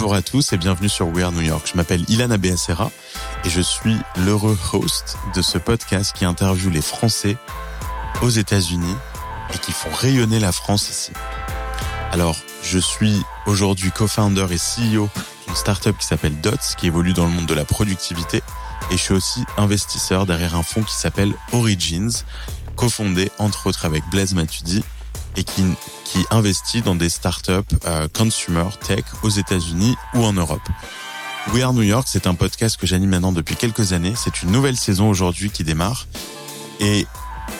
Bonjour 0.00 0.14
à 0.14 0.22
tous 0.22 0.54
et 0.54 0.56
bienvenue 0.56 0.88
sur 0.88 1.08
We 1.08 1.22
Are 1.22 1.30
New 1.30 1.42
York. 1.42 1.68
Je 1.70 1.76
m'appelle 1.76 2.02
Ilana 2.08 2.38
Beacera 2.38 2.90
et 3.44 3.50
je 3.50 3.60
suis 3.60 3.94
l'heureux 4.16 4.58
host 4.72 5.18
de 5.36 5.42
ce 5.42 5.58
podcast 5.58 6.16
qui 6.16 6.24
interviewe 6.24 6.70
les 6.70 6.80
Français 6.80 7.36
aux 8.22 8.30
États-Unis 8.30 8.96
et 9.52 9.58
qui 9.58 9.72
font 9.72 9.90
rayonner 9.92 10.38
la 10.38 10.52
France 10.52 10.88
ici. 10.88 11.12
Alors, 12.12 12.38
je 12.62 12.78
suis 12.78 13.20
aujourd'hui 13.44 13.90
co-founder 13.90 14.46
et 14.50 14.56
CEO 14.56 15.10
d'une 15.46 15.54
startup 15.54 15.98
qui 15.98 16.06
s'appelle 16.06 16.40
Dots, 16.40 16.76
qui 16.78 16.86
évolue 16.86 17.12
dans 17.12 17.26
le 17.26 17.32
monde 17.32 17.44
de 17.44 17.52
la 17.52 17.66
productivité. 17.66 18.38
Et 18.90 18.96
je 18.96 19.02
suis 19.02 19.14
aussi 19.14 19.44
investisseur 19.58 20.24
derrière 20.24 20.56
un 20.56 20.62
fonds 20.62 20.82
qui 20.82 20.94
s'appelle 20.94 21.34
Origins, 21.52 22.24
cofondé 22.74 23.30
entre 23.38 23.66
autres 23.66 23.84
avec 23.84 24.02
Blaise 24.10 24.32
Matudi 24.32 24.82
et 25.36 25.44
qui, 25.44 25.64
qui 26.04 26.24
investit 26.30 26.82
dans 26.82 26.94
des 26.94 27.08
startups 27.08 27.52
euh, 27.86 28.08
consumer 28.12 28.68
tech 28.86 29.04
aux 29.22 29.30
États-Unis 29.30 29.96
ou 30.14 30.24
en 30.24 30.32
Europe. 30.32 30.68
We 31.52 31.62
Are 31.62 31.72
New 31.72 31.82
York, 31.82 32.06
c'est 32.08 32.26
un 32.26 32.34
podcast 32.34 32.76
que 32.76 32.86
j'anime 32.86 33.10
maintenant 33.10 33.32
depuis 33.32 33.56
quelques 33.56 33.92
années. 33.92 34.12
C'est 34.16 34.42
une 34.42 34.50
nouvelle 34.50 34.76
saison 34.76 35.08
aujourd'hui 35.08 35.50
qui 35.50 35.64
démarre. 35.64 36.06
Et 36.80 37.06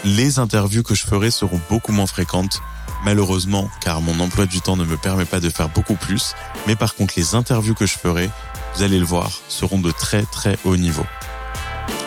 les 0.05 0.39
interviews 0.39 0.83
que 0.83 0.95
je 0.95 1.05
ferai 1.05 1.31
seront 1.31 1.61
beaucoup 1.69 1.93
moins 1.93 2.07
fréquentes, 2.07 2.61
malheureusement, 3.05 3.69
car 3.81 4.01
mon 4.01 4.21
emploi 4.21 4.47
du 4.47 4.61
temps 4.61 4.77
ne 4.77 4.85
me 4.85 4.97
permet 4.97 5.25
pas 5.25 5.41
de 5.41 5.51
faire 5.51 5.69
beaucoup 5.69 5.97
plus. 5.97 6.35
Mais 6.67 6.77
par 6.77 6.95
contre, 6.95 7.15
les 7.17 7.35
interviews 7.35 7.75
que 7.75 7.87
je 7.87 7.99
ferai, 7.99 8.31
vous 8.75 8.83
allez 8.83 8.99
le 8.99 9.05
voir, 9.05 9.31
seront 9.49 9.79
de 9.79 9.91
très 9.91 10.23
très 10.23 10.59
haut 10.65 10.77
niveau. 10.77 11.07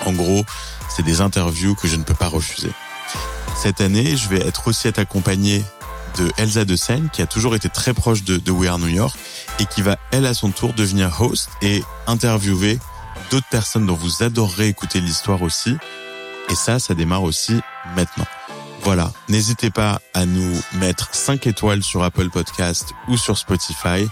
En 0.05 0.13
gros, 0.13 0.45
c'est 0.89 1.03
des 1.03 1.21
interviews 1.21 1.75
que 1.75 1.87
je 1.87 1.95
ne 1.95 2.03
peux 2.03 2.13
pas 2.13 2.27
refuser. 2.27 2.71
Cette 3.55 3.81
année, 3.81 4.15
je 4.15 4.29
vais 4.29 4.45
être 4.45 4.67
aussi 4.67 4.87
être 4.87 4.99
accompagné 4.99 5.63
de 6.17 6.31
Elsa 6.37 6.65
de 6.65 6.75
Seine, 6.75 7.09
qui 7.11 7.21
a 7.21 7.27
toujours 7.27 7.55
été 7.55 7.69
très 7.69 7.93
proche 7.93 8.23
de, 8.23 8.37
de 8.37 8.51
We 8.51 8.69
Are 8.69 8.79
New 8.79 8.87
York 8.87 9.17
et 9.59 9.65
qui 9.65 9.81
va, 9.81 9.97
elle, 10.11 10.25
à 10.25 10.33
son 10.33 10.51
tour, 10.51 10.73
devenir 10.73 11.21
host 11.21 11.49
et 11.61 11.83
interviewer 12.07 12.79
d'autres 13.31 13.47
personnes 13.49 13.85
dont 13.85 13.95
vous 13.95 14.23
adorerez 14.23 14.67
écouter 14.67 15.01
l'histoire 15.01 15.41
aussi. 15.41 15.75
Et 16.49 16.55
ça, 16.55 16.79
ça 16.79 16.93
démarre 16.93 17.23
aussi 17.23 17.59
maintenant. 17.95 18.25
Voilà, 18.83 19.13
n'hésitez 19.29 19.69
pas 19.69 20.01
à 20.13 20.25
nous 20.25 20.61
mettre 20.73 21.15
5 21.15 21.47
étoiles 21.47 21.83
sur 21.83 22.03
Apple 22.03 22.29
Podcast 22.29 22.93
ou 23.07 23.15
sur 23.15 23.37
Spotify 23.37 24.05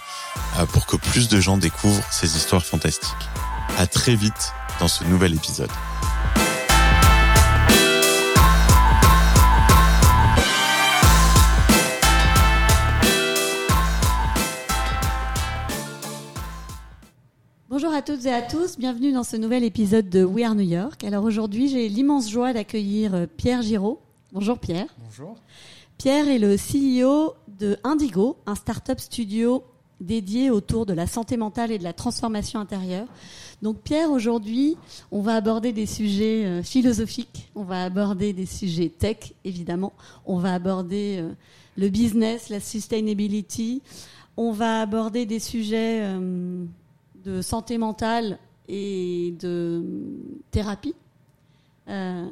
euh, 0.57 0.65
pour 0.65 0.85
que 0.85 0.95
plus 0.95 1.27
de 1.27 1.41
gens 1.41 1.57
découvrent 1.57 2.03
ces 2.09 2.37
histoires 2.37 2.63
fantastiques. 2.63 3.11
À 3.77 3.85
très 3.85 4.15
vite 4.15 4.53
dans 4.79 4.87
ce 4.87 5.03
nouvel 5.03 5.33
épisode. 5.33 5.69
Bonjour 17.81 17.97
à 17.97 18.03
toutes 18.03 18.27
et 18.27 18.31
à 18.31 18.43
tous, 18.43 18.77
bienvenue 18.77 19.11
dans 19.11 19.23
ce 19.23 19.35
nouvel 19.35 19.63
épisode 19.63 20.07
de 20.07 20.23
We 20.23 20.45
Are 20.45 20.53
New 20.53 20.61
York. 20.61 21.03
Alors 21.03 21.23
aujourd'hui, 21.23 21.67
j'ai 21.67 21.89
l'immense 21.89 22.29
joie 22.29 22.53
d'accueillir 22.53 23.15
euh, 23.15 23.25
Pierre 23.25 23.63
Giraud. 23.63 23.99
Bonjour 24.33 24.59
Pierre. 24.59 24.85
Bonjour. 25.03 25.35
Pierre 25.97 26.27
est 26.27 26.37
le 26.37 26.57
CEO 26.57 27.33
de 27.47 27.79
Indigo, 27.83 28.37
un 28.45 28.53
start-up 28.53 28.99
studio 28.99 29.63
dédié 29.99 30.51
autour 30.51 30.85
de 30.85 30.93
la 30.93 31.07
santé 31.07 31.37
mentale 31.37 31.71
et 31.71 31.79
de 31.79 31.83
la 31.83 31.93
transformation 31.93 32.59
intérieure. 32.59 33.07
Donc 33.63 33.79
Pierre, 33.79 34.11
aujourd'hui, 34.11 34.77
on 35.11 35.21
va 35.21 35.33
aborder 35.33 35.73
des 35.73 35.87
sujets 35.87 36.45
euh, 36.45 36.61
philosophiques, 36.61 37.49
on 37.55 37.63
va 37.63 37.83
aborder 37.83 38.31
des 38.31 38.45
sujets 38.45 38.89
tech, 38.89 39.33
évidemment, 39.43 39.93
on 40.27 40.37
va 40.37 40.53
aborder 40.53 41.17
euh, 41.19 41.31
le 41.77 41.89
business, 41.89 42.49
la 42.49 42.59
sustainability, 42.59 43.81
on 44.37 44.51
va 44.51 44.81
aborder 44.81 45.25
des 45.25 45.39
sujets 45.39 46.03
de 47.23 47.41
santé 47.41 47.77
mentale 47.77 48.37
et 48.67 49.33
de 49.39 49.83
thérapie. 50.51 50.95
Euh, 51.89 52.25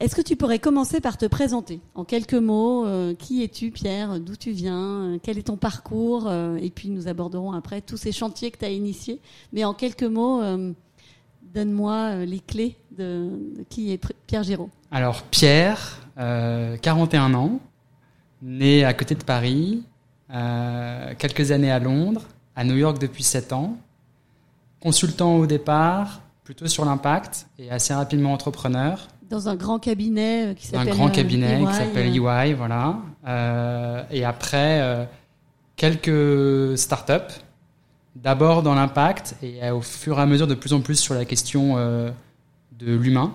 Est-ce 0.00 0.14
que 0.14 0.22
tu 0.22 0.36
pourrais 0.36 0.58
commencer 0.58 1.00
par 1.00 1.18
te 1.18 1.26
présenter 1.26 1.80
en 1.94 2.04
quelques 2.04 2.34
mots 2.34 2.86
euh, 2.86 3.14
Qui 3.14 3.42
es-tu, 3.42 3.70
Pierre 3.70 4.20
D'où 4.20 4.36
tu 4.36 4.50
viens 4.50 5.12
euh, 5.14 5.18
Quel 5.22 5.38
est 5.38 5.44
ton 5.44 5.56
parcours 5.56 6.32
Et 6.60 6.70
puis 6.70 6.88
nous 6.88 7.08
aborderons 7.08 7.52
après 7.52 7.80
tous 7.80 7.96
ces 7.96 8.12
chantiers 8.12 8.50
que 8.50 8.58
tu 8.58 8.64
as 8.64 8.70
initiés. 8.70 9.20
Mais 9.52 9.64
en 9.64 9.74
quelques 9.74 10.04
mots, 10.04 10.42
donne-moi 11.54 12.24
les 12.24 12.40
clés 12.40 12.76
de, 12.96 13.30
qui 13.68 13.92
est 13.92 14.00
Pierre 14.26 14.42
Giraud. 14.42 14.70
Alors 14.90 15.22
Pierre, 15.22 16.00
euh, 16.18 16.76
41 16.76 17.34
ans, 17.34 17.60
né 18.42 18.84
à 18.84 18.94
côté 18.94 19.14
de 19.14 19.24
Paris, 19.24 19.84
quelques 21.18 21.52
années 21.52 21.70
à 21.70 21.78
Londres, 21.78 22.22
à 22.56 22.64
New 22.64 22.76
York 22.76 23.00
depuis 23.00 23.22
7 23.22 23.52
ans, 23.52 23.76
consultant 24.84 25.36
au 25.36 25.46
départ, 25.46 26.20
plutôt 26.44 26.66
sur 26.66 26.84
l'impact 26.84 27.46
et 27.58 27.70
assez 27.70 27.94
rapidement 27.94 28.34
entrepreneur. 28.34 29.08
Dans 29.30 29.48
un 29.48 29.56
grand 29.56 29.78
cabinet 29.78 30.48
euh, 30.48 30.54
qui 30.54 30.68
Un 30.68 30.80
s'appelle 30.80 30.92
grand 30.94 31.08
euh, 31.08 31.10
cabinet 31.10 31.62
EY, 31.62 31.66
qui 31.66 31.72
s'appelle 31.72 32.08
euh, 32.20 32.44
EY, 32.44 32.52
voilà. 32.52 32.98
Euh, 33.26 34.04
et 34.10 34.26
après, 34.26 34.80
euh, 34.82 35.04
quelques 35.76 36.76
startups, 36.76 37.34
d'abord 38.14 38.62
dans 38.62 38.74
l'impact 38.74 39.36
et 39.42 39.70
au 39.70 39.80
fur 39.80 40.18
et 40.18 40.22
à 40.22 40.26
mesure 40.26 40.46
de 40.46 40.54
plus 40.54 40.74
en 40.74 40.82
plus 40.82 40.96
sur 40.96 41.14
la 41.14 41.24
question 41.24 41.78
euh, 41.78 42.10
de 42.78 42.94
l'humain, 42.94 43.32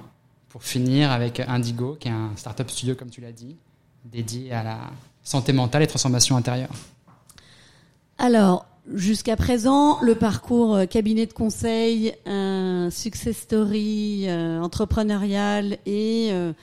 pour 0.50 0.64
finir 0.64 1.12
avec 1.12 1.40
Indigo, 1.40 1.98
qui 2.00 2.10
est 2.10 2.12
un 2.12 2.30
startup 2.36 2.70
studio, 2.70 2.94
comme 2.94 3.10
tu 3.10 3.22
l'as 3.22 3.32
dit, 3.32 3.56
dédié 4.06 4.54
à 4.54 4.64
la 4.64 4.78
santé 5.24 5.52
mentale 5.52 5.82
et 5.82 5.88
transformation 5.88 6.38
intérieure. 6.38 6.70
Alors, 8.20 8.66
jusqu'à 8.94 9.36
présent, 9.36 10.00
le 10.02 10.16
parcours 10.16 10.76
euh, 10.76 10.86
cabinet 10.86 11.26
de 11.26 11.34
conseil, 11.34 12.14
euh, 12.28 12.90
success 12.90 13.38
story, 13.38 14.26
euh, 14.28 14.60
entrepreneurial 14.62 15.78
et 15.86 16.30
euh, 16.32 16.54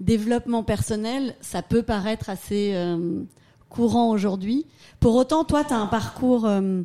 développement 0.00 0.62
personnel, 0.62 1.34
ça 1.40 1.62
peut 1.62 1.82
paraître 1.82 2.30
assez 2.30 2.72
euh, 2.74 3.22
courant 3.68 4.10
aujourd'hui. 4.10 4.66
Pour 5.00 5.14
autant, 5.16 5.44
toi, 5.44 5.64
tu 5.64 5.72
as 5.72 5.78
un 5.78 5.86
parcours 5.86 6.46
euh, 6.46 6.82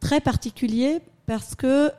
très 0.00 0.20
particulier 0.20 0.98
parce 1.26 1.54
que 1.54 1.90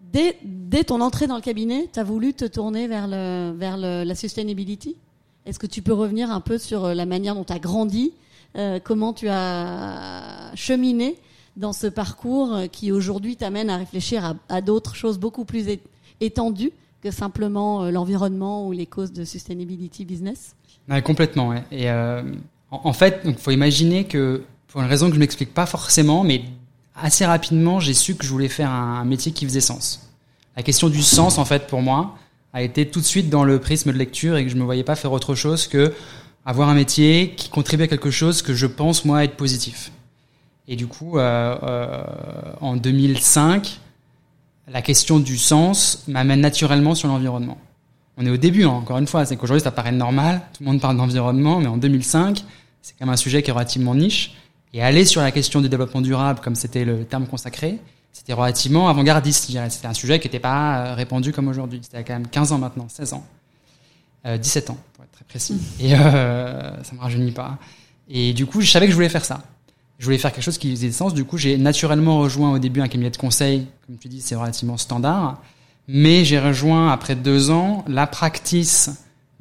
dès, 0.00 0.38
dès 0.42 0.84
ton 0.84 1.00
entrée 1.02 1.26
dans 1.26 1.36
le 1.36 1.42
cabinet, 1.42 1.90
tu 1.92 1.98
as 2.00 2.04
voulu 2.04 2.32
te 2.32 2.46
tourner 2.46 2.86
vers, 2.88 3.06
le, 3.08 3.52
vers 3.54 3.76
le- 3.76 4.04
la 4.04 4.14
sustainability. 4.14 4.96
Est-ce 5.44 5.58
que 5.58 5.66
tu 5.66 5.82
peux 5.82 5.92
revenir 5.92 6.30
un 6.30 6.40
peu 6.40 6.56
sur 6.58 6.94
la 6.94 7.04
manière 7.06 7.34
dont 7.34 7.44
tu 7.44 7.52
as 7.52 7.58
grandi 7.58 8.12
comment 8.84 9.12
tu 9.12 9.28
as 9.28 10.50
cheminé 10.54 11.18
dans 11.56 11.72
ce 11.72 11.86
parcours 11.86 12.54
euh, 12.54 12.66
qui 12.66 12.92
aujourd'hui 12.92 13.36
t'amène 13.36 13.70
à 13.70 13.76
réfléchir 13.76 14.34
à, 14.48 14.60
d'autres 14.60 14.94
choses 14.94 15.18
beaucoup 15.18 15.44
plus 15.44 15.66
étendues 16.20 16.72
que 17.02 17.10
simplement 17.10 17.84
euh, 17.84 17.90
l'environnement 17.90 18.66
ou 18.66 18.72
les 18.72 18.86
causes 18.86 19.12
de 19.12 19.24
sustainability 19.24 20.04
business 20.04 20.54
complètement. 21.04 21.54
Et 21.70 21.90
euh, 21.90 22.22
en, 22.70 22.92
fait, 22.92 23.20
il 23.24 23.34
faut 23.34 23.50
imaginer 23.50 24.04
que, 24.04 24.42
pour 24.68 24.80
une 24.80 24.88
raison 24.88 25.08
que 25.08 25.14
je 25.14 25.20
m'explique 25.20 25.52
pas 25.52 25.66
forcément, 25.66 26.24
mais 26.24 26.42
assez 26.94 27.26
rapidement, 27.26 27.80
j'ai 27.80 27.94
su 27.94 28.14
que 28.14 28.24
je 28.24 28.30
voulais 28.30 28.48
faire 28.48 28.70
un, 28.70 29.04
métier 29.04 29.32
qui 29.32 29.44
faisait 29.44 29.60
sens. 29.60 30.08
La 30.56 30.62
question 30.62 30.88
du 30.88 31.02
sens, 31.02 31.38
en 31.38 31.44
fait, 31.44 31.66
pour 31.66 31.82
moi, 31.82 32.16
a 32.52 32.62
été 32.62 32.88
tout 32.88 33.00
de 33.00 33.04
suite 33.04 33.28
dans 33.28 33.44
le 33.44 33.58
prisme 33.58 33.92
de 33.92 33.98
lecture 33.98 34.36
et 34.36 34.44
que 34.44 34.50
je 34.50 34.56
me 34.56 34.64
voyais 34.64 34.84
pas 34.84 34.94
faire 34.94 35.12
autre 35.12 35.34
chose 35.34 35.66
que 35.66 35.92
avoir 36.44 36.68
un 36.68 36.74
métier 36.74 37.34
qui 37.36 37.48
contribue 37.48 37.82
à 37.82 37.88
quelque 37.88 38.10
chose 38.10 38.40
que 38.40 38.54
je 38.54 38.66
pense 38.66 39.04
moi 39.04 39.24
être 39.24 39.36
positif. 39.36 39.90
Et 40.68 40.76
du 40.76 40.86
coup, 40.86 41.18
euh, 41.18 41.56
euh, 41.62 42.04
en 42.60 42.76
2005, 42.76 43.80
la 44.68 44.82
question 44.82 45.18
du 45.18 45.38
sens 45.38 46.04
m'amène 46.08 46.40
naturellement 46.40 46.94
sur 46.94 47.08
l'environnement. 47.08 47.58
On 48.16 48.26
est 48.26 48.30
au 48.30 48.36
début, 48.36 48.64
hein, 48.64 48.70
encore 48.70 48.98
une 48.98 49.06
fois, 49.06 49.24
c'est 49.26 49.36
qu'aujourd'hui 49.36 49.62
ça 49.62 49.70
paraît 49.70 49.92
normal, 49.92 50.40
tout 50.54 50.62
le 50.64 50.70
monde 50.70 50.80
parle 50.80 50.96
d'environnement, 50.96 51.60
mais 51.60 51.66
en 51.66 51.76
2005, 51.76 52.44
c'est 52.82 52.94
quand 52.98 53.06
même 53.06 53.12
un 53.12 53.16
sujet 53.16 53.42
qui 53.42 53.50
est 53.50 53.52
relativement 53.52 53.94
niche. 53.94 54.34
Et 54.72 54.82
aller 54.82 55.04
sur 55.04 55.20
la 55.20 55.30
question 55.30 55.60
du 55.60 55.68
développement 55.68 56.00
durable, 56.00 56.40
comme 56.42 56.54
c'était 56.54 56.84
le 56.84 57.04
terme 57.04 57.26
consacré, 57.26 57.78
c'était 58.12 58.32
relativement 58.32 58.88
avant-gardiste. 58.88 59.50
C'était 59.68 59.86
un 59.86 59.92
sujet 59.92 60.18
qui 60.18 60.26
n'était 60.26 60.40
pas 60.40 60.78
euh, 60.78 60.94
répandu 60.94 61.32
comme 61.32 61.48
aujourd'hui. 61.48 61.80
C'était 61.82 62.02
quand 62.02 62.14
même 62.14 62.26
15 62.26 62.52
ans 62.52 62.58
maintenant, 62.58 62.88
16 62.88 63.12
ans. 63.12 63.26
Euh, 64.24 64.38
17 64.38 64.70
ans, 64.70 64.78
pour 64.94 65.04
être 65.04 65.12
très 65.12 65.24
précis. 65.24 65.60
Et 65.80 65.94
euh, 65.94 66.82
ça 66.82 66.94
me 66.94 67.00
rajeunit 67.00 67.32
pas. 67.32 67.58
Et 68.08 68.32
du 68.32 68.46
coup, 68.46 68.62
je 68.62 68.70
savais 68.70 68.86
que 68.86 68.90
je 68.90 68.96
voulais 68.96 69.10
faire 69.10 69.24
ça. 69.24 69.42
Je 69.98 70.04
voulais 70.04 70.18
faire 70.18 70.32
quelque 70.32 70.44
chose 70.44 70.58
qui 70.58 70.70
faisait 70.72 70.92
sens. 70.92 71.14
Du 71.14 71.24
coup, 71.24 71.38
j'ai 71.38 71.56
naturellement 71.56 72.18
rejoint 72.18 72.52
au 72.52 72.58
début 72.58 72.80
un 72.80 72.88
cabinet 72.88 73.10
de 73.10 73.16
conseil. 73.16 73.66
Comme 73.86 73.96
tu 73.96 74.08
dis, 74.08 74.20
c'est 74.20 74.34
relativement 74.34 74.76
standard. 74.76 75.40
Mais 75.88 76.24
j'ai 76.24 76.38
rejoint, 76.38 76.90
après 76.92 77.14
deux 77.14 77.50
ans, 77.50 77.84
la 77.88 78.06
practice 78.06 78.90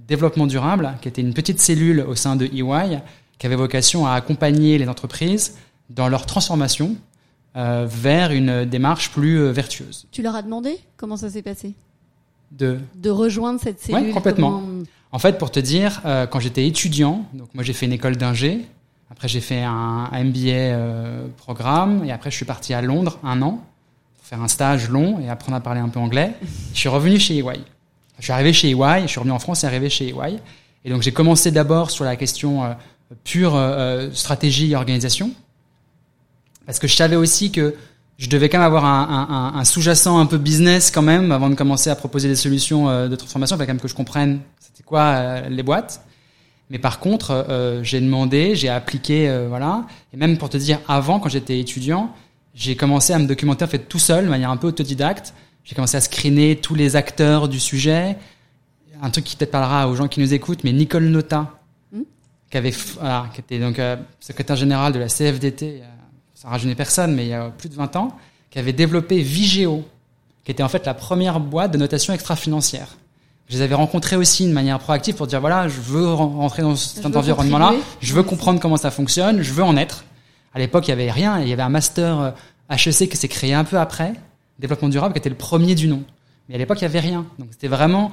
développement 0.07 0.45
durable, 0.47 0.93
qui 1.01 1.07
était 1.07 1.21
une 1.21 1.33
petite 1.33 1.59
cellule 1.59 2.01
au 2.07 2.15
sein 2.15 2.35
de 2.35 2.45
EY, 2.45 2.99
qui 3.39 3.47
avait 3.47 3.55
vocation 3.55 4.05
à 4.05 4.13
accompagner 4.13 4.77
les 4.77 4.87
entreprises 4.87 5.55
dans 5.89 6.07
leur 6.07 6.25
transformation 6.25 6.95
euh, 7.57 7.87
vers 7.89 8.31
une 8.31 8.65
démarche 8.65 9.11
plus 9.11 9.39
euh, 9.39 9.51
vertueuse. 9.51 10.05
Tu 10.11 10.21
leur 10.21 10.35
as 10.35 10.41
demandé 10.43 10.77
comment 10.97 11.17
ça 11.17 11.29
s'est 11.29 11.41
passé? 11.41 11.73
De, 12.51 12.77
De 12.95 13.09
rejoindre 13.09 13.59
cette 13.59 13.81
cellule 13.81 14.03
Ouais, 14.07 14.11
complètement. 14.11 14.59
comment- 14.61 14.83
En 15.11 15.19
fait, 15.19 15.37
pour 15.37 15.51
te 15.51 15.59
dire, 15.59 16.01
euh, 16.05 16.27
quand 16.27 16.39
j'étais 16.39 16.67
étudiant, 16.67 17.25
donc 17.33 17.47
moi 17.55 17.63
j'ai 17.63 17.73
fait 17.73 17.85
une 17.87 17.93
école 17.93 18.15
d'ingé, 18.17 18.61
Après, 19.11 19.27
j'ai 19.27 19.41
fait 19.41 19.63
un, 19.63 20.09
MBA 20.11 20.49
euh, 20.49 21.27
programme 21.37 22.03
et 22.05 22.11
après, 22.11 22.31
je 22.31 22.35
suis 22.35 22.45
parti 22.45 22.73
à 22.73 22.81
Londres 22.81 23.19
un 23.23 23.41
an 23.41 23.63
pour 24.17 24.25
faire 24.25 24.41
un 24.41 24.47
stage 24.47 24.89
long 24.89 25.19
et 25.19 25.29
apprendre 25.29 25.57
à 25.57 25.61
parler 25.61 25.79
un 25.79 25.89
peu 25.89 25.99
anglais. 25.99 26.33
Je 26.73 26.79
suis 26.79 26.89
revenu 26.89 27.19
chez 27.19 27.37
EY. 27.37 27.61
Je 28.17 28.23
suis 28.23 28.33
arrivé 28.33 28.53
chez 28.53 28.69
EY, 28.69 29.01
je 29.03 29.07
suis 29.07 29.19
revenu 29.19 29.33
en 29.33 29.39
France 29.39 29.63
et 29.63 29.67
arrivé 29.67 29.89
chez 29.89 30.07
EY. 30.07 30.39
Et 30.85 30.89
donc, 30.89 31.01
j'ai 31.01 31.11
commencé 31.11 31.51
d'abord 31.51 31.91
sur 31.91 32.05
la 32.05 32.15
question 32.15 32.63
euh, 32.63 32.73
pure 33.23 33.55
euh, 33.55 34.09
stratégie 34.13 34.71
et 34.71 34.75
organisation 34.75 35.31
parce 36.65 36.79
que 36.79 36.87
je 36.87 36.95
savais 36.95 37.15
aussi 37.15 37.51
que 37.51 37.75
je 38.17 38.29
devais 38.29 38.49
quand 38.49 38.57
même 38.57 38.67
avoir 38.67 38.85
un, 38.85 39.53
un, 39.53 39.59
un 39.59 39.63
sous-jacent 39.65 40.17
un 40.17 40.25
peu 40.25 40.37
business 40.37 40.89
quand 40.89 41.01
même 41.01 41.31
avant 41.31 41.49
de 41.49 41.55
commencer 41.55 41.89
à 41.89 41.95
proposer 41.95 42.27
des 42.27 42.35
solutions 42.35 42.89
euh, 42.89 43.07
de 43.07 43.15
transformation. 43.15 43.55
Il 43.55 43.59
fallait 43.59 43.67
quand 43.67 43.73
même 43.73 43.81
que 43.81 43.87
je 43.87 43.95
comprenne 43.95 44.39
c'était 44.59 44.83
quoi 44.83 45.01
euh, 45.01 45.49
les 45.49 45.63
boîtes. 45.63 46.01
Mais 46.69 46.79
par 46.79 46.99
contre, 46.99 47.31
euh, 47.31 47.83
j'ai 47.83 48.01
demandé, 48.01 48.55
j'ai 48.55 48.69
appliqué, 48.69 49.31
voilà. 49.47 49.85
Et 50.13 50.17
même 50.17 50.37
pour 50.37 50.49
te 50.49 50.57
dire, 50.57 50.79
avant, 50.87 51.19
quand 51.19 51.29
j'étais 51.29 51.59
étudiant, 51.59 52.13
j'ai 52.53 52.75
commencé 52.75 53.13
à 53.13 53.19
me 53.19 53.27
documenter 53.27 53.65
en 53.65 53.67
fait 53.67 53.87
tout 53.89 53.99
seul, 53.99 54.25
de 54.25 54.29
manière 54.29 54.49
un 54.49 54.57
peu 54.57 54.67
autodidacte. 54.67 55.33
J'ai 55.63 55.75
commencé 55.75 55.97
à 55.97 56.01
screener 56.01 56.55
tous 56.55 56.75
les 56.75 56.95
acteurs 56.95 57.47
du 57.47 57.59
sujet. 57.59 58.17
Un 59.01 59.09
truc 59.09 59.25
qui 59.25 59.35
peut-être 59.35 59.51
parlera 59.51 59.89
aux 59.89 59.95
gens 59.95 60.07
qui 60.07 60.19
nous 60.19 60.33
écoutent, 60.33 60.63
mais 60.63 60.71
Nicole 60.71 61.05
Nota, 61.05 61.51
hmm. 61.91 62.01
qui 62.49 62.57
avait, 62.57 62.73
voilà, 62.99 63.29
qui 63.33 63.41
était 63.41 63.59
donc 63.59 63.79
secrétaire 64.19 64.55
général 64.55 64.93
de 64.93 64.99
la 64.99 65.07
CFDT 65.07 65.83
ça 66.35 66.49
rajeunit 66.49 66.75
personne, 66.75 67.15
mais 67.15 67.25
il 67.25 67.29
y 67.29 67.33
a 67.33 67.49
plus 67.49 67.69
de 67.69 67.75
20 67.75 67.95
ans, 67.95 68.17
qui 68.51 68.59
avait 68.59 68.73
développé 68.73 69.21
Vigeo, 69.21 69.83
qui 70.43 70.51
était 70.51 70.63
en 70.63 70.69
fait 70.69 70.85
la 70.85 70.93
première 70.93 71.39
boîte 71.39 71.71
de 71.71 71.77
notation 71.77 72.13
extra-financière. 72.13 72.97
Je 73.47 73.57
les 73.57 73.61
avais 73.61 73.75
rencontrés 73.75 74.15
aussi 74.15 74.47
de 74.47 74.53
manière 74.53 74.79
proactive 74.79 75.15
pour 75.15 75.27
dire 75.27 75.39
voilà, 75.39 75.67
je 75.67 75.79
veux 75.79 76.13
rentrer 76.13 76.63
dans 76.63 76.75
cet 76.75 77.05
environnement-là, 77.05 77.73
je 78.01 78.13
veux 78.13 78.23
comprendre 78.23 78.59
comment 78.59 78.77
ça 78.77 78.91
fonctionne, 78.91 79.41
je 79.41 79.53
veux 79.53 79.63
en 79.63 79.77
être. 79.77 80.05
À 80.53 80.59
l'époque, 80.59 80.87
il 80.87 80.91
y 80.91 80.93
avait 80.93 81.11
rien, 81.11 81.39
il 81.41 81.47
y 81.47 81.53
avait 81.53 81.61
un 81.61 81.69
master 81.69 82.33
HEC 82.69 83.01
euh, 83.01 83.05
qui 83.05 83.17
s'est 83.17 83.27
créé 83.27 83.53
un 83.53 83.63
peu 83.63 83.77
après, 83.77 84.13
développement 84.57 84.89
durable, 84.89 85.13
qui 85.13 85.19
était 85.19 85.29
le 85.29 85.35
premier 85.35 85.75
du 85.75 85.87
nom. 85.87 86.03
Mais 86.47 86.55
à 86.55 86.57
l'époque, 86.57 86.79
il 86.79 86.83
y 86.83 86.85
avait 86.85 86.99
rien. 86.99 87.25
Donc 87.37 87.49
c'était 87.51 87.67
vraiment 87.67 88.11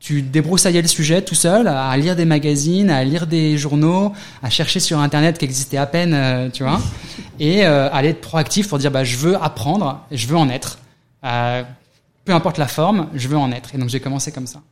tu 0.00 0.22
débroussaillais 0.22 0.80
le 0.80 0.88
sujet 0.88 1.20
tout 1.20 1.34
seul, 1.34 1.68
à 1.68 1.94
lire 1.98 2.16
des 2.16 2.24
magazines, 2.24 2.88
à 2.90 3.04
lire 3.04 3.26
des 3.26 3.58
journaux, 3.58 4.12
à 4.42 4.48
chercher 4.48 4.80
sur 4.80 4.98
Internet 4.98 5.36
qui 5.36 5.44
existait 5.44 5.76
à 5.76 5.86
peine, 5.86 6.14
euh, 6.14 6.48
tu 6.48 6.62
vois, 6.62 6.80
et 7.38 7.66
euh, 7.66 7.92
aller 7.92 8.08
être 8.08 8.22
proactif 8.22 8.68
pour 8.68 8.78
dire 8.78 8.90
bah 8.90 9.04
je 9.04 9.18
veux 9.18 9.36
apprendre, 9.36 10.00
je 10.10 10.26
veux 10.26 10.38
en 10.38 10.48
être, 10.48 10.78
euh, 11.24 11.62
peu 12.30 12.36
importe 12.36 12.58
la 12.58 12.68
forme, 12.68 13.08
je 13.12 13.26
veux 13.26 13.36
en 13.36 13.50
être. 13.50 13.74
Et 13.74 13.78
donc 13.78 13.88
j'ai 13.88 13.98
commencé 13.98 14.30
comme 14.30 14.46
ça. 14.46 14.62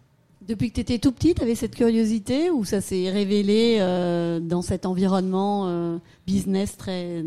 Depuis 0.47 0.71
que 0.71 0.77
tu 0.77 0.81
étais 0.81 0.99
tout 0.99 1.11
petit, 1.11 1.35
tu 1.35 1.43
avais 1.43 1.57
cette 1.57 1.75
curiosité 1.75 2.51
ou 2.51 2.65
ça 2.65 2.81
s'est 2.81 3.11
révélé 3.11 3.79
dans 4.41 4.63
cet 4.63 4.87
environnement 4.87 6.01
business 6.27 6.77
très 6.77 7.25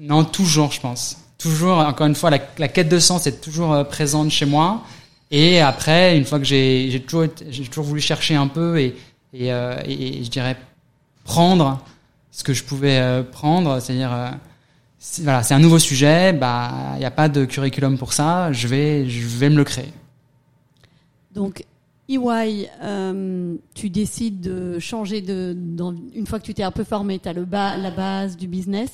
Non, 0.00 0.24
toujours, 0.24 0.72
je 0.72 0.80
pense. 0.80 1.18
Toujours, 1.38 1.78
encore 1.78 2.06
une 2.06 2.14
fois, 2.14 2.30
la, 2.30 2.40
la 2.58 2.68
quête 2.68 2.88
de 2.88 2.98
sens 2.98 3.26
est 3.26 3.40
toujours 3.40 3.86
présente 3.86 4.30
chez 4.30 4.46
moi. 4.46 4.82
Et 5.30 5.60
après, 5.60 6.16
une 6.16 6.24
fois 6.24 6.38
que 6.38 6.44
j'ai, 6.44 7.02
toujours, 7.06 7.26
toujours 7.68 7.84
voulu 7.84 8.00
chercher 8.00 8.36
un 8.36 8.46
peu 8.46 8.78
et, 8.78 8.94
et, 9.32 9.52
euh, 9.52 9.76
et, 9.84 10.22
je 10.22 10.30
dirais 10.30 10.56
prendre 11.24 11.82
ce 12.30 12.44
que 12.44 12.52
je 12.52 12.62
pouvais 12.62 12.98
euh, 12.98 13.22
prendre, 13.22 13.80
c'est-à-dire 13.80 14.12
euh, 14.12 14.30
voilà, 15.22 15.42
c'est 15.42 15.54
un 15.54 15.58
nouveau 15.58 15.78
sujet, 15.78 16.32
bah 16.32 16.72
il 16.94 16.98
n'y 16.98 17.04
a 17.04 17.10
pas 17.10 17.28
de 17.28 17.44
curriculum 17.44 17.98
pour 17.98 18.12
ça, 18.12 18.52
je 18.52 18.68
vais, 18.68 19.08
je 19.08 19.26
vais 19.26 19.50
me 19.50 19.56
le 19.56 19.64
créer. 19.64 19.92
Donc 21.32 21.64
EY, 22.08 22.68
euh, 22.82 23.54
tu 23.74 23.90
décides 23.90 24.40
de 24.40 24.78
changer 24.78 25.20
de, 25.20 25.56
une 26.14 26.26
fois 26.26 26.38
que 26.38 26.44
tu 26.44 26.54
t'es 26.54 26.62
un 26.62 26.70
peu 26.70 26.84
formé, 26.84 27.18
tu 27.18 27.28
as 27.28 27.32
le 27.32 27.46
la 27.50 27.90
base 27.90 28.36
du 28.36 28.48
business 28.48 28.90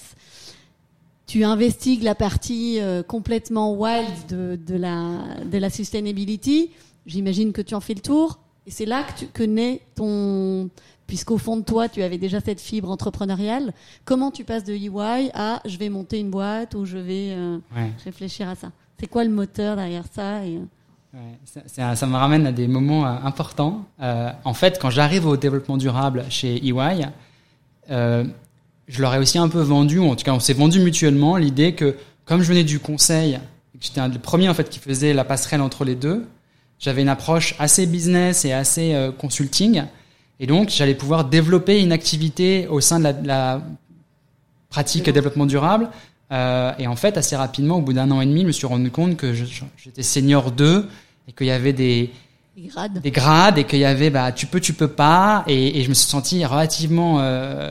tu 1.31 1.45
investigues 1.45 2.03
la 2.03 2.17
partie 2.17 2.81
euh, 2.81 3.05
complètement 3.05 3.73
wild 3.75 4.27
de, 4.29 4.59
de, 4.67 4.75
la, 4.75 5.45
de 5.45 5.59
la 5.59 5.71
sustainability. 5.71 6.71
J'imagine 7.07 7.53
que 7.53 7.63
tu 7.63 7.77
en 7.77 7.81
fais 7.81 7.95
le 7.95 8.01
tour. 8.01 8.41
Et 8.67 8.73
c'est 8.73 8.85
là 8.85 9.05
que, 9.05 9.27
que 9.27 9.45
naît 9.45 9.81
ton... 9.95 10.71
Puisqu'au 11.11 11.39
fond 11.39 11.57
de 11.57 11.65
toi, 11.65 11.89
tu 11.89 12.05
avais 12.05 12.19
déjà 12.19 12.41
cette 12.41 12.61
fibre 12.61 12.89
entrepreneuriale. 12.89 13.73
Comment 14.05 14.31
tu 14.31 14.45
passes 14.45 14.63
de 14.63 14.73
EY 14.73 15.33
à 15.35 15.61
je 15.65 15.77
vais 15.77 15.89
monter 15.89 16.21
une 16.21 16.31
boîte 16.31 16.77
ou 16.77 16.85
je 16.85 16.99
vais 16.99 17.33
euh, 17.33 17.59
réfléchir 18.05 18.49
à 18.49 18.55
ça? 18.55 18.71
C'est 19.01 19.09
quoi 19.09 19.25
le 19.25 19.31
moteur 19.31 19.75
derrière 19.75 20.05
ça 20.13 20.45
et... 20.45 20.59
Euh? 20.59 20.61
Ouais, 21.13 21.65
ça, 21.67 21.97
ça, 21.97 22.07
me 22.07 22.15
ramène 22.15 22.47
à 22.47 22.53
des 22.53 22.69
moments 22.69 23.05
importants. 23.05 23.85
en 23.99 24.55
fait, 24.55 24.79
quand 24.81 24.91
j'arrive 24.91 25.27
au 25.27 25.37
développement 25.37 25.77
durable 25.77 26.25
chez 26.29 26.65
EY, 26.65 27.09
je 27.89 29.03
leur 29.03 29.13
ai 29.13 29.19
aussi 29.19 29.37
un 29.37 29.49
peu 29.49 29.61
vendu, 29.61 29.99
ou 29.99 30.09
en 30.09 30.15
tout 30.15 30.23
cas 30.23 30.33
on 30.33 30.39
s'est 30.39 30.53
vendu 30.53 30.79
mutuellement 30.79 31.37
l'idée 31.37 31.75
que 31.75 31.97
comme 32.25 32.43
je 32.43 32.49
venais 32.49 32.63
du 32.63 32.79
conseil, 32.79 33.41
j'étais 33.81 34.01
un 34.01 34.09
des 34.09 34.21
premiers 34.21 34.49
en 34.49 34.55
fait 34.55 34.71
qui 34.71 34.79
faisait 34.79 35.13
la 35.13 35.25
passerelle 35.25 35.63
entre 35.63 35.85
les 35.85 35.97
deux, 35.97 36.29
j'avais 36.79 37.03
une 37.03 37.09
approche 37.09 37.55
assez 37.59 37.87
business 37.87 38.45
et 38.45 38.53
assez 38.53 38.95
euh, 38.95 39.13
consulting, 39.13 39.83
et 40.41 40.47
donc 40.47 40.71
j'allais 40.71 40.95
pouvoir 40.95 41.27
développer 41.27 41.81
une 41.81 41.93
activité 41.93 42.67
au 42.67 42.81
sein 42.81 42.99
de 42.99 43.05
la, 43.05 43.13
de 43.13 43.29
la 43.29 43.63
pratique 44.71 45.09
développement 45.11 45.47
durable. 45.47 45.91
Euh, 46.33 46.73
et 46.79 46.87
en 46.87 46.97
fait, 46.97 47.19
assez 47.19 47.37
rapidement, 47.37 47.77
au 47.77 47.83
bout 47.83 47.93
d'un 47.93 48.11
an 48.11 48.21
et 48.21 48.27
demi, 48.27 48.43
je 48.43 48.47
me 48.47 48.53
suis 48.53 48.67
rendu 48.67 48.91
compte 48.91 49.17
que 49.17 49.35
j'étais 49.35 50.03
senior 50.03 50.51
2 50.53 50.89
et 51.29 51.33
qu'il 51.33 51.49
y 51.49 51.51
avait 51.51 51.73
des, 51.75 52.11
des 52.57 52.69
grades, 52.69 53.01
des 53.01 53.11
grades 53.11 53.59
et 53.59 53.65
qu'il 53.65 53.81
y 53.81 53.85
avait 53.85 54.11
bah 54.11 54.33
tu 54.33 54.47
peux, 54.47 54.61
tu 54.61 54.73
peux 54.73 54.89
pas, 54.89 55.45
et, 55.47 55.79
et 55.79 55.83
je 55.83 55.89
me 55.89 55.95
suis 55.95 56.09
senti 56.09 56.45
relativement 56.45 57.21
euh, 57.21 57.71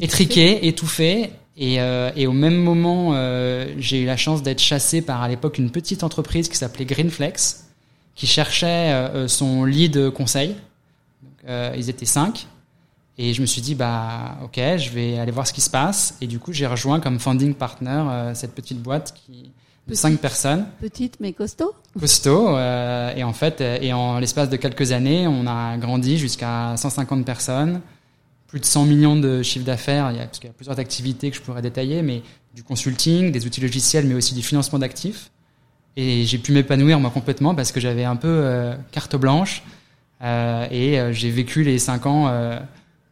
étriqué, 0.00 0.66
étouffé. 0.66 1.30
Et, 1.60 1.80
euh, 1.80 2.12
et, 2.14 2.28
au 2.28 2.32
même 2.32 2.54
moment, 2.54 3.14
j'ai 3.78 4.02
eu 4.02 4.06
la 4.06 4.16
chance 4.16 4.44
d'être 4.44 4.60
chassé 4.60 5.02
par 5.02 5.22
à 5.22 5.28
l'époque 5.28 5.58
une 5.58 5.70
petite 5.70 6.04
entreprise 6.04 6.48
qui 6.48 6.56
s'appelait 6.56 6.84
Greenflex, 6.84 7.66
qui 8.14 8.28
cherchait 8.28 8.94
son 9.26 9.64
lead 9.64 10.10
conseil. 10.10 10.54
Euh, 11.48 11.74
ils 11.76 11.90
étaient 11.90 12.06
cinq. 12.06 12.46
Et 13.16 13.34
je 13.34 13.40
me 13.40 13.46
suis 13.46 13.60
dit, 13.60 13.74
bah, 13.74 14.38
ok, 14.44 14.54
je 14.56 14.90
vais 14.90 15.18
aller 15.18 15.32
voir 15.32 15.46
ce 15.46 15.52
qui 15.52 15.60
se 15.60 15.70
passe. 15.70 16.16
Et 16.20 16.26
du 16.26 16.38
coup, 16.38 16.52
j'ai 16.52 16.66
rejoint 16.66 17.00
comme 17.00 17.18
founding 17.18 17.54
partner 17.54 18.04
euh, 18.08 18.34
cette 18.34 18.54
petite 18.54 18.80
boîte 18.80 19.14
qui 19.14 19.50
de 19.88 19.94
cinq 19.94 20.18
personnes. 20.18 20.66
Petite 20.80 21.16
mais 21.18 21.32
costaud. 21.32 21.72
Costaud. 21.98 22.58
et 22.58 23.24
en 23.24 23.32
fait, 23.32 23.62
et 23.62 23.94
en 23.94 24.18
l'espace 24.18 24.50
de 24.50 24.56
quelques 24.56 24.92
années, 24.92 25.26
on 25.26 25.46
a 25.46 25.78
grandi 25.78 26.18
jusqu'à 26.18 26.76
150 26.76 27.24
personnes 27.24 27.80
plus 28.48 28.60
de 28.60 28.64
100 28.64 28.86
millions 28.86 29.16
de 29.16 29.42
chiffre 29.42 29.64
d'affaires, 29.64 30.12
parce 30.16 30.38
qu'il 30.38 30.48
y 30.48 30.50
a 30.50 30.54
plusieurs 30.54 30.80
activités 30.80 31.30
que 31.30 31.36
je 31.36 31.42
pourrais 31.42 31.62
détailler, 31.62 32.02
mais 32.02 32.22
du 32.54 32.62
consulting, 32.64 33.30
des 33.30 33.46
outils 33.46 33.60
logiciels, 33.60 34.06
mais 34.06 34.14
aussi 34.14 34.34
du 34.34 34.42
financement 34.42 34.78
d'actifs. 34.78 35.30
Et 35.96 36.24
j'ai 36.24 36.38
pu 36.38 36.52
m'épanouir 36.52 36.98
moi 36.98 37.10
complètement 37.10 37.54
parce 37.54 37.72
que 37.72 37.80
j'avais 37.80 38.04
un 38.04 38.16
peu 38.16 38.28
euh, 38.28 38.74
carte 38.90 39.16
blanche 39.16 39.62
euh, 39.66 39.77
et 40.20 40.98
euh, 40.98 41.12
j'ai 41.12 41.30
vécu 41.30 41.62
les 41.62 41.78
5 41.78 42.06
ans 42.06 42.28
euh, 42.28 42.58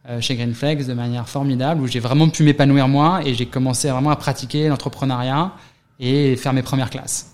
euh, 0.09 0.21
chez 0.21 0.35
Greenflex 0.35 0.87
de 0.87 0.93
manière 0.93 1.27
formidable 1.27 1.81
où 1.81 1.87
j'ai 1.87 1.99
vraiment 1.99 2.29
pu 2.29 2.43
m'épanouir 2.43 2.87
moi 2.87 3.21
et 3.25 3.33
j'ai 3.33 3.45
commencé 3.45 3.89
vraiment 3.89 4.09
à 4.09 4.15
pratiquer 4.15 4.67
l'entrepreneuriat 4.67 5.53
et 5.99 6.35
faire 6.35 6.53
mes 6.53 6.63
premières 6.63 6.89
classes. 6.89 7.33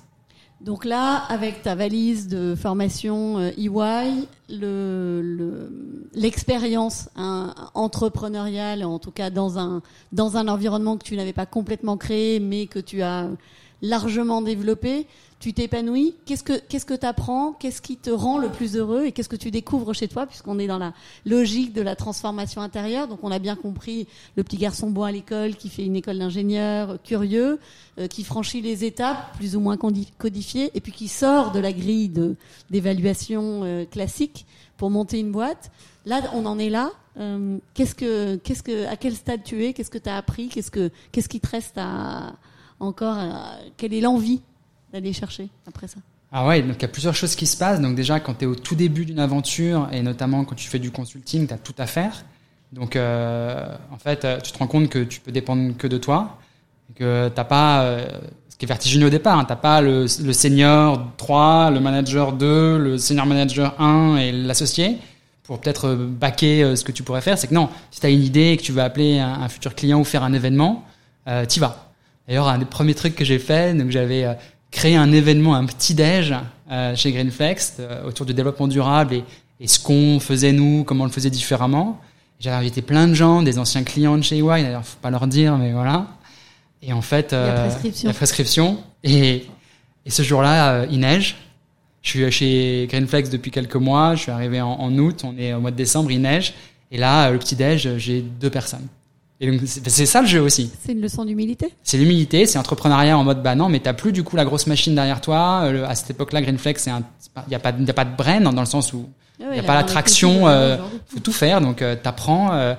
Donc 0.62 0.86
là, 0.86 1.18
avec 1.27 1.62
ta 1.62 1.75
valise 1.75 2.30
de 2.30 2.56
formation 2.56 3.38
EY, 3.58 4.27
euh, 4.50 5.68
l'expérience 6.13 7.10
le, 7.15 7.22
hein, 7.22 7.53
entrepreneuriale, 7.74 8.86
en 8.86 8.98
tout 8.98 9.12
cas 9.12 9.30
dans 9.30 9.60
un, 9.60 9.82
dans 10.13 10.38
un 10.38 10.48
environnement 10.48 10.96
que 10.98 11.03
tu 11.03 11.18
n'avais 11.18 11.34
pas 11.34 11.46
complètement 11.46 11.98
créé, 11.98 12.39
mais 12.39 12.68
que 12.68 12.80
tu 12.80 13.01
as 13.01 13.27
largement 13.82 14.42
développé, 14.42 15.06
tu 15.43 15.51
t'épanouis. 15.51 16.15
Qu'est-ce 16.25 16.43
que 16.43 16.57
qu'est-ce 16.57 16.85
que 16.85 16.93
t'apprends 16.93 17.51
Qu'est-ce 17.51 17.81
qui 17.81 17.97
te 17.97 18.09
rend 18.09 18.38
le 18.38 18.47
plus 18.47 18.77
heureux 18.77 19.03
Et 19.03 19.12
qu'est-ce 19.12 19.27
que 19.27 19.35
tu 19.35 19.51
découvres 19.51 19.93
chez 19.93 20.07
toi 20.07 20.25
Puisqu'on 20.25 20.57
est 20.57 20.67
dans 20.67 20.77
la 20.77 20.93
logique 21.25 21.73
de 21.73 21.81
la 21.81 21.97
transformation 21.97 22.62
intérieure. 22.62 23.09
Donc 23.09 23.19
on 23.23 23.31
a 23.31 23.39
bien 23.39 23.57
compris 23.57 24.07
le 24.38 24.43
petit 24.45 24.55
garçon 24.55 24.89
bon 24.89 25.03
à 25.03 25.12
l'école 25.12 25.57
qui 25.57 25.67
fait 25.67 25.83
une 25.83 25.97
école 25.97 26.17
d'ingénieur, 26.17 26.97
curieux, 27.03 27.59
euh, 28.00 28.07
qui 28.07 28.23
franchit 28.23 28.62
les 28.62 28.85
étapes 28.85 29.35
plus 29.35 29.57
ou 29.57 29.59
moins 29.59 29.75
codifiées, 30.17 30.71
et 30.75 30.79
puis 30.79 30.93
qui 30.93 31.09
sort 31.09 31.51
de 31.51 31.59
la 31.59 31.73
grille 31.73 32.09
d'évaluation 32.69 33.65
euh, 33.65 33.83
classique 33.83 34.45
pour 34.77 34.91
monter 34.91 35.19
une 35.19 35.33
boîte. 35.33 35.71
Là, 36.05 36.21
on 36.33 36.45
en 36.45 36.57
est 36.57 36.69
là. 36.69 36.89
Euh, 37.19 37.57
qu'est-ce 37.73 37.95
que, 37.95 38.88
à 38.88 38.95
quel 38.95 39.15
stade 39.15 39.43
tu 39.43 39.65
es? 39.65 39.73
Qu'est-ce 39.73 39.91
que 39.91 39.97
tu 39.97 40.09
as 40.09 40.15
appris? 40.15 40.47
Qu'est-ce 40.47 40.71
que, 40.71 40.89
qu'est-ce 41.12 41.27
qui 41.27 41.41
te 41.41 41.50
reste 41.50 41.81
encore 42.79 43.17
Quelle 43.75 43.93
est 43.93 44.01
l'envie 44.01 44.41
d'aller 44.93 45.12
chercher 45.12 45.50
après 45.67 45.88
ça 45.88 46.00
ah 46.35 46.47
ouais, 46.47 46.63
donc 46.63 46.77
il 46.77 46.81
y 46.81 46.85
a 46.85 46.88
plusieurs 46.88 47.13
choses 47.13 47.35
qui 47.35 47.45
se 47.45 47.55
passent. 47.55 47.79
Donc 47.79 47.93
déjà, 47.93 48.19
quand 48.19 48.33
tu 48.33 48.45
es 48.45 48.47
au 48.47 48.55
tout 48.55 48.73
début 48.73 49.05
d'une 49.05 49.19
aventure, 49.19 49.88
et 49.91 50.01
notamment 50.01 50.45
quand 50.45 50.55
tu 50.55 50.67
fais 50.67 50.79
du 50.79 50.89
consulting, 50.89 51.45
tu 51.45 51.53
as 51.53 51.59
tout 51.59 51.75
à 51.77 51.85
faire. 51.85 52.25
Donc 52.71 52.95
euh, 52.95 53.63
en 53.91 54.00
fait, 54.00 54.25
tu 54.41 54.51
te 54.51 54.57
rends 54.57 54.65
compte 54.65 54.89
que 54.89 55.03
tu 55.03 55.19
peux 55.19 55.31
dépendre 55.31 55.77
que 55.77 55.85
de 55.85 56.00
toi, 56.00 56.39
que 56.95 57.29
t'as 57.29 57.43
pas, 57.43 57.83
euh, 57.83 58.07
ce 58.50 58.57
qui 58.57 58.65
est 58.65 58.67
vertigineux 58.67 59.07
au 59.07 59.12
départ, 59.12 59.38
hein, 59.38 59.45
t'as 59.45 59.55
pas 59.55 59.81
le, 59.81 60.07
senior 60.07 61.07
3, 61.17 61.71
le 61.71 61.79
manager 61.79 62.33
2, 62.33 62.77
le 62.77 62.97
senior 62.97 63.25
manager 63.25 63.79
1 63.79 64.17
et 64.17 64.31
l'associé. 64.31 64.97
pour 65.43 65.59
peut-être 65.59 65.95
baquer 65.95 66.63
euh, 66.63 66.75
ce 66.75 66.83
que 66.83 66.91
tu 66.91 67.03
pourrais 67.03 67.21
faire, 67.21 67.38
c'est 67.38 67.47
que 67.47 67.53
non, 67.53 67.69
si 67.91 68.00
tu 68.00 68.05
as 68.05 68.09
une 68.09 68.23
idée 68.23 68.51
et 68.51 68.57
que 68.57 68.63
tu 68.63 68.71
veux 68.71 68.81
appeler 68.81 69.19
un, 69.19 69.50
futur 69.50 69.75
client 69.75 70.00
ou 70.00 70.03
faire 70.03 70.23
un 70.23 70.33
événement, 70.33 70.85
euh, 71.27 71.45
t'y 71.45 71.59
vas. 71.59 71.91
D'ailleurs, 72.27 72.47
un 72.47 72.57
des 72.57 72.65
premiers 72.65 72.95
trucs 72.95 73.15
que 73.15 73.25
j'ai 73.25 73.39
fait, 73.39 73.73
donc 73.73 73.89
j'avais 73.89 74.38
créé 74.74 74.96
un 74.98 75.12
événement, 75.12 75.56
un 75.56 75.65
petit 75.65 75.94
déj 75.94 76.34
euh, 76.70 76.96
chez 76.96 77.12
Greenflex 77.12 77.77
euh, 77.80 78.06
autour 78.06 78.25
du 78.25 78.34
développement 78.34 78.68
durable 78.68 79.13
et, 79.13 79.24
et 79.62 79.68
ce 79.68 79.80
qu'on 79.80 80.20
faisait 80.20 80.51
nous, 80.51 80.84
comment 80.84 81.06
on 81.06 81.08
le 81.08 81.13
faisait 81.13 81.30
différemment. 81.30 82.01
J'avais 82.39 82.58
invité 82.58 82.82
plein 82.82 83.08
de 83.08 83.13
gens, 83.13 83.42
des 83.42 83.58
anciens 83.60 83.84
clients 83.84 84.18
de 84.18 84.24
chez 84.24 84.39
EY, 84.39 84.63
d'ailleurs, 84.63 84.86
faut 84.86 85.00
pas 85.01 85.12
leur 85.12 85.27
dire, 85.27 85.58
mais 85.58 85.72
voilà. 85.72 86.08
Et 86.82 86.92
en 86.92 87.01
fait, 87.01 87.32
euh, 87.32 87.70
prescription. 87.70 88.08
la 88.10 88.13
prescription. 88.13 88.84
Et, 89.03 89.46
et 90.06 90.10
ce 90.10 90.22
jour-là, 90.24 90.74
euh, 90.74 90.88
il 90.92 91.00
neige. 91.00 91.38
Je 92.01 92.10
suis 92.10 92.32
chez 92.32 92.88
Greenflex 92.89 93.30
depuis 93.30 93.51
quelques 93.51 93.77
mois. 93.77 94.15
Je 94.15 94.24
suis 94.24 94.32
arrivé 94.32 94.60
en, 94.60 94.72
en 94.72 94.98
août. 94.98 95.22
On 95.24 95.38
est 95.38 95.53
au 95.53 95.62
mois 95.62 95.72
de 95.72 95.77
décembre. 95.77 96.12
Il 96.12 96.22
neige. 96.22 96.53
Et 96.92 96.98
là, 96.98 97.27
euh, 97.27 97.32
le 97.32 97.39
petit 97.39 97.56
déj, 97.56 97.98
j'ai 97.98 98.22
deux 98.22 98.50
personnes. 98.50 98.88
Et 99.43 99.51
donc 99.51 99.59
c'est 99.67 100.05
ça 100.05 100.21
le 100.21 100.27
jeu 100.27 100.39
aussi. 100.39 100.71
C'est 100.85 100.93
une 100.93 101.01
leçon 101.01 101.25
d'humilité? 101.25 101.73
C'est 101.83 101.97
l'humilité, 101.97 102.45
c'est 102.45 102.57
entrepreneuriat 102.57 103.17
en 103.17 103.25
mode 103.25 103.43
bah 103.43 103.55
non, 103.55 103.67
mais 103.67 103.81
t'as 103.81 103.91
plus 103.91 104.13
du 104.13 104.23
coup 104.23 104.38
la 104.38 104.45
grosse 104.45 104.67
machine 104.67 104.95
derrière 104.95 105.19
toi. 105.19 105.63
Euh, 105.63 105.71
le- 105.73 105.85
à 105.85 105.95
cette 105.95 106.12
époque-là, 106.12 106.41
Greenflex, 106.41 106.85
il 106.85 106.89
y 106.89 107.55
a 107.55 107.59
pas, 107.59 107.75
y 107.77 107.89
a 107.89 107.93
pas 107.93 108.05
de 108.05 108.15
brain 108.15 108.39
dans 108.39 108.51
le 108.62 108.65
sens 108.65 108.93
où 108.93 109.09
Il 109.41 109.47
il 109.51 109.57
y 109.57 109.59
a 109.59 109.63
pas 109.63 109.75
la 109.75 109.83
traction. 109.83 110.47
Euh, 110.47 110.77
faut 111.07 111.19
tout 111.19 111.33
faire, 111.33 111.59
donc 111.59 111.81
euh, 111.81 111.97
t'apprends 112.01 112.53
euh, 112.53 112.73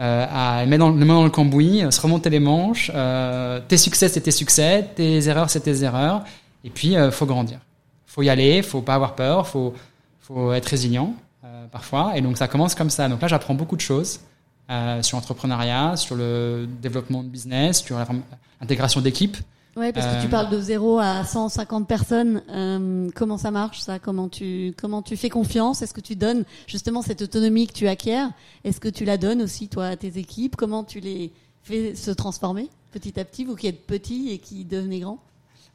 euh, 0.00 0.26
à 0.28 0.66
mettre 0.66 0.80
dans, 0.80 0.90
les 0.90 1.04
mains 1.04 1.14
dans 1.14 1.24
le 1.24 1.30
cambouis, 1.30 1.84
se 1.88 2.00
remonter 2.00 2.30
les 2.30 2.40
manches. 2.40 2.90
Tes 3.68 3.76
succès, 3.76 4.08
c'est 4.08 4.22
tes 4.22 4.32
succès, 4.32 4.88
tes 4.96 5.28
erreurs, 5.28 5.50
c'est 5.50 5.60
tes 5.60 5.84
erreurs. 5.84 6.24
Et 6.64 6.70
puis, 6.70 6.96
faut 7.12 7.26
grandir. 7.26 7.60
Faut 8.06 8.22
y 8.22 8.28
aller, 8.28 8.62
faut 8.62 8.80
pas 8.82 8.94
avoir 8.96 9.14
peur, 9.14 9.46
faut, 9.46 9.72
faut 10.20 10.52
être 10.52 10.66
résilient 10.66 11.14
parfois. 11.70 12.12
Et 12.16 12.20
donc, 12.22 12.38
ça 12.38 12.48
commence 12.48 12.74
comme 12.74 12.90
ça. 12.90 13.08
Donc 13.08 13.22
là, 13.22 13.28
j'apprends 13.28 13.54
beaucoup 13.54 13.76
de 13.76 13.80
choses 13.82 14.18
euh, 14.70 15.02
sur 15.02 15.16
l'entrepreneuriat, 15.16 15.96
sur 15.96 16.14
le 16.14 16.68
développement 16.80 17.22
de 17.22 17.28
business, 17.28 17.82
sur 17.82 17.98
l'intégration 18.60 19.00
d'équipes. 19.00 19.36
Ouais, 19.74 19.92
parce 19.92 20.06
que 20.06 20.12
Euh, 20.18 20.22
tu 20.22 20.28
parles 20.28 20.50
de 20.50 20.60
0 20.60 20.98
à 20.98 21.24
150 21.24 21.88
personnes. 21.88 22.42
Euh, 22.50 23.08
comment 23.14 23.38
ça 23.38 23.50
marche 23.50 23.80
ça? 23.80 23.98
Comment 23.98 24.28
tu 24.28 24.74
comment 24.76 25.00
tu 25.00 25.16
fais 25.16 25.30
confiance? 25.30 25.80
Est-ce 25.80 25.94
que 25.94 26.02
tu 26.02 26.14
donnes 26.14 26.44
justement 26.66 27.00
cette 27.00 27.22
autonomie 27.22 27.66
que 27.66 27.72
tu 27.72 27.88
acquiers? 27.88 28.26
Est-ce 28.64 28.80
que 28.80 28.88
tu 28.88 29.06
la 29.06 29.16
donnes 29.16 29.40
aussi 29.40 29.68
toi 29.68 29.86
à 29.86 29.96
tes 29.96 30.18
équipes? 30.18 30.56
Comment 30.56 30.84
tu 30.84 31.00
les 31.00 31.32
fais 31.62 31.94
se 31.94 32.10
transformer 32.10 32.68
petit 32.92 33.18
à 33.18 33.24
petit, 33.24 33.44
vous 33.44 33.56
qui 33.56 33.66
êtes 33.66 33.86
petits 33.86 34.28
et 34.30 34.38
qui 34.38 34.66
devenez 34.66 35.00
grands? 35.00 35.18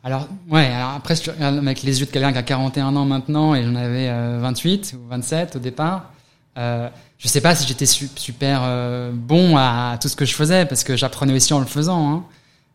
Alors, 0.04 0.28
ouais, 0.50 0.68
alors 0.68 0.92
après, 0.92 1.16
avec 1.42 1.82
les 1.82 2.00
yeux 2.00 2.06
de 2.06 2.12
quelqu'un 2.12 2.32
qui 2.32 2.38
a 2.38 2.44
41 2.44 2.96
ans 2.96 3.06
maintenant 3.06 3.56
et 3.56 3.64
j'en 3.64 3.74
avais 3.76 4.10
euh, 4.10 4.38
28 4.42 4.96
ou 4.96 5.08
27 5.10 5.56
au 5.56 5.60
départ. 5.60 6.12
Euh, 6.58 6.90
je 7.20 7.28
sais 7.28 7.42
pas 7.42 7.56
si 7.56 7.68
j'étais 7.68 7.86
su- 7.86 8.10
super 8.16 8.62
euh, 8.64 9.12
bon 9.14 9.58
à 9.58 9.98
tout 10.02 10.08
ce 10.08 10.16
que 10.16 10.26
je 10.26 10.34
faisais 10.34 10.66
parce 10.66 10.84
que 10.84 10.96
j'apprenais 10.96 11.34
aussi 11.34 11.54
en 11.54 11.60
le 11.60 11.66
faisant. 11.66 12.12
Hein. 12.12 12.24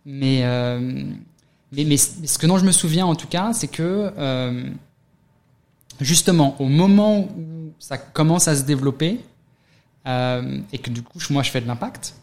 Mais, 0.06 0.40
euh, 0.44 1.04
mais, 1.72 1.96
ce 1.96 2.38
que 2.38 2.46
dont 2.46 2.58
je 2.58 2.64
me 2.64 2.72
souviens 2.72 3.06
en 3.06 3.14
tout 3.14 3.26
cas, 3.26 3.52
c'est 3.52 3.68
que 3.68 4.12
euh, 4.18 4.64
justement 6.00 6.56
au 6.60 6.66
moment 6.66 7.20
où 7.20 7.72
ça 7.78 7.98
commence 7.98 8.48
à 8.48 8.56
se 8.56 8.62
développer 8.62 9.20
et 10.04 10.78
que 10.78 10.90
du 10.90 11.02
coup 11.02 11.18
moi 11.30 11.44
je 11.44 11.50
fais 11.50 11.60
de 11.60 11.68
l'impact 11.68 12.14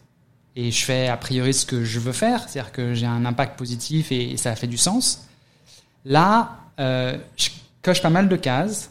et 0.58 0.70
je 0.72 0.84
fais 0.84 1.08
a 1.08 1.16
priori 1.16 1.54
ce 1.54 1.66
que 1.66 1.86
je 1.86 2.00
veux 2.00 2.12
faire, 2.12 2.48
c'est-à-dire 2.50 2.74
que 2.74 2.94
j'ai 2.94 3.06
un 3.06 3.24
impact 3.26 3.58
positif 3.58 4.12
et, 4.12 4.32
et 4.32 4.38
ça 4.38 4.54
fait 4.56 4.68
du 4.68 4.78
sens. 4.78 5.26
Là, 6.04 6.58
je 6.78 7.50
coche 7.82 8.02
pas 8.02 8.10
mal 8.10 8.28
de 8.28 8.36
cases. 8.36 8.90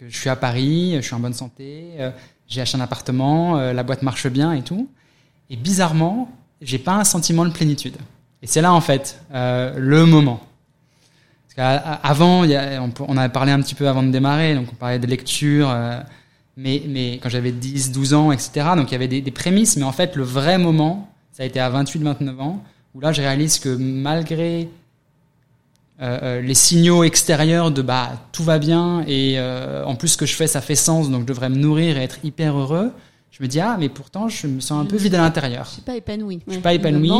Que 0.00 0.08
je 0.08 0.16
suis 0.16 0.30
à 0.30 0.36
Paris, 0.36 0.92
je 0.96 1.00
suis 1.02 1.14
en 1.14 1.20
bonne 1.20 1.34
santé, 1.34 1.88
euh, 1.98 2.10
j'ai 2.48 2.62
acheté 2.62 2.78
un 2.78 2.80
appartement, 2.80 3.58
euh, 3.58 3.74
la 3.74 3.82
boîte 3.82 4.00
marche 4.00 4.26
bien 4.28 4.54
et 4.54 4.62
tout. 4.62 4.88
Et 5.50 5.56
bizarrement, 5.56 6.30
j'ai 6.62 6.78
pas 6.78 6.94
un 6.94 7.04
sentiment 7.04 7.44
de 7.44 7.50
plénitude. 7.50 7.98
Et 8.40 8.46
c'est 8.46 8.62
là 8.62 8.72
en 8.72 8.80
fait 8.80 9.20
euh, 9.34 9.74
le 9.76 10.06
moment. 10.06 10.40
Parce 11.54 11.54
qu'avant, 12.00 12.44
a- 12.44 12.80
on, 13.08 13.16
avait 13.18 13.28
parlé 13.28 13.52
un 13.52 13.60
petit 13.60 13.74
peu 13.74 13.88
avant 13.90 14.02
de 14.02 14.10
démarrer, 14.10 14.54
donc 14.54 14.68
on 14.72 14.74
parlait 14.74 14.98
de 14.98 15.06
lecture, 15.06 15.70
mais, 16.56 16.82
mais 16.88 17.20
quand 17.22 17.28
j'avais 17.28 17.52
10, 17.52 17.92
12 17.92 18.14
ans, 18.14 18.32
etc. 18.32 18.68
Donc 18.76 18.88
il 18.88 18.92
y 18.92 18.94
avait 18.94 19.06
des, 19.06 19.20
des 19.20 19.30
prémices, 19.30 19.76
mais 19.76 19.84
en 19.84 19.92
fait 19.92 20.16
le 20.16 20.22
vrai 20.22 20.56
moment, 20.56 21.10
ça 21.30 21.42
a 21.42 21.46
été 21.46 21.60
à 21.60 21.68
28, 21.68 22.02
29 22.02 22.40
ans, 22.40 22.64
où 22.94 23.00
là 23.00 23.12
je 23.12 23.20
réalise 23.20 23.58
que 23.58 23.68
malgré 23.68 24.66
euh, 26.00 26.18
euh, 26.22 26.40
les 26.40 26.54
signaux 26.54 27.04
extérieurs 27.04 27.70
de 27.70 27.82
bah 27.82 28.10
tout 28.32 28.42
va 28.42 28.58
bien 28.58 29.04
et 29.06 29.34
euh, 29.36 29.84
en 29.84 29.96
plus 29.96 30.08
ce 30.08 30.16
que 30.16 30.26
je 30.26 30.34
fais 30.34 30.46
ça 30.46 30.60
fait 30.60 30.74
sens, 30.74 31.10
donc 31.10 31.22
je 31.22 31.26
devrais 31.26 31.50
me 31.50 31.56
nourrir 31.56 31.98
et 31.98 32.02
être 32.02 32.24
hyper 32.24 32.56
heureux. 32.56 32.92
Je 33.30 33.42
me 33.42 33.48
dis 33.48 33.60
ah 33.60 33.76
mais 33.78 33.88
pourtant 33.88 34.28
je 34.28 34.46
me 34.46 34.60
sens 34.60 34.82
un 34.82 34.86
peu 34.86 34.96
vide 34.96 35.14
à 35.14 35.18
l'intérieur. 35.18 35.66
Je 35.66 35.70
suis 35.72 35.82
pas 35.82 35.96
épanoui. 35.96 36.40
Je 36.46 36.52
suis 36.52 36.62
pas 36.62 36.74
épanoui, 36.74 37.10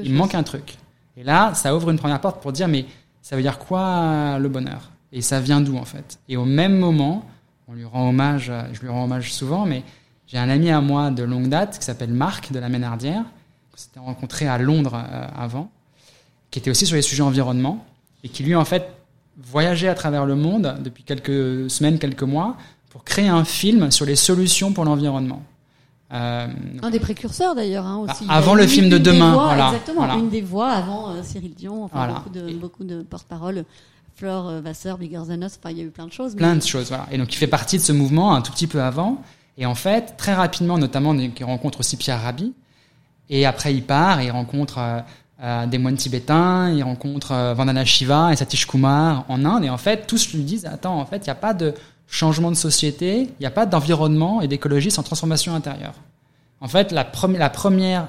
Il 0.00 0.12
me 0.12 0.18
manque 0.18 0.32
il 0.32 0.36
un 0.36 0.42
truc. 0.42 0.76
Et 1.16 1.24
là, 1.24 1.52
ça 1.54 1.74
ouvre 1.74 1.90
une 1.90 1.98
première 1.98 2.20
porte 2.20 2.40
pour 2.40 2.52
dire, 2.52 2.68
mais 2.68 2.86
ça 3.22 3.34
veut 3.34 3.42
dire 3.42 3.58
quoi 3.58 4.38
le 4.38 4.48
bonheur? 4.48 4.92
Et 5.12 5.20
ça 5.20 5.40
vient 5.40 5.60
d'où 5.60 5.76
en 5.76 5.84
fait? 5.84 6.20
Et 6.28 6.36
au 6.36 6.44
même 6.44 6.78
moment, 6.78 7.24
on 7.66 7.74
lui 7.74 7.84
rend 7.84 8.08
hommage, 8.08 8.52
je 8.72 8.80
lui 8.80 8.88
rends 8.88 9.04
hommage 9.04 9.32
souvent, 9.32 9.66
mais 9.66 9.82
j'ai 10.28 10.36
un 10.36 10.50
ami 10.50 10.70
à 10.70 10.82
moi 10.82 11.10
de 11.10 11.22
longue 11.22 11.48
date 11.48 11.78
qui 11.78 11.84
s'appelle 11.86 12.10
Marc 12.10 12.52
de 12.52 12.58
la 12.58 12.68
Ménardière, 12.68 13.24
qu'on 13.70 13.78
s'était 13.78 13.98
rencontré 13.98 14.46
à 14.46 14.58
Londres 14.58 14.94
euh, 14.94 15.26
avant, 15.34 15.70
qui 16.50 16.58
était 16.58 16.70
aussi 16.70 16.84
sur 16.84 16.96
les 16.96 17.02
sujets 17.02 17.22
environnement, 17.22 17.84
et 18.24 18.28
qui 18.28 18.42
lui 18.42 18.54
en 18.54 18.64
fait 18.64 18.88
voyageait 19.36 19.88
à 19.88 19.94
travers 19.94 20.26
le 20.26 20.34
monde 20.34 20.76
depuis 20.82 21.04
quelques 21.04 21.70
semaines, 21.70 21.98
quelques 21.98 22.22
mois, 22.24 22.56
pour 22.90 23.04
créer 23.04 23.28
un 23.28 23.44
film 23.44 23.90
sur 23.90 24.04
les 24.06 24.16
solutions 24.16 24.72
pour 24.72 24.84
l'environnement. 24.84 25.42
Euh, 26.12 26.46
Un 26.82 26.90
des 26.90 27.00
précurseurs 27.00 27.54
d'ailleurs 27.54 27.86
hein, 27.86 27.98
aussi. 27.98 28.24
Bah, 28.24 28.34
avant 28.34 28.54
le 28.54 28.66
film 28.66 28.88
de 28.88 28.96
demain, 28.96 29.32
voix, 29.34 29.44
voilà, 29.44 29.66
Exactement, 29.68 29.98
voilà. 30.06 30.14
une 30.14 30.30
des 30.30 30.40
voix 30.40 30.70
avant 30.70 31.10
euh, 31.10 31.22
Cyril 31.22 31.52
Dion, 31.54 31.84
enfin 31.84 31.98
Voilà. 31.98 32.14
beaucoup 32.14 32.30
de 32.30 32.48
Et- 32.48 32.54
beaucoup 32.54 32.84
de 32.84 33.02
porte-paroles. 33.02 33.64
Fleur 34.16 34.48
euh, 34.48 34.60
Vasseur, 34.62 34.96
Bigger 34.98 35.20
Than 35.28 35.42
Us, 35.42 35.58
enfin 35.60 35.70
il 35.70 35.78
y 35.78 35.80
a 35.82 35.84
eu 35.84 35.90
plein 35.90 36.06
de 36.06 36.12
choses. 36.12 36.34
plein 36.34 36.54
mais- 36.54 36.60
de 36.60 36.64
choses. 36.66 36.88
Voilà. 36.88 37.06
Et 37.12 37.18
donc, 37.18 37.32
il 37.32 37.36
fait 37.36 37.46
partie 37.46 37.76
de 37.76 37.82
ce 37.82 37.92
mouvement 37.92 38.34
un 38.34 38.40
tout 38.42 38.50
petit 38.52 38.66
peu 38.66 38.80
avant. 38.82 39.22
Et 39.58 39.66
en 39.66 39.74
fait, 39.74 40.14
très 40.16 40.32
rapidement, 40.34 40.78
notamment, 40.78 41.12
il 41.14 41.44
rencontre 41.44 41.80
aussi 41.80 41.96
Pierre 41.98 42.22
Rabhi. 42.22 42.52
Et 43.28 43.44
après, 43.44 43.74
il 43.74 43.82
part 43.82 44.20
et 44.20 44.24
il 44.26 44.30
rencontre 44.30 44.78
euh, 45.42 45.66
des 45.66 45.78
moines 45.78 45.96
tibétains, 45.96 46.70
il 46.70 46.82
rencontre 46.82 47.32
euh, 47.32 47.54
Vandana 47.54 47.84
Shiva 47.84 48.32
et 48.32 48.36
Satish 48.36 48.66
Kumar 48.66 49.24
en 49.28 49.44
Inde. 49.44 49.64
Et 49.64 49.70
en 49.70 49.78
fait, 49.78 50.06
tous 50.06 50.32
lui 50.32 50.42
disent, 50.42 50.66
attends, 50.66 50.98
en 50.98 51.06
fait, 51.06 51.18
il 51.18 51.24
n'y 51.24 51.30
a 51.30 51.34
pas 51.36 51.54
de 51.54 51.74
changement 52.06 52.50
de 52.50 52.56
société, 52.56 53.22
il 53.22 53.40
n'y 53.40 53.46
a 53.46 53.50
pas 53.50 53.66
d'environnement 53.66 54.40
et 54.40 54.48
d'écologie 54.48 54.90
sans 54.90 55.02
transformation 55.02 55.54
intérieure. 55.54 55.94
En 56.60 56.68
fait, 56.68 56.90
la, 56.90 57.04
premi- 57.04 57.38
la 57.38 57.50
première 57.50 58.08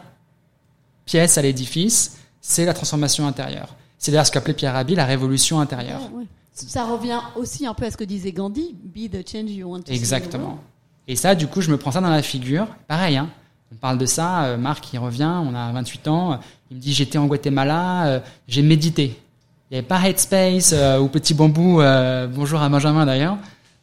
pièce 1.06 1.38
à 1.38 1.42
l'édifice, 1.42 2.18
c'est 2.42 2.66
la 2.66 2.74
transformation 2.74 3.28
intérieure. 3.28 3.76
C'est 3.98 4.12
d'ailleurs 4.12 4.26
ce 4.26 4.32
qu'appelait 4.32 4.54
Pierre 4.54 4.74
Rabhi 4.74 4.96
la 4.96 5.06
révolution 5.06 5.60
intérieure. 5.60 6.02
Ouais. 6.14 6.24
Ça 6.54 6.86
revient 6.86 7.20
aussi 7.36 7.66
un 7.68 7.74
peu 7.74 7.86
à 7.86 7.92
ce 7.92 7.98
que 7.98 8.04
disait 8.04 8.32
Gandhi, 8.32 8.76
be 8.84 9.10
the 9.10 9.28
change 9.30 9.52
you 9.52 9.70
want 9.70 9.82
to 9.82 9.86
see 9.88 9.92
in 9.92 9.96
the 9.96 10.00
Exactement. 10.00 10.44
world. 10.46 10.60
Et 11.08 11.16
ça, 11.16 11.36
du 11.36 11.48
coup, 11.48 11.62
je 11.62 11.72
me 11.72 11.78
prends 11.78 11.92
ça 11.92 12.02
dans 12.02 12.10
la 12.10 12.22
figure. 12.22 12.68
Pareil, 12.88 13.18
hein. 13.18 13.30
On 13.72 13.76
parle 13.76 13.98
de 13.98 14.06
ça, 14.06 14.44
euh, 14.46 14.58
Marc, 14.58 14.92
il 14.94 15.00
revient, 15.00 15.32
on 15.44 15.54
a 15.54 15.72
28 15.72 16.08
ans, 16.08 16.40
il 16.72 16.78
me 16.78 16.82
dit, 16.82 16.94
j'étais 16.94 17.18
en 17.18 17.28
Guatemala, 17.28 18.06
euh, 18.08 18.20
j'ai 18.48 18.62
médité. 18.62 19.20
Il 19.70 19.74
n'y 19.76 19.78
avait 19.80 19.88
pas 19.88 20.00
Headspace 20.02 20.72
euh, 20.74 20.98
ou 21.00 21.08
Petit 21.08 21.34
Bambou, 21.36 21.80
euh, 21.80 22.28
bonjour 22.28 22.62
à 22.62 22.70
Benjamin 22.70 23.06
d'ailleurs, 23.06 23.38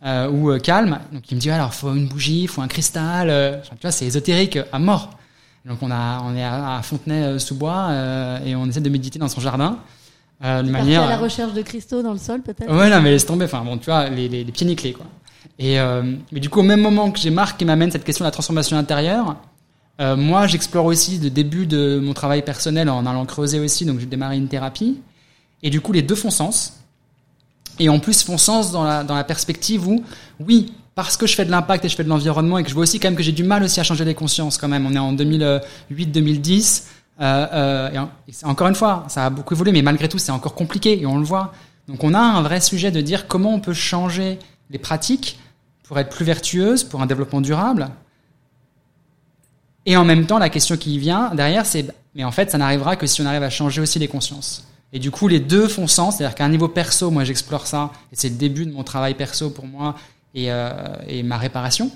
euh, 0.04 0.28
ou 0.28 0.58
Calme. 0.58 0.98
Donc 1.12 1.30
il 1.30 1.36
me 1.36 1.40
dit, 1.40 1.50
alors, 1.50 1.72
faut 1.72 1.94
une 1.94 2.08
bougie, 2.08 2.46
faut 2.48 2.62
un 2.62 2.68
cristal. 2.68 3.30
euh, 3.30 3.56
tu 3.62 3.82
vois, 3.82 3.92
c'est 3.92 4.06
ésotérique 4.06 4.58
à 4.72 4.78
mort. 4.80 5.10
Donc 5.64 5.78
on, 5.82 5.90
a, 5.90 6.20
on 6.24 6.34
est 6.36 6.44
à, 6.44 6.80
Fontenay-sous-Bois 6.82 7.86
euh, 7.90 8.38
et 8.44 8.54
on 8.56 8.66
essaie 8.66 8.80
de 8.80 8.88
méditer 8.88 9.18
dans 9.18 9.28
son 9.28 9.40
jardin. 9.40 9.78
Euh, 10.44 10.62
de 10.62 10.70
manière 10.70 11.02
à 11.02 11.08
la 11.08 11.16
recherche 11.16 11.54
de 11.54 11.62
cristaux 11.62 12.02
dans 12.02 12.12
le 12.12 12.18
sol 12.18 12.42
peut-être? 12.42 12.70
Ouais, 12.70 12.90
non, 12.90 13.00
mais 13.00 13.10
laisse 13.10 13.24
tomber. 13.26 13.46
Enfin, 13.46 13.62
bon, 13.64 13.78
tu 13.78 13.86
vois, 13.86 14.08
les, 14.08 14.28
les, 14.28 14.44
les 14.44 14.52
pieds 14.52 14.66
nickelés, 14.66 14.92
quoi. 14.92 15.06
Et 15.58 15.80
euh, 15.80 16.02
mais 16.32 16.40
du 16.40 16.50
coup, 16.50 16.60
au 16.60 16.64
même 16.64 16.80
moment 16.82 17.10
que 17.10 17.18
j'ai 17.18 17.30
Marc 17.30 17.58
qui 17.58 17.64
m'amène 17.64 17.90
cette 17.90 18.04
question 18.04 18.24
de 18.24 18.26
la 18.26 18.32
transformation 18.32 18.76
intérieure, 18.76 19.36
euh, 20.00 20.16
moi, 20.16 20.46
j'explore 20.46 20.84
aussi 20.84 21.18
le 21.18 21.30
début 21.30 21.66
de 21.66 21.98
mon 21.98 22.12
travail 22.12 22.42
personnel 22.42 22.88
en 22.90 23.06
allant 23.06 23.24
creuser 23.24 23.60
aussi. 23.60 23.84
Donc, 23.84 23.98
j'ai 23.98 24.06
démarré 24.06 24.36
une 24.36 24.48
thérapie. 24.48 25.00
Et 25.62 25.70
du 25.70 25.80
coup, 25.80 25.92
les 25.92 26.02
deux 26.02 26.14
font 26.14 26.30
sens. 26.30 26.80
Et 27.78 27.88
en 27.88 27.98
plus, 27.98 28.22
font 28.22 28.38
sens 28.38 28.72
dans 28.72 28.84
la, 28.84 29.04
dans 29.04 29.14
la 29.14 29.24
perspective 29.24 29.86
où, 29.86 30.02
oui, 30.40 30.72
parce 30.94 31.16
que 31.16 31.26
je 31.26 31.34
fais 31.34 31.44
de 31.44 31.50
l'impact 31.50 31.84
et 31.84 31.88
je 31.88 31.96
fais 31.96 32.04
de 32.04 32.08
l'environnement 32.08 32.58
et 32.58 32.62
que 32.62 32.70
je 32.70 32.74
vois 32.74 32.84
aussi 32.84 32.98
quand 32.98 33.08
même 33.08 33.16
que 33.16 33.22
j'ai 33.22 33.32
du 33.32 33.44
mal 33.44 33.62
aussi 33.62 33.80
à 33.80 33.84
changer 33.84 34.04
les 34.04 34.14
consciences 34.14 34.58
quand 34.58 34.68
même. 34.68 34.86
On 34.86 34.94
est 34.94 34.98
en 34.98 35.14
2008-2010. 35.14 36.84
Euh, 37.20 37.46
euh, 37.52 38.06
et 38.28 38.44
encore 38.44 38.68
une 38.68 38.74
fois, 38.74 39.04
ça 39.08 39.26
a 39.26 39.30
beaucoup 39.30 39.54
évolué, 39.54 39.72
mais 39.72 39.82
malgré 39.82 40.08
tout, 40.08 40.18
c'est 40.18 40.32
encore 40.32 40.54
compliqué 40.54 41.00
et 41.00 41.06
on 41.06 41.18
le 41.18 41.24
voit. 41.24 41.52
Donc, 41.86 42.02
on 42.02 42.14
a 42.14 42.18
un 42.18 42.42
vrai 42.42 42.60
sujet 42.60 42.90
de 42.90 43.00
dire 43.00 43.28
comment 43.28 43.54
on 43.54 43.60
peut 43.60 43.74
changer 43.74 44.38
les 44.70 44.78
pratiques 44.78 45.38
pour 45.84 45.98
être 45.98 46.08
plus 46.08 46.24
vertueuses, 46.24 46.82
pour 46.82 47.02
un 47.02 47.06
développement 47.06 47.40
durable. 47.40 47.88
Et 49.86 49.96
en 49.96 50.04
même 50.04 50.26
temps, 50.26 50.38
la 50.38 50.50
question 50.50 50.76
qui 50.76 50.98
vient 50.98 51.34
derrière, 51.34 51.64
c'est 51.64 51.86
mais 52.16 52.24
en 52.24 52.32
fait, 52.32 52.50
ça 52.50 52.58
n'arrivera 52.58 52.96
que 52.96 53.06
si 53.06 53.20
on 53.20 53.26
arrive 53.26 53.42
à 53.42 53.50
changer 53.50 53.80
aussi 53.80 53.98
les 53.98 54.08
consciences. 54.08 54.64
Et 54.92 54.98
du 54.98 55.10
coup, 55.10 55.28
les 55.28 55.38
deux 55.38 55.68
font 55.68 55.86
sens. 55.86 56.16
C'est-à-dire 56.16 56.34
qu'à 56.34 56.46
un 56.46 56.48
niveau 56.48 56.68
perso, 56.68 57.10
moi, 57.10 57.24
j'explore 57.24 57.66
ça, 57.66 57.92
et 58.10 58.16
c'est 58.16 58.30
le 58.30 58.36
début 58.36 58.64
de 58.64 58.72
mon 58.72 58.84
travail 58.84 59.14
perso 59.14 59.50
pour 59.50 59.66
moi 59.66 59.94
et, 60.34 60.50
euh, 60.50 60.72
et 61.06 61.22
ma 61.22 61.36
réparation. 61.36 61.90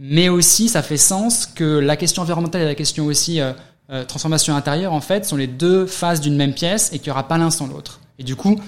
mais 0.00 0.28
aussi 0.28 0.68
ça 0.68 0.82
fait 0.82 0.96
sens 0.96 1.46
que 1.46 1.78
la 1.78 1.96
question 1.96 2.22
environnementale 2.22 2.62
et 2.62 2.64
la 2.64 2.74
question 2.74 3.06
aussi 3.06 3.40
euh, 3.40 3.52
euh, 3.90 4.04
transformation 4.04 4.56
intérieure 4.56 4.92
en 4.92 5.00
fait 5.00 5.24
sont 5.24 5.36
les 5.36 5.46
deux 5.46 5.86
phases 5.86 6.20
d'une 6.20 6.36
même 6.36 6.52
pièce 6.52 6.92
et 6.92 6.98
qu'il 6.98 7.08
n'y 7.08 7.12
aura 7.12 7.28
pas 7.28 7.38
l'un 7.38 7.50
sans 7.50 7.68
l'autre. 7.68 8.00
Et 8.18 8.24
du 8.24 8.34
coup, 8.34 8.60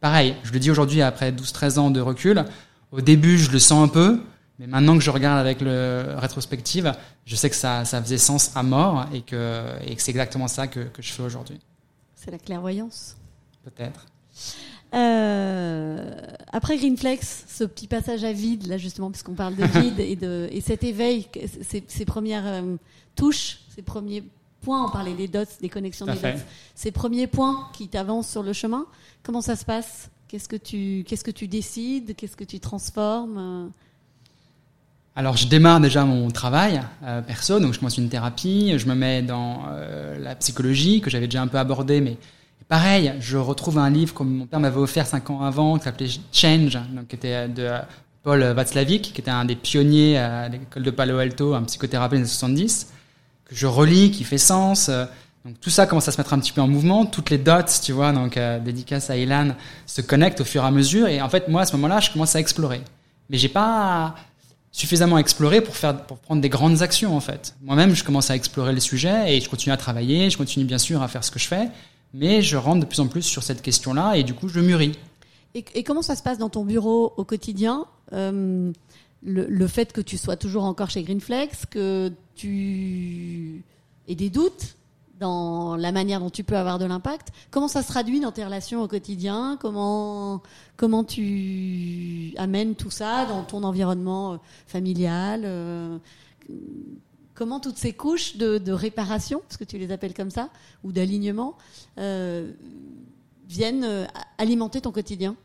pareil, 0.00 0.34
je 0.42 0.52
le 0.52 0.58
dis 0.58 0.70
aujourd'hui 0.70 1.00
après 1.00 1.32
12-13 1.32 1.78
ans 1.78 1.90
de 1.90 2.00
recul, 2.00 2.44
au 2.92 3.00
début 3.00 3.38
je 3.38 3.50
le 3.50 3.58
sens 3.58 3.82
un 3.82 3.88
peu, 3.88 4.20
mais 4.60 4.66
maintenant 4.66 4.98
que 4.98 5.02
je 5.02 5.10
regarde 5.10 5.38
avec 5.38 5.62
le 5.62 6.16
rétrospective, 6.18 6.92
je 7.24 7.34
sais 7.34 7.48
que 7.48 7.56
ça, 7.56 7.86
ça 7.86 8.02
faisait 8.02 8.18
sens 8.18 8.54
à 8.54 8.62
mort 8.62 9.06
et 9.10 9.22
que, 9.22 9.64
et 9.86 9.96
que 9.96 10.02
c'est 10.02 10.10
exactement 10.10 10.48
ça 10.48 10.66
que, 10.66 10.80
que 10.80 11.00
je 11.00 11.12
fais 11.12 11.22
aujourd'hui. 11.22 11.58
C'est 12.14 12.30
la 12.30 12.38
clairvoyance. 12.38 13.16
Peut-être. 13.64 14.04
Euh, 14.92 16.14
après 16.52 16.76
Greenflex, 16.76 17.46
ce 17.48 17.64
petit 17.64 17.86
passage 17.86 18.22
à 18.22 18.34
vide, 18.34 18.66
là 18.66 18.76
justement, 18.76 19.10
puisqu'on 19.10 19.32
parle 19.32 19.56
de 19.56 19.64
vide 19.64 19.98
et, 19.98 20.14
de, 20.14 20.46
et 20.52 20.60
cet 20.60 20.84
éveil, 20.84 21.26
ces, 21.62 21.82
ces 21.88 22.04
premières 22.04 22.46
euh, 22.46 22.76
touches, 23.16 23.60
ces 23.74 23.80
premiers 23.80 24.24
points, 24.60 24.84
on 24.86 24.90
parlait 24.90 25.14
des 25.14 25.28
dots, 25.28 25.44
des 25.62 25.70
connexions 25.70 26.04
des 26.04 26.16
dots, 26.16 26.38
ces 26.74 26.90
premiers 26.90 27.28
points 27.28 27.66
qui 27.72 27.88
t'avancent 27.88 28.28
sur 28.28 28.42
le 28.42 28.52
chemin, 28.52 28.84
comment 29.22 29.40
ça 29.40 29.56
se 29.56 29.64
passe? 29.64 30.10
Qu'est-ce 30.28 30.50
que 30.50 30.56
tu, 30.56 31.02
qu'est-ce 31.08 31.24
que 31.24 31.30
tu 31.30 31.48
décides? 31.48 32.14
Qu'est-ce 32.14 32.36
que 32.36 32.44
tu 32.44 32.60
transformes? 32.60 33.72
Alors 35.16 35.36
je 35.36 35.46
démarre 35.48 35.80
déjà 35.80 36.04
mon 36.04 36.30
travail 36.30 36.80
euh, 37.04 37.20
perso, 37.20 37.58
donc 37.60 37.74
je 37.74 37.78
commence 37.78 37.98
une 37.98 38.08
thérapie, 38.08 38.78
je 38.78 38.86
me 38.86 38.94
mets 38.94 39.22
dans 39.22 39.64
euh, 39.68 40.18
la 40.18 40.34
psychologie 40.36 41.00
que 41.00 41.10
j'avais 41.10 41.26
déjà 41.26 41.42
un 41.42 41.48
peu 41.48 41.58
abordé, 41.58 42.00
mais 42.00 42.16
pareil, 42.68 43.12
je 43.20 43.36
retrouve 43.36 43.78
un 43.78 43.90
livre 43.90 44.14
que 44.14 44.22
mon 44.22 44.46
père 44.46 44.60
m'avait 44.60 44.78
offert 44.78 45.06
cinq 45.06 45.28
ans 45.30 45.42
avant, 45.42 45.76
qui 45.76 45.84
s'appelait 45.84 46.08
Change, 46.32 46.78
donc 46.94 47.08
qui 47.08 47.16
était 47.16 47.48
de 47.48 47.64
euh, 47.64 47.80
Paul 48.22 48.42
Václavic, 48.42 49.12
qui 49.12 49.20
était 49.20 49.30
un 49.30 49.44
des 49.44 49.56
pionniers 49.56 50.16
à 50.18 50.48
l'école 50.48 50.84
de 50.84 50.90
Palo 50.90 51.18
Alto, 51.18 51.54
un 51.54 51.64
psychothérapeute 51.64 52.18
des 52.20 52.24
années 52.24 52.28
70, 52.28 52.92
que 53.46 53.54
je 53.54 53.66
relis, 53.66 54.12
qui 54.12 54.24
fait 54.24 54.38
sens. 54.38 54.88
euh, 54.88 55.04
donc 55.44 55.58
tout 55.58 55.70
ça 55.70 55.86
commence 55.86 56.06
à 56.06 56.12
se 56.12 56.18
mettre 56.18 56.34
un 56.34 56.38
petit 56.38 56.52
peu 56.52 56.60
en 56.60 56.68
mouvement, 56.68 57.06
toutes 57.06 57.30
les 57.30 57.38
dots, 57.38 57.64
tu 57.82 57.92
vois, 57.92 58.12
donc 58.12 58.36
euh, 58.36 58.58
dédicace 58.60 59.10
à 59.10 59.16
Ilan, 59.16 59.56
se 59.86 60.02
connectent 60.02 60.42
au 60.42 60.44
fur 60.44 60.62
et 60.62 60.66
à 60.66 60.70
mesure, 60.70 61.08
et 61.08 61.20
en 61.20 61.28
fait 61.28 61.48
moi 61.48 61.62
à 61.62 61.66
ce 61.66 61.74
moment-là, 61.76 61.98
je 62.00 62.10
commence 62.10 62.36
à 62.36 62.40
explorer. 62.40 62.82
Mais 63.30 63.38
j'ai 63.38 63.48
pas 63.48 64.14
suffisamment 64.72 65.18
exploré 65.18 65.60
pour 65.60 65.76
faire 65.76 66.06
pour 66.06 66.18
prendre 66.18 66.40
des 66.40 66.48
grandes 66.48 66.82
actions 66.82 67.16
en 67.16 67.20
fait. 67.20 67.54
Moi-même, 67.62 67.94
je 67.94 68.04
commence 68.04 68.30
à 68.30 68.36
explorer 68.36 68.72
le 68.72 68.80
sujet 68.80 69.36
et 69.36 69.40
je 69.40 69.48
continue 69.48 69.72
à 69.72 69.76
travailler, 69.76 70.30
je 70.30 70.38
continue 70.38 70.64
bien 70.64 70.78
sûr 70.78 71.02
à 71.02 71.08
faire 71.08 71.24
ce 71.24 71.30
que 71.30 71.38
je 71.38 71.48
fais, 71.48 71.68
mais 72.14 72.42
je 72.42 72.56
rentre 72.56 72.80
de 72.80 72.86
plus 72.86 73.00
en 73.00 73.08
plus 73.08 73.22
sur 73.22 73.42
cette 73.42 73.62
question-là 73.62 74.14
et 74.14 74.22
du 74.22 74.34
coup, 74.34 74.48
je 74.48 74.60
mûris. 74.60 74.96
et, 75.54 75.82
comment 75.82 76.02
ça 76.02 76.14
se 76.14 76.22
passe 76.22 76.38
dans 76.38 76.50
ton 76.50 76.64
bureau 76.64 77.12
au 77.16 77.24
quotidien 77.24 77.86
Euh, 78.12 78.72
le, 79.22 79.46
le 79.46 79.66
fait 79.66 79.92
que 79.92 80.00
tu 80.00 80.16
sois 80.16 80.36
toujours 80.36 80.64
encore 80.64 80.90
chez 80.90 81.02
Greenflex, 81.02 81.66
que 81.66 82.10
tu 82.34 83.62
aies 84.08 84.14
des 84.14 84.30
doutes 84.30 84.76
dans 85.20 85.76
la 85.76 85.92
manière 85.92 86.18
dont 86.18 86.30
tu 86.30 86.42
peux 86.42 86.56
avoir 86.56 86.78
de 86.78 86.86
l'impact. 86.86 87.28
Comment 87.50 87.68
ça 87.68 87.82
se 87.82 87.88
traduit 87.88 88.20
dans 88.20 88.32
tes 88.32 88.44
relations 88.44 88.82
au 88.82 88.88
quotidien? 88.88 89.58
Comment 89.60 90.42
comment 90.76 91.04
tu 91.04 92.32
amènes 92.38 92.74
tout 92.74 92.90
ça 92.90 93.26
dans 93.26 93.44
ton 93.44 93.62
environnement 93.62 94.32
euh, 94.32 94.36
familial 94.66 95.42
euh, 95.44 95.98
Comment 97.34 97.60
toutes 97.60 97.76
ces 97.76 97.92
couches 97.92 98.36
de, 98.36 98.72
réparation, 98.72 99.40
parce 99.40 99.56
que 99.56 99.64
tu 99.64 99.78
les 99.78 99.92
appelles 99.92 100.12
comme 100.12 100.30
ça, 100.30 100.50
ou 100.84 100.92
d'alignement, 100.92 101.54
euh, 101.96 102.52
viennent 103.48 104.06
alimenter 104.36 104.82
ton 104.82 104.92
quotidien? 104.92 105.36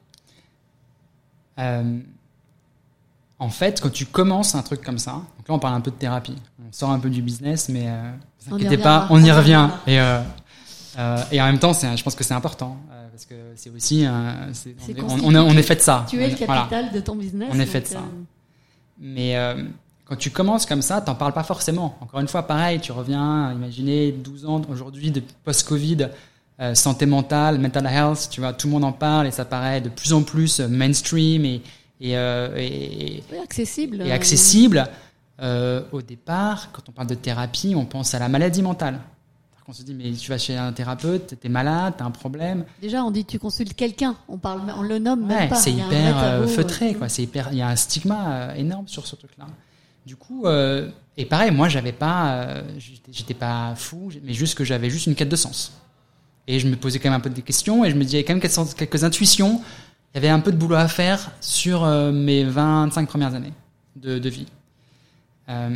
En 1.57 3.49
fait, 3.49 3.79
quand 3.81 3.91
tu 3.91 4.05
commences 4.05 4.55
un 4.55 4.61
truc 4.61 4.81
comme 4.83 4.97
ça, 4.97 5.11
là 5.47 5.53
on 5.53 5.59
parle 5.59 5.75
un 5.75 5.81
peu 5.81 5.91
de 5.91 5.95
thérapie, 5.95 6.35
on 6.59 6.71
sort 6.73 6.89
un 6.89 6.99
peu 6.99 7.09
du 7.09 7.21
business, 7.21 7.69
mais 7.69 7.87
vous 8.47 8.55
inquiétez 8.55 8.77
pas, 8.77 9.07
on 9.09 9.23
y 9.23 9.31
revient. 9.31 9.69
Et, 9.87 9.99
euh, 9.99 10.21
euh, 10.97 11.17
et 11.31 11.41
en 11.41 11.45
même 11.45 11.59
temps, 11.59 11.73
je 11.73 12.03
pense 12.03 12.15
que 12.15 12.23
c'est 12.23 12.33
important 12.33 12.77
euh, 12.91 13.07
parce 13.11 13.25
que 13.25 13.35
c'est 13.55 13.69
aussi, 13.69 14.05
un- 14.05 14.47
on, 14.47 14.51
est- 14.91 14.99
on, 14.99 15.03
constitué. 15.03 15.25
on 15.27 15.35
est- 15.35 15.37
on 15.39 15.51
est 15.57 15.63
fait 15.63 15.75
de 15.75 15.81
ça. 15.81 16.05
Tu 16.09 16.21
es 16.21 16.29
le 16.29 16.35
voilà. 16.45 16.61
capital 16.61 16.91
de 16.91 16.99
ton 16.99 17.15
business. 17.15 17.49
On 17.53 17.59
est 17.59 17.65
fait 17.65 17.81
de 17.81 17.87
ça. 17.87 18.01
Mais 18.99 19.35
euh, 19.35 19.63
quand 20.05 20.15
tu 20.15 20.29
commences 20.29 20.65
comme 20.65 20.81
ça, 20.81 21.01
t'en 21.01 21.15
parles 21.15 21.33
pas 21.33 21.43
forcément. 21.43 21.97
Encore 22.01 22.19
une 22.19 22.27
fois, 22.27 22.43
pareil, 22.47 22.79
tu 22.79 22.91
reviens, 22.91 23.51
imaginez 23.51 24.11
12 24.11 24.45
ans 24.45 24.61
aujourd'hui 24.69 25.11
de 25.11 25.21
post-Covid, 25.43 26.09
euh, 26.61 26.73
santé 26.75 27.05
mentale, 27.05 27.59
mental 27.59 27.85
health, 27.87 28.29
tu 28.31 28.39
vois, 28.39 28.53
tout 28.53 28.67
le 28.67 28.73
monde 28.73 28.85
en 28.85 28.93
parle 28.93 29.27
et 29.27 29.31
ça 29.31 29.43
paraît 29.43 29.81
de 29.81 29.89
plus 29.89 30.13
en 30.13 30.23
plus 30.23 30.61
mainstream 30.61 31.43
et, 31.43 31.61
et, 31.99 32.15
euh, 32.17 32.55
et, 32.57 33.23
oui, 33.31 33.37
accessible. 33.43 34.01
et 34.05 34.11
accessible. 34.13 34.85
Euh, 35.41 35.81
au 35.91 36.01
départ, 36.01 36.71
quand 36.71 36.83
on 36.87 36.91
parle 36.91 37.07
de 37.09 37.15
thérapie, 37.15 37.73
on 37.75 37.85
pense 37.85 38.13
à 38.13 38.19
la 38.19 38.29
maladie 38.29 38.61
mentale. 38.61 38.99
On 39.67 39.73
se 39.73 39.81
dit, 39.81 39.95
mais 39.95 40.11
tu 40.13 40.29
vas 40.29 40.37
chez 40.37 40.55
un 40.55 40.71
thérapeute, 40.73 41.39
t'es 41.39 41.49
malade, 41.49 41.95
t'as 41.97 42.05
un 42.05 42.11
problème. 42.11 42.65
Déjà, 42.79 43.03
on 43.03 43.09
dit 43.09 43.25
tu 43.25 43.39
consultes 43.39 43.73
quelqu'un. 43.73 44.15
On 44.29 44.37
parle, 44.37 44.61
on 44.77 44.83
le 44.83 44.99
nomme 44.99 45.23
Ouais, 45.27 45.35
même 45.35 45.49
pas. 45.49 45.55
c'est 45.55 45.71
hyper 45.71 46.17
euh, 46.23 46.43
euh, 46.43 46.47
feutré, 46.47 46.93
quoi. 46.93 47.09
C'est 47.09 47.23
hyper, 47.23 47.49
il 47.51 47.57
y 47.57 47.61
a 47.63 47.67
un 47.69 47.75
stigma 47.75 48.27
euh, 48.31 48.53
énorme 48.53 48.87
sur 48.87 49.07
ce 49.07 49.15
truc-là. 49.15 49.45
Du 50.05 50.15
coup, 50.17 50.45
euh, 50.45 50.91
et 51.17 51.25
pareil, 51.25 51.49
moi, 51.49 51.67
j'avais 51.67 51.93
pas, 51.93 52.35
euh, 52.35 52.61
j'étais- 53.11 53.33
pas 53.33 53.73
fou, 53.75 54.11
mais 54.23 54.33
juste 54.33 54.55
que 54.55 54.63
j'avais 54.63 54.91
juste 54.91 55.07
une 55.07 55.15
quête 55.15 55.29
de 55.29 55.35
sens. 55.35 55.73
Et 56.47 56.59
je 56.59 56.67
me 56.67 56.75
posais 56.75 56.99
quand 56.99 57.09
même 57.09 57.17
un 57.17 57.23
peu 57.23 57.31
des 57.31 57.41
questions 57.41 57.83
et 57.83 57.89
je 57.89 57.95
me 57.95 58.03
disais 58.03 58.23
quand 58.23 58.33
même 58.33 58.41
quelques, 58.41 58.75
quelques 58.75 59.03
intuitions. 59.03 59.61
Il 60.13 60.17
y 60.17 60.19
avait 60.19 60.29
un 60.29 60.41
peu 60.41 60.51
de 60.51 60.57
boulot 60.57 60.75
à 60.75 60.87
faire 60.87 61.31
sur 61.41 61.83
euh, 61.83 62.11
mes 62.11 62.43
25 62.43 63.09
premières 63.09 63.33
années 63.33 63.53
de, 63.95 64.19
de 64.19 64.29
vie. 64.29 64.45
Euh, 65.49 65.75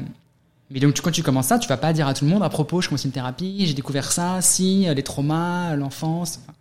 mais 0.72 0.80
donc, 0.80 0.94
tu- 0.94 1.02
quand 1.02 1.12
tu 1.12 1.24
commences 1.24 1.48
ça, 1.48 1.60
tu 1.60 1.68
vas 1.68 1.78
pas 1.78 1.94
dire 1.94 2.08
à 2.08 2.14
tout 2.14 2.26
le 2.26 2.32
monde 2.32 2.44
à 2.44 2.50
propos, 2.50 2.82
je 2.82 2.88
commence 2.90 3.06
une 3.06 3.12
thérapie, 3.12 3.66
j'ai 3.66 3.74
découvert 3.74 4.12
ça, 4.12 4.42
si, 4.42 4.88
euh, 4.88 4.94
les 4.94 5.04
traumas, 5.04 5.76
l'enfance. 5.76 6.40
enfin. 6.44 6.54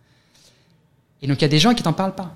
Et 1.21 1.27
donc, 1.27 1.37
il 1.39 1.41
y 1.41 1.45
a 1.45 1.49
des 1.49 1.59
gens 1.59 1.73
qui 1.73 1.83
t'en 1.83 1.93
parlent 1.93 2.15
pas. 2.15 2.33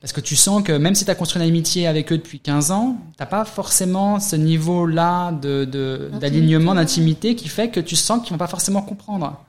Parce 0.00 0.12
que 0.12 0.20
tu 0.20 0.36
sens 0.36 0.62
que 0.62 0.72
même 0.72 0.94
si 0.94 1.06
tu 1.06 1.10
as 1.10 1.14
construit 1.14 1.40
une 1.42 1.48
amitié 1.48 1.86
avec 1.86 2.12
eux 2.12 2.18
depuis 2.18 2.38
15 2.38 2.70
ans, 2.72 2.98
t'as 3.16 3.24
pas 3.24 3.46
forcément 3.46 4.20
ce 4.20 4.36
niveau-là 4.36 5.32
de, 5.32 5.64
de, 5.64 6.10
d'alignement, 6.20 6.74
d'intimité 6.74 7.34
qui 7.36 7.48
fait 7.48 7.70
que 7.70 7.80
tu 7.80 7.96
sens 7.96 8.20
qu'ils 8.20 8.32
vont 8.32 8.38
pas 8.38 8.46
forcément 8.46 8.82
comprendre. 8.82 9.40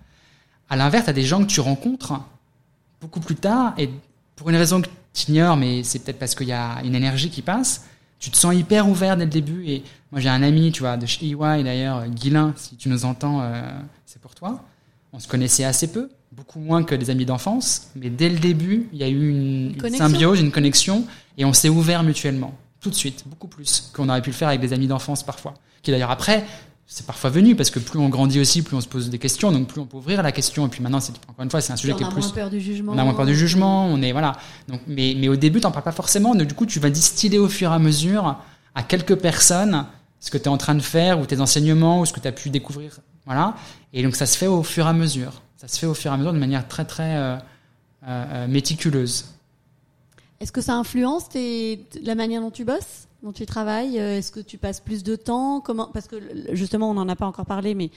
À 0.70 0.78
l'inverse, 0.78 1.04
tu 1.06 1.10
as 1.10 1.14
des 1.14 1.24
gens 1.24 1.42
que 1.42 1.48
tu 1.50 1.60
rencontres 1.60 2.14
beaucoup 3.02 3.20
plus 3.20 3.36
tard 3.36 3.74
et 3.78 3.90
pour 4.38 4.50
une 4.50 4.56
raison 4.56 4.82
que 4.82 4.88
tu 5.14 5.30
ignores, 5.32 5.58
mais 5.58 5.84
c'est 5.84 6.00
peut-être 6.00 6.20
parce 6.20 6.36
qu'il 6.36 6.48
y 6.48 6.54
a 6.54 6.82
une 6.86 6.96
énergie 6.96 7.30
qui 7.30 7.42
passe, 7.42 7.84
tu 8.19 8.32
te 8.32 8.38
sens 8.38 8.56
hyper 8.56 8.88
ouvert 8.89 9.17
dès 9.17 9.25
le 9.25 9.32
début. 9.32 9.67
Et 9.67 9.84
moi, 10.12 10.21
j'ai 10.21 10.30
un 10.30 10.43
ami, 10.43 10.71
tu 10.71 10.82
vois, 10.82 10.97
de 10.97 11.06
chez 11.06 11.25
EY 11.25 11.63
d'ailleurs, 11.63 12.08
Guilin, 12.08 12.54
si 12.58 12.75
tu 12.75 12.89
nous 12.89 13.06
entends, 13.06 13.41
euh, 13.41 13.62
c'est 14.06 14.21
pour 14.21 14.36
toi. 14.36 14.63
On 15.13 15.19
se 15.19 15.28
connaissait 15.28 15.63
assez 15.63 15.91
peu, 15.91 16.10
beaucoup 16.32 16.60
moins 16.60 16.84
que 16.84 16.95
des 16.95 17.10
amis 17.10 17.25
d'enfance, 17.25 17.89
mais 17.95 18.10
dès 18.10 18.30
le 18.30 18.38
début, 18.38 18.89
il 18.91 18.99
y 18.99 19.04
a 19.04 19.08
eu 19.08 19.30
une, 19.30 19.75
une 19.82 19.95
symbiose, 19.95 20.41
une 20.41 20.51
connexion, 20.51 21.06
et 21.38 21.45
on 21.45 21.54
s'est 21.54 21.69
ouvert 21.69 22.04
mutuellement, 22.04 22.54
tout 22.82 22.89
de 22.89 22.95
suite, 22.95 23.23
beaucoup 23.28 23.47
plus 23.47 23.91
qu'on 23.93 24.10
aurait 24.10 24.21
pu 24.21 24.32
le 24.32 24.36
faire 24.36 24.49
avec 24.49 24.60
des 24.60 24.73
amis 24.73 24.88
d'enfance 24.88 25.23
parfois. 25.23 25.54
Qui 25.84 25.91
d'ailleurs 25.91 26.12
après, 26.12 26.45
c'est 26.88 27.06
parfois 27.06 27.32
venu, 27.32 27.56
parce 27.56 27.71
que 27.71 27.80
plus 27.80 27.98
on 27.98 28.10
grandit 28.10 28.39
aussi, 28.39 28.62
plus 28.62 28.76
on 28.76 28.82
se 28.82 28.88
pose 28.88 29.10
des 29.10 29.17
questions, 29.17 29.52
donc 29.52 29.67
plus 29.67 29.82
on 29.82 29.86
peut 29.86 29.98
ouvrir 29.98 30.21
la 30.21 30.32
question, 30.32 30.67
et 30.67 30.69
puis 30.69 30.84
maintenant, 30.84 31.00
c'est 31.00 31.13
encore 31.28 31.43
une 31.43 31.50
fois, 31.50 31.60
c'est 31.60 31.74
un 31.74 31.78
sujet 31.78 31.93
on 31.93 31.98
qui 31.98 32.04
est 32.04 32.08
a 32.08 32.12
plus 32.12 32.21
moins 32.21 32.32
peur 32.32 32.50
du 32.50 32.62
jugement. 32.62 32.93
on 32.93 32.98
a 32.98 33.04
moins 33.04 33.13
peur 33.15 33.26
du 33.26 33.36
jugement, 33.36 33.88
on 33.88 34.02
est 34.02 34.12
voilà. 34.12 34.34
Donc, 34.67 34.82
mais, 34.88 35.15
mais 35.17 35.28
au 35.28 35.36
début, 35.36 35.60
t'en 35.60 35.71
parles 35.71 35.84
pas 35.84 35.91
forcément. 35.91 36.36
Donc, 36.36 36.48
du 36.48 36.54
coup, 36.54 36.65
tu 36.65 36.80
vas 36.80 36.91
distiller 36.91 37.39
au 37.39 37.50
fur 37.50 37.71
et 37.71 37.74
à 37.74 37.80
mesure 37.80 38.38
à 38.76 38.84
quelques 38.84 39.15
personnes 39.15 39.86
ce 40.19 40.30
que 40.30 40.38
tu 40.38 40.45
es 40.45 40.48
en 40.48 40.58
train 40.58 40.76
de 40.76 40.82
faire 40.82 41.19
ou 41.19 41.26
tes 41.26 41.39
enseignements 41.39 42.02
ou 42.02 42.06
ce 42.06 42.13
que 42.13 42.19
tu 42.19 42.28
as 42.28 42.32
pu 42.32 42.50
découvrir. 42.50 43.00
Voilà. 43.26 43.56
Et 43.93 44.04
donc, 44.04 44.15
ça 44.15 44.26
se 44.28 44.38
fait 44.38 44.48
au 44.48 44.62
fur 44.62 44.86
et 44.86 44.89
à 44.89 44.93
mesure. 44.93 45.41
Ça 45.58 45.67
se 45.67 45.80
fait 45.80 45.88
au 45.88 45.93
fur 45.93 46.12
et 46.12 46.13
à 46.13 46.17
mesure 46.17 46.34
de 46.34 46.39
manière 46.39 46.67
très 46.67 46.86
très 46.86 47.15
euh, 47.15 47.36
euh, 47.36 47.39
euh, 48.08 48.48
méticuleuse. 48.48 49.26
Est-ce 50.39 50.52
que 50.52 50.62
ça 50.62 50.76
influence 50.76 51.30
tes, 51.30 51.84
la 52.04 52.13
manière 52.13 52.41
dont 52.41 52.52
tu 52.52 52.65
bosses, 52.65 53.05
dont 53.26 53.32
tu 53.34 53.46
travailles 53.48 54.00
Euh, 54.00 54.18
Est-ce 54.20 54.32
que 54.32 54.40
tu 54.40 54.58
passes 54.60 54.80
plus 54.80 55.04
de 55.04 55.16
temps? 55.16 55.60
Comment 55.60 55.88
Parce 55.92 56.08
que 56.08 56.16
justement, 56.54 56.92
on 56.92 56.94
n'en 56.94 57.10
a 57.10 57.16
pas 57.16 57.26
encore 57.26 57.48
parlé, 57.48 57.74
mais 57.74 57.90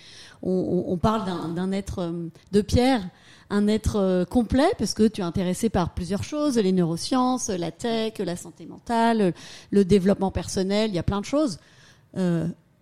on, 0.42 0.96
parle 0.96 1.26
d'un- 1.54 1.70
être 1.72 1.98
euh, 1.98 2.28
de 2.52 2.60
pierre, 2.62 3.02
un 3.50 3.68
être 3.68 3.96
euh, 3.96 4.24
complet, 4.24 4.68
parce 4.78 4.94
que 4.94 5.06
tu 5.06 5.20
es 5.20 5.24
intéressé 5.24 5.68
par 5.68 5.92
plusieurs 5.92 6.24
choses 6.24 6.56
les 6.56 6.72
neurosciences, 6.72 7.48
la 7.48 7.70
tech, 7.70 8.14
la 8.20 8.36
santé 8.36 8.64
mentale, 8.64 9.34
le 9.70 9.84
développement 9.84 10.30
personnel. 10.30 10.90
Il 10.90 10.94
y 10.94 10.98
a 10.98 11.02
plein 11.02 11.20
de 11.20 11.26
choses. 11.26 11.58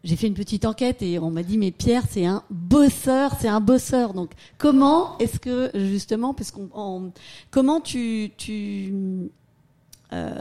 J'ai 0.05 0.15
fait 0.15 0.29
une 0.29 0.35
petite 0.35 0.65
enquête 0.67 1.03
et 1.03 1.19
on 1.19 1.33
m'a 1.33 1.43
dit 1.43 1.59
mais 1.59 1.73
Pierre 1.73 2.05
c'est 2.09 2.27
un 2.27 2.45
bosseur, 2.49 3.33
c'est 3.41 3.49
un 3.49 3.61
bosseur. 3.61 4.15
Donc 4.15 4.31
comment 4.57 5.19
est-ce 5.19 5.41
que 5.41 5.69
justement 5.75 6.33
parce 6.33 6.53
qu'on 6.53 6.69
en- 6.75 7.11
comment 7.51 7.81
tu 7.81 8.31
tu 8.37 8.95
euh, 10.13 10.41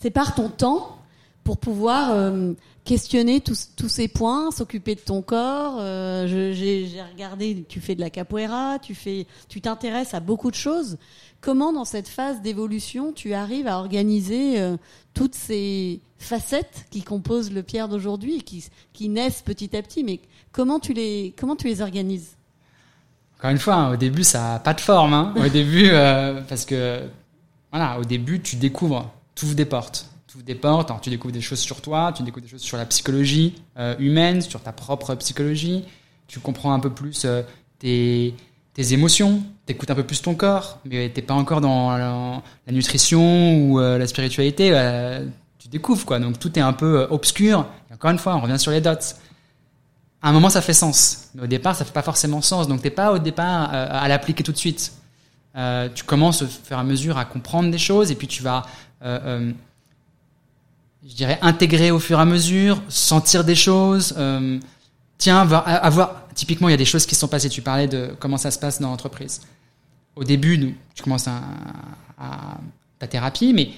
sépares 0.00 0.34
ton 0.34 0.48
temps 0.48 0.96
pour 1.44 1.56
pouvoir 1.58 2.10
euh, 2.12 2.52
questionner 2.84 3.40
tous, 3.40 3.70
tous 3.76 3.88
ces 3.88 4.08
points, 4.08 4.50
s'occuper 4.50 4.94
de 4.94 5.00
ton 5.00 5.22
corps. 5.22 5.76
Euh, 5.78 6.26
J'ai 6.26 6.88
regardé, 7.12 7.64
tu 7.68 7.80
fais 7.80 7.94
de 7.94 8.00
la 8.00 8.10
capoeira, 8.10 8.78
tu 8.78 8.94
fais, 8.94 9.26
tu 9.48 9.60
t'intéresses 9.60 10.14
à 10.14 10.20
beaucoup 10.20 10.50
de 10.50 10.56
choses. 10.56 10.96
Comment, 11.40 11.72
dans 11.72 11.86
cette 11.86 12.08
phase 12.08 12.42
d'évolution, 12.42 13.12
tu 13.12 13.32
arrives 13.32 13.66
à 13.66 13.78
organiser 13.78 14.60
euh, 14.60 14.76
toutes 15.14 15.34
ces 15.34 16.00
facettes 16.18 16.84
qui 16.90 17.02
composent 17.02 17.50
le 17.52 17.62
Pierre 17.62 17.88
d'aujourd'hui, 17.88 18.42
qui, 18.42 18.64
qui 18.92 19.08
naissent 19.08 19.42
petit 19.42 19.74
à 19.76 19.82
petit? 19.82 20.04
Mais 20.04 20.20
comment 20.52 20.78
tu 20.78 20.92
les, 20.92 21.34
comment 21.38 21.56
tu 21.56 21.66
les 21.68 21.80
organises? 21.80 22.36
Encore 23.38 23.50
une 23.52 23.58
fois, 23.58 23.74
hein, 23.76 23.92
au 23.94 23.96
début, 23.96 24.22
ça 24.24 24.40
n'a 24.52 24.58
pas 24.58 24.74
de 24.74 24.80
forme. 24.82 25.14
hein. 25.14 25.32
Au 25.36 25.48
début, 25.48 25.88
parce 26.46 26.66
que, 26.66 27.00
voilà, 27.72 27.98
au 27.98 28.04
début, 28.04 28.42
tu 28.42 28.56
découvres, 28.56 29.10
tu 29.40 29.46
ouvres 29.46 29.54
des 29.54 29.64
portes. 29.64 30.06
Tu 30.26 30.36
ouvres 30.36 30.44
des 30.44 30.54
portes, 30.54 30.90
alors 30.90 31.00
tu 31.00 31.08
découvres 31.08 31.32
des 31.32 31.40
choses 31.40 31.60
sur 31.60 31.80
toi, 31.80 32.12
tu 32.14 32.22
découvres 32.22 32.44
des 32.44 32.50
choses 32.50 32.60
sur 32.60 32.76
la 32.76 32.84
psychologie 32.84 33.54
euh, 33.78 33.94
humaine, 33.98 34.42
sur 34.42 34.60
ta 34.60 34.70
propre 34.70 35.14
psychologie. 35.14 35.82
Tu 36.28 36.40
comprends 36.40 36.74
un 36.74 36.78
peu 36.78 36.90
plus 36.90 37.24
euh, 37.24 37.42
tes, 37.78 38.34
tes 38.74 38.92
émotions, 38.92 39.42
t'écoutes 39.64 39.90
un 39.90 39.94
peu 39.94 40.04
plus 40.04 40.20
ton 40.20 40.34
corps, 40.34 40.78
mais 40.84 41.08
t'es 41.08 41.22
pas 41.22 41.32
encore 41.32 41.62
dans 41.62 41.96
la, 41.96 42.42
nutrition 42.70 43.56
ou 43.56 43.80
euh, 43.80 43.96
la 43.96 44.06
spiritualité. 44.06 44.68
tu 45.58 45.68
découvres, 45.68 46.04
quoi. 46.04 46.18
Donc 46.18 46.38
tout 46.38 46.58
est 46.58 46.62
un 46.62 46.74
peu 46.74 47.06
obscur. 47.08 47.64
Et 47.90 47.94
encore 47.94 48.10
une 48.10 48.18
fois, 48.18 48.36
on 48.36 48.40
revient 48.40 48.58
sur 48.58 48.72
les 48.72 48.82
dots 48.82 48.90
à 50.22 50.28
un 50.28 50.32
moment 50.32 50.50
ça 50.50 50.60
fait 50.60 50.74
sens, 50.74 51.30
mais 51.34 51.44
au 51.44 51.46
départ 51.46 51.74
ça 51.74 51.86
fait 51.86 51.94
pas 51.94 52.02
forcément 52.02 52.42
sens. 52.42 52.68
Donc 52.68 52.82
t'es 52.82 52.90
pas 52.90 53.10
au 53.12 53.18
départ 53.18 53.72
à 53.72 54.06
l'appliquer 54.06 54.42
tout 54.42 54.52
de 54.52 54.58
suite. 54.58 54.92
Euh, 55.56 55.88
tu 55.92 56.04
commences 56.04 56.42
au 56.42 56.46
fur 56.46 56.76
et 56.76 56.80
à 56.80 56.84
mesure 56.84 57.18
à 57.18 57.24
comprendre 57.24 57.70
des 57.70 57.78
choses 57.78 58.12
et 58.12 58.14
puis 58.14 58.28
tu 58.28 58.42
vas, 58.42 58.62
euh, 59.02 59.18
euh, 59.24 59.52
je 61.04 61.14
dirais, 61.14 61.38
intégrer 61.42 61.90
au 61.90 61.98
fur 61.98 62.18
et 62.18 62.22
à 62.22 62.24
mesure, 62.24 62.80
sentir 62.88 63.42
des 63.42 63.56
choses. 63.56 64.14
tiens, 65.18 65.40
avoir, 65.40 66.26
typiquement 66.34 66.68
il 66.68 66.72
y 66.72 66.74
a 66.74 66.78
des 66.78 66.84
choses 66.84 67.04
qui 67.06 67.14
se 67.14 67.20
sont 67.20 67.28
passées. 67.28 67.48
Tu 67.48 67.62
parlais 67.62 67.88
de 67.88 68.14
comment 68.20 68.36
ça 68.36 68.50
se 68.50 68.58
passe 68.58 68.80
dans 68.80 68.90
l'entreprise. 68.90 69.40
Au 70.14 70.24
début, 70.24 70.76
tu 70.94 71.02
commences 71.02 71.28
à, 71.28 71.40
ta 72.98 73.06
thérapie, 73.06 73.54
mais 73.54 73.70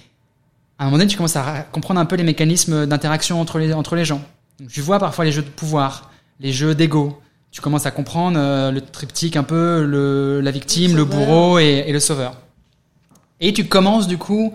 à 0.79 0.83
un 0.83 0.87
moment 0.87 0.99
donné, 0.99 1.09
tu 1.09 1.17
commences 1.17 1.37
à 1.37 1.63
comprendre 1.71 2.01
un 2.01 2.07
peu 2.07 2.17
les 2.17 2.25
mécanismes 2.25 2.87
d'interaction 2.87 3.41
entre 3.41 3.59
les, 3.59 3.73
entre 3.73 3.95
les 3.95 4.05
gens. 4.05 4.21
Donc, 4.59 4.69
tu 4.69 4.81
vois 4.81 4.99
parfois 4.99 5.25
les 5.25 5.33
jeux 5.33 5.43
de 5.43 5.49
pouvoir, 5.49 6.11
les 6.41 6.53
jeux 6.53 6.75
d'ego. 6.75 7.21
Tu 7.53 7.61
commences 7.61 7.87
à 7.87 7.91
comprendre 7.91 8.39
euh, 8.39 8.71
le 8.71 8.81
triptyque 8.81 9.37
un 9.37 9.45
peu, 9.45 9.85
le, 9.85 10.41
la 10.41 10.51
victime, 10.51 10.97
Le 10.97 11.05
bourreau 11.05 11.59
et, 11.59 11.85
et 11.87 11.93
le 11.93 12.01
sauveur. 12.01 12.35
Et 13.41 13.53
tu 13.53 13.67
commences 13.69 14.07
du 14.09 14.19
coup, 14.19 14.53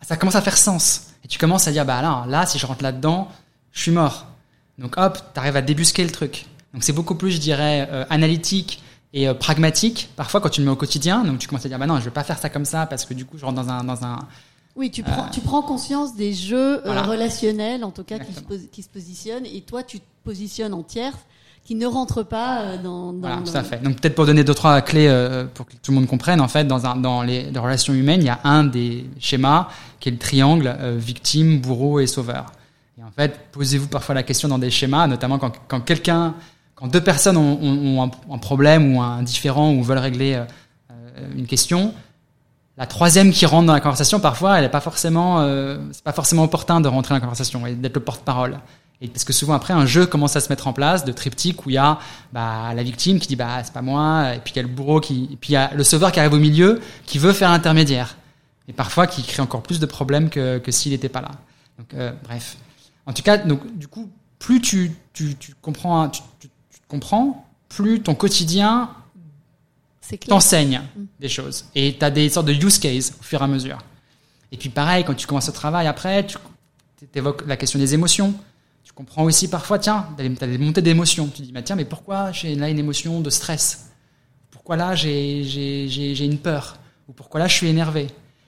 ça 0.00 0.16
commence 0.16 0.36
à 0.36 0.40
faire 0.40 0.56
sens. 0.56 1.08
Et 1.24 1.28
tu 1.28 1.38
commences 1.38 1.66
à 1.66 1.72
dire, 1.72 1.84
bah 1.84 2.00
là, 2.02 2.24
là, 2.28 2.46
si 2.46 2.58
je 2.58 2.66
rentre 2.66 2.82
là-dedans, 2.82 3.28
je 3.72 3.80
suis 3.82 3.90
mort. 3.90 4.26
Donc 4.78 4.96
hop, 4.96 5.18
tu 5.34 5.40
arrives 5.40 5.56
à 5.56 5.62
débusquer 5.62 6.04
le 6.04 6.10
truc. 6.10 6.46
Donc 6.72 6.84
c'est 6.84 6.92
beaucoup 6.92 7.14
plus, 7.16 7.32
je 7.32 7.38
dirais, 7.38 7.88
euh, 7.90 8.04
analytique 8.10 8.82
et 9.12 9.26
euh, 9.28 9.34
pragmatique. 9.34 10.10
Parfois, 10.14 10.40
quand 10.40 10.50
tu 10.50 10.60
le 10.60 10.66
mets 10.66 10.72
au 10.72 10.76
quotidien, 10.76 11.24
donc 11.24 11.38
tu 11.38 11.48
commences 11.48 11.66
à 11.66 11.68
dire, 11.68 11.78
bah 11.78 11.86
non, 11.86 11.98
je 11.98 12.04
vais 12.04 12.10
pas 12.10 12.22
faire 12.24 12.38
ça 12.38 12.48
comme 12.48 12.64
ça 12.66 12.86
parce 12.86 13.04
que 13.06 13.14
du 13.14 13.24
coup, 13.24 13.38
je 13.38 13.44
rentre 13.44 13.60
dans 13.60 13.70
un, 13.70 13.82
dans 13.82 14.04
un, 14.04 14.18
Oui, 14.76 14.90
tu 14.92 15.02
prends, 15.02 15.28
tu 15.30 15.40
prends 15.40 15.62
conscience 15.62 16.14
des 16.14 16.32
jeux 16.32 16.76
euh, 16.78 16.82
Voilà. 16.84 17.02
relationnels, 17.02 17.82
en 17.82 17.90
tout 17.90 18.04
cas, 18.04 18.18
qui 18.20 18.32
se, 18.32 18.40
qui 18.70 18.82
se 18.84 18.88
positionnent, 18.88 19.46
et 19.46 19.62
toi, 19.62 19.82
tu 19.82 19.98
te 19.98 20.04
positionnes 20.22 20.74
en 20.74 20.82
tierce, 20.82 21.18
qui 21.66 21.74
ne 21.74 21.86
rentre 21.86 22.22
pas 22.22 22.60
euh, 22.60 22.76
dans. 22.82 23.12
dans 23.12 23.18
Voilà, 23.20 23.36
dans- 23.36 23.42
tout 23.42 23.56
à 23.56 23.62
fait. 23.64 23.82
Donc 23.82 24.00
peut-être 24.00 24.14
pour 24.14 24.24
donner 24.26 24.44
deux 24.44 24.54
trois 24.54 24.80
clés 24.82 25.08
euh, 25.08 25.44
pour 25.52 25.66
que 25.66 25.72
tout 25.82 25.90
le 25.90 25.96
monde 25.96 26.06
comprenne, 26.06 26.40
en 26.40 26.48
fait, 26.48 26.64
dans, 26.64 26.86
un, 26.86 26.96
dans 26.96 27.22
les, 27.22 27.50
les 27.50 27.58
relations 27.58 27.92
humaines, 27.92 28.20
il 28.22 28.26
y 28.26 28.30
a 28.30 28.38
un 28.44 28.64
des 28.64 29.04
schémas 29.18 29.68
qui 30.00 30.08
est 30.08 30.12
le 30.12 30.18
triangle 30.18 30.74
euh, 30.78 30.96
victime, 30.96 31.60
bourreau 31.60 31.98
et 32.00 32.06
sauveur. 32.06 32.46
Et 32.98 33.02
en 33.02 33.10
fait, 33.10 33.38
posez-vous 33.52 33.88
parfois 33.88 34.14
la 34.14 34.22
question 34.22 34.48
dans 34.48 34.58
des 34.58 34.70
schémas, 34.70 35.06
notamment 35.06 35.38
quand, 35.38 35.52
quand 35.68 35.80
quelqu'un, 35.80 36.34
quand 36.76 36.86
deux 36.86 37.02
personnes 37.02 37.36
ont, 37.36 37.58
ont- 37.60 37.98
ont 37.98 38.02
un, 38.04 38.34
un 38.34 38.38
problème 38.38 38.94
ou 38.94 39.02
un 39.02 39.22
différent 39.22 39.72
ou 39.74 39.82
veulent 39.82 39.98
régler 39.98 40.34
euh, 40.34 40.44
une 41.36 41.46
question. 41.46 41.92
La 42.78 42.86
troisième 42.86 43.32
qui 43.32 43.44
rentre 43.46 43.66
dans 43.66 43.72
la 43.72 43.80
conversation, 43.80 44.20
parfois, 44.20 44.58
elle 44.58 44.64
est 44.64 44.68
pas 44.68 44.80
forcément, 44.82 45.42
c'est 45.92 46.04
pas 46.04 46.12
forcément 46.12 46.44
opportun 46.44 46.80
de 46.82 46.88
rentrer 46.88 47.10
dans 47.10 47.16
la 47.16 47.20
conversation 47.22 47.66
et 47.66 47.74
d'être 47.74 47.94
le 47.94 48.02
porte-parole. 48.02 48.58
Et 49.02 49.08
parce 49.08 49.24
que 49.24 49.32
souvent 49.34 49.52
après, 49.54 49.74
un 49.74 49.84
jeu 49.84 50.06
commence 50.06 50.36
à 50.36 50.40
se 50.40 50.48
mettre 50.48 50.66
en 50.68 50.72
place 50.72 51.04
de 51.04 51.12
triptyque 51.12 51.66
où 51.66 51.70
il 51.70 51.74
y 51.74 51.78
a 51.78 51.98
bah, 52.32 52.72
la 52.74 52.82
victime 52.82 53.18
qui 53.20 53.28
dit 53.28 53.36
bah 53.36 53.62
c'est 53.62 53.72
pas 53.74 53.82
moi, 53.82 54.34
et 54.34 54.38
puis 54.38 54.52
il 54.54 54.56
y 54.56 54.58
a 54.60 54.62
le 54.62 54.68
bourreau 54.68 55.00
qui, 55.00 55.28
et 55.32 55.36
puis 55.36 55.50
il 55.50 55.52
y 55.52 55.56
a 55.56 55.72
le 55.74 55.84
sauveur 55.84 56.12
qui 56.12 56.18
arrive 56.20 56.32
au 56.32 56.38
milieu 56.38 56.80
qui 57.04 57.18
veut 57.18 57.34
faire 57.34 57.50
intermédiaire, 57.50 58.16
et 58.68 58.72
parfois 58.72 59.06
qui 59.06 59.22
crée 59.22 59.42
encore 59.42 59.62
plus 59.62 59.80
de 59.80 59.86
problèmes 59.86 60.30
que, 60.30 60.58
que 60.58 60.72
s'il 60.72 60.92
n'était 60.92 61.10
pas 61.10 61.20
là. 61.20 61.32
Donc 61.78 61.92
euh, 61.92 62.10
bref, 62.24 62.56
en 63.04 63.12
tout 63.12 63.22
cas, 63.22 63.36
donc 63.36 63.60
du 63.76 63.86
coup, 63.86 64.08
plus 64.38 64.62
tu, 64.62 64.92
tu, 65.12 65.34
tu 65.36 65.54
comprends, 65.60 66.08
tu, 66.08 66.22
tu- 66.40 66.48
tu 66.72 66.80
te 66.80 66.88
comprends, 66.88 67.46
plus 67.68 68.00
ton 68.02 68.14
quotidien 68.14 68.90
t'enseigne 70.28 70.80
Mm. 70.96 71.00
des 71.20 71.28
choses. 71.28 71.64
Et 71.74 71.96
tu 71.98 72.04
as 72.04 72.10
des 72.10 72.28
sortes 72.30 72.46
de 72.46 72.52
use 72.52 72.78
cases 72.78 73.12
au 73.20 73.22
fur 73.22 73.40
et 73.40 73.44
à 73.44 73.46
mesure. 73.48 73.78
Et 74.52 74.56
puis 74.56 74.68
pareil, 74.68 75.04
quand 75.04 75.14
tu 75.14 75.26
commences 75.26 75.48
le 75.48 75.52
travail 75.52 75.86
après, 75.86 76.26
tu 76.26 76.36
évoques 77.14 77.46
la 77.46 77.56
question 77.56 77.78
des 77.78 77.92
émotions. 77.92 78.32
Tu 78.86 78.92
comprends 78.92 79.24
aussi 79.24 79.48
parfois, 79.48 79.80
tiens, 79.80 80.06
tu 80.16 80.24
as 80.24 80.46
des 80.46 80.58
montées 80.58 80.80
d'émotions. 80.80 81.26
Tu 81.26 81.42
dis, 81.42 81.50
bah, 81.50 81.60
tiens, 81.60 81.74
mais 81.74 81.84
pourquoi 81.84 82.30
j'ai 82.30 82.54
là 82.54 82.68
une 82.70 82.78
émotion 82.78 83.20
de 83.20 83.30
stress? 83.30 83.90
Pourquoi 84.52 84.76
là 84.76 84.94
j'ai 84.94 86.24
une 86.24 86.38
peur? 86.38 86.76
Ou 87.08 87.12
pourquoi 87.12 87.40
là 87.40 87.48
je 87.48 87.54
suis 87.54 87.66
énervé? 87.66 88.06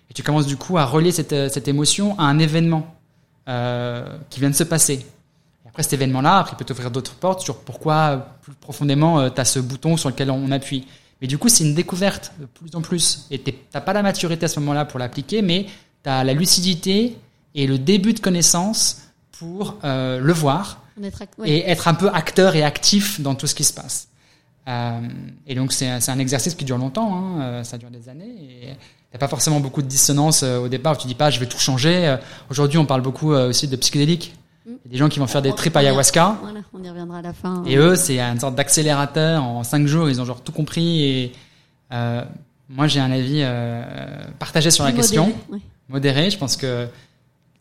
Et 0.08 0.14
tu 0.14 0.22
commences 0.22 0.46
du 0.46 0.56
coup 0.56 0.78
à 0.78 0.84
relier 0.84 1.10
cette, 1.10 1.32
euh, 1.32 1.48
cette 1.48 1.66
émotion 1.66 2.16
à 2.20 2.22
un 2.22 2.38
événement 2.38 2.94
euh, 3.48 4.16
qui 4.30 4.38
vient 4.38 4.48
de 4.48 4.54
se 4.54 4.62
passer. 4.62 5.04
Après 5.66 5.82
cet 5.82 5.94
événement-là, 5.94 6.38
après, 6.38 6.54
il 6.54 6.56
peut 6.56 6.64
t'ouvrir 6.64 6.92
d'autres 6.92 7.16
portes 7.16 7.40
sur 7.40 7.58
pourquoi 7.58 7.94
euh, 7.94 8.18
plus 8.40 8.54
profondément 8.54 9.28
tu 9.30 9.40
as 9.40 9.44
ce 9.44 9.58
bouton 9.58 9.96
sur 9.96 10.08
lequel 10.08 10.30
on 10.30 10.52
appuie. 10.52 10.86
Mais 11.20 11.26
du 11.26 11.36
coup, 11.36 11.48
c'est 11.48 11.64
une 11.64 11.74
découverte 11.74 12.32
de 12.38 12.46
plus 12.46 12.76
en 12.76 12.80
plus. 12.80 13.26
Et 13.32 13.40
t'as 13.40 13.80
pas 13.80 13.92
la 13.92 14.02
maturité 14.02 14.44
à 14.44 14.48
ce 14.48 14.60
moment-là 14.60 14.84
pour 14.84 15.00
l'appliquer, 15.00 15.42
mais 15.42 15.66
tu 16.04 16.08
as 16.08 16.22
la 16.22 16.32
lucidité 16.32 17.16
et 17.56 17.66
le 17.66 17.76
début 17.76 18.12
de 18.12 18.20
connaissance 18.20 19.02
pour 19.38 19.76
euh, 19.84 20.20
le 20.20 20.32
voir 20.32 20.82
ouais. 20.98 21.10
et 21.46 21.68
être 21.70 21.88
un 21.88 21.94
peu 21.94 22.10
acteur 22.12 22.56
et 22.56 22.62
actif 22.62 23.20
dans 23.20 23.34
tout 23.34 23.46
ce 23.46 23.54
qui 23.54 23.64
se 23.64 23.72
passe. 23.72 24.08
Euh, 24.66 25.00
et 25.46 25.54
donc 25.54 25.72
c'est 25.72 25.88
un, 25.88 26.00
c'est 26.00 26.10
un 26.10 26.18
exercice 26.18 26.54
qui 26.54 26.64
dure 26.64 26.78
longtemps, 26.78 27.14
hein, 27.14 27.40
euh, 27.40 27.64
ça 27.64 27.78
dure 27.78 27.90
des 27.90 28.08
années. 28.08 28.24
Et 28.26 28.64
il 28.64 29.12
n'y 29.12 29.16
a 29.16 29.18
pas 29.18 29.28
forcément 29.28 29.60
beaucoup 29.60 29.80
de 29.80 29.86
dissonance 29.86 30.42
au 30.42 30.68
départ 30.68 30.94
où 30.94 31.00
tu 31.00 31.06
dis 31.06 31.14
pas 31.14 31.30
je 31.30 31.40
vais 31.40 31.46
tout 31.46 31.58
changer. 31.58 32.16
Aujourd'hui 32.50 32.78
on 32.78 32.84
parle 32.86 33.00
beaucoup 33.00 33.32
aussi 33.32 33.68
de 33.68 33.76
psychédéliques. 33.76 34.34
Mm. 34.68 34.70
Il 34.70 34.72
y 34.72 34.88
a 34.88 34.92
des 34.92 34.98
gens 34.98 35.08
qui 35.08 35.18
vont 35.18 35.26
faire 35.26 35.42
des 35.42 35.52
trips 35.52 35.76
ayahuasca. 35.76 36.38
Voilà, 36.42 36.60
on 36.74 36.82
y 36.82 36.88
reviendra 36.88 37.18
à 37.18 37.22
la 37.22 37.32
fin. 37.32 37.62
Et 37.66 37.76
eux, 37.76 37.96
c'est 37.96 38.20
une 38.20 38.38
sorte 38.38 38.54
d'accélérateur. 38.54 39.42
En 39.42 39.62
cinq 39.64 39.86
jours, 39.86 40.10
ils 40.10 40.20
ont 40.20 40.24
genre 40.24 40.42
tout 40.42 40.52
compris. 40.52 41.02
Et 41.04 41.32
euh, 41.92 42.22
moi, 42.68 42.86
j'ai 42.86 43.00
un 43.00 43.10
avis 43.10 43.40
euh, 43.42 43.82
partagé 44.38 44.70
sur 44.70 44.84
la 44.84 44.92
question, 44.92 45.32
ouais. 45.50 45.58
modéré. 45.88 46.30
Je 46.30 46.38
pense 46.38 46.56
que 46.56 46.86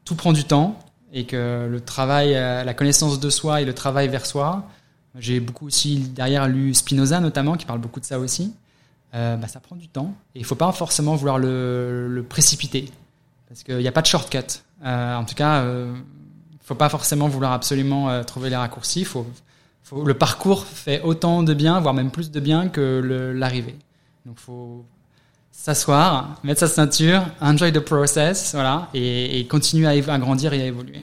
tout 0.03 0.15
prend 0.15 0.33
du 0.33 0.43
temps 0.43 0.77
et 1.13 1.25
que 1.25 1.67
le 1.69 1.81
travail, 1.81 2.35
euh, 2.35 2.63
la 2.63 2.73
connaissance 2.73 3.19
de 3.19 3.29
soi 3.29 3.61
et 3.61 3.65
le 3.65 3.73
travail 3.73 4.07
vers 4.07 4.25
soi. 4.25 4.67
J'ai 5.19 5.39
beaucoup 5.39 5.65
aussi 5.65 5.97
derrière 5.99 6.47
lu 6.47 6.73
Spinoza 6.73 7.19
notamment, 7.19 7.55
qui 7.55 7.65
parle 7.65 7.79
beaucoup 7.79 7.99
de 7.99 8.05
ça 8.05 8.19
aussi. 8.19 8.53
Euh, 9.15 9.37
bah, 9.37 9.47
ça 9.47 9.61
prend 9.61 9.75
du 9.75 9.87
temps 9.87 10.13
et 10.35 10.39
il 10.39 10.45
faut 10.45 10.55
pas 10.55 10.69
forcément 10.73 11.15
vouloir 11.15 11.39
le, 11.39 12.25
précipiter 12.27 12.91
parce 13.47 13.63
qu'il 13.63 13.77
n'y 13.77 13.87
a 13.87 13.91
pas 13.91 14.01
de 14.01 14.07
shortcut. 14.07 14.39
Euh, 14.83 15.15
en 15.15 15.23
tout 15.23 15.33
cas, 15.33 15.61
euh, 15.61 15.95
faut 16.61 16.75
pas 16.75 16.89
forcément 16.89 17.29
vouloir 17.29 17.53
absolument 17.53 18.23
trouver 18.25 18.49
les 18.49 18.57
raccourcis. 18.57 19.05
Faut, 19.05 19.25
faut, 19.83 20.03
le 20.03 20.13
parcours 20.13 20.65
fait 20.65 21.01
autant 21.01 21.41
de 21.41 21.53
bien, 21.53 21.79
voire 21.79 21.93
même 21.93 22.11
plus 22.11 22.31
de 22.31 22.39
bien 22.41 22.67
que 22.67 23.33
l'arrivée. 23.33 23.77
Donc, 24.25 24.39
faut 24.39 24.85
s'asseoir, 25.61 26.39
mettre 26.43 26.59
sa 26.59 26.67
ceinture, 26.67 27.25
enjoy 27.41 27.73
the 27.73 27.79
process, 27.79 28.53
voilà, 28.53 28.89
et, 28.93 29.39
et 29.39 29.47
continuer 29.47 29.87
à, 29.87 30.13
à 30.13 30.19
grandir 30.19 30.53
et 30.53 30.61
à 30.61 30.65
évoluer. 30.65 31.01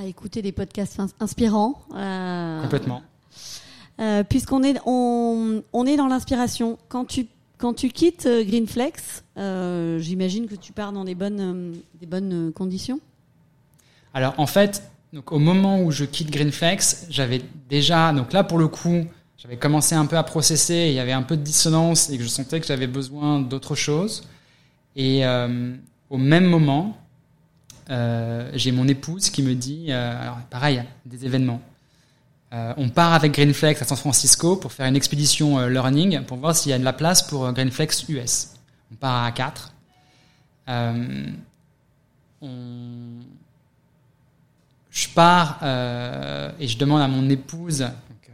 À 0.00 0.04
écouter 0.04 0.42
des 0.42 0.52
podcasts 0.52 1.00
ins- 1.00 1.08
inspirants. 1.20 1.82
euh, 1.94 2.62
Complètement. 2.62 3.02
Euh, 4.00 4.22
Puisqu'on 4.22 4.62
est, 4.62 4.76
on, 4.86 5.62
on 5.72 5.86
est 5.86 5.96
dans 5.96 6.06
l'inspiration. 6.06 6.78
Quand 6.88 7.04
tu, 7.04 7.26
quand 7.58 7.74
tu 7.74 7.88
quittes 7.88 8.26
euh, 8.26 8.44
Greenflex, 8.44 9.24
euh, 9.38 9.98
j'imagine 9.98 10.46
que 10.46 10.54
tu 10.54 10.72
pars 10.72 10.92
dans 10.92 11.04
des 11.04 11.14
bonnes, 11.16 11.40
euh, 11.40 11.72
des 12.00 12.06
bonnes 12.06 12.48
euh, 12.48 12.52
conditions. 12.52 13.00
Alors 14.14 14.34
en 14.38 14.46
fait, 14.46 14.82
donc 15.12 15.32
au 15.32 15.38
moment 15.40 15.80
où 15.82 15.90
je 15.90 16.04
quitte 16.04 16.30
Greenflex, 16.30 17.06
j'avais 17.10 17.42
déjà, 17.68 18.12
donc 18.12 18.32
là 18.32 18.44
pour 18.44 18.58
le 18.58 18.68
coup, 18.68 19.04
j'avais 19.46 19.58
commencé 19.58 19.94
un 19.94 20.06
peu 20.06 20.16
à 20.16 20.24
processer, 20.24 20.86
il 20.88 20.94
y 20.94 20.98
avait 20.98 21.12
un 21.12 21.22
peu 21.22 21.36
de 21.36 21.42
dissonance 21.42 22.10
et 22.10 22.18
que 22.18 22.24
je 22.24 22.28
sentais 22.28 22.58
que 22.58 22.66
j'avais 22.66 22.88
besoin 22.88 23.38
d'autre 23.38 23.76
chose. 23.76 24.24
Et 24.96 25.24
euh, 25.24 25.72
au 26.10 26.18
même 26.18 26.46
moment, 26.46 26.98
euh, 27.88 28.50
j'ai 28.54 28.72
mon 28.72 28.88
épouse 28.88 29.30
qui 29.30 29.44
me 29.44 29.54
dit, 29.54 29.86
euh, 29.90 30.20
alors 30.20 30.38
pareil, 30.50 30.82
des 31.04 31.24
événements. 31.24 31.60
On 32.78 32.88
part 32.88 33.12
avec 33.12 33.32
Greenflex 33.32 33.82
à 33.82 33.84
San 33.84 33.98
Francisco 33.98 34.56
pour 34.56 34.72
faire 34.72 34.86
une 34.86 34.96
expédition 34.96 35.68
learning 35.68 36.22
pour 36.22 36.38
voir 36.38 36.56
s'il 36.56 36.70
y 36.70 36.72
a 36.72 36.78
de 36.78 36.84
la 36.84 36.94
place 36.94 37.22
pour 37.22 37.52
Greenflex 37.52 38.08
US. 38.08 38.54
On 38.90 38.94
part 38.94 39.24
à 39.24 39.30
4. 39.30 39.74
Euh, 40.70 41.26
on... 42.40 42.48
pars 45.14 45.58
et 46.58 46.66
je 46.66 46.78
demande 46.78 47.02
à 47.02 47.08
mon 47.08 47.28
épouse, 47.28 47.86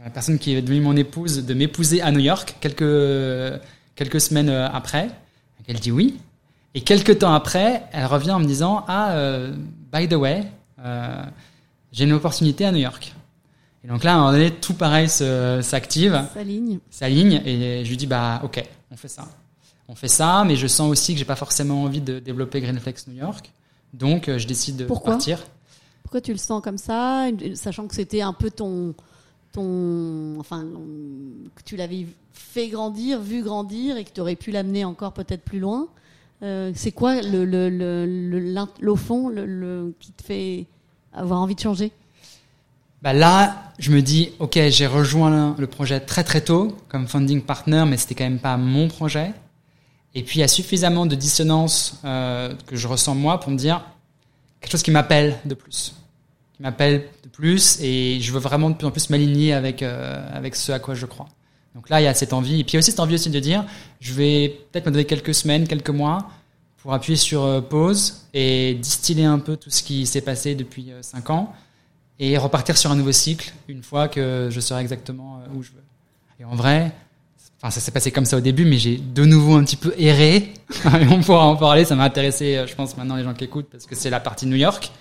la 0.03 0.09
personne 0.09 0.37
qui 0.37 0.53
est 0.53 0.61
devenue 0.61 0.81
mon 0.81 0.95
épouse, 0.95 1.45
de 1.45 1.53
m'épouser 1.53 2.01
à 2.01 2.11
New 2.11 2.19
York 2.19 2.55
quelques 2.59 3.59
quelques 3.95 4.21
semaines 4.21 4.49
euh, 4.49 4.67
après. 4.69 5.09
Elle 5.67 5.79
dit 5.79 5.91
oui. 5.91 6.19
Et 6.75 6.81
quelques 6.81 7.19
temps 7.19 7.33
après, 7.33 7.83
elle 7.91 8.05
revient 8.05 8.31
en 8.31 8.39
me 8.39 8.45
disant 8.45 8.83
ah 8.87 9.11
euh, 9.11 9.55
by 9.93 10.07
the 10.09 10.13
way, 10.13 10.43
euh, 10.79 11.23
j'ai 11.91 12.03
une 12.03 12.13
opportunité 12.13 12.65
à 12.65 12.71
New 12.71 12.79
York. 12.79 13.13
Et 13.85 13.87
donc 13.87 14.03
là, 14.03 14.13
à 14.13 14.15
un 14.15 14.17
moment 14.19 14.31
donné, 14.31 14.51
tout 14.51 14.73
pareil 14.73 15.09
s'active, 15.09 16.25
S'aligne. 16.33 16.79
s'aligne, 16.89 17.41
et 17.45 17.83
je 17.83 17.89
lui 17.89 17.97
dis 17.97 18.07
bah 18.07 18.41
ok, 18.43 18.63
on 18.91 18.95
fait 18.95 19.09
ça. 19.09 19.27
On 19.89 19.95
fait 19.95 20.07
ça, 20.07 20.43
mais 20.45 20.55
je 20.55 20.67
sens 20.67 20.89
aussi 20.89 21.13
que 21.13 21.19
j'ai 21.19 21.25
pas 21.25 21.35
forcément 21.35 21.83
envie 21.83 21.99
de 21.99 22.19
développer 22.19 22.61
Greenflex 22.61 23.07
New 23.07 23.15
York, 23.15 23.51
donc 23.93 24.31
je 24.37 24.47
décide 24.47 24.77
de 24.77 24.85
Pourquoi? 24.85 25.13
partir. 25.13 25.43
Pourquoi 26.01 26.21
tu 26.21 26.31
le 26.31 26.37
sens 26.37 26.61
comme 26.63 26.77
ça, 26.77 27.27
sachant 27.55 27.87
que 27.87 27.95
c'était 27.95 28.21
un 28.21 28.31
peu 28.31 28.49
ton, 28.49 28.95
ton, 29.53 30.39
enfin, 30.39 30.65
que 31.55 31.63
tu 31.63 31.77
l'avais 31.77 32.05
fait 32.33 32.67
grandir, 32.67 33.21
vu 33.21 33.41
grandir, 33.41 33.95
et 33.95 34.03
que 34.03 34.09
tu 34.13 34.19
aurais 34.19 34.35
pu 34.35 34.51
l'amener 34.51 34.83
encore 34.83 35.13
peut-être 35.13 35.43
plus 35.43 35.59
loin. 35.59 35.87
Euh, 36.41 36.71
c'est 36.75 36.91
quoi 36.91 37.21
le, 37.21 37.45
le, 37.45 37.69
le, 37.69 38.05
le, 38.05 38.95
fond, 38.95 39.29
le- 39.29 39.93
qui 39.99 40.11
te 40.11 40.23
fait 40.23 40.65
avoir 41.13 41.39
envie 41.39 41.55
de 41.55 41.61
changer? 41.61 41.91
Bah 43.01 43.13
là, 43.13 43.71
je 43.79 43.91
me 43.91 44.01
dis, 44.01 44.31
ok, 44.39 44.59
j'ai 44.69 44.87
rejoint 44.87 45.55
le 45.57 45.67
projet 45.67 45.99
très 45.99 46.23
très 46.23 46.41
tôt 46.41 46.75
comme 46.89 47.07
funding 47.07 47.41
partner, 47.41 47.85
mais 47.87 47.97
c'était 47.97 48.15
quand 48.15 48.23
même 48.23 48.39
pas 48.39 48.57
mon 48.57 48.87
projet. 48.87 49.33
Et 50.15 50.23
puis 50.23 50.39
il 50.39 50.41
y 50.41 50.43
a 50.43 50.47
suffisamment 50.47 51.05
de 51.05 51.15
dissonance 51.15 51.99
euh, 52.05 52.53
que 52.67 52.75
je 52.75 52.87
ressens 52.87 53.15
moi 53.15 53.39
pour 53.39 53.51
me 53.51 53.57
dire 53.57 53.83
quelque 54.61 54.71
chose 54.71 54.83
qui 54.83 54.91
m'appelle 54.91 55.37
de 55.45 55.53
plus, 55.53 55.95
m'appelle 56.63 57.03
de 57.23 57.29
plus, 57.29 57.79
et 57.81 58.19
je 58.19 58.31
veux 58.31 58.39
vraiment 58.39 58.69
de 58.69 58.75
plus 58.75 58.87
en 58.87 58.91
plus 58.91 59.09
m'aligner 59.09 59.53
avec 59.53 59.83
euh, 59.83 60.27
avec 60.33 60.55
ce 60.55 60.71
à 60.71 60.79
quoi 60.79 60.95
je 60.95 61.05
crois. 61.05 61.27
Donc 61.75 61.89
là, 61.89 62.01
il 62.01 62.03
y 62.03 62.07
a 62.07 62.13
cette 62.13 62.33
envie, 62.33 62.59
et 62.59 62.63
puis 62.63 62.77
aussi 62.77 62.91
cette 62.91 62.99
envie 62.99 63.15
aussi 63.15 63.29
de 63.29 63.39
dire, 63.39 63.65
je 63.99 64.13
vais 64.13 64.59
peut-être 64.71 64.85
me 64.85 64.91
donner 64.91 65.05
quelques 65.05 65.33
semaines, 65.33 65.67
quelques 65.67 65.89
mois 65.89 66.29
pour 66.77 66.93
appuyer 66.93 67.15
sur 67.15 67.43
euh, 67.43 67.61
pause 67.61 68.25
et 68.33 68.73
distiller 68.75 69.25
un 69.25 69.39
peu 69.39 69.57
tout 69.57 69.69
ce 69.69 69.83
qui 69.83 70.05
s'est 70.05 70.21
passé 70.21 70.55
depuis 70.55 70.91
euh, 70.91 71.01
cinq 71.01 71.29
ans 71.29 71.53
et 72.19 72.37
repartir 72.37 72.77
sur 72.77 72.91
un 72.91 72.95
nouveau 72.95 73.11
cycle 73.11 73.53
une 73.67 73.83
fois 73.83 74.07
que 74.07 74.49
je 74.51 74.59
saurai 74.59 74.81
exactement 74.81 75.39
euh, 75.39 75.55
où 75.55 75.63
je 75.63 75.71
veux. 75.71 75.83
Et 76.39 76.45
en 76.45 76.55
vrai, 76.55 76.91
enfin 77.59 77.71
ça 77.71 77.79
s'est 77.79 77.91
passé 77.91 78.11
comme 78.11 78.25
ça 78.25 78.37
au 78.37 78.41
début, 78.41 78.65
mais 78.65 78.77
j'ai 78.77 78.97
de 78.97 79.25
nouveau 79.25 79.55
un 79.55 79.63
petit 79.63 79.75
peu 79.75 79.93
erré. 79.97 80.53
on 81.09 81.21
pourra 81.21 81.45
en 81.45 81.55
parler. 81.55 81.85
Ça 81.85 81.95
m'a 81.95 82.03
intéressé, 82.03 82.57
euh, 82.57 82.67
je 82.67 82.75
pense 82.75 82.95
maintenant 82.97 83.15
les 83.15 83.23
gens 83.23 83.33
qui 83.33 83.43
écoutent 83.43 83.69
parce 83.71 83.85
que 83.85 83.95
c'est 83.95 84.09
la 84.09 84.19
partie 84.19 84.45
New 84.45 84.55
York. 84.55 84.91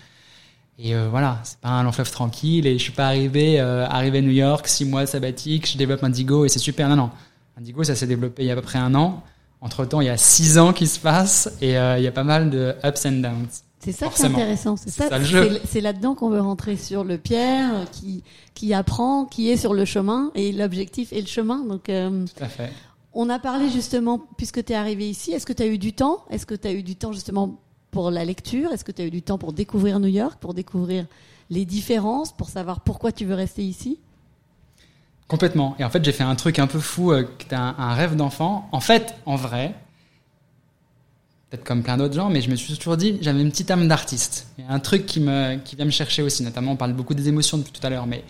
Et 0.79 0.95
euh, 0.95 1.09
voilà, 1.11 1.39
c'est 1.45 1.59
pas 1.59 1.69
un 1.69 1.83
long 1.83 1.93
fleuve 1.93 2.11
tranquille. 2.11 2.67
Et 2.67 2.79
je 2.79 2.83
suis 2.83 2.93
pas 2.93 3.07
arrivé, 3.07 3.61
euh, 3.61 3.87
arrivé 3.87 4.19
à 4.19 4.23
New 4.23 4.31
York, 4.31 4.67
six 4.69 4.85
mois 4.85 5.07
sabbatique, 5.07 5.71
je 5.71 5.79
développe 5.79 6.03
Indigo 6.03 6.45
et 6.45 6.49
c'est 6.49 6.59
super. 6.59 6.89
Non 6.89 6.97
non, 6.97 7.11
Indigo 7.59 7.85
ça 7.85 7.95
s'est 7.95 8.07
développé 8.07 8.43
il 8.43 8.47
y 8.47 8.51
a 8.51 8.55
à 8.55 8.57
peu 8.57 8.63
près 8.63 8.79
un 8.79 8.95
an. 8.95 9.23
Entre 9.61 9.85
temps, 9.85 10.01
il 10.01 10.07
y 10.07 10.11
a 10.11 10.17
six 10.17 10.59
ans 10.59 10.73
qui 10.73 10.89
se 10.89 10.99
passent 10.99 11.53
et 11.61 11.79
euh, 11.79 11.97
il 11.99 12.03
y 12.03 12.09
a 12.09 12.13
pas 12.13 12.25
mal 12.25 12.51
de 12.51 12.75
ups 12.85 13.07
and 13.07 13.13
downs. 13.21 13.47
C'est 13.79 13.93
ça 13.93 14.07
Forcément. 14.07 14.35
qui 14.35 14.41
est 14.41 14.45
intéressant. 14.45 14.77
C'est 14.77 14.91
ça, 14.91 15.09
ça 15.09 15.19
le 15.19 15.25
jeu. 15.25 15.61
c'est- 15.69 15.81
là-dedans 15.81 16.15
qu'on 16.15 16.31
veut 16.31 16.41
rentrer 16.41 16.77
sur 16.77 17.05
le 17.05 17.17
Pierre 17.19 17.71
qui 17.93 18.23
qui 18.55 18.75
apprend, 18.75 19.25
qui 19.25 19.51
est 19.51 19.57
sur 19.57 19.75
le 19.75 19.85
chemin 19.85 20.31
et 20.35 20.51
l'objectif 20.53 21.13
est 21.13 21.21
le 21.21 21.27
chemin. 21.27 21.65
Donc 21.65 21.89
euh, 21.89 22.25
Tout 22.37 22.45
à 22.45 22.49
fait. 22.49 22.73
On 23.15 23.29
a 23.29 23.39
parlé 23.39 23.69
justement, 23.71 24.21
puisque 24.39 24.65
tu 24.65 24.73
es 24.73 24.75
arrivé 24.77 25.09
ici, 25.09 25.33
est-ce 25.33 25.45
que 25.47 25.53
tu 25.53 25.63
as 25.63 25.67
eu 25.67 25.79
du 25.79 25.93
temps? 25.93 26.25
Est-ce 26.31 26.47
que 26.47 26.55
tu 26.55 26.67
as 26.67 26.73
eu 26.73 26.83
du 26.83 26.97
temps 26.97 27.13
justement 27.13 27.61
pour 27.93 28.11
la 28.11 28.25
lecture? 28.25 28.73
Est-ce 28.73 28.85
que 28.85 28.91
tu 28.91 29.03
as 29.03 29.05
eu 29.05 29.11
du 29.11 29.23
temps 29.23 29.39
pour 29.39 29.53
découvrir 29.53 30.01
New 30.01 30.09
York, 30.09 30.39
pour 30.41 30.55
découvrir 30.55 31.07
les 31.51 31.65
différences, 31.65 32.33
pour 32.33 32.49
savoir 32.49 32.81
pourquoi 32.81 33.13
tu 33.13 33.25
veux 33.25 33.35
rester 33.35 33.63
ici? 33.63 34.01
Complètement. 35.29 35.77
Et 35.79 35.85
en 35.85 35.91
fait, 35.91 36.05
j'ai 36.05 36.11
fait 36.11 36.25
un 36.25 36.35
truc 36.35 36.59
un 36.59 36.67
peu 36.67 36.81
fou, 36.81 37.13
euh, 37.13 37.23
qui 37.39 37.55
un, 37.55 37.95
rêve 37.95 38.17
d'enfant. 38.17 38.69
En 38.73 38.81
fait, 38.81 39.15
en 39.25 39.37
vrai, 39.37 39.75
peut-être 41.49 41.65
comme 41.65 41.85
plein 41.85 41.97
d'autres 41.97 42.15
gens, 42.15 42.29
mais 42.29 42.41
je 42.41 42.51
me 42.51 42.57
suis 42.57 42.77
toujours 42.77 42.97
dit, 42.97 43.19
j'avais 43.21 43.41
une 43.41 43.51
petite 43.51 43.71
âme 43.71 43.87
d'artiste. 43.87 44.49
Il 44.59 44.65
y 44.65 44.67
a 44.67 44.73
un 44.73 44.81
truc 44.81 45.07
qui 45.07 45.21
me, 45.21 45.57
qui 45.59 45.77
vient 45.77 45.85
me 45.85 45.91
chercher 45.91 46.23
aussi. 46.23 46.43
Notamment, 46.43 46.73
on 46.73 46.77
parle 46.77 46.95
beaucoup 46.95 47.15
des 47.15 47.29
émotions 47.29 47.59
depuis 47.59 47.73
tout 47.73 47.87
à 47.87 47.91
l'heure, 47.91 48.07
mais 48.07 48.25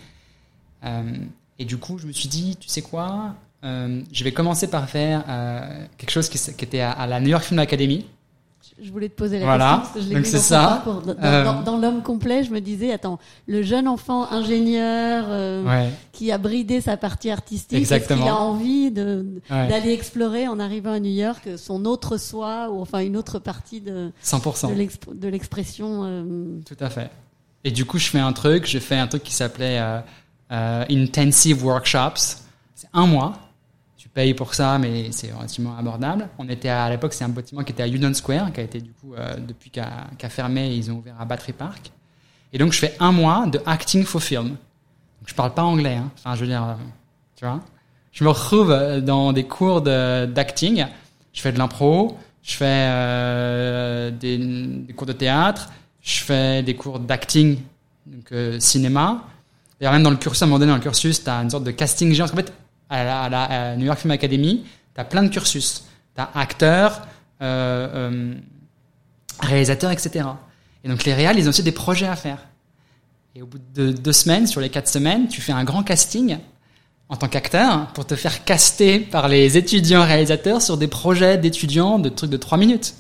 euh, 0.85 1.17
et 1.59 1.65
du 1.65 1.77
coup, 1.77 1.99
je 1.99 2.07
me 2.07 2.13
suis 2.13 2.29
dit, 2.29 2.57
tu 2.57 2.69
sais 2.69 2.83
quoi 2.83 3.37
euh, 3.65 4.03
Je 4.13 4.25
vais 4.25 4.33
commencer 4.33 4.69
par 4.69 4.89
faire 4.89 5.25
euh, 5.29 5.87
quelque 5.97 6.11
chose 6.11 6.29
qui, 6.29 6.39
était 6.65 6.81
à 6.81 7.07
la 7.07 7.21
New 7.21 7.29
York 7.29 7.45
Film 7.45 7.61
Academy. 7.61 8.07
Je 8.81 8.91
voulais 8.91 9.09
te 9.09 9.15
poser 9.15 9.39
la 9.39 9.45
Voilà. 9.45 9.65
question 9.65 9.81
parce 9.83 9.93
que 9.95 10.01
je 10.01 10.09
l'ai 10.09 10.21
vu 10.23 10.33
dans 10.33 10.39
ça. 10.39 10.61
parcours. 10.85 11.03
Dans, 11.03 11.15
Euh, 11.23 11.45
dans- 11.45 11.63
dans 11.63 11.77
l'homme 11.79 12.03
complet, 12.03 12.43
je 12.45 12.51
me 12.51 12.61
disais, 12.61 12.93
attends, 12.93 13.19
le 13.47 13.63
jeune 13.63 13.87
enfant 13.87 14.31
ingénieur 14.31 15.25
euh, 15.29 15.65
Ouais. 15.65 15.91
qui 16.13 16.33
a 16.33 16.39
bridé 16.39 16.81
sa 16.81 16.97
partie 16.97 17.31
artistique, 17.31 17.79
est-ce 17.91 18.07
qu'il 18.09 18.23
a 18.23 18.35
envie 18.37 18.91
de 18.91 19.27
Ouais. 19.51 19.69
d'aller 19.69 19.93
explorer 19.93 20.49
en 20.49 20.59
arrivant 20.59 20.93
à 20.93 21.01
New 21.01 21.13
York 21.13 21.49
son 21.59 21.85
autre 21.85 22.17
soi 22.17 22.71
ou 22.71 22.81
enfin 22.81 23.01
une 23.01 23.17
autre 23.17 23.39
partie 23.39 23.81
de 23.81 24.11
100%. 24.23 24.69
de 24.71 24.75
l'exp- 24.75 25.13
de 25.15 25.29
l'expression 25.29 26.03
euh, 26.05 26.61
Tout 26.67 26.77
à 26.81 26.91
fait. 26.91 27.11
Et 27.65 27.71
du 27.71 27.85
coup, 27.85 27.99
je 27.99 28.09
fais 28.09 28.19
un 28.21 28.33
truc, 28.33 28.67
j'ai 28.67 28.81
fait 28.81 28.97
un 28.97 29.07
truc 29.07 29.23
qui 29.23 29.33
s'appelait 29.35 29.81
Intensive 30.91 31.65
Workshops. 31.65 32.39
C'est 32.75 32.89
un 32.93 33.07
mois. 33.07 33.35
Payes 34.15 34.35
pour 34.35 34.55
ça, 34.55 34.79
mais 34.79 35.11
c'est 35.11 35.33
relativement 35.33 35.77
abordable. 35.77 36.29
On 36.39 36.49
était 36.49 36.69
à, 36.69 36.91
l'époque, 36.91 37.15
c'est 37.15 37.25
un 37.25 37.31
bâtiment 37.31 37.63
qui 37.65 37.73
était 37.73 37.83
à 37.83 37.89
Union 37.89 38.13
Square, 38.13 38.53
qui 38.53 38.61
a 38.61 38.63
été 38.63 38.81
du 38.81 38.91
coup, 38.93 39.15
euh, 39.15 39.37
depuis 39.37 39.71
qu'a 39.71 40.07
qu'a 40.19 40.29
fermé, 40.29 40.75
ils 40.75 40.91
ont 40.91 40.97
ouvert 40.97 41.15
à 41.19 41.25
Battery 41.25 41.53
Park. 41.55 41.91
Et 42.53 42.59
donc, 42.59 42.73
je 42.73 42.79
fais 42.79 42.95
un 43.01 43.11
mois 43.11 43.47
de 43.47 43.61
acting 43.65 44.05
for 44.05 44.23
film. 44.23 44.49
Donc, 44.49 44.57
je 45.27 45.35
parle 45.35 45.55
pas 45.55 45.63
anglais, 45.63 45.95
hein. 45.95 46.11
Enfin, 46.19 46.35
je 46.35 46.43
veux 46.43 46.47
dire, 46.47 46.63
euh, 46.63 46.75
tu 47.37 47.47
vois. 47.47 47.61
Je 48.13 48.25
me 48.25 48.29
retrouve 48.29 48.71
euh, 48.71 49.01
dans 49.01 49.33
des 49.33 49.45
cours 49.45 49.81
d'acting. 49.81 50.87
Je 51.33 51.41
fais 51.41 51.53
de 51.53 51.59
l'impro, 51.59 52.19
je 52.43 52.55
fais 52.55 54.13
des, 54.13 54.93
cours 54.95 55.07
de 55.07 55.15
théâtre, 55.15 55.71
je 56.03 56.19
fais 56.19 56.63
des 56.63 56.77
cours 56.77 56.99
d'acting, 56.99 57.59
donc 58.05 58.31
cinéma. 58.59 59.25
Et 59.81 59.89
même 59.89 60.03
dans 60.03 60.11
le 60.11 60.17
cursus, 60.17 60.43
à 60.43 60.45
un 60.45 60.49
moment 60.49 60.59
donné, 60.59 60.71
dans 60.71 60.77
le 60.77 60.83
cursus, 60.83 61.25
tu 61.25 61.31
as 61.31 61.37
une 61.37 61.49
sorte 61.49 61.65
de 61.65 61.71
casting 61.71 62.13
géant. 62.13 62.27
À 62.93 63.29
la, 63.29 63.77
New 63.77 63.87
York 63.87 63.99
Film 63.99 64.11
Academy, 64.11 64.65
tu 64.95 65.01
as 65.01 65.05
plein 65.05 65.23
de 65.23 65.29
cursus. 65.29 65.85
Tu 66.15 66.21
as 66.21 66.31
acteur, 66.35 67.07
euh, 67.41 67.89
euh, 67.95 68.35
réalisateur, 69.41 69.91
etc. 69.91 70.27
Et 70.85 70.89
donc 70.89 71.05
les 71.05 71.15
réals, 71.15 71.39
ils 71.39 71.47
ont 71.47 71.51
aussi 71.51 71.63
des 71.63 71.73
projets 71.73 72.07
à 72.07 72.17
faire. 72.17 72.39
Et 73.35 73.43
au 73.43 73.47
bout 73.47 73.61
de 73.75 73.93
deux 73.93 74.13
semaines, 74.13 74.47
sur 74.47 74.61
les 74.61 74.69
quatre 74.69 74.89
semaines, 74.89 75.29
tu 75.29 75.41
fais 75.41 75.53
un 75.53 75.65
grand 75.65 75.83
casting 75.83 76.39
en 77.09 77.17
tant 77.17 77.29
qu'acteur 77.29 77.87
pour 77.89 78.07
te 78.07 78.15
faire 78.15 78.45
caster 78.45 78.99
par 78.99 79.29
les 79.29 79.57
étudiants 79.57 80.05
réalisateurs 80.05 80.61
sur 80.61 80.77
des 80.77 80.89
projets 80.89 81.39
d'étudiants 81.39 81.99
de 81.99 82.09
trucs 82.09 82.31
de 82.31 82.37
trois 82.37 82.59
minutes. 82.59 82.95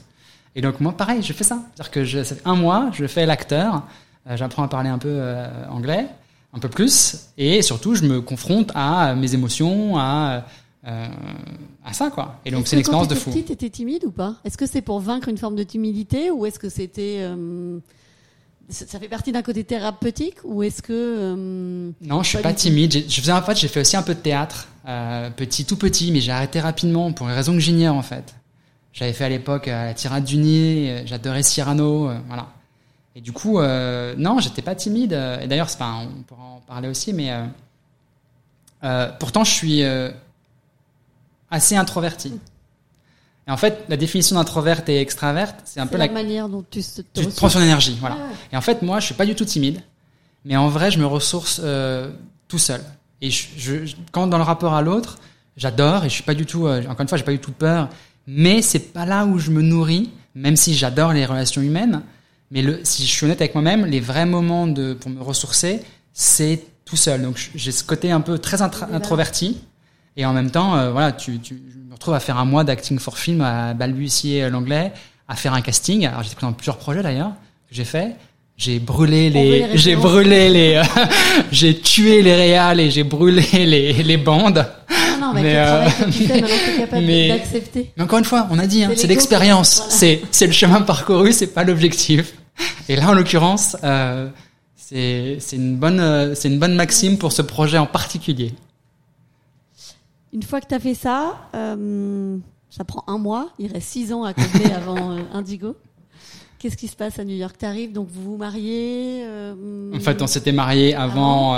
Et 0.54 0.60
donc 0.60 0.80
moi, 0.80 0.92
pareil, 0.96 1.22
je 1.22 1.32
fais 1.32 1.44
ça. 1.44 1.58
C'est-à-dire 1.74 1.90
que 1.90 2.04
je, 2.04 2.22
ça 2.22 2.34
fait 2.34 2.42
un 2.46 2.54
mois, 2.54 2.90
je 2.92 3.06
fais 3.06 3.26
l'acteur, 3.26 3.82
euh, 4.28 4.36
j'apprends 4.36 4.62
à 4.62 4.68
parler 4.68 4.90
un 4.90 4.98
peu 4.98 5.08
euh, 5.10 5.48
anglais, 5.68 6.06
un 6.52 6.58
peu 6.58 6.68
plus, 6.68 7.28
et 7.38 7.62
surtout, 7.62 7.94
je 7.94 8.04
me 8.04 8.20
confronte 8.20 8.70
à 8.74 9.14
mes 9.14 9.34
émotions, 9.34 9.96
à 9.96 10.44
euh, 10.86 11.06
à 11.84 11.92
ça, 11.92 12.10
quoi. 12.10 12.40
Et 12.44 12.50
donc 12.50 12.66
c'est 12.66 12.76
une 12.76 12.82
quand 12.82 13.02
expérience 13.02 13.08
de 13.08 13.14
fou. 13.14 13.30
petite, 13.30 13.46
t'étais 13.46 13.70
timide 13.70 14.04
ou 14.04 14.10
pas? 14.10 14.36
Est-ce 14.44 14.58
que 14.58 14.66
c'est 14.66 14.82
pour 14.82 14.98
vaincre 14.98 15.28
une 15.28 15.38
forme 15.38 15.54
de 15.54 15.62
timidité 15.62 16.30
ou 16.30 16.44
est-ce 16.44 16.58
que 16.58 16.68
c'était 16.68 17.18
euh, 17.20 17.78
ça 18.68 18.98
fait 18.98 19.08
partie 19.08 19.30
d'un 19.30 19.42
côté 19.42 19.62
thérapeutique 19.62 20.38
ou 20.44 20.62
est-ce 20.62 20.82
que 20.82 20.92
euh, 20.92 21.90
Non, 22.00 22.22
je 22.22 22.30
suis 22.30 22.38
Pas 22.38 22.52
timide. 22.52 23.04
Je 23.08 23.20
faisais 23.20 23.32
en 23.32 23.42
fait, 23.42 23.56
j'ai 23.58 23.68
fait 23.68 23.80
aussi 23.80 23.96
un 23.96 24.02
peu 24.02 24.14
de 24.14 24.20
théâtre, 24.20 24.68
petit, 25.36 25.64
tout 25.64 25.76
petit, 25.76 26.10
mais 26.10 26.20
j'ai 26.20 26.32
arrêté 26.32 26.58
rapidement 26.58 27.12
pour 27.12 27.28
une 27.28 27.34
raison 27.34 27.52
que 27.52 27.60
j'ignore 27.60 27.96
en 27.96 28.02
fait. 28.02 28.34
J'avais 28.92 29.12
fait 29.12 29.24
à 29.24 29.28
l'époque 29.28 29.66
la 29.66 29.94
tirade 29.94 30.24
du 30.24 30.36
nid, 30.36 30.90
euh, 30.90 31.02
j'adorais 31.06 31.42
Cyrano, 31.42 32.10
voilà. 32.26 32.48
Et 33.14 33.20
du 33.20 33.32
coup, 33.32 33.58
euh, 33.60 34.14
non, 34.16 34.38
j'étais 34.40 34.62
pas 34.62 34.74
timide. 34.74 35.12
Et 35.42 35.46
d'ailleurs, 35.46 35.68
c'est 35.68 35.78
pas, 35.78 35.92
on 35.96 36.22
pourra 36.22 36.42
en 36.44 36.60
parler 36.60 36.88
aussi, 36.88 37.12
mais 37.12 37.30
euh, 37.30 37.44
euh, 38.84 39.10
pourtant, 39.18 39.44
je 39.44 39.50
suis 39.52 39.82
euh, 39.82 40.10
assez 41.50 41.76
introverti. 41.76 42.38
Et 43.46 43.50
en 43.50 43.56
fait, 43.56 43.84
la 43.88 43.96
définition 43.96 44.36
d'introverte 44.36 44.88
et 44.88 45.00
extraverte, 45.00 45.56
c'est 45.64 45.80
un 45.80 45.86
peu 45.86 45.98
la, 45.98 46.06
la, 46.06 46.12
manière 46.12 46.48
dont 46.48 46.64
tu 46.70 46.80
te, 46.82 47.02
tu 47.20 47.26
prends 47.28 47.48
son 47.48 47.60
énergie, 47.60 47.96
voilà. 48.00 48.16
Ah 48.18 48.24
ouais. 48.28 48.34
Et 48.52 48.56
en 48.56 48.60
fait, 48.60 48.82
moi, 48.82 49.00
je 49.00 49.06
suis 49.06 49.14
pas 49.14 49.26
du 49.26 49.34
tout 49.34 49.44
timide, 49.44 49.80
mais 50.44 50.56
en 50.56 50.68
vrai, 50.68 50.90
je 50.90 50.98
me 50.98 51.06
ressource 51.06 51.60
tout 52.48 52.58
seul. 52.58 52.80
Et 53.20 53.30
je, 53.30 53.48
je- 53.56 53.84
je- 53.86 53.96
quand 54.12 54.26
dans 54.28 54.38
le 54.38 54.44
rapport 54.44 54.74
à 54.74 54.82
l'autre, 54.82 55.18
j'adore 55.56 56.04
et 56.04 56.08
je 56.08 56.14
suis 56.14 56.22
pas 56.22 56.34
du 56.34 56.46
tout, 56.46 56.66
encore 56.68 57.00
une 57.00 57.08
fois, 57.08 57.18
j'ai 57.18 57.24
pas 57.24 57.32
du 57.32 57.40
tout 57.40 57.52
peur, 57.52 57.88
mais 58.28 58.62
c'est 58.62 58.92
pas 58.92 59.06
là 59.06 59.26
où 59.26 59.38
je 59.38 59.50
me 59.50 59.60
nourris, 59.60 60.10
même 60.36 60.56
si 60.56 60.74
j'adore 60.74 61.12
les 61.12 61.26
relations 61.26 61.62
humaines. 61.62 62.02
Mais 62.52 62.60
le, 62.62 62.80
si 62.84 63.06
je 63.06 63.10
suis 63.10 63.24
honnête 63.24 63.40
avec 63.40 63.54
moi-même, 63.54 63.86
les 63.86 63.98
vrais 64.00 64.26
moments 64.26 64.66
de, 64.66 64.92
pour 64.92 65.10
me 65.10 65.22
ressourcer, 65.22 65.80
c'est 66.12 66.60
tout 66.84 66.96
seul. 66.96 67.22
Donc 67.22 67.50
j'ai 67.54 67.72
ce 67.72 67.82
côté 67.82 68.10
un 68.10 68.20
peu 68.20 68.38
très 68.38 68.58
intra- 68.60 68.88
introverti. 68.92 69.58
Et 70.18 70.26
en 70.26 70.34
même 70.34 70.50
temps, 70.50 70.76
euh, 70.76 70.90
voilà, 70.92 71.12
tu, 71.12 71.38
tu, 71.40 71.60
je 71.72 71.78
me 71.88 71.94
retrouve 71.94 72.12
à 72.12 72.20
faire 72.20 72.36
un 72.36 72.44
mois 72.44 72.62
d'acting 72.64 72.98
for 72.98 73.16
film, 73.16 73.40
à 73.40 73.72
balbutier 73.72 74.44
euh, 74.44 74.50
l'anglais, 74.50 74.92
à 75.28 75.34
faire 75.36 75.54
un 75.54 75.62
casting. 75.62 76.06
Alors 76.06 76.22
j'étais 76.22 76.34
pris 76.36 76.44
dans 76.46 76.52
plusieurs 76.52 76.76
projets 76.76 77.02
d'ailleurs 77.02 77.30
que 77.68 77.74
j'ai 77.74 77.84
fait. 77.84 78.16
j'ai 78.58 78.78
brûlé 78.78 79.30
les, 79.30 79.68
les 79.68 79.78
j'ai 79.78 79.96
brûlé 79.96 80.50
les, 80.50 80.74
euh, 80.74 80.82
j'ai 81.50 81.78
tué 81.80 82.20
les 82.20 82.34
réals 82.34 82.80
et 82.80 82.90
j'ai 82.90 83.04
brûlé 83.04 83.42
les, 83.52 83.94
les 83.94 84.16
bandes. 84.18 84.66
Non, 85.18 85.32
Mais, 85.32 85.54
euh, 85.56 85.88
mais-. 86.92 87.40
Mais 87.96 88.02
encore 88.02 88.18
une 88.18 88.24
fois, 88.24 88.46
on 88.50 88.58
a 88.58 88.66
dit, 88.66 88.84
hein, 88.84 88.90
C'est 88.96 89.06
l'expérience, 89.06 89.76
voilà. 89.78 89.92
c'est 89.92 90.20
c'est 90.30 90.46
le 90.46 90.52
chemin 90.52 90.82
parcouru, 90.82 91.32
c'est 91.32 91.46
pas 91.46 91.64
l'objectif. 91.64 92.34
Et 92.88 92.96
là, 92.96 93.08
en 93.10 93.14
l'occurrence, 93.14 93.76
euh, 93.84 94.28
c'est 94.76 95.38
une 95.52 95.76
bonne 95.76 96.00
euh, 96.00 96.34
une 96.44 96.58
bonne 96.58 96.74
maxime 96.74 97.16
pour 97.18 97.32
ce 97.32 97.42
projet 97.42 97.78
en 97.78 97.86
particulier. 97.86 98.54
Une 100.32 100.42
fois 100.42 100.60
que 100.60 100.66
tu 100.66 100.74
as 100.74 100.80
fait 100.80 100.94
ça, 100.94 101.36
euh, 101.54 102.38
ça 102.70 102.84
prend 102.84 103.04
un 103.06 103.18
mois, 103.18 103.50
il 103.58 103.70
reste 103.72 103.88
six 103.88 104.12
ans 104.12 104.24
à 104.24 104.32
combler 104.34 104.72
avant 104.76 105.12
euh, 105.12 105.20
Indigo. 105.32 105.76
Qu'est-ce 106.58 106.76
qui 106.76 106.88
se 106.88 106.96
passe 106.96 107.18
à 107.18 107.24
New 107.24 107.34
York? 107.36 107.56
T'arrives, 107.58 107.92
donc 107.92 108.08
vous 108.10 108.22
vous 108.22 108.36
mariez 108.36 109.24
En 109.92 109.98
fait, 109.98 110.22
on 110.22 110.28
s'était 110.28 110.52
marié 110.52 110.94
avant 110.94 111.54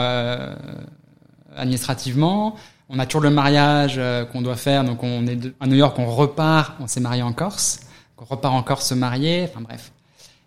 administrativement. 1.54 2.57
On 2.88 2.98
a 2.98 3.04
toujours 3.07 3.20
le 3.22 3.30
mariage 3.30 4.00
qu'on 4.33 4.40
doit 4.42 4.57
faire. 4.57 4.83
Donc, 4.83 5.02
on 5.02 5.26
est 5.26 5.37
de- 5.37 5.54
à 5.61 5.66
New 5.66 5.76
York, 5.76 5.98
on 5.98 6.07
repart. 6.07 6.74
On 6.80 6.87
s'est 6.87 7.00
marié 7.00 7.22
en 7.22 7.33
Corse. 7.35 7.80
On 8.16 8.24
repart 8.24 8.54
en 8.54 8.62
Corse 8.62 8.88
se 8.88 8.94
marier. 8.94 9.46
Enfin 9.50 9.61
bref. 9.61 9.92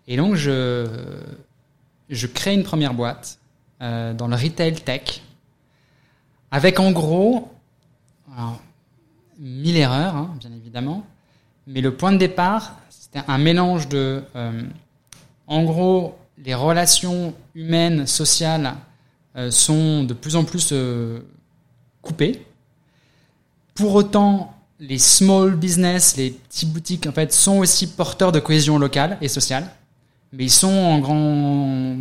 Et 0.08 0.16
donc, 0.16 0.34
je 0.34 0.86
je 2.08 2.26
crée 2.26 2.54
une 2.54 2.64
première 2.64 2.94
boîte 2.94 3.38
euh, 3.82 4.14
dans 4.14 4.28
le 4.28 4.36
retail 4.36 4.74
tech 4.74 5.22
avec 6.50 6.80
en 6.80 6.90
gros 6.90 7.52
alors, 8.34 8.60
mille 9.38 9.76
erreurs, 9.76 10.16
hein, 10.16 10.34
bien 10.38 10.50
évidemment. 10.52 11.04
Mais 11.66 11.80
le 11.80 11.94
point 11.94 12.12
de 12.12 12.18
départ, 12.18 12.76
c'était 12.88 13.20
un 13.28 13.38
mélange 13.38 13.88
de 13.88 14.22
euh, 14.36 14.62
en 15.46 15.64
gros, 15.64 16.16
les 16.38 16.54
relations 16.54 17.34
humaines, 17.54 18.06
sociales 18.06 18.74
euh, 19.36 19.50
sont 19.50 20.04
de 20.04 20.14
plus 20.14 20.36
en 20.36 20.44
plus 20.44 20.72
coupées. 22.00 22.46
Pour 23.74 23.94
autant, 23.94 24.54
les 24.80 24.98
small 24.98 25.56
business, 25.56 26.16
les 26.16 26.30
petites 26.30 26.72
boutiques, 26.72 27.06
en 27.06 27.12
fait, 27.12 27.32
sont 27.32 27.58
aussi 27.58 27.86
porteurs 27.86 28.32
de 28.32 28.40
cohésion 28.40 28.78
locale 28.78 29.18
et 29.20 29.28
sociale. 29.28 29.68
Mais 30.32 30.44
ils 30.44 30.50
sont 30.50 30.68
en 30.68 30.98
grand 30.98 31.96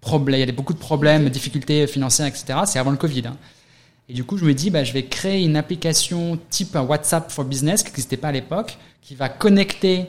problème. 0.00 0.40
Il 0.40 0.46
y 0.46 0.48
a 0.48 0.52
beaucoup 0.52 0.74
de 0.74 0.78
problèmes, 0.78 1.28
difficultés 1.28 1.86
financières, 1.86 2.26
etc. 2.26 2.60
C'est 2.66 2.78
avant 2.78 2.90
le 2.90 2.96
Covid. 2.96 3.26
hein. 3.26 3.36
Et 4.08 4.14
du 4.14 4.24
coup, 4.24 4.36
je 4.36 4.44
me 4.44 4.52
dis, 4.52 4.70
bah, 4.70 4.84
je 4.84 4.92
vais 4.92 5.04
créer 5.04 5.44
une 5.44 5.56
application 5.56 6.38
type 6.50 6.74
WhatsApp 6.74 7.30
for 7.30 7.44
Business, 7.44 7.82
qui 7.82 7.90
n'existait 7.90 8.16
pas 8.16 8.28
à 8.28 8.32
l'époque, 8.32 8.76
qui 9.00 9.14
va 9.14 9.28
connecter 9.28 10.06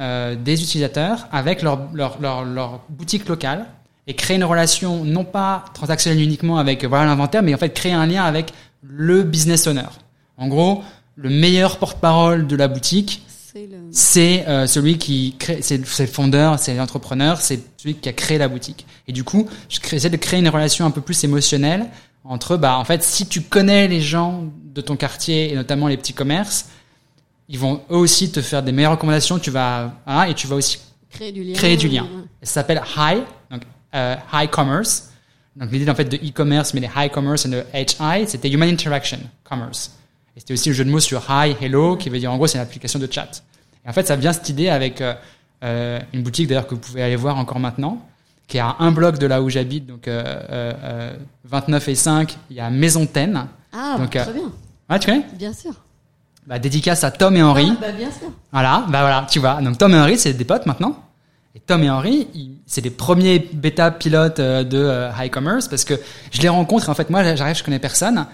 euh, 0.00 0.34
des 0.34 0.62
utilisateurs 0.62 1.26
avec 1.32 1.62
leur, 1.62 1.88
leur, 1.92 2.20
leur, 2.20 2.44
leur 2.44 2.80
boutique 2.88 3.28
locale 3.28 3.66
et 4.06 4.14
créer 4.14 4.36
une 4.36 4.44
relation 4.44 5.04
non 5.04 5.24
pas 5.24 5.64
transactionnelle 5.74 6.22
uniquement 6.22 6.58
avec 6.58 6.84
voilà 6.84 7.06
l'inventaire, 7.06 7.42
mais 7.42 7.54
en 7.54 7.58
fait 7.58 7.70
créer 7.70 7.92
un 7.92 8.06
lien 8.06 8.24
avec 8.24 8.52
le 8.82 9.22
business 9.22 9.66
owner. 9.66 9.88
En 10.36 10.48
gros, 10.48 10.82
le 11.16 11.28
meilleur 11.28 11.78
porte-parole 11.78 12.46
de 12.46 12.56
la 12.56 12.66
boutique, 12.66 13.22
C'est 13.52 13.66
le... 13.66 14.48
euh, 14.48 14.66
celui 14.66 14.98
qui 14.98 15.34
crée, 15.38 15.60
c'est 15.62 15.78
le 15.78 15.84
fondeur, 16.06 16.58
c'est 16.58 16.74
l'entrepreneur, 16.74 17.40
c'est 17.40 17.60
celui 17.76 17.94
qui 17.94 18.08
a 18.08 18.12
créé 18.12 18.38
la 18.38 18.48
boutique. 18.48 18.86
Et 19.08 19.12
du 19.12 19.24
coup, 19.24 19.48
j'essaie 19.68 20.10
de 20.10 20.16
créer 20.16 20.40
une 20.40 20.48
relation 20.48 20.86
un 20.86 20.90
peu 20.90 21.00
plus 21.00 21.22
émotionnelle 21.24 21.86
entre, 22.24 22.56
bah, 22.56 22.76
en 22.78 22.84
fait, 22.84 23.02
si 23.02 23.26
tu 23.26 23.42
connais 23.42 23.88
les 23.88 24.00
gens 24.00 24.44
de 24.64 24.80
ton 24.80 24.96
quartier 24.96 25.50
et 25.52 25.54
notamment 25.54 25.88
les 25.88 25.96
petits 25.96 26.12
commerces, 26.12 26.66
ils 27.48 27.58
vont 27.58 27.82
eux 27.90 27.96
aussi 27.96 28.30
te 28.30 28.40
faire 28.40 28.62
des 28.62 28.72
meilleures 28.72 28.92
recommandations. 28.92 29.38
Tu 29.38 29.50
vas, 29.50 29.94
hein, 30.06 30.22
et 30.24 30.34
tu 30.34 30.46
vas 30.46 30.56
aussi 30.56 30.78
Créer 31.10 31.32
du 31.32 31.42
lien. 31.42 31.54
créer 31.54 31.76
du 31.76 31.88
lien. 31.88 32.06
Ça 32.42 32.52
s'appelle 32.52 32.80
High, 32.96 33.22
donc 33.50 33.62
euh, 33.96 34.14
High 34.32 34.48
Commerce. 34.48 35.10
Donc 35.56 35.72
l'idée 35.72 35.90
en 35.90 35.94
fait 35.96 36.04
de 36.04 36.16
e-commerce, 36.16 36.72
mais 36.72 36.80
les 36.80 36.90
High 36.96 37.10
Commerce 37.10 37.46
et 37.46 37.48
le 37.48 37.64
HI, 37.74 38.28
c'était 38.28 38.48
Human 38.48 38.68
Interaction 38.68 39.18
Commerce. 39.42 39.90
Et 40.36 40.40
c'était 40.40 40.54
aussi 40.54 40.68
le 40.68 40.74
jeu 40.74 40.84
de 40.84 40.90
mots 40.90 41.00
sur 41.00 41.24
Hi, 41.28 41.56
Hello, 41.60 41.96
qui 41.96 42.08
veut 42.08 42.18
dire 42.18 42.32
en 42.32 42.36
gros 42.36 42.46
c'est 42.46 42.58
une 42.58 42.62
application 42.62 42.98
de 42.98 43.08
chat. 43.10 43.42
Et 43.84 43.88
en 43.88 43.92
fait 43.92 44.06
ça 44.06 44.16
vient 44.16 44.32
cette 44.32 44.48
idée 44.48 44.68
avec 44.68 45.00
euh, 45.00 45.14
euh, 45.64 45.98
une 46.12 46.22
boutique 46.22 46.48
d'ailleurs 46.48 46.66
que 46.66 46.74
vous 46.74 46.80
pouvez 46.80 47.02
aller 47.02 47.16
voir 47.16 47.36
encore 47.36 47.58
maintenant, 47.58 48.06
qui 48.46 48.56
est 48.56 48.60
à 48.60 48.76
un 48.78 48.92
bloc 48.92 49.18
de 49.18 49.26
là 49.26 49.42
où 49.42 49.48
j'habite, 49.50 49.86
donc 49.86 50.08
euh, 50.08 50.22
euh, 50.50 51.12
29 51.44 51.88
et 51.88 51.94
5, 51.94 52.36
il 52.50 52.56
y 52.56 52.60
a 52.60 52.70
Maison 52.70 53.06
Taine. 53.06 53.46
Ah, 53.72 53.96
Donc, 53.98 54.10
très 54.10 54.32
bien, 54.32 54.50
Ouais, 54.88 54.98
tu 54.98 55.06
connais? 55.06 55.24
Bien 55.34 55.52
sûr. 55.52 55.72
bah, 56.46 56.58
Dédicace 56.58 57.04
à 57.04 57.10
Tom 57.10 57.36
et 57.36 57.42
Henri. 57.42 57.70
Ah, 57.72 57.78
bah, 57.80 57.92
bien 57.92 58.10
sûr. 58.10 58.28
Voilà, 58.52 58.84
bah 58.88 59.00
voilà, 59.02 59.26
tu 59.30 59.38
vois. 59.38 59.60
Donc 59.62 59.78
Tom 59.78 59.94
et 59.94 59.98
Henri, 59.98 60.18
c'est 60.18 60.32
des 60.32 60.44
potes 60.44 60.66
maintenant. 60.66 60.96
Et 61.54 61.60
Tom 61.60 61.82
et 61.82 61.90
Henri, 61.90 62.28
c'est 62.66 62.80
les 62.80 62.90
premiers 62.90 63.38
bêta 63.52 63.90
pilotes 63.90 64.40
de 64.40 65.08
High 65.18 65.30
Commerce 65.30 65.66
parce 65.68 65.84
que 65.84 65.94
je 66.30 66.40
les 66.40 66.48
rencontre 66.48 66.86
et 66.86 66.90
en 66.90 66.94
fait 66.94 67.10
moi 67.10 67.22
j'arrive, 67.34 67.56
je 67.56 67.64
connais 67.64 67.80
personne. 67.80 68.24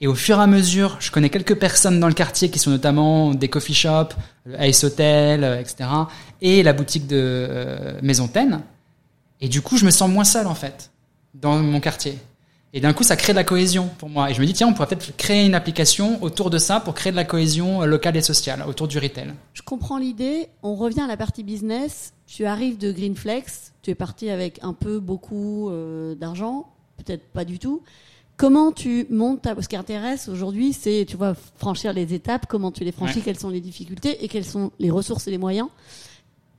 Et 0.00 0.06
au 0.06 0.14
fur 0.14 0.38
et 0.38 0.42
à 0.42 0.46
mesure, 0.46 0.98
je 1.00 1.10
connais 1.10 1.30
quelques 1.30 1.58
personnes 1.58 2.00
dans 2.00 2.08
le 2.08 2.14
quartier 2.14 2.50
qui 2.50 2.58
sont 2.58 2.70
notamment 2.70 3.32
des 3.32 3.48
coffee 3.48 3.74
shops, 3.74 4.14
le 4.44 4.60
Ace 4.60 4.84
Hotel, 4.84 5.42
euh, 5.42 5.60
etc. 5.60 5.88
Et 6.42 6.62
la 6.62 6.74
boutique 6.74 7.06
de 7.06 7.16
euh, 7.18 7.98
Maison 8.02 8.28
Taine. 8.28 8.60
Et 9.40 9.48
du 9.48 9.62
coup, 9.62 9.78
je 9.78 9.86
me 9.86 9.90
sens 9.90 10.10
moins 10.10 10.24
seul 10.24 10.46
en 10.46 10.54
fait 10.54 10.90
dans 11.34 11.56
mon 11.56 11.80
quartier. 11.80 12.18
Et 12.74 12.80
d'un 12.80 12.92
coup, 12.92 13.04
ça 13.04 13.16
crée 13.16 13.32
de 13.32 13.38
la 13.38 13.44
cohésion 13.44 13.88
pour 13.96 14.10
moi. 14.10 14.30
Et 14.30 14.34
je 14.34 14.40
me 14.40 14.44
dis, 14.44 14.52
tiens, 14.52 14.68
on 14.68 14.74
pourrait 14.74 14.88
peut-être 14.88 15.16
créer 15.16 15.46
une 15.46 15.54
application 15.54 16.22
autour 16.22 16.50
de 16.50 16.58
ça 16.58 16.78
pour 16.78 16.92
créer 16.92 17.10
de 17.10 17.16
la 17.16 17.24
cohésion 17.24 17.82
euh, 17.82 17.86
locale 17.86 18.18
et 18.18 18.22
sociale 18.22 18.64
autour 18.68 18.88
du 18.88 18.98
retail. 18.98 19.32
Je 19.54 19.62
comprends 19.62 19.96
l'idée. 19.96 20.48
On 20.62 20.74
revient 20.74 21.00
à 21.00 21.06
la 21.06 21.16
partie 21.16 21.42
business. 21.42 22.12
Tu 22.26 22.44
arrives 22.44 22.76
de 22.76 22.92
Greenflex. 22.92 23.72
Tu 23.80 23.92
es 23.92 23.94
parti 23.94 24.28
avec 24.28 24.58
un 24.62 24.74
peu, 24.74 24.98
beaucoup 24.98 25.70
d'argent. 26.18 26.66
Peut-être 26.98 27.22
pas 27.28 27.44
du 27.44 27.58
tout. 27.58 27.82
Comment 28.36 28.70
tu 28.72 29.06
montes 29.10 29.42
ta... 29.42 29.60
Ce 29.62 29.66
qui 29.68 29.76
intéresse 29.76 30.28
aujourd'hui, 30.28 30.72
c'est, 30.74 31.06
tu 31.08 31.16
vois, 31.16 31.34
franchir 31.34 31.92
les 31.94 32.12
étapes. 32.12 32.46
Comment 32.48 32.70
tu 32.70 32.84
les 32.84 32.92
franchis 32.92 33.18
Ouais. 33.18 33.24
Quelles 33.24 33.38
sont 33.38 33.48
les 33.48 33.60
difficultés 33.62 34.22
Et 34.24 34.28
quelles 34.28 34.44
sont 34.44 34.72
les 34.78 34.90
ressources 34.90 35.26
et 35.26 35.30
les 35.30 35.38
moyens 35.38 35.68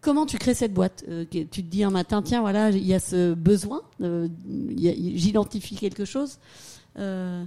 Comment 0.01 0.25
tu 0.25 0.37
crées 0.37 0.53
cette 0.55 0.73
boîte 0.73 1.03
Euh, 1.07 1.25
Tu 1.29 1.45
te 1.47 1.59
dis 1.61 1.83
un 1.83 1.89
matin, 1.91 2.21
tiens, 2.21 2.41
voilà, 2.41 2.69
il 2.71 2.85
y 2.85 2.93
a 2.93 2.99
ce 2.99 3.33
besoin. 3.33 3.81
euh, 4.01 4.27
J'identifie 4.47 5.75
quelque 5.75 6.05
chose. 6.05 6.39
Euh, 6.97 7.43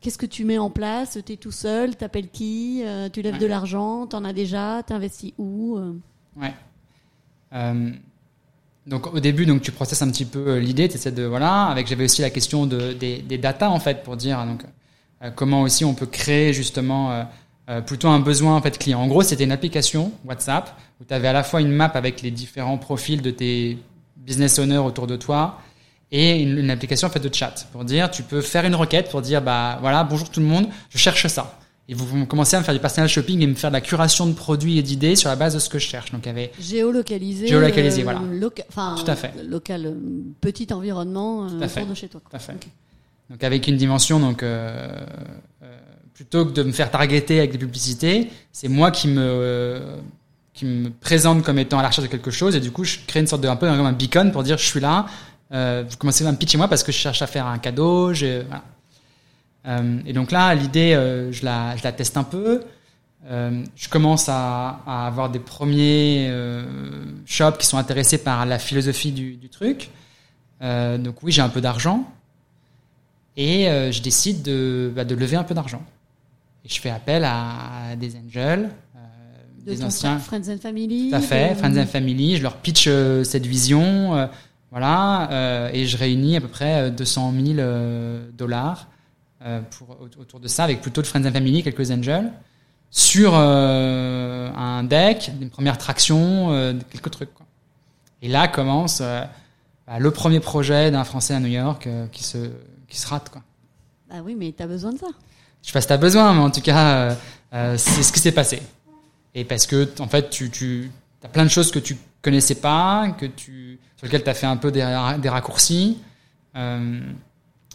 Qu'est-ce 0.00 0.18
que 0.18 0.26
tu 0.26 0.44
mets 0.44 0.58
en 0.58 0.68
place? 0.70 1.18
Tu 1.24 1.32
es 1.32 1.36
tout 1.36 1.52
seul 1.52 1.94
T'appelles 1.96 2.28
qui? 2.28 2.82
Tu 3.12 3.22
lèves 3.22 3.34
Ouais. 3.34 3.38
de 3.40 3.46
l'argent? 3.46 4.06
T'en 4.08 4.24
as 4.24 4.32
déjà? 4.32 4.82
T'investis 4.84 5.32
où 5.38 5.78
Ouais. 6.36 6.52
Donc 8.86 9.12
au 9.14 9.20
début, 9.20 9.46
donc 9.46 9.62
tu 9.62 9.70
processes 9.70 10.02
un 10.02 10.10
petit 10.10 10.24
peu 10.24 10.48
euh, 10.48 10.60
l'idée, 10.60 10.88
tu 10.88 10.96
essaies 10.96 11.12
de 11.12 11.22
voilà. 11.22 11.66
Avec 11.66 11.86
j'avais 11.86 12.04
aussi 12.04 12.20
la 12.22 12.30
question 12.30 12.66
de 12.66 12.92
des, 12.92 13.18
des 13.18 13.38
data 13.38 13.70
en 13.70 13.78
fait 13.78 14.02
pour 14.02 14.16
dire 14.16 14.44
donc 14.44 14.64
euh, 15.22 15.30
comment 15.30 15.62
aussi 15.62 15.84
on 15.84 15.94
peut 15.94 16.06
créer 16.06 16.52
justement 16.52 17.12
euh, 17.12 17.22
euh, 17.70 17.80
plutôt 17.80 18.08
un 18.08 18.18
besoin 18.18 18.56
en 18.56 18.62
fait 18.62 18.76
client. 18.78 19.00
En 19.00 19.06
gros, 19.06 19.22
c'était 19.22 19.44
une 19.44 19.52
application 19.52 20.12
WhatsApp 20.24 20.76
où 21.00 21.04
tu 21.04 21.14
avais 21.14 21.28
à 21.28 21.32
la 21.32 21.44
fois 21.44 21.60
une 21.60 21.70
map 21.70 21.92
avec 21.94 22.22
les 22.22 22.32
différents 22.32 22.78
profils 22.78 23.22
de 23.22 23.30
tes 23.30 23.78
business 24.16 24.58
owners 24.58 24.78
autour 24.78 25.06
de 25.06 25.16
toi 25.16 25.60
et 26.10 26.40
une, 26.42 26.58
une 26.58 26.70
application 26.70 27.06
en 27.06 27.10
fait 27.10 27.20
de 27.20 27.32
chat 27.32 27.68
pour 27.72 27.84
dire 27.84 28.10
tu 28.10 28.22
peux 28.22 28.40
faire 28.40 28.64
une 28.64 28.74
requête 28.74 29.10
pour 29.10 29.22
dire 29.22 29.42
bah 29.42 29.78
voilà 29.80 30.04
bonjour 30.04 30.28
tout 30.28 30.40
le 30.40 30.46
monde, 30.46 30.66
je 30.90 30.98
cherche 30.98 31.26
ça. 31.28 31.58
Et 31.88 31.94
vous, 31.94 32.26
commencez 32.26 32.54
à 32.56 32.60
me 32.60 32.64
faire 32.64 32.74
du 32.74 32.80
personal 32.80 33.08
shopping 33.08 33.42
et 33.42 33.46
me 33.46 33.54
faire 33.54 33.70
de 33.70 33.74
la 33.74 33.80
curation 33.80 34.26
de 34.26 34.32
produits 34.34 34.78
et 34.78 34.82
d'idées 34.82 35.16
sur 35.16 35.28
la 35.28 35.36
base 35.36 35.54
de 35.54 35.58
ce 35.58 35.68
que 35.68 35.78
je 35.78 35.86
cherche. 35.86 36.12
Donc 36.12 36.26
avait 36.26 36.52
Géolocalisé. 36.60 37.48
Géolocalisé, 37.48 38.02
voilà. 38.04 38.20
loca- 38.32 38.64
Enfin, 38.68 38.94
Tout 38.98 39.10
à 39.10 39.16
fait. 39.16 39.32
euh, 39.38 39.42
Local, 39.48 39.86
euh, 39.86 39.94
petit 40.40 40.72
environnement 40.72 41.46
euh, 41.48 41.60
à 41.60 41.68
fait. 41.68 41.80
autour 41.80 41.90
de 41.92 41.96
chez 41.98 42.08
toi. 42.08 42.20
quoi. 42.20 42.30
Tout 42.30 42.36
à 42.36 42.38
fait. 42.38 42.52
Ok. 42.54 42.68
Donc 43.30 43.44
avec 43.44 43.66
une 43.66 43.76
dimension, 43.76 44.20
donc 44.20 44.42
euh, 44.42 44.88
euh, 45.62 45.76
plutôt 46.14 46.46
que 46.46 46.52
de 46.52 46.62
me 46.62 46.72
faire 46.72 46.90
targeter 46.90 47.38
avec 47.38 47.52
des 47.52 47.58
publicités, 47.58 48.30
c'est 48.52 48.68
moi 48.68 48.90
qui 48.90 49.08
me 49.08 49.20
euh, 49.20 49.96
qui 50.54 50.64
me 50.66 50.90
présente 50.90 51.42
comme 51.42 51.58
étant 51.58 51.78
à 51.78 51.82
la 51.82 51.88
recherche 51.88 52.06
de 52.06 52.10
quelque 52.12 52.30
chose 52.30 52.54
et 52.54 52.60
du 52.60 52.70
coup 52.70 52.84
je 52.84 52.98
crée 53.06 53.20
une 53.20 53.26
sorte 53.26 53.42
de 53.42 53.48
un 53.48 53.56
peu 53.56 53.66
comme 53.66 53.86
un 53.86 53.92
beacon 53.92 54.30
pour 54.32 54.42
dire 54.42 54.56
je 54.58 54.66
suis 54.66 54.80
là. 54.80 55.06
Euh, 55.52 55.82
vous 55.88 55.96
commencez 55.96 56.26
à 56.26 56.30
me 56.32 56.36
pitcher 56.36 56.58
moi 56.58 56.68
parce 56.68 56.82
que 56.82 56.92
je 56.92 56.96
cherche 56.98 57.22
à 57.22 57.26
faire 57.26 57.46
un 57.46 57.58
cadeau. 57.58 58.12
Voilà. 58.12 58.62
Euh, 59.66 60.00
et 60.06 60.12
donc 60.12 60.32
là 60.32 60.54
l'idée 60.54 60.92
euh, 60.94 61.30
je 61.30 61.44
la 61.44 61.76
je 61.76 61.84
la 61.84 61.92
teste 61.92 62.16
un 62.16 62.24
peu. 62.24 62.62
Euh, 63.30 63.62
je 63.76 63.88
commence 63.88 64.28
à, 64.28 64.80
à 64.84 65.06
avoir 65.06 65.30
des 65.30 65.38
premiers 65.38 66.26
euh, 66.28 66.64
shops 67.24 67.58
qui 67.60 67.66
sont 67.66 67.78
intéressés 67.78 68.18
par 68.18 68.44
la 68.46 68.58
philosophie 68.58 69.12
du, 69.12 69.36
du 69.36 69.48
truc. 69.48 69.90
Euh, 70.60 70.98
donc 70.98 71.22
oui, 71.22 71.30
j'ai 71.30 71.42
un 71.42 71.48
peu 71.48 71.60
d'argent 71.60 72.04
et 73.36 73.68
euh, 73.68 73.92
je 73.92 74.02
décide 74.02 74.42
de, 74.42 74.92
bah, 74.94 75.04
de 75.04 75.14
lever 75.14 75.36
un 75.36 75.44
peu 75.44 75.54
d'argent. 75.54 75.82
Et 76.64 76.68
je 76.68 76.80
fais 76.80 76.90
appel 76.90 77.24
à 77.24 77.94
des 77.96 78.16
angels, 78.16 78.70
De 79.64 79.72
des 79.72 79.84
anciens. 79.84 80.18
Friends 80.18 80.48
and 80.48 80.58
Family. 80.60 81.10
Tout 81.10 81.16
à 81.16 81.20
fait, 81.20 81.54
Friends 81.54 81.76
and 81.78 81.86
Family. 81.86 82.36
Je 82.36 82.42
leur 82.42 82.56
pitch 82.56 82.88
cette 83.24 83.46
vision, 83.46 84.28
voilà, 84.72 85.70
et 85.72 85.86
je 85.86 85.96
réunis 85.96 86.36
à 86.36 86.40
peu 86.40 86.48
près 86.48 86.82
euh, 86.82 86.90
200 86.90 87.32
000 87.44 87.58
euh, 87.58 88.28
dollars 88.36 88.88
pour 89.70 89.90
au- 90.00 90.20
autour 90.20 90.40
de 90.40 90.48
ça, 90.48 90.64
avec 90.64 90.80
plutôt 90.80 91.02
de 91.02 91.06
Friends 91.06 91.24
and 91.26 91.32
Family, 91.32 91.62
quelques 91.62 91.90
angels, 91.90 92.30
sur 92.90 93.32
euh, 93.34 94.50
un 94.54 94.84
deck, 94.84 95.30
une 95.40 95.50
première 95.50 95.78
traction, 95.78 96.52
euh, 96.52 96.74
quelques 96.90 97.10
trucs. 97.10 97.32
Quoi. 97.34 97.46
Et 98.20 98.28
là 98.28 98.48
commence 98.48 99.00
euh, 99.00 99.24
bah, 99.86 99.98
le 99.98 100.10
premier 100.10 100.40
projet 100.40 100.90
d'un 100.90 101.04
Français 101.04 101.34
à 101.34 101.40
New 101.40 101.46
York 101.48 101.86
euh, 101.86 102.06
qui 102.08 102.22
se 102.24 102.50
qui 102.88 102.98
se 102.98 103.06
rate 103.08 103.30
quoi. 103.30 103.42
Ah 104.10 104.20
oui, 104.22 104.34
mais 104.38 104.52
t'as 104.56 104.66
besoin 104.66 104.92
de 104.92 104.98
ça. 104.98 105.06
Je 105.62 105.68
sais 105.68 105.72
pas 105.72 105.80
si 105.80 105.86
t'as 105.88 105.96
besoin, 105.96 106.34
mais 106.34 106.40
en 106.40 106.50
tout 106.50 106.60
cas, 106.60 106.86
euh, 106.94 107.14
euh, 107.54 107.76
c'est 107.78 108.02
ce 108.02 108.12
qui 108.12 108.20
s'est 108.20 108.32
passé. 108.32 108.60
Et 109.34 109.44
parce 109.44 109.66
que 109.66 109.88
en 110.00 110.08
fait, 110.08 110.28
tu 110.28 110.50
tu 110.50 110.90
as 111.24 111.28
plein 111.28 111.44
de 111.44 111.48
choses 111.50 111.70
que 111.70 111.78
tu 111.78 111.96
connaissais 112.20 112.56
pas, 112.56 113.08
que 113.18 113.24
tu 113.26 113.78
sur 113.96 114.04
lesquelles 114.06 114.24
t'as 114.24 114.34
fait 114.34 114.46
un 114.46 114.56
peu 114.58 114.70
des, 114.70 114.80
des 115.20 115.28
raccourcis. 115.30 115.98
Euh, 116.56 117.00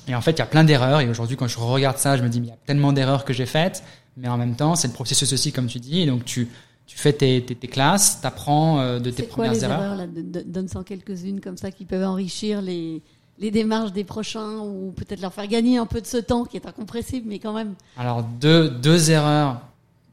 et 0.08 0.16
en 0.16 0.22
fait, 0.22 0.32
il 0.32 0.40
y 0.40 0.42
a 0.42 0.46
plein 0.46 0.64
d'erreurs. 0.64 1.02
Et 1.02 1.10
aujourd'hui, 1.10 1.36
quand 1.36 1.48
je 1.48 1.60
regarde 1.60 1.98
ça, 1.98 2.18
je 2.18 2.24
me 2.24 2.30
dis, 2.30 2.40
mais 2.40 2.48
il 2.48 2.50
y 2.52 2.54
a 2.54 2.60
tellement 2.66 2.94
d'erreurs 2.94 3.26
que 3.26 3.34
j'ai 3.34 3.46
faites. 3.46 3.84
Mais 4.16 4.28
en 4.28 4.38
même 4.38 4.56
temps, 4.56 4.76
c'est 4.76 4.88
le 4.88 4.94
processus 4.94 5.32
aussi, 5.34 5.52
comme 5.52 5.68
tu 5.68 5.80
dis. 5.80 6.02
Et 6.02 6.06
donc, 6.06 6.26
tu, 6.26 6.48
tu 6.86 6.98
fais 6.98 7.14
tes, 7.14 7.44
tes, 7.44 7.56
tes 7.56 7.68
classes, 7.68 8.22
t'apprends 8.22 8.80
euh, 8.80 9.00
de 9.00 9.12
tes 9.12 9.24
quoi 9.24 9.46
premières 9.46 9.54
les 9.54 9.64
erreurs. 9.64 9.94
erreurs 9.94 10.08
Donne-en 10.46 10.84
quelques-unes 10.84 11.42
comme 11.42 11.58
ça 11.58 11.72
qui 11.72 11.86
peuvent 11.86 12.08
enrichir 12.08 12.62
les, 12.62 13.02
les 13.38 13.52
démarches 13.52 13.92
des 13.92 14.04
prochains 14.04 14.60
ou 14.60 14.94
peut-être 14.96 15.22
leur 15.22 15.34
faire 15.34 15.48
gagner 15.48 15.78
un 15.78 15.86
peu 15.86 16.02
de 16.02 16.08
ce 16.08 16.18
temps 16.18 16.46
qui 16.46 16.58
est 16.58 16.66
incompressible, 16.66 17.28
mais 17.28 17.40
quand 17.40 17.54
même. 17.54 17.76
Alors, 17.98 18.24
deux, 18.24 18.70
deux 18.70 19.12
erreurs 19.12 19.62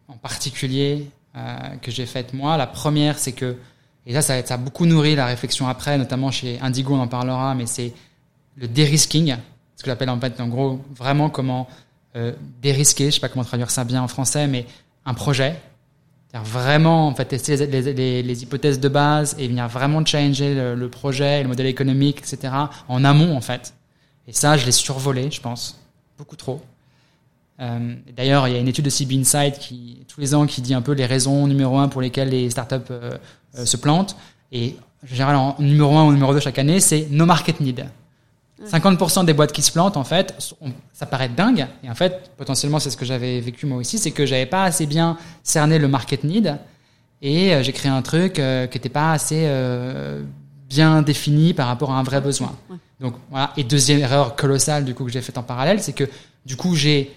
en 0.09 0.14
particulier 0.14 1.09
euh, 1.36 1.57
que 1.80 1.90
j'ai 1.90 2.05
faites 2.05 2.34
moi. 2.34 2.57
La 2.57 2.66
première, 2.66 3.18
c'est 3.18 3.32
que, 3.32 3.57
et 4.07 4.12
là, 4.12 4.22
ça, 4.22 4.45
ça 4.45 4.55
a 4.55 4.57
beaucoup 4.59 4.86
nourri 4.86 5.14
la 5.14 5.26
réflexion 5.26 5.68
après, 5.68 5.97
notamment 5.97 6.30
chez 6.30 6.61
Indigo, 6.61 6.95
on 6.95 7.01
en 7.01 7.09
parlera, 7.09 7.55
mais 7.55 7.66
c'est 7.66 7.95
le 8.57 8.68
dérisking, 8.68 9.36
ce 9.76 9.82
que 9.82 9.90
j'appelle 9.90 10.10
en 10.10 10.20
fait, 10.20 10.40
en 10.40 10.48
gros, 10.48 10.80
vraiment 10.94 11.30
comment 11.30 11.68
euh, 12.16 12.32
dérisquer, 12.62 13.06
je 13.06 13.16
sais 13.16 13.20
pas 13.20 13.28
comment 13.28 13.44
traduire 13.44 13.70
ça 13.70 13.84
bien 13.84 14.02
en 14.02 14.08
français, 14.08 14.46
mais 14.46 14.66
un 15.04 15.14
projet. 15.14 15.56
Vraiment, 16.32 17.06
en 17.06 17.14
fait, 17.14 17.26
tester 17.26 17.56
les, 17.66 18.42
hypothèses 18.42 18.80
de 18.80 18.88
base 18.88 19.36
et 19.38 19.46
venir 19.46 19.68
vraiment 19.68 20.04
changer 20.04 20.52
le, 20.54 20.74
le 20.74 20.88
projet, 20.88 21.42
le 21.42 21.48
modèle 21.48 21.66
économique, 21.66 22.18
etc., 22.18 22.52
en 22.88 23.04
amont, 23.04 23.36
en 23.36 23.40
fait. 23.40 23.72
Et 24.26 24.32
ça, 24.32 24.56
je 24.56 24.66
l'ai 24.66 24.72
survolé, 24.72 25.30
je 25.30 25.40
pense, 25.40 25.78
beaucoup 26.18 26.34
trop. 26.34 26.60
Euh, 27.60 27.94
D'ailleurs, 28.16 28.48
il 28.48 28.54
y 28.54 28.56
a 28.56 28.60
une 28.60 28.68
étude 28.68 28.84
de 28.84 28.90
CB 28.90 29.16
Insight 29.16 29.58
qui, 29.58 30.04
tous 30.08 30.20
les 30.20 30.34
ans, 30.34 30.46
qui 30.46 30.60
dit 30.60 30.74
un 30.74 30.82
peu 30.82 30.92
les 30.92 31.06
raisons 31.06 31.46
numéro 31.46 31.78
un 31.78 31.88
pour 31.88 32.00
lesquelles 32.00 32.30
les 32.30 32.50
startups 32.50 32.90
euh, 32.90 33.16
se 33.64 33.76
plantent. 33.76 34.16
Et 34.50 34.76
en 35.02 35.06
général, 35.06 35.54
numéro 35.58 35.96
un 35.96 36.04
ou 36.04 36.12
numéro 36.12 36.32
deux 36.32 36.40
chaque 36.40 36.58
année, 36.58 36.80
c'est 36.80 37.08
no 37.10 37.26
market 37.26 37.60
need. 37.60 37.86
50% 38.70 39.24
des 39.24 39.32
boîtes 39.32 39.52
qui 39.52 39.62
se 39.62 39.72
plantent, 39.72 39.96
en 39.96 40.04
fait, 40.04 40.34
ça 40.92 41.06
paraît 41.06 41.28
dingue. 41.28 41.66
Et 41.82 41.90
en 41.90 41.94
fait, 41.94 42.30
potentiellement, 42.36 42.78
c'est 42.78 42.90
ce 42.90 42.96
que 42.96 43.04
j'avais 43.04 43.40
vécu 43.40 43.66
moi 43.66 43.78
aussi, 43.78 43.98
c'est 43.98 44.10
que 44.10 44.26
j'avais 44.26 44.46
pas 44.46 44.64
assez 44.64 44.86
bien 44.86 45.16
cerné 45.42 45.78
le 45.78 45.88
market 45.88 46.24
need. 46.24 46.58
Et 47.22 47.54
euh, 47.54 47.62
j'ai 47.62 47.72
créé 47.72 47.90
un 47.90 48.02
truc 48.02 48.38
euh, 48.38 48.66
qui 48.66 48.76
n'était 48.76 48.88
pas 48.88 49.12
assez 49.12 49.44
euh, 49.46 50.22
bien 50.68 51.02
défini 51.02 51.54
par 51.54 51.68
rapport 51.68 51.92
à 51.92 51.98
un 51.98 52.02
vrai 52.02 52.20
besoin. 52.20 52.54
Ouais. 52.70 52.76
Donc 53.00 53.14
voilà. 53.30 53.52
Et 53.56 53.64
deuxième 53.64 54.00
erreur 54.00 54.36
colossale 54.36 54.84
du 54.84 54.94
coup 54.94 55.04
que 55.04 55.10
j'ai 55.10 55.22
faite 55.22 55.38
en 55.38 55.42
parallèle, 55.42 55.80
c'est 55.80 55.92
que 55.92 56.04
du 56.44 56.56
coup 56.56 56.74
j'ai 56.74 57.10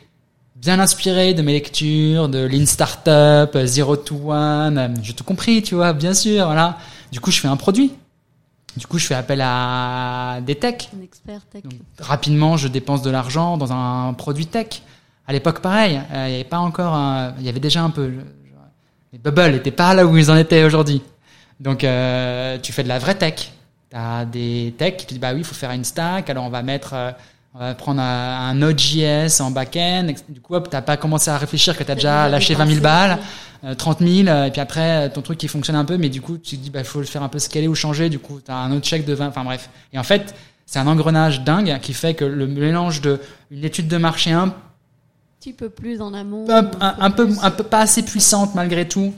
bien 0.55 0.79
inspiré 0.79 1.33
de 1.33 1.41
mes 1.41 1.53
lectures, 1.53 2.29
de 2.29 2.39
Lean 2.39 2.65
Startup, 2.65 3.57
Zero 3.65 3.95
to 3.95 4.31
One, 4.31 4.95
j'ai 5.03 5.13
tout 5.13 5.23
compris, 5.23 5.61
tu 5.61 5.75
vois, 5.75 5.93
bien 5.93 6.13
sûr, 6.13 6.45
voilà. 6.45 6.77
Du 7.11 7.19
coup, 7.19 7.31
je 7.31 7.39
fais 7.39 7.47
un 7.47 7.57
produit. 7.57 7.93
Du 8.77 8.85
coup, 8.87 8.99
je 8.99 9.07
fais 9.07 9.15
appel 9.15 9.41
à 9.43 10.37
des 10.45 10.55
techs. 10.55 10.89
Un 10.97 11.03
expert 11.03 11.41
tech. 11.51 11.63
Donc, 11.63 11.73
rapidement, 11.99 12.57
je 12.57 12.67
dépense 12.67 13.01
de 13.01 13.09
l'argent 13.09 13.57
dans 13.57 13.71
un 13.73 14.13
produit 14.13 14.45
tech. 14.45 14.81
À 15.27 15.33
l'époque, 15.33 15.59
pareil, 15.59 15.99
euh, 16.13 16.25
il 16.27 16.31
y 16.31 16.35
avait 16.35 16.43
pas 16.43 16.59
encore, 16.59 16.93
un- 16.93 17.33
il 17.39 17.45
y 17.45 17.49
avait 17.49 17.59
déjà 17.59 17.81
un 17.81 17.89
peu. 17.89 18.11
Les 19.13 19.19
Bubble 19.19 19.51
n'étaient 19.51 19.71
pas 19.71 19.93
là 19.93 20.05
où 20.05 20.15
ils 20.17 20.29
en 20.29 20.35
étaient 20.37 20.63
aujourd'hui. 20.63 21.01
Donc, 21.59 21.83
euh, 21.83 22.57
tu 22.61 22.71
fais 22.71 22.83
de 22.83 22.87
la 22.87 22.99
vraie 22.99 23.15
tech. 23.15 23.51
T'as 23.89 24.25
des 24.25 24.73
techs 24.77 24.97
qui 24.97 25.05
te 25.05 25.09
disent 25.11 25.19
bah 25.21 25.31
oui, 25.33 25.39
il 25.39 25.43
faut 25.45 25.55
faire 25.55 25.71
une 25.71 25.83
stack. 25.83 26.29
Alors, 26.29 26.43
on 26.43 26.49
va 26.49 26.61
mettre, 26.61 26.93
euh, 26.93 27.11
on 27.55 27.59
va 27.59 27.73
prendre 27.73 27.99
un, 28.01 28.49
un 28.49 28.53
Node.js 28.53 29.41
en 29.41 29.49
back-end. 29.51 30.07
Du 30.29 30.39
coup, 30.41 30.53
hop, 30.55 30.69
t'as 30.69 30.81
pas 30.81 30.97
commencé 30.97 31.29
à 31.31 31.37
réfléchir 31.37 31.75
que 31.77 31.83
t'as 31.83 31.95
déjà 31.95 32.25
déjà 32.25 32.29
lâché 32.29 32.53
dépensé, 32.53 32.67
20 32.69 32.73
000 32.75 32.83
balles 32.83 33.11
euh, 33.19 33.23
30 33.75 33.99
000, 33.99 34.27
euh, 34.27 34.45
et 34.45 34.51
puis 34.51 34.61
après, 34.61 35.07
euh, 35.07 35.09
ton 35.09 35.21
truc 35.21 35.37
qui 35.37 35.47
fonctionne 35.47 35.75
un 35.75 35.85
peu, 35.85 35.97
mais 35.97 36.09
du 36.09 36.21
coup, 36.21 36.37
tu 36.37 36.57
te 36.57 36.61
dis, 36.61 36.69
bah, 36.69 36.83
faut 36.83 36.99
le 36.99 37.05
faire 37.05 37.23
un 37.23 37.29
peu 37.29 37.39
scaler 37.39 37.67
ou 37.67 37.75
changer, 37.75 38.09
du 38.09 38.19
coup, 38.19 38.39
tu 38.43 38.51
as 38.51 38.55
un 38.57 38.71
autre 38.71 38.85
chèque 38.85 39.05
de 39.05 39.13
20, 39.13 39.27
enfin 39.27 39.43
bref. 39.43 39.69
Et 39.93 39.99
en 39.99 40.03
fait, 40.03 40.35
c'est 40.65 40.79
un 40.79 40.87
engrenage 40.87 41.41
dingue 41.43 41.79
qui 41.81 41.93
fait 41.93 42.13
que 42.13 42.25
le 42.25 42.47
mélange 42.47 43.01
de 43.01 43.19
une 43.51 43.63
étude 43.63 43.87
de 43.87 43.97
marché 43.97 44.31
un, 44.31 44.53
petit 45.39 45.53
peu 45.53 45.69
plus 45.69 46.01
en 46.01 46.13
amont. 46.13 46.45
un, 46.49 46.69
un- 46.81 46.95
un 46.99 47.11
peu, 47.11 47.29
un 47.41 47.51
peu 47.51 47.63
pas 47.63 47.79
assez 47.79 48.03
puissante 48.03 48.53
malgré 48.55 48.87
tout, 48.87 49.13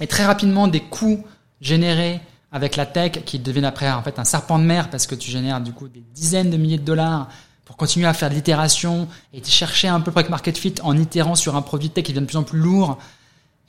et 0.00 0.06
très 0.06 0.24
rapidement 0.24 0.66
des 0.68 0.80
coûts 0.80 1.24
générés 1.60 2.20
avec 2.52 2.76
la 2.76 2.86
tech 2.86 3.12
qui 3.24 3.38
deviennent 3.38 3.64
après 3.64 3.90
en 3.90 4.02
fait 4.02 4.18
un 4.18 4.24
serpent 4.24 4.58
de 4.58 4.64
mer 4.64 4.88
parce 4.90 5.06
que 5.06 5.14
tu 5.14 5.30
génères 5.30 5.60
du 5.60 5.72
coup 5.72 5.88
des 5.88 6.02
dizaines 6.14 6.50
de 6.50 6.56
milliers 6.56 6.78
de 6.78 6.84
dollars 6.84 7.28
pour 7.64 7.76
continuer 7.76 8.06
à 8.06 8.12
faire 8.14 8.30
de 8.30 8.34
l'itération 8.34 9.08
et 9.34 9.42
chercher 9.44 9.88
un 9.88 10.00
peu 10.00 10.10
product 10.10 10.30
market 10.30 10.56
fit 10.56 10.74
en 10.82 10.96
itérant 10.96 11.34
sur 11.34 11.56
un 11.56 11.62
produit 11.62 11.90
tech 11.90 12.04
qui 12.04 12.12
devient 12.12 12.22
de 12.22 12.28
plus 12.28 12.36
en 12.38 12.44
plus 12.44 12.58
lourd. 12.58 12.98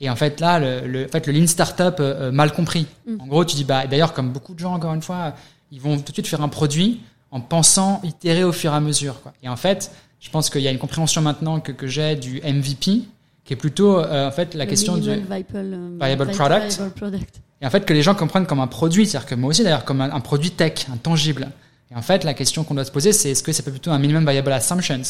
Et 0.00 0.08
en 0.10 0.16
fait 0.16 0.40
là, 0.40 0.58
le, 0.58 0.86
le, 0.86 1.04
en 1.06 1.08
fait, 1.08 1.26
le 1.26 1.32
lean 1.32 1.46
startup 1.46 1.96
euh, 2.00 2.28
euh, 2.28 2.30
mal 2.32 2.52
compris. 2.52 2.86
Mm. 3.06 3.20
En 3.20 3.26
gros, 3.26 3.44
tu 3.44 3.56
dis 3.56 3.64
bah 3.64 3.84
et 3.84 3.88
d'ailleurs 3.88 4.12
comme 4.12 4.30
beaucoup 4.30 4.54
de 4.54 4.58
gens 4.58 4.74
encore 4.74 4.94
une 4.94 5.02
fois, 5.02 5.34
ils 5.72 5.80
vont 5.80 5.96
tout 5.98 6.10
de 6.10 6.12
suite 6.12 6.26
faire 6.28 6.42
un 6.42 6.48
produit 6.48 7.00
en 7.30 7.40
pensant 7.40 8.00
itérer 8.04 8.44
au 8.44 8.52
fur 8.52 8.72
et 8.72 8.76
à 8.76 8.80
mesure. 8.80 9.20
Quoi. 9.22 9.32
Et 9.42 9.48
en 9.48 9.56
fait, 9.56 9.90
je 10.20 10.30
pense 10.30 10.50
qu'il 10.50 10.62
y 10.62 10.68
a 10.68 10.70
une 10.70 10.78
compréhension 10.78 11.20
maintenant 11.20 11.60
que, 11.60 11.72
que 11.72 11.86
j'ai 11.86 12.16
du 12.16 12.40
MVP 12.42 13.02
qui 13.44 13.54
est 13.54 13.56
plutôt 13.56 13.98
euh, 13.98 14.28
en 14.28 14.30
fait 14.30 14.54
la 14.54 14.64
Le 14.64 14.70
question 14.70 14.96
du 14.96 15.10
viable, 15.10 15.44
euh, 15.54 15.98
Viable 16.00 16.30
product. 16.32 16.76
viable 16.76 16.90
product. 16.92 17.40
et 17.62 17.66
en 17.66 17.70
fait 17.70 17.84
que 17.86 17.94
les 17.94 18.02
gens 18.02 18.14
comprennent 18.14 18.46
comme 18.46 18.60
un 18.60 18.66
produit, 18.66 19.06
c'est-à-dire 19.06 19.28
que 19.28 19.34
moi 19.34 19.50
aussi 19.50 19.62
d'ailleurs 19.64 19.84
comme 19.84 20.00
un, 20.02 20.10
un 20.12 20.20
produit 20.20 20.50
tech, 20.50 20.86
un 20.92 20.96
tangible. 20.98 21.48
Et 21.90 21.94
en 21.96 22.02
fait 22.02 22.24
la 22.24 22.34
question 22.34 22.62
qu'on 22.64 22.74
doit 22.74 22.84
se 22.84 22.92
poser 22.92 23.12
c'est 23.12 23.30
est-ce 23.30 23.42
que 23.42 23.52
c'est 23.52 23.62
pas 23.62 23.70
plutôt 23.70 23.90
un 23.90 23.98
minimum 23.98 24.28
viable 24.28 24.52
assumptions? 24.52 25.00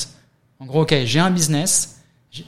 En 0.61 0.67
gros, 0.67 0.83
ok, 0.83 0.95
j'ai 1.05 1.21
un 1.21 1.31
business, 1.31 1.98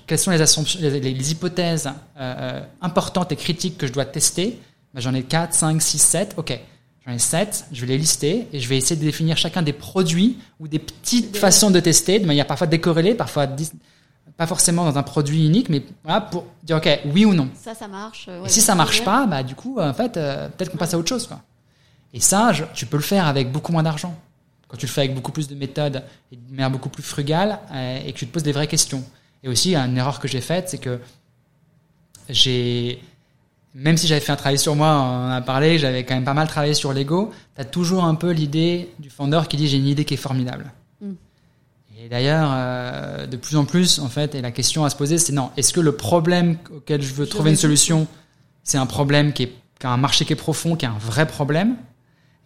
quelles 0.06 0.18
sont 0.18 0.30
les, 0.30 0.40
assumptions, 0.40 0.78
les, 0.82 1.00
les- 1.00 1.14
les 1.14 1.32
hypothèses 1.32 1.86
euh, 1.86 1.90
euh, 2.20 2.60
importantes 2.82 3.32
et 3.32 3.36
critiques 3.36 3.78
que 3.78 3.86
je 3.86 3.92
dois 3.92 4.04
tester? 4.04 4.60
Ben, 4.94 5.00
J'en 5.00 5.14
ai 5.14 5.22
4, 5.22 5.54
5, 5.54 5.80
6, 5.80 5.98
7, 5.98 6.34
ok. 6.36 6.58
J'en 7.06 7.12
ai 7.12 7.18
7, 7.18 7.66
je 7.72 7.80
vais 7.80 7.86
les 7.86 7.98
lister 7.98 8.46
et 8.52 8.60
je 8.60 8.68
vais 8.68 8.76
essayer 8.76 8.96
de 8.96 9.04
définir 9.04 9.36
chacun 9.36 9.62
des 9.62 9.72
produits 9.72 10.38
ou 10.58 10.68
des 10.68 10.78
petites 10.78 11.36
façons 11.36 11.70
de 11.70 11.80
tester 11.80 12.18
de 12.18 12.26
manière 12.26 12.46
parfois 12.46 12.66
décorrélée, 12.66 13.14
parfois 13.14 13.46
pas 14.36 14.46
forcément 14.46 14.84
dans 14.84 14.96
un 14.98 15.02
produit 15.02 15.46
unique, 15.46 15.68
mais 15.68 15.82
voilà, 16.04 16.20
pour 16.20 16.44
dire 16.62 16.76
ok, 16.76 17.00
oui 17.14 17.24
ou 17.24 17.34
non. 17.34 17.48
Ça, 17.54 17.74
ça 17.74 17.88
marche. 17.88 18.26
euh, 18.28 18.44
Et 18.44 18.48
si 18.48 18.60
ça 18.60 18.74
marche 18.74 19.02
pas, 19.04 19.26
bah 19.26 19.42
du 19.42 19.54
coup, 19.54 19.78
en 19.80 19.92
fait, 19.94 20.16
euh, 20.16 20.48
peut-être 20.48 20.70
qu'on 20.70 20.78
passe 20.78 20.94
à 20.94 20.98
autre 20.98 21.08
chose, 21.08 21.26
quoi. 21.26 21.40
Et 22.14 22.20
ça, 22.20 22.52
je- 22.52 22.64
tu 22.74 22.86
peux 22.86 22.96
le 22.96 23.02
faire 23.02 23.26
avec 23.26 23.50
beaucoup 23.52 23.72
moins 23.72 23.82
d'argent. 23.82 24.16
Quand 24.68 24.76
tu 24.76 24.86
le 24.86 24.90
fais 24.92 25.02
avec 25.02 25.14
beaucoup 25.14 25.32
plus 25.32 25.48
de 25.48 25.54
méthodes 25.54 26.02
et 26.32 26.36
de 26.36 26.50
manière 26.50 26.70
beaucoup 26.70 26.88
plus 26.88 27.02
frugale 27.02 27.58
euh, 27.72 27.98
et 28.06 28.12
que 28.12 28.18
tu 28.18 28.26
te 28.26 28.32
poses 28.32 28.42
des 28.42 28.52
vraies 28.52 28.66
questions. 28.66 29.02
Et 29.42 29.48
aussi, 29.48 29.74
une 29.74 29.96
erreur 29.96 30.20
que 30.20 30.28
j'ai 30.28 30.40
faite, 30.40 30.68
c'est 30.68 30.78
que 30.78 31.00
j'ai, 32.28 33.02
même 33.74 33.96
si 33.96 34.06
j'avais 34.06 34.20
fait 34.20 34.32
un 34.32 34.36
travail 34.36 34.58
sur 34.58 34.76
moi, 34.76 34.88
on 34.88 35.28
en 35.28 35.30
a 35.30 35.40
parlé, 35.40 35.78
j'avais 35.78 36.04
quand 36.04 36.14
même 36.14 36.24
pas 36.24 36.34
mal 36.34 36.48
travaillé 36.48 36.74
sur 36.74 36.92
l'ego. 36.92 37.32
T'as 37.54 37.64
toujours 37.64 38.04
un 38.04 38.14
peu 38.14 38.30
l'idée 38.30 38.90
du 38.98 39.10
founder 39.10 39.42
qui 39.48 39.56
dit 39.56 39.68
j'ai 39.68 39.78
une 39.78 39.86
idée 39.86 40.04
qui 40.04 40.14
est 40.14 40.18
formidable. 40.18 40.72
Mm. 41.00 41.12
Et 41.98 42.08
d'ailleurs, 42.08 42.50
euh, 42.52 43.26
de 43.26 43.36
plus 43.36 43.56
en 43.56 43.64
plus, 43.64 43.98
en 43.98 44.08
fait, 44.08 44.34
et 44.34 44.40
la 44.40 44.50
question 44.50 44.84
à 44.84 44.90
se 44.90 44.96
poser, 44.96 45.18
c'est 45.18 45.32
non, 45.32 45.50
est-ce 45.56 45.72
que 45.72 45.80
le 45.80 45.92
problème 45.92 46.58
auquel 46.74 47.02
je 47.02 47.14
veux 47.14 47.24
Je 47.24 47.30
trouver 47.30 47.50
une 47.50 47.56
solution, 47.56 48.06
c'est 48.62 48.78
un 48.78 48.86
problème 48.86 49.32
qui, 49.32 49.44
est, 49.44 49.52
qui 49.78 49.86
a 49.86 49.90
un 49.90 49.96
marché 49.96 50.24
qui 50.24 50.32
est 50.32 50.36
profond, 50.36 50.76
qui 50.76 50.84
est 50.84 50.88
un 50.88 50.98
vrai 50.98 51.26
problème? 51.26 51.76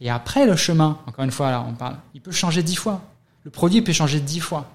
Et 0.01 0.11
après, 0.11 0.47
le 0.47 0.57
chemin, 0.57 0.99
encore 1.07 1.25
une 1.25 1.31
fois, 1.31 1.51
là, 1.51 1.65
on 1.67 1.73
parle, 1.73 1.97
il 2.15 2.21
peut 2.21 2.33
changer 2.33 2.63
dix 2.63 2.77
fois. 2.77 3.03
Le 3.45 3.51
produit 3.51 3.81
peut 3.83 3.93
changer 3.93 4.21
dix 4.21 4.41
fois. 4.41 4.71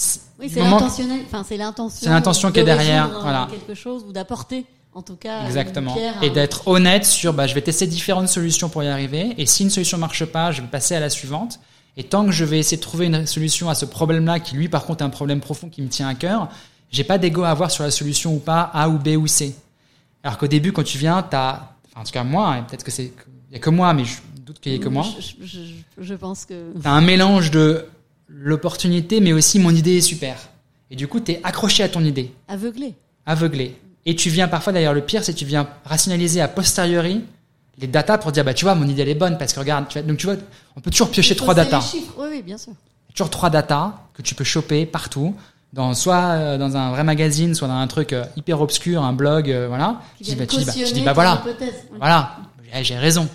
C'est- 0.00 0.20
Oui, 0.38 0.48
c'est. 0.52 0.62
Enfin, 0.62 1.44
l'intention. 1.56 2.00
C'est 2.00 2.08
l'intention 2.08 2.50
qui 2.52 2.60
est 2.60 2.64
derrière, 2.64 3.10
voilà. 3.20 3.42
euh, 3.44 3.46
Quelque 3.50 3.74
chose 3.74 4.04
ou 4.08 4.12
d'apporter, 4.12 4.64
en 4.94 5.02
tout 5.02 5.16
cas. 5.16 5.40
une 5.42 5.46
Exactement. 5.46 5.92
pierre 5.94 6.14
Et 6.22 6.30
un- 6.30 6.32
d'être 6.32 6.66
honnête 6.68 7.04
sur, 7.04 7.34
bah, 7.34 7.46
je 7.46 7.54
vais 7.54 7.60
tester 7.60 7.86
différentes 7.86 8.28
solutions 8.28 8.70
pour 8.70 8.82
y 8.82 8.88
arriver. 8.88 9.34
Et 9.36 9.44
si 9.44 9.62
une 9.62 9.68
solution 9.70 9.98
marche 9.98 10.24
pas, 10.24 10.52
je 10.52 10.62
vais 10.62 10.68
passer 10.68 10.94
à 10.94 11.00
la 11.00 11.10
suivante. 11.10 11.60
Et 11.98 12.04
tant 12.04 12.24
que 12.24 12.32
je 12.32 12.44
vais 12.46 12.58
essayer 12.58 12.78
de 12.78 12.82
trouver 12.82 13.06
une 13.06 13.26
solution 13.26 13.68
à 13.68 13.74
ce 13.74 13.84
problème-là, 13.84 14.40
qui 14.40 14.54
lui, 14.54 14.68
par 14.70 14.86
contre, 14.86 15.02
est 15.02 15.06
un 15.06 15.10
problème 15.10 15.40
profond 15.40 15.68
qui 15.68 15.82
me 15.82 15.88
tient 15.88 16.08
à 16.08 16.14
cœur, 16.14 16.48
j'ai 16.90 17.04
pas 17.04 17.18
d'ego 17.18 17.42
à 17.42 17.50
avoir 17.50 17.70
sur 17.70 17.84
la 17.84 17.90
solution 17.90 18.34
ou 18.34 18.38
pas, 18.38 18.62
A 18.72 18.88
ou 18.88 18.98
B 18.98 19.08
ou 19.18 19.26
C. 19.26 19.54
Alors 20.22 20.38
qu'au 20.38 20.46
début, 20.46 20.72
quand 20.72 20.82
tu 20.84 20.96
viens, 20.96 21.22
t'as, 21.22 21.52
enfin, 21.90 22.00
en 22.00 22.04
tout 22.04 22.12
cas, 22.12 22.24
moi, 22.24 22.56
et 22.58 22.62
peut-être 22.62 22.84
que 22.84 22.90
c'est, 22.90 23.12
il 23.50 23.52
y 23.52 23.56
a 23.56 23.58
que 23.58 23.70
moi, 23.70 23.92
mais 23.92 24.04
je 24.06 24.16
doute 24.46 24.60
qu'il 24.60 24.72
y 24.72 24.76
ait 24.76 24.78
que 24.78 24.88
moi. 24.88 25.04
Je- 25.42 25.58
je 25.98 26.14
pense 26.14 26.46
que. 26.46 26.72
T'as 26.82 26.90
un 26.90 27.00
mélange 27.02 27.50
de 27.50 27.86
l'opportunité, 28.30 29.20
mais 29.20 29.32
aussi 29.32 29.58
mon 29.58 29.74
idée 29.74 29.98
est 29.98 30.02
super. 30.02 30.36
Et 30.90 30.96
du 30.96 31.08
coup, 31.08 31.20
t'es 31.20 31.40
accroché 31.44 31.82
à 31.82 31.88
ton 31.88 32.04
idée 32.04 32.32
Aveuglé. 32.48 32.94
aveuglé. 33.26 33.76
Et 34.06 34.16
tu 34.16 34.30
viens 34.30 34.48
parfois, 34.48 34.72
d'ailleurs, 34.72 34.94
le 34.94 35.02
pire, 35.02 35.22
c'est 35.22 35.34
que 35.34 35.38
tu 35.38 35.44
viens 35.44 35.68
rationaliser 35.84 36.40
a 36.40 36.48
posteriori 36.48 37.22
les 37.78 37.86
datas 37.86 38.18
pour 38.18 38.32
dire, 38.32 38.44
bah, 38.44 38.54
tu 38.54 38.64
vois, 38.64 38.74
mon 38.74 38.86
idée, 38.86 39.02
elle 39.02 39.08
est 39.08 39.14
bonne 39.14 39.38
parce 39.38 39.52
que 39.52 39.60
regarde, 39.60 39.88
tu 39.88 39.98
vois, 39.98 40.06
donc 40.06 40.18
tu 40.18 40.26
vois, 40.26 40.36
on 40.76 40.80
peut 40.80 40.90
toujours 40.90 41.10
piocher 41.10 41.34
trois 41.34 41.54
datas. 41.54 41.92
Oui, 41.94 42.26
oui, 42.30 42.42
bien 42.42 42.58
sûr. 42.58 42.72
Toujours 43.14 43.30
trois 43.30 43.50
datas 43.50 43.94
que 44.14 44.22
tu 44.22 44.34
peux 44.34 44.44
choper 44.44 44.86
partout, 44.86 45.34
dans, 45.72 45.94
soit 45.94 46.16
euh, 46.16 46.58
dans 46.58 46.76
un 46.76 46.90
vrai 46.90 47.04
magazine, 47.04 47.54
soit 47.54 47.68
dans 47.68 47.74
un 47.74 47.86
truc 47.86 48.12
euh, 48.12 48.24
hyper 48.36 48.60
obscur, 48.60 49.02
un 49.02 49.12
blog, 49.12 49.50
euh, 49.50 49.66
voilà. 49.68 50.00
Tu 50.18 50.24
dis, 50.24 50.34
bah, 50.36 50.46
tu 50.46 50.56
dis, 50.56 50.64
bah, 50.64 50.72
tu 50.72 50.92
dis, 50.92 51.00
bah, 51.02 51.12
voilà. 51.12 51.42
Voilà, 51.96 52.36
j'ai 52.82 52.98
raison. 52.98 53.28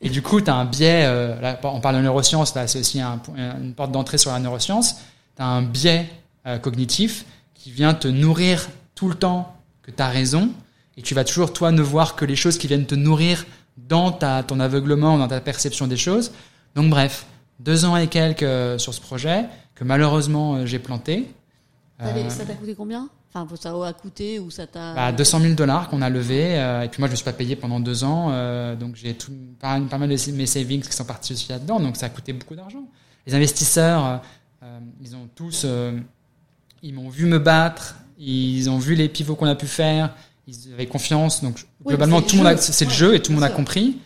Et 0.00 0.10
du 0.10 0.22
coup, 0.22 0.40
tu 0.40 0.50
as 0.50 0.54
un 0.54 0.64
biais, 0.66 1.04
euh, 1.06 1.40
là, 1.40 1.58
on 1.64 1.80
parle 1.80 1.96
de 1.96 2.00
neurosciences, 2.02 2.54
là 2.54 2.66
c'est 2.66 2.80
aussi 2.80 3.00
un, 3.00 3.20
une 3.36 3.72
porte 3.72 3.92
d'entrée 3.92 4.18
sur 4.18 4.30
la 4.30 4.38
neuroscience, 4.38 4.96
tu 5.36 5.42
as 5.42 5.46
un 5.46 5.62
biais 5.62 6.06
euh, 6.46 6.58
cognitif 6.58 7.24
qui 7.54 7.70
vient 7.70 7.94
te 7.94 8.08
nourrir 8.08 8.68
tout 8.94 9.08
le 9.08 9.14
temps 9.14 9.56
que 9.82 9.90
tu 9.90 10.02
as 10.02 10.08
raison, 10.08 10.50
et 10.96 11.02
tu 11.02 11.14
vas 11.14 11.24
toujours, 11.24 11.52
toi, 11.52 11.72
ne 11.72 11.82
voir 11.82 12.14
que 12.14 12.24
les 12.24 12.36
choses 12.36 12.58
qui 12.58 12.66
viennent 12.66 12.86
te 12.86 12.94
nourrir 12.94 13.46
dans 13.76 14.12
ta, 14.12 14.42
ton 14.42 14.60
aveuglement, 14.60 15.18
dans 15.18 15.28
ta 15.28 15.40
perception 15.40 15.86
des 15.86 15.96
choses. 15.96 16.32
Donc 16.74 16.90
bref, 16.90 17.26
deux 17.60 17.84
ans 17.84 17.96
et 17.96 18.06
quelques 18.06 18.42
euh, 18.42 18.78
sur 18.78 18.94
ce 18.94 19.00
projet, 19.00 19.44
que 19.74 19.84
malheureusement 19.84 20.64
j'ai 20.66 20.78
planté. 20.78 21.26
Ça 21.98 22.44
t'a 22.44 22.54
coûté 22.54 22.74
combien? 22.74 23.08
Enfin, 23.36 23.56
ça 23.56 23.70
a 23.70 23.92
coûté 23.92 24.38
ou 24.38 24.50
ça 24.50 24.66
t'a... 24.66 24.94
Bah, 24.94 25.12
200 25.12 25.40
000 25.40 25.54
dollars 25.54 25.88
qu'on 25.88 26.00
a 26.00 26.08
levé. 26.08 26.58
Euh, 26.58 26.82
et 26.82 26.88
puis 26.88 27.00
moi, 27.00 27.08
je 27.08 27.10
ne 27.10 27.12
me 27.12 27.16
suis 27.16 27.24
pas 27.24 27.32
payé 27.32 27.54
pendant 27.54 27.80
deux 27.80 28.02
ans. 28.02 28.28
Euh, 28.30 28.74
donc 28.76 28.96
j'ai 28.96 29.14
tout, 29.14 29.32
pas, 29.60 29.78
pas, 29.80 29.98
mal 29.98 30.08
de 30.08 30.32
mes 30.32 30.46
savings 30.46 30.82
qui 30.82 30.92
sont 30.92 31.04
partis 31.04 31.34
aussi 31.34 31.50
là-dedans. 31.50 31.78
Donc 31.78 31.96
ça 31.96 32.06
a 32.06 32.08
coûté 32.08 32.32
beaucoup 32.32 32.54
d'argent. 32.54 32.84
Les 33.26 33.34
investisseurs, 33.34 34.22
euh, 34.62 34.78
ils 35.02 35.14
ont 35.14 35.28
tous... 35.34 35.66
ils 36.82 36.94
m'ont 36.94 37.10
vu 37.10 37.26
me 37.26 37.38
battre. 37.38 37.96
Ils 38.18 38.70
ont 38.70 38.78
vu 38.78 38.94
les 38.94 39.08
pivots 39.08 39.34
qu'on 39.34 39.46
a 39.46 39.54
pu 39.54 39.66
faire. 39.66 40.14
Ils 40.46 40.72
avaient 40.72 40.86
confiance. 40.86 41.42
Donc 41.42 41.66
globalement, 41.84 42.22
tout 42.22 42.36
le 42.36 42.42
monde 42.42 42.56
c'est 42.58 42.86
le 42.86 42.90
jeu 42.90 43.14
et 43.14 43.20
tout 43.20 43.32
le 43.32 43.36
monde 43.36 43.44
a 43.44 43.50
compris. 43.50 43.98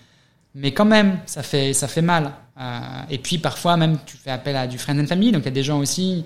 Mais 0.57 0.73
quand 0.73 0.85
même, 0.85 1.21
ça 1.27 1.45
fait, 1.45 1.73
ça 1.75 1.87
fait 1.87 2.03
mal. 2.03 2.33
et 3.09 3.19
puis 3.19 3.39
parfois, 3.39 3.77
même, 3.77 3.99
tu 4.05 4.17
fais 4.17 4.31
appel 4.31 4.57
à 4.57 4.67
du 4.67 4.79
friend 4.79 4.99
and 4.99 5.07
family. 5.07 5.31
Donc 5.31 5.43
il 5.43 5.47
y 5.47 5.49
a 5.49 5.53
des 5.53 5.63
gens 5.63 5.79
aussi... 5.79 6.25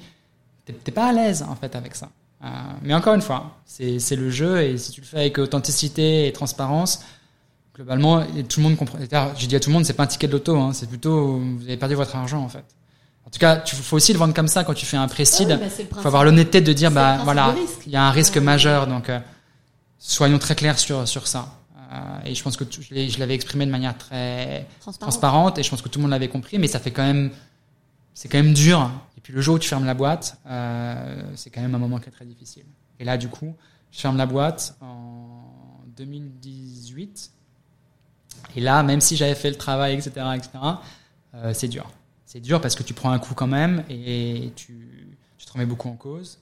T'es 0.65 0.93
pas 0.93 1.09
à 1.09 1.13
l'aise 1.13 1.43
en 1.43 1.57
fait 1.57 1.77
avec 1.77 1.95
ça. 1.95 2.09
Euh, 2.45 2.49
mais 2.83 2.95
encore 2.95 3.15
une 3.15 3.23
fois, 3.23 3.59
c'est 3.65 4.17
le 4.17 4.31
jeu 4.31 4.63
et 4.63 4.77
si 4.77 4.93
tu 4.93 5.01
le 5.01 5.07
fais 5.07 5.19
avec 5.19 5.39
authenticité 5.39 6.27
et 6.29 6.33
transparence, 6.33 7.01
globalement, 7.75 8.23
tout 8.49 8.61
le 8.61 8.65
monde 8.65 8.77
comprend. 8.77 8.99
J'ai 9.37 9.47
dit 9.47 9.57
à 9.57 9.61
tout 9.61 9.71
le 9.71 9.75
monde, 9.75 9.85
c'est 9.85 9.95
pas 9.95 10.03
un 10.03 10.09
ticket 10.09 10.27
de 10.27 10.33
loto, 10.33 10.57
hein, 10.59 10.73
c'est 10.75 10.89
plutôt 10.89 11.39
vous 11.39 11.65
avez 11.65 11.77
perdu 11.77 11.95
votre 11.95 12.15
argent 12.17 12.43
en 12.43 12.49
fait. 12.49 12.65
En 13.27 13.31
tout 13.31 13.39
cas, 13.39 13.63
il 13.65 13.79
faut 13.79 13.97
aussi 13.97 14.13
le 14.13 14.19
vendre 14.19 14.35
comme 14.35 14.49
ça 14.49 14.65
quand 14.65 14.75
tu 14.75 14.85
fais 14.85 14.99
un 14.99 15.09
précide. 15.09 15.49
Il 15.49 15.53
ah 15.53 15.85
bah, 15.91 16.01
faut 16.03 16.07
avoir 16.07 16.25
l'honnêteté 16.25 16.61
de 16.61 16.73
dire, 16.75 16.91
bah 16.91 17.19
voilà, 17.25 17.55
il 17.87 17.93
y 17.93 17.97
a 17.97 18.05
un 18.05 18.11
risque 18.11 18.37
majeur, 18.37 18.87
donc 18.87 19.09
euh, 19.09 19.19
soyons 19.99 20.39
très 20.39 20.55
clairs 20.55 20.79
sur 20.79 21.09
sur 21.09 21.27
ça. 21.27 21.49
Euh, 21.93 22.27
et 22.27 22.35
je 22.35 22.43
pense 22.43 22.57
que 22.57 22.65
je 22.71 23.19
l'avais 23.19 23.35
exprimé 23.35 23.65
de 23.65 23.71
manière 23.71 23.97
très 23.97 24.67
transparente 25.01 25.59
et 25.59 25.63
je 25.63 25.71
pense 25.71 25.81
que 25.81 25.89
tout 25.89 25.99
le 25.99 26.03
monde 26.03 26.11
l'avait 26.11 26.29
compris, 26.29 26.59
mais 26.59 26.67
ça 26.67 26.79
fait 26.79 26.91
quand 26.91 27.05
même, 27.05 27.31
c'est 28.13 28.29
quand 28.29 28.39
même 28.39 28.53
dur 28.53 28.91
puis 29.25 29.33
le 29.33 29.41
jour 29.41 29.55
où 29.55 29.59
tu 29.59 29.67
fermes 29.67 29.87
la 29.87 29.95
boîte, 29.95 30.39
euh, 30.47 31.23
c'est 31.35 31.49
quand 31.49 31.63
même 31.63 31.75
un 31.75 31.79
moment 31.79 31.99
qui 31.99 32.11
est 32.11 32.13
très 32.13 32.27
difficile. 32.27 32.67
Et 33.01 33.05
là, 33.05 33.17
du 33.17 33.29
coup, 33.29 33.55
je 33.91 33.99
ferme 33.99 34.19
la 34.19 34.27
boîte 34.27 34.77
en 34.83 35.81
2018. 35.97 37.31
Et 38.55 38.61
là, 38.61 38.83
même 38.83 39.01
si 39.01 39.17
j'avais 39.17 39.35
fait 39.35 39.49
le 39.49 39.57
travail, 39.57 39.95
etc., 39.95 40.11
etc., 40.37 40.51
euh, 41.33 41.55
c'est 41.55 41.69
dur. 41.69 41.91
C'est 42.27 42.41
dur 42.41 42.61
parce 42.61 42.75
que 42.75 42.83
tu 42.83 42.93
prends 42.93 43.13
un 43.13 43.19
coup 43.19 43.33
quand 43.33 43.47
même 43.47 43.83
et 43.89 44.53
tu, 44.57 45.17
te 45.39 45.53
remets 45.53 45.65
beaucoup 45.65 45.89
en 45.89 45.97
cause. 45.97 46.39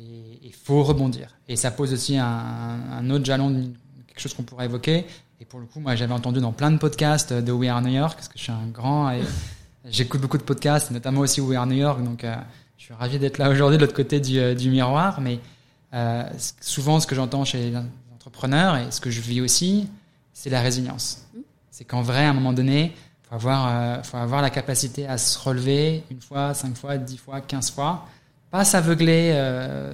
Et 0.00 0.40
il 0.42 0.52
faut 0.52 0.82
rebondir. 0.82 1.36
Et 1.46 1.54
ça 1.54 1.70
pose 1.70 1.92
aussi 1.92 2.18
un, 2.18 2.26
un 2.26 3.10
autre 3.10 3.24
jalon, 3.24 3.72
quelque 4.08 4.20
chose 4.20 4.34
qu'on 4.34 4.42
pourrait 4.42 4.64
évoquer. 4.64 5.06
Et 5.40 5.44
pour 5.44 5.60
le 5.60 5.66
coup, 5.66 5.78
moi, 5.78 5.94
j'avais 5.94 6.14
entendu 6.14 6.40
dans 6.40 6.52
plein 6.52 6.72
de 6.72 6.78
podcasts 6.78 7.32
de 7.32 7.52
We 7.52 7.70
Are 7.70 7.80
New 7.80 7.92
York, 7.92 8.14
parce 8.16 8.26
que 8.26 8.38
je 8.38 8.42
suis 8.42 8.52
un 8.52 8.66
grand 8.66 9.08
J'écoute 9.90 10.20
beaucoup 10.20 10.38
de 10.38 10.42
podcasts, 10.42 10.90
notamment 10.90 11.20
aussi 11.20 11.40
We 11.40 11.56
Are 11.56 11.66
New 11.66 11.76
York, 11.76 12.02
donc 12.02 12.24
euh, 12.24 12.34
je 12.76 12.84
suis 12.84 12.94
ravi 12.94 13.18
d'être 13.18 13.38
là 13.38 13.48
aujourd'hui 13.48 13.78
de 13.78 13.82
l'autre 13.82 13.96
côté 13.96 14.20
du, 14.20 14.38
euh, 14.38 14.54
du, 14.54 14.70
miroir. 14.70 15.20
Mais 15.20 15.40
euh, 15.94 16.24
souvent, 16.60 17.00
ce 17.00 17.06
que 17.06 17.14
j'entends 17.14 17.44
chez 17.44 17.70
les 17.70 17.76
entrepreneurs 18.14 18.76
et 18.76 18.90
ce 18.90 19.00
que 19.00 19.10
je 19.10 19.20
vis 19.20 19.40
aussi, 19.40 19.88
c'est 20.32 20.50
la 20.50 20.60
résilience. 20.60 21.26
C'est 21.70 21.84
qu'en 21.84 22.02
vrai, 22.02 22.24
à 22.24 22.30
un 22.30 22.34
moment 22.34 22.52
donné, 22.52 22.94
faut 23.28 23.34
avoir, 23.34 24.04
faut 24.04 24.16
avoir 24.16 24.42
la 24.42 24.50
capacité 24.50 25.06
à 25.06 25.18
se 25.18 25.38
relever 25.38 26.02
une 26.10 26.20
fois, 26.20 26.54
cinq 26.54 26.76
fois, 26.76 26.96
dix 26.96 27.18
fois, 27.18 27.40
quinze 27.40 27.70
fois. 27.70 28.06
Pas 28.50 28.64
s'aveugler 28.64 29.34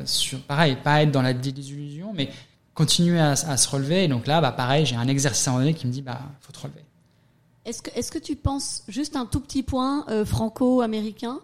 sur, 0.04 0.40
pareil, 0.42 0.76
pas 0.82 1.02
être 1.02 1.10
dans 1.10 1.22
la 1.22 1.34
désillusion, 1.34 2.12
mais 2.14 2.30
continuer 2.74 3.20
à, 3.20 3.32
à, 3.32 3.56
se 3.56 3.68
relever. 3.68 4.04
Et 4.04 4.08
donc 4.08 4.26
là, 4.26 4.40
bah, 4.40 4.52
pareil, 4.52 4.86
j'ai 4.86 4.96
un 4.96 5.08
exercice 5.08 5.46
à 5.48 5.50
un 5.50 5.54
moment 5.54 5.64
donné 5.64 5.74
qui 5.74 5.86
me 5.86 5.92
dit, 5.92 6.02
bah, 6.02 6.20
faut 6.40 6.52
te 6.52 6.60
relever. 6.60 6.83
Est-ce 7.64 7.82
que, 7.82 7.90
est 7.98 8.10
que, 8.10 8.18
tu 8.18 8.36
penses, 8.36 8.82
juste 8.88 9.16
un 9.16 9.26
tout 9.26 9.40
petit 9.40 9.62
point 9.62 10.04
euh, 10.08 10.24
franco-américain, 10.24 11.40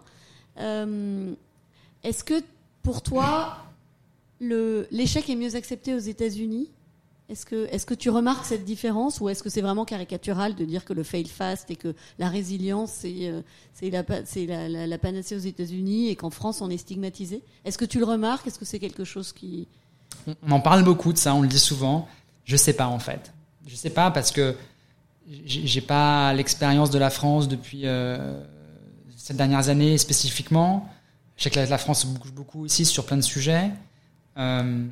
euh, 0.59 1.33
est-ce 2.03 2.23
que 2.23 2.43
pour 2.83 3.01
toi, 3.01 3.57
l'échec 4.39 5.29
est 5.29 5.35
mieux 5.35 5.55
accepté 5.55 5.93
aux 5.93 5.99
États-Unis? 5.99 6.69
Est-ce 7.29 7.45
que, 7.45 7.67
est 7.71 7.85
que 7.85 7.93
tu 7.93 8.09
remarques 8.09 8.45
cette 8.45 8.65
différence 8.65 9.21
ou 9.21 9.29
est-ce 9.29 9.41
que 9.41 9.49
c'est 9.49 9.61
vraiment 9.61 9.85
caricatural 9.85 10.53
de 10.53 10.65
dire 10.65 10.83
que 10.83 10.91
le 10.91 11.03
fail 11.03 11.27
fast 11.27 11.71
et 11.71 11.77
que 11.77 11.95
la 12.19 12.27
résilience, 12.27 12.91
c'est 12.91 13.29
euh, 13.29 13.41
la, 13.79 14.97
panacée 14.97 15.35
aux 15.35 15.39
États-Unis 15.39 16.09
et 16.09 16.17
qu'en 16.17 16.29
France, 16.29 16.59
on 16.61 16.69
est 16.69 16.77
stigmatisé? 16.77 17.41
Est-ce 17.63 17.77
que 17.77 17.85
tu 17.85 17.99
le 17.99 18.05
remarques? 18.05 18.47
Est-ce 18.47 18.59
que 18.59 18.65
c'est 18.65 18.79
quelque 18.79 19.05
chose 19.05 19.31
qui... 19.31 19.67
On 20.45 20.51
en 20.51 20.59
parle 20.59 20.83
beaucoup 20.83 21.13
de 21.13 21.17
ça, 21.17 21.33
on 21.33 21.41
le 21.41 21.47
dit 21.47 21.57
souvent. 21.57 22.09
Je 22.43 22.57
sais 22.57 22.73
pas 22.73 22.87
en 22.87 22.99
fait. 22.99 23.31
Je 23.65 23.75
sais 23.75 23.91
pas 23.91 24.11
parce 24.11 24.31
que 24.31 24.55
j'ai 25.45 25.81
pas 25.81 26.33
l'expérience 26.33 26.89
de 26.89 26.99
la 26.99 27.09
France 27.09 27.47
depuis 27.47 27.81
euh, 27.85 28.41
ces 29.15 29.33
dernières 29.33 29.69
années 29.69 29.97
spécifiquement. 29.97 30.89
Je 31.37 31.43
sais 31.43 31.49
que 31.49 31.59
la, 31.59 31.77
France 31.77 32.05
bouge 32.05 32.31
beaucoup 32.33 32.65
aussi 32.65 32.85
sur 32.85 33.05
plein 33.05 33.17
de 33.17 33.21
sujets. 33.21 33.71
Euh, 34.37 34.85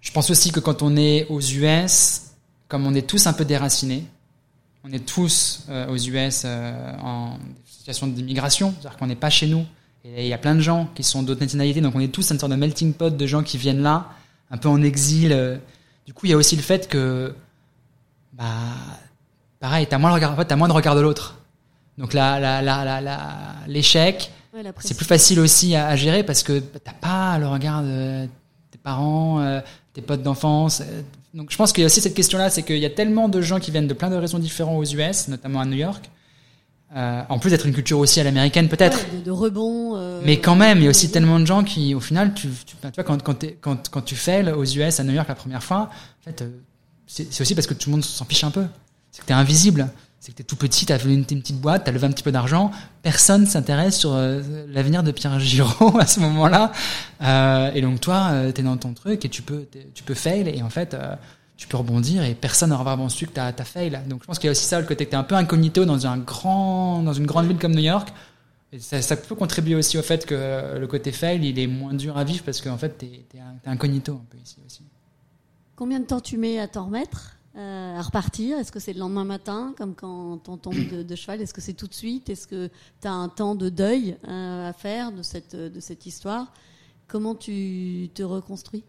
je 0.00 0.12
pense 0.12 0.30
aussi 0.30 0.50
que 0.50 0.60
quand 0.60 0.82
on 0.82 0.96
est 0.96 1.26
aux 1.28 1.40
US, 1.40 2.22
comme 2.66 2.86
on 2.86 2.94
est 2.94 3.06
tous 3.06 3.26
un 3.26 3.32
peu 3.32 3.44
déracinés, 3.44 4.04
on 4.84 4.92
est 4.92 5.04
tous 5.04 5.64
euh, 5.68 5.88
aux 5.88 5.96
US 5.96 6.44
en 6.44 7.38
situation 7.64 8.06
d'immigration, 8.08 8.74
c'est-à-dire 8.80 8.98
qu'on 8.98 9.06
n'est 9.06 9.16
pas 9.16 9.30
chez 9.30 9.46
nous. 9.46 9.64
Et 10.04 10.24
il 10.24 10.28
y 10.28 10.32
a 10.32 10.38
plein 10.38 10.54
de 10.54 10.60
gens 10.60 10.88
qui 10.94 11.02
sont 11.02 11.22
d'autres 11.22 11.40
nationalités, 11.40 11.80
donc 11.80 11.94
on 11.94 12.00
est 12.00 12.08
tous 12.08 12.30
une 12.30 12.38
sorte 12.38 12.52
de 12.52 12.56
melting 12.56 12.94
pot 12.94 13.16
de 13.16 13.26
gens 13.26 13.42
qui 13.42 13.58
viennent 13.58 13.82
là, 13.82 14.08
un 14.50 14.56
peu 14.56 14.68
en 14.68 14.82
exil. 14.82 15.60
Du 16.06 16.14
coup, 16.14 16.26
il 16.26 16.30
y 16.30 16.32
a 16.32 16.36
aussi 16.36 16.56
le 16.56 16.62
fait 16.62 16.88
que 16.88 17.34
bah, 18.38 18.44
pareil, 19.58 19.86
t'as 19.88 19.98
moins, 19.98 20.10
le 20.10 20.14
regard, 20.14 20.32
en 20.32 20.36
fait, 20.36 20.50
as 20.50 20.56
moins 20.56 20.68
de 20.68 20.72
regard 20.72 20.94
de 20.94 21.00
l'autre. 21.00 21.38
Donc 21.98 22.14
la, 22.14 22.38
la, 22.38 22.62
la, 22.62 23.00
la, 23.00 23.18
l'échec, 23.66 24.30
c'est 24.78 24.96
plus 24.96 25.04
facile 25.06 25.40
aussi 25.40 25.74
à, 25.74 25.94
gérer 25.96 26.22
parce 26.22 26.44
que 26.44 26.60
t'as 26.60 26.92
pas 26.92 27.38
le 27.38 27.48
regard 27.48 27.82
de 27.82 28.26
tes 28.70 28.78
parents, 28.78 29.40
euh, 29.40 29.60
tes 29.92 30.00
potes 30.00 30.22
d'enfance. 30.22 30.80
Euh. 30.80 31.02
Donc 31.34 31.50
je 31.50 31.56
pense 31.56 31.72
qu'il 31.72 31.82
y 31.82 31.84
a 31.84 31.86
aussi 31.86 32.00
cette 32.00 32.14
question-là, 32.14 32.50
c'est 32.50 32.62
qu'il 32.62 32.78
y 32.78 32.86
a 32.86 32.90
tellement 32.90 33.28
de 33.28 33.40
gens 33.42 33.58
qui 33.58 33.72
viennent 33.72 33.88
de 33.88 33.94
plein 33.94 34.10
de 34.10 34.16
raisons 34.16 34.38
différentes 34.38 34.78
aux 34.78 34.84
US, 34.84 35.26
notamment 35.28 35.60
à 35.60 35.66
New 35.66 35.76
York. 35.76 36.08
Euh, 36.96 37.22
en 37.28 37.38
plus 37.38 37.50
d'être 37.50 37.66
une 37.66 37.74
culture 37.74 37.98
aussi 37.98 38.18
à 38.18 38.24
l'américaine 38.24 38.68
peut-être. 38.68 39.00
de, 39.24 39.30
rebond. 39.30 40.22
Mais 40.24 40.38
quand 40.38 40.54
même, 40.54 40.78
il 40.78 40.84
y 40.84 40.86
a 40.86 40.90
aussi 40.90 41.10
tellement 41.10 41.38
de 41.40 41.44
gens 41.44 41.64
qui, 41.64 41.94
au 41.94 42.00
final, 42.00 42.32
tu, 42.32 42.48
tu, 42.64 42.76
tu 42.76 42.88
vois, 42.94 43.04
quand, 43.04 43.22
quand, 43.22 43.44
quand, 43.60 43.90
quand 43.90 44.00
tu 44.02 44.14
fais 44.14 44.50
aux 44.52 44.64
US, 44.64 45.00
à 45.00 45.04
New 45.04 45.12
York 45.12 45.28
la 45.28 45.34
première 45.34 45.62
fois, 45.62 45.90
en 45.90 46.24
fait, 46.24 46.44
c'est 47.08 47.40
aussi 47.40 47.54
parce 47.54 47.66
que 47.66 47.74
tout 47.74 47.88
le 47.88 47.92
monde 47.96 48.04
s'en 48.04 48.24
fiche 48.26 48.44
un 48.44 48.50
peu. 48.50 48.66
C'est 49.10 49.22
que 49.22 49.26
tu 49.26 49.32
es 49.32 49.36
invisible. 49.36 49.88
C'est 50.20 50.32
que 50.32 50.36
tu 50.36 50.42
es 50.42 50.44
tout 50.44 50.56
petit, 50.56 50.84
tu 50.84 50.92
as 50.92 51.02
une, 51.04 51.24
petite 51.24 51.60
boîte, 51.60 51.84
tu 51.84 51.90
as 51.90 51.92
levé 51.92 52.06
un 52.06 52.10
petit 52.10 52.22
peu 52.22 52.32
d'argent. 52.32 52.70
Personne 53.02 53.46
s'intéresse 53.46 53.96
sur 53.96 54.12
euh, 54.12 54.42
l'avenir 54.68 55.02
de 55.02 55.10
Pierre 55.10 55.38
Giraud 55.40 55.96
à 56.00 56.06
ce 56.06 56.20
moment-là. 56.20 56.72
Euh, 57.22 57.70
et 57.72 57.80
donc 57.80 58.00
toi, 58.00 58.28
euh, 58.32 58.52
tu 58.52 58.60
es 58.60 58.64
dans 58.64 58.76
ton 58.76 58.92
truc 58.92 59.24
et 59.24 59.28
tu 59.28 59.42
peux, 59.42 59.66
tu 59.94 60.02
peux 60.02 60.14
fail 60.14 60.48
et 60.48 60.62
en 60.62 60.70
fait, 60.70 60.92
euh, 60.92 61.14
tu 61.56 61.66
peux 61.66 61.76
rebondir 61.76 62.24
et 62.24 62.34
personne 62.34 62.70
n'aura 62.70 62.84
vraiment 62.84 63.08
su 63.08 63.26
que 63.26 63.32
tu 63.32 63.40
as, 63.40 63.52
fail. 63.64 63.98
Donc 64.06 64.22
je 64.22 64.26
pense 64.26 64.38
qu'il 64.38 64.48
y 64.48 64.50
a 64.50 64.52
aussi 64.52 64.64
ça, 64.64 64.80
le 64.80 64.86
côté 64.86 65.06
que 65.06 65.10
tu 65.10 65.16
es 65.16 65.18
un 65.18 65.24
peu 65.24 65.34
incognito 65.34 65.84
dans, 65.84 66.06
un 66.06 66.18
grand, 66.18 67.02
dans 67.02 67.14
une 67.14 67.26
grande 67.26 67.46
ville 67.46 67.58
comme 67.58 67.74
New 67.74 67.80
York. 67.80 68.08
Ça, 68.78 69.16
peut 69.16 69.34
contribuer 69.34 69.76
aussi 69.76 69.96
au 69.96 70.02
fait 70.02 70.26
que 70.26 70.76
le 70.78 70.86
côté 70.86 71.10
fail, 71.10 71.40
il 71.42 71.58
est 71.58 71.66
moins 71.66 71.94
dur 71.94 72.18
à 72.18 72.24
vivre 72.24 72.44
parce 72.44 72.60
qu'en 72.60 72.76
fait, 72.76 72.98
tu 72.98 73.06
es, 73.06 73.24
es, 73.34 73.70
incognito 73.70 74.12
un 74.12 74.26
peu 74.28 74.36
ici 74.36 74.56
aussi. 74.66 74.82
Combien 75.78 76.00
de 76.00 76.06
temps 76.06 76.18
tu 76.18 76.38
mets 76.38 76.58
à 76.58 76.66
t'en 76.66 76.86
remettre, 76.86 77.36
euh, 77.54 77.96
à 77.96 78.02
repartir? 78.02 78.58
Est-ce 78.58 78.72
que 78.72 78.80
c'est 78.80 78.92
le 78.92 78.98
lendemain 78.98 79.22
matin, 79.22 79.74
comme 79.78 79.94
quand 79.94 80.48
on 80.48 80.56
tombe 80.56 80.74
de, 80.74 81.14
cheval? 81.14 81.40
Est-ce 81.40 81.54
que 81.54 81.60
c'est 81.60 81.74
tout 81.74 81.86
de 81.86 81.94
suite? 81.94 82.28
Est-ce 82.28 82.48
que 82.48 82.68
tu 83.00 83.06
as 83.06 83.12
un 83.12 83.28
temps 83.28 83.54
de 83.54 83.68
deuil 83.68 84.16
euh, 84.26 84.70
à 84.70 84.72
faire 84.72 85.12
de 85.12 85.22
cette, 85.22 85.54
de 85.54 85.78
cette 85.78 86.04
histoire? 86.04 86.52
Comment 87.06 87.36
tu 87.36 88.10
te 88.12 88.24
reconstruis? 88.24 88.82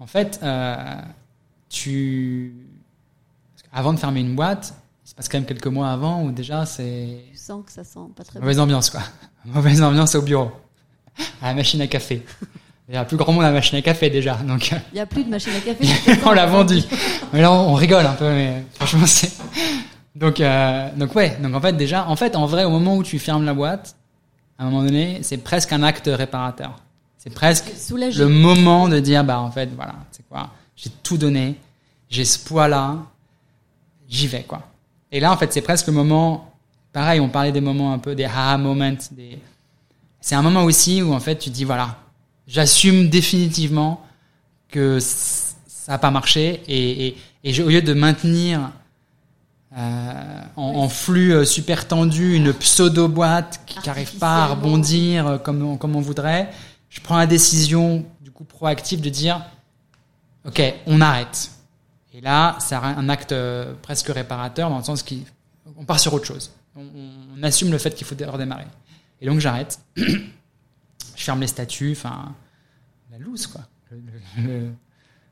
En 0.00 0.08
fait, 0.08 0.40
euh, 0.42 1.00
tu... 1.68 2.56
avant 3.72 3.92
de 3.92 3.98
fermer 4.00 4.18
une 4.18 4.34
boîte, 4.34 4.74
il 5.04 5.10
se 5.10 5.14
passe 5.14 5.28
quand 5.28 5.38
même 5.38 5.46
quelques 5.46 5.68
mois 5.68 5.92
avant 5.92 6.24
où 6.24 6.32
déjà 6.32 6.66
c'est... 6.66 7.24
Tu 7.30 7.38
sens 7.38 7.64
que 7.64 7.70
ça 7.70 7.84
sent 7.84 8.00
pas 8.16 8.24
très 8.24 8.40
Mauvaise 8.40 8.58
ambiance, 8.58 8.90
quoi. 8.90 9.02
Mauvaise 9.44 9.80
ambiance 9.80 10.16
au 10.16 10.22
bureau. 10.22 10.50
À 11.40 11.50
la 11.50 11.54
machine 11.54 11.80
à 11.82 11.86
café. 11.86 12.26
Il 12.88 12.94
y 12.94 12.98
a 12.98 13.04
plus 13.04 13.16
grand 13.16 13.32
monde 13.32 13.44
à 13.44 13.48
la 13.48 13.54
machine 13.54 13.78
à 13.78 13.82
café 13.82 14.10
déjà. 14.10 14.34
Donc, 14.34 14.70
euh. 14.72 14.76
il 14.92 14.96
n'y 14.96 15.00
a 15.00 15.06
plus 15.06 15.24
de 15.24 15.30
machine 15.30 15.52
à 15.56 15.60
café. 15.60 16.20
on 16.26 16.32
l'a 16.32 16.46
vendu. 16.46 16.82
Mais 17.32 17.40
là, 17.40 17.50
on 17.50 17.74
rigole 17.74 18.04
un 18.04 18.12
peu, 18.12 18.28
mais 18.28 18.64
franchement, 18.74 19.06
c'est. 19.06 19.32
Donc, 20.14 20.38
euh, 20.38 20.90
donc 20.94 21.12
ouais. 21.16 21.36
Donc 21.42 21.56
en 21.56 21.60
fait, 21.60 21.72
déjà, 21.72 22.06
en 22.06 22.14
fait, 22.14 22.36
en 22.36 22.46
vrai, 22.46 22.62
au 22.62 22.70
moment 22.70 22.96
où 22.96 23.02
tu 23.02 23.18
fermes 23.18 23.44
la 23.44 23.52
boîte, 23.52 23.96
à 24.58 24.62
un 24.62 24.66
moment 24.70 24.84
donné, 24.84 25.18
c'est 25.22 25.38
presque 25.38 25.72
un 25.72 25.82
acte 25.82 26.08
réparateur. 26.12 26.76
C'est 27.18 27.34
presque 27.34 27.72
le 27.90 28.26
moment 28.26 28.88
de 28.88 29.00
dire, 29.00 29.24
bah 29.24 29.40
en 29.40 29.50
fait, 29.50 29.70
voilà, 29.74 29.94
c'est 30.12 30.24
quoi 30.28 30.50
J'ai 30.76 30.90
tout 31.02 31.16
donné, 31.16 31.56
j'ai 32.08 32.24
ce 32.24 32.38
poids-là, 32.38 32.98
j'y 34.08 34.28
vais, 34.28 34.42
quoi. 34.42 34.62
Et 35.10 35.20
là, 35.20 35.32
en 35.32 35.36
fait, 35.36 35.52
c'est 35.52 35.62
presque 35.62 35.86
le 35.86 35.94
moment, 35.94 36.52
pareil, 36.92 37.20
on 37.20 37.28
parlait 37.28 37.50
des 37.50 37.62
moments 37.62 37.92
un 37.92 37.98
peu 37.98 38.14
des 38.14 38.24
aha 38.24 38.58
moments, 38.58 38.92
des... 39.10 39.38
c'est 40.20 40.34
un 40.34 40.42
moment 40.42 40.64
aussi 40.64 41.02
où, 41.02 41.14
en 41.14 41.20
fait, 41.20 41.38
tu 41.38 41.50
dis, 41.50 41.64
voilà, 41.64 41.96
j'assume 42.46 43.08
définitivement 43.08 44.04
que 44.68 44.98
ça 45.00 45.92
n'a 45.92 45.98
pas 45.98 46.10
marché 46.10 46.62
et, 46.66 47.06
et, 47.06 47.16
et 47.44 47.62
au 47.62 47.68
lieu 47.68 47.82
de 47.82 47.94
maintenir 47.94 48.72
euh, 49.76 50.42
en, 50.56 50.62
en, 50.62 50.88
flux 50.88 51.32
euh, 51.32 51.44
super 51.44 51.88
tendu 51.88 52.36
une 52.36 52.52
pseudo 52.52 53.08
boîte 53.08 53.60
qui 53.66 53.78
n'arrive 53.86 54.18
pas 54.18 54.44
à 54.44 54.46
rebondir 54.48 55.26
euh, 55.26 55.38
comme 55.38 55.62
on, 55.62 55.76
comme 55.76 55.96
on 55.96 56.00
voudrait, 56.00 56.50
je 56.90 57.00
prends 57.00 57.16
la 57.18 57.26
décision 57.26 58.04
du 58.20 58.30
coup 58.30 58.44
proactive 58.44 59.00
de 59.00 59.08
dire 59.08 59.44
ok 60.46 60.62
on 60.86 61.00
arrête. 61.00 61.50
Et 62.12 62.20
là 62.20 62.56
c'est 62.60 62.76
un 62.76 63.08
acte 63.08 63.34
presque 63.82 64.08
réparateur 64.08 64.70
dans 64.70 64.78
le 64.78 64.84
sens 64.84 65.02
qu'on 65.02 65.84
part 65.84 65.98
sur 65.98 66.14
autre 66.14 66.26
chose. 66.26 66.52
On, 66.76 66.84
on 67.36 67.42
assume 67.42 67.72
le 67.72 67.78
fait 67.78 67.94
qu'il 67.94 68.06
faut 68.06 68.14
redémarrer. 68.14 68.66
Et 69.20 69.26
donc 69.26 69.40
j'arrête 69.40 69.80
je 71.16 71.24
ferme 71.24 71.40
les 71.40 71.46
statuts 71.46 71.92
enfin 71.92 72.34
la 73.10 73.18
loose 73.18 73.46
quoi 73.46 73.62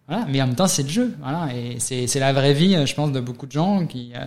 voilà. 0.08 0.26
Mais 0.28 0.42
en 0.42 0.46
même 0.46 0.56
temps, 0.56 0.66
c'est 0.66 0.82
le 0.82 0.88
jeu. 0.88 1.14
Voilà. 1.20 1.54
Et 1.54 1.78
c'est 1.80 2.18
la 2.18 2.32
vraie 2.32 2.54
vie, 2.54 2.86
je 2.86 2.94
pense, 2.94 3.12
de 3.12 3.20
beaucoup 3.20 3.46
de 3.46 3.52
gens 3.52 3.86
qui, 3.86 4.12
euh, 4.14 4.24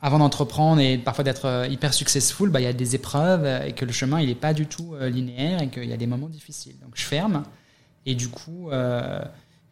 avant 0.00 0.18
d'entreprendre 0.18 0.80
et 0.80 0.98
parfois 0.98 1.24
d'être 1.24 1.46
euh, 1.46 1.66
hyper 1.66 1.92
successful, 1.92 2.50
bah, 2.50 2.60
il 2.60 2.64
y 2.64 2.66
a 2.66 2.72
des 2.72 2.94
épreuves 2.94 3.46
et 3.66 3.72
que 3.72 3.84
le 3.84 3.92
chemin, 3.92 4.20
il 4.20 4.28
n'est 4.28 4.34
pas 4.34 4.54
du 4.54 4.66
tout 4.66 4.94
euh, 4.94 5.08
linéaire 5.08 5.62
et 5.62 5.68
qu'il 5.68 5.84
y 5.84 5.92
a 5.92 5.96
des 5.96 6.06
moments 6.06 6.28
difficiles. 6.28 6.78
Donc, 6.80 6.92
je 6.94 7.02
ferme. 7.02 7.42
Et 8.04 8.14
du 8.16 8.28
coup, 8.28 8.68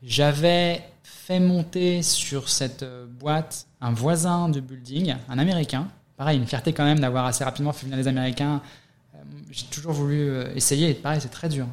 j'avais 0.05 0.85
fait 1.03 1.41
monter 1.41 2.01
sur 2.01 2.49
cette 2.49 2.85
boîte 3.19 3.67
un 3.81 3.93
voisin 3.93 4.49
de 4.49 4.61
building, 4.61 5.17
un 5.29 5.39
Américain. 5.41 5.89
Pareil, 6.17 6.39
une 6.39 6.47
fierté 6.47 6.73
quand 6.73 6.85
même 6.85 7.01
d'avoir 7.01 7.27
assez 7.27 7.43
rapidement 7.43 7.73
fait 7.73 7.87
venir 7.87 7.99
les 7.99 8.07
Américains. 8.07 8.63
J'ai 9.51 9.67
toujours 9.67 9.93
voulu 9.93 10.31
essayer. 10.55 10.91
Et 10.91 10.95
pareil, 10.95 11.21
c'est 11.21 11.29
très 11.29 11.49
dur. 11.49 11.67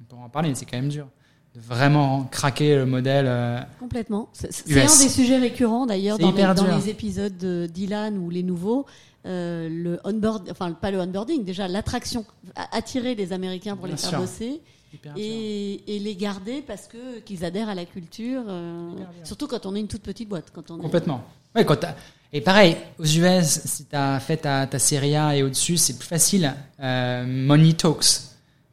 On 0.00 0.04
peut 0.04 0.22
en 0.22 0.28
parler, 0.28 0.48
mais 0.50 0.54
c'est 0.54 0.66
quand 0.66 0.78
même 0.78 0.88
dur 0.88 1.06
de 1.54 1.60
vraiment 1.60 2.24
craquer 2.24 2.76
le 2.76 2.86
modèle. 2.86 3.26
Euh, 3.28 3.60
Complètement. 3.78 4.28
C'est 4.32 4.48
un 4.72 4.82
des 4.82 5.08
sujets 5.08 5.38
récurrents 5.38 5.86
d'ailleurs 5.86 6.18
dans, 6.18 6.30
les, 6.30 6.54
dans 6.54 6.76
les 6.76 6.88
épisodes 6.88 7.36
de 7.36 7.66
Dylan 7.66 8.18
ou 8.18 8.30
les 8.30 8.42
nouveaux. 8.42 8.86
Euh, 9.26 9.68
le 9.68 10.00
onboard, 10.04 10.48
enfin 10.50 10.72
pas 10.72 10.90
le 10.90 10.98
onboarding, 10.98 11.44
déjà 11.44 11.68
l'attraction, 11.68 12.24
attirer 12.72 13.14
les 13.14 13.34
Américains 13.34 13.76
pour 13.76 13.84
Bien 13.84 13.96
les 13.96 14.00
faire 14.00 14.10
sûr. 14.10 14.20
bosser 14.20 14.62
et, 15.14 15.94
et, 15.94 15.98
les 15.98 16.16
garder 16.16 16.62
parce 16.62 16.86
que 16.88 17.18
qu'ils 17.20 17.44
adhèrent 17.44 17.68
à 17.68 17.74
la 17.74 17.84
culture, 17.84 18.42
euh, 18.48 18.92
surtout 19.24 19.46
quand 19.46 19.66
on 19.66 19.74
est 19.74 19.80
une 19.80 19.88
toute 19.88 20.02
petite 20.02 20.28
boîte. 20.28 20.50
Quand 20.54 20.70
on 20.70 20.78
Complètement. 20.78 21.22
Est... 21.54 21.58
Ouais, 21.58 21.64
quand 21.66 21.84
et 22.32 22.40
pareil, 22.40 22.76
aux 22.98 23.04
US, 23.04 23.60
si 23.64 23.86
tu 23.86 23.96
as 23.96 24.20
fait 24.20 24.38
ta, 24.38 24.66
ta 24.66 24.78
série 24.78 25.16
A 25.16 25.36
et 25.36 25.42
au-dessus, 25.42 25.76
c'est 25.76 25.98
plus 25.98 26.08
facile. 26.08 26.54
Euh, 26.80 27.24
money 27.26 27.72
talks. 27.72 28.22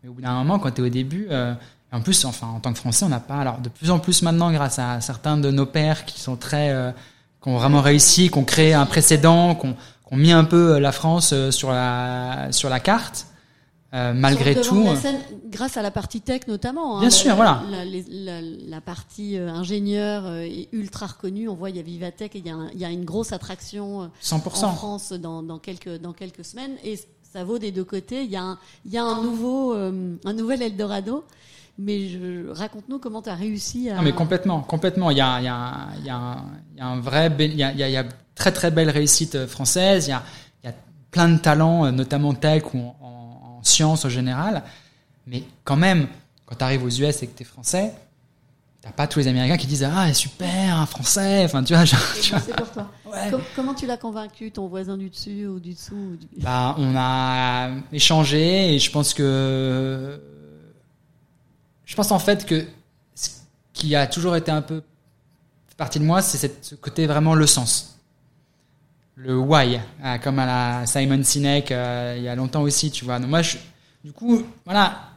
Mais 0.03 0.09
au 0.09 0.13
bout 0.13 0.21
d'un 0.21 0.33
moment, 0.33 0.59
quand 0.59 0.71
tu 0.71 0.81
es 0.81 0.85
au 0.85 0.89
début, 0.89 1.27
euh, 1.31 1.53
en 1.91 2.01
plus, 2.01 2.25
enfin, 2.25 2.47
en 2.47 2.59
tant 2.59 2.73
que 2.73 2.79
Français, 2.79 3.05
on 3.05 3.09
n'a 3.09 3.19
pas. 3.19 3.37
Alors, 3.37 3.59
de 3.59 3.69
plus 3.69 3.91
en 3.91 3.99
plus 3.99 4.21
maintenant, 4.21 4.51
grâce 4.51 4.77
à 4.79 4.99
certains 5.01 5.37
de 5.37 5.51
nos 5.51 5.65
pères 5.65 6.05
qui 6.05 6.19
sont 6.19 6.35
très, 6.35 6.69
euh, 6.69 6.91
qui 7.41 7.49
ont 7.49 7.57
vraiment 7.57 7.81
réussi, 7.81 8.29
qui 8.29 8.37
ont 8.37 8.43
créé 8.43 8.73
un 8.73 8.85
précédent, 8.85 9.55
qui 9.55 9.67
ont, 9.67 9.73
qui 9.73 10.13
ont 10.13 10.17
mis 10.17 10.31
un 10.31 10.43
peu 10.43 10.75
euh, 10.75 10.79
la 10.79 10.91
France 10.91 11.31
euh, 11.33 11.51
sur 11.51 11.71
la 11.71 12.49
sur 12.51 12.69
la 12.69 12.79
carte. 12.79 13.27
Euh, 13.93 14.13
malgré 14.13 14.59
tout, 14.59 14.83
la 14.83 14.97
scène, 14.97 15.19
grâce 15.45 15.77
à 15.77 15.81
la 15.81 15.91
partie 15.91 16.19
tech 16.19 16.41
notamment. 16.49 16.97
Hein, 16.97 17.01
bien 17.01 17.09
la, 17.09 17.15
sûr, 17.15 17.35
voilà. 17.35 17.63
La, 17.71 17.85
la, 17.85 18.41
la 18.41 18.81
partie 18.81 19.37
euh, 19.37 19.49
ingénieur 19.49 20.25
euh, 20.25 20.41
est 20.41 20.67
ultra 20.73 21.07
reconnue. 21.07 21.47
On 21.47 21.55
voit 21.55 21.69
il 21.69 21.77
y 21.77 21.79
a 21.79 21.83
Vivatech 21.83 22.35
et 22.35 22.39
il 22.39 22.45
y 22.45 22.49
a, 22.49 22.55
un, 22.55 22.69
il 22.73 22.79
y 22.81 22.85
a 22.85 22.89
une 22.89 23.05
grosse 23.05 23.31
attraction 23.31 24.11
100%. 24.21 24.65
en 24.65 24.73
France 24.73 25.13
dans, 25.13 25.41
dans 25.41 25.57
quelques 25.57 26.01
dans 26.01 26.11
quelques 26.11 26.43
semaines 26.43 26.73
et 26.83 26.99
ça 27.31 27.45
vaut 27.45 27.59
des 27.59 27.71
deux 27.71 27.85
côtés. 27.85 28.23
Il 28.23 28.29
y 28.29 28.35
a 28.35 28.43
un, 28.43 28.59
il 28.85 28.91
y 28.91 28.97
a 28.97 29.05
un 29.05 29.21
nouveau 29.21 29.73
un 29.73 30.33
nouvel 30.33 30.61
Eldorado 30.63 31.23
mais 31.77 32.09
raconte-nous 32.51 32.99
comment 32.99 33.21
tu 33.21 33.29
as 33.29 33.35
réussi 33.35 33.89
à. 33.89 33.95
Non, 33.97 34.01
mais 34.01 34.11
complètement, 34.11 34.61
complètement. 34.61 35.11
Il 35.11 35.17
y 35.17 35.21
a, 35.21 35.39
il 35.39 35.45
y 35.45 35.47
a, 35.47 35.87
il 35.99 36.05
y 36.05 36.09
a, 36.09 36.15
un, 36.15 36.45
il 36.73 36.79
y 36.79 36.81
a 36.81 36.87
un 36.87 36.99
vrai, 36.99 37.31
il 37.39 37.55
y 37.55 37.63
a, 37.63 37.71
il 37.71 37.79
y 37.79 37.97
a 37.97 38.03
très 38.35 38.51
très 38.51 38.71
belle 38.71 38.89
réussite 38.89 39.45
française. 39.45 40.07
Il 40.07 40.09
y 40.09 40.13
a, 40.13 40.23
il 40.63 40.69
y 40.69 40.73
a 40.73 40.75
plein 41.11 41.29
de 41.29 41.37
talents, 41.37 41.91
notamment 41.91 42.33
tech 42.33 42.63
ou 42.73 42.79
en, 42.79 43.06
en 43.67 43.73
sciences 43.73 44.05
en 44.05 44.09
général. 44.09 44.63
Mais 45.25 45.43
quand 45.63 45.75
même, 45.75 46.07
quand 46.45 46.55
tu 46.55 46.63
arrives 46.63 46.83
aux 46.83 46.89
US 46.89 47.21
et 47.21 47.27
que 47.27 47.35
tu 47.35 47.43
es 47.43 47.45
français, 47.45 47.93
t'as 48.81 48.91
pas 48.91 49.07
tous 49.07 49.19
les 49.19 49.27
Américains 49.27 49.57
qui 49.57 49.67
disent 49.67 49.83
ah 49.83 50.13
super 50.13 50.77
un 50.77 50.85
Français. 50.85 51.43
Enfin 51.45 51.63
tu 51.63 51.73
vois. 51.73 51.85
Genre, 51.85 51.99
tu 52.21 52.31
vois. 52.31 52.39
C'est 52.39 52.55
pour 52.55 52.71
toi. 52.71 52.91
Ouais. 53.07 53.31
Com 53.31 53.41
comment 53.55 53.73
tu 53.73 53.85
l'as 53.85 53.95
convaincu 53.95 54.51
ton 54.51 54.67
voisin 54.67 54.97
du 54.97 55.09
dessus 55.09 55.47
ou 55.47 55.61
du 55.61 55.71
dessous 55.71 55.95
ou 55.95 56.15
du... 56.17 56.27
Bah 56.41 56.75
on 56.77 56.93
a 56.97 57.69
échangé 57.93 58.75
et 58.75 58.79
je 58.79 58.91
pense 58.91 59.13
que 59.13 60.19
je 61.85 61.95
pense 61.95 62.11
en 62.11 62.19
fait 62.19 62.45
que 62.45 62.67
ce 63.15 63.29
qui 63.71 63.95
a 63.95 64.07
toujours 64.07 64.35
été 64.35 64.51
un 64.51 64.61
peu 64.61 64.83
partie 65.77 65.99
de 65.99 66.03
moi, 66.03 66.21
c'est 66.21 66.63
ce 66.63 66.75
côté 66.75 67.07
vraiment 67.07 67.33
le 67.33 67.47
sens. 67.47 67.96
Le 69.19 69.35
why, 69.35 69.79
euh, 70.05 70.17
comme 70.19 70.37
à 70.37 70.45
la 70.45 70.85
Simon 70.85 71.23
Sinek 71.23 71.71
euh, 71.71 72.13
il 72.17 72.23
y 72.23 72.27
a 72.27 72.35
longtemps 72.35 72.61
aussi, 72.61 72.91
tu 72.91 73.03
vois. 73.03 73.17
Donc 73.17 73.31
moi, 73.31 73.41
je, 73.41 73.57
du 74.03 74.11
coup, 74.11 74.43
voilà, 74.63 75.09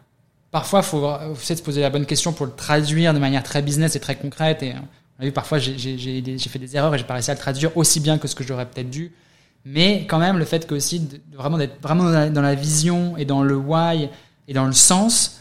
parfois, 0.51 0.81
faut, 0.81 1.07
faut 1.35 1.55
se 1.55 1.63
poser 1.63 1.83
la 1.83 1.91
bonne 1.91 2.07
question 2.07 2.33
pour 2.33 2.47
le 2.47 2.53
traduire 2.53 3.13
de 3.13 3.19
manière 3.19 3.43
très 3.43 3.61
business 3.61 3.97
et 3.97 4.01
très 4.01 4.17
concrète. 4.17 4.63
Et 4.63 4.73
on 5.19 5.23
a 5.23 5.27
vu, 5.27 5.33
parfois, 5.33 5.59
j'ai 5.59 6.39
fait 6.39 6.59
des 6.59 6.77
erreurs 6.77 6.95
et 6.95 6.99
j'ai 6.99 7.05
pas 7.05 7.13
réussi 7.13 7.31
à 7.31 7.35
le 7.35 7.41
traduire 7.41 7.77
aussi 7.77 8.01
bien 8.01 8.17
que 8.17 8.27
ce 8.27 8.35
que 8.35 8.43
j'aurais 8.43 8.65
peut-être 8.65 8.89
dû. 8.89 9.13
Mais 9.67 10.07
quand 10.09 10.19
même, 10.19 10.39
le 10.39 10.47
fait 10.47 10.67
que 10.67 10.75
aussi, 10.75 11.01
de, 11.01 11.19
de 11.19 11.37
vraiment 11.37 11.59
d'être 11.59 11.83
vraiment 11.83 12.05
dans 12.31 12.41
la, 12.41 12.55
vision 12.55 13.19
et 13.19 13.27
dans 13.27 13.43
le 13.43 13.55
why 13.55 14.09
et 14.49 14.55
dans 14.55 14.65
le 14.65 14.73
sens, 14.73 15.40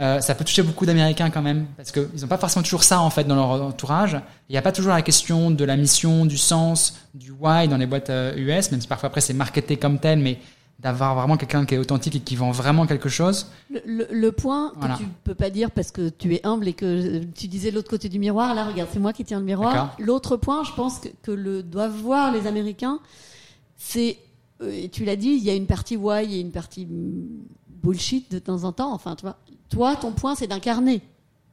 euh, 0.00 0.20
ça 0.20 0.34
peut 0.34 0.44
toucher 0.44 0.62
beaucoup 0.62 0.86
d'Américains 0.86 1.30
quand 1.30 1.42
même, 1.42 1.66
parce 1.76 1.90
qu'ils 1.90 2.20
n'ont 2.20 2.28
pas 2.28 2.38
forcément 2.38 2.62
toujours 2.62 2.84
ça 2.84 3.00
en 3.00 3.10
fait 3.10 3.24
dans 3.24 3.34
leur 3.34 3.50
entourage. 3.62 4.20
Il 4.48 4.52
n'y 4.52 4.58
a 4.58 4.62
pas 4.62 4.70
toujours 4.72 4.92
la 4.92 5.02
question 5.02 5.50
de 5.50 5.64
la 5.64 5.76
mission, 5.76 6.24
du 6.24 6.38
sens, 6.38 6.96
du 7.14 7.32
why 7.32 7.66
dans 7.66 7.76
les 7.76 7.86
boîtes 7.86 8.10
euh, 8.10 8.36
US, 8.36 8.70
même 8.70 8.80
si 8.80 8.86
parfois 8.86 9.08
après 9.08 9.20
c'est 9.20 9.34
marketé 9.34 9.76
comme 9.76 9.98
tel, 9.98 10.20
mais 10.20 10.38
d'avoir 10.78 11.16
vraiment 11.16 11.36
quelqu'un 11.36 11.66
qui 11.66 11.74
est 11.74 11.78
authentique 11.78 12.14
et 12.14 12.20
qui 12.20 12.36
vend 12.36 12.52
vraiment 12.52 12.86
quelque 12.86 13.08
chose. 13.08 13.50
Le, 13.68 13.80
le, 13.84 14.06
le 14.12 14.32
point 14.32 14.72
voilà. 14.76 14.94
que 14.94 15.00
tu 15.00 15.08
peux 15.24 15.34
pas 15.34 15.50
dire 15.50 15.72
parce 15.72 15.90
que 15.90 16.08
tu 16.08 16.32
es 16.34 16.46
humble 16.46 16.68
et 16.68 16.72
que 16.72 17.24
tu 17.34 17.48
disais 17.48 17.72
l'autre 17.72 17.90
côté 17.90 18.08
du 18.08 18.20
miroir, 18.20 18.54
là 18.54 18.64
regarde, 18.64 18.88
c'est 18.92 19.00
moi 19.00 19.12
qui 19.12 19.24
tiens 19.24 19.40
le 19.40 19.44
miroir. 19.44 19.96
L'autre 19.98 20.36
point, 20.36 20.62
je 20.62 20.72
pense 20.74 21.00
que, 21.00 21.08
que 21.22 21.32
le 21.32 21.64
doivent 21.64 21.96
voir 21.96 22.32
les 22.32 22.46
Américains, 22.46 23.00
c'est, 23.76 24.18
euh, 24.62 24.86
tu 24.92 25.04
l'as 25.04 25.16
dit, 25.16 25.30
il 25.30 25.42
y 25.42 25.50
a 25.50 25.54
une 25.54 25.66
partie 25.66 25.96
why 25.96 26.32
et 26.32 26.40
une 26.40 26.52
partie 26.52 26.86
bullshit 27.82 28.30
de 28.30 28.38
temps 28.38 28.62
en 28.62 28.70
temps. 28.70 28.92
Enfin, 28.92 29.16
tu 29.16 29.22
vois, 29.22 29.36
toi, 29.68 29.96
ton 29.96 30.12
point, 30.12 30.34
c'est 30.34 30.46
d'incarner. 30.46 31.02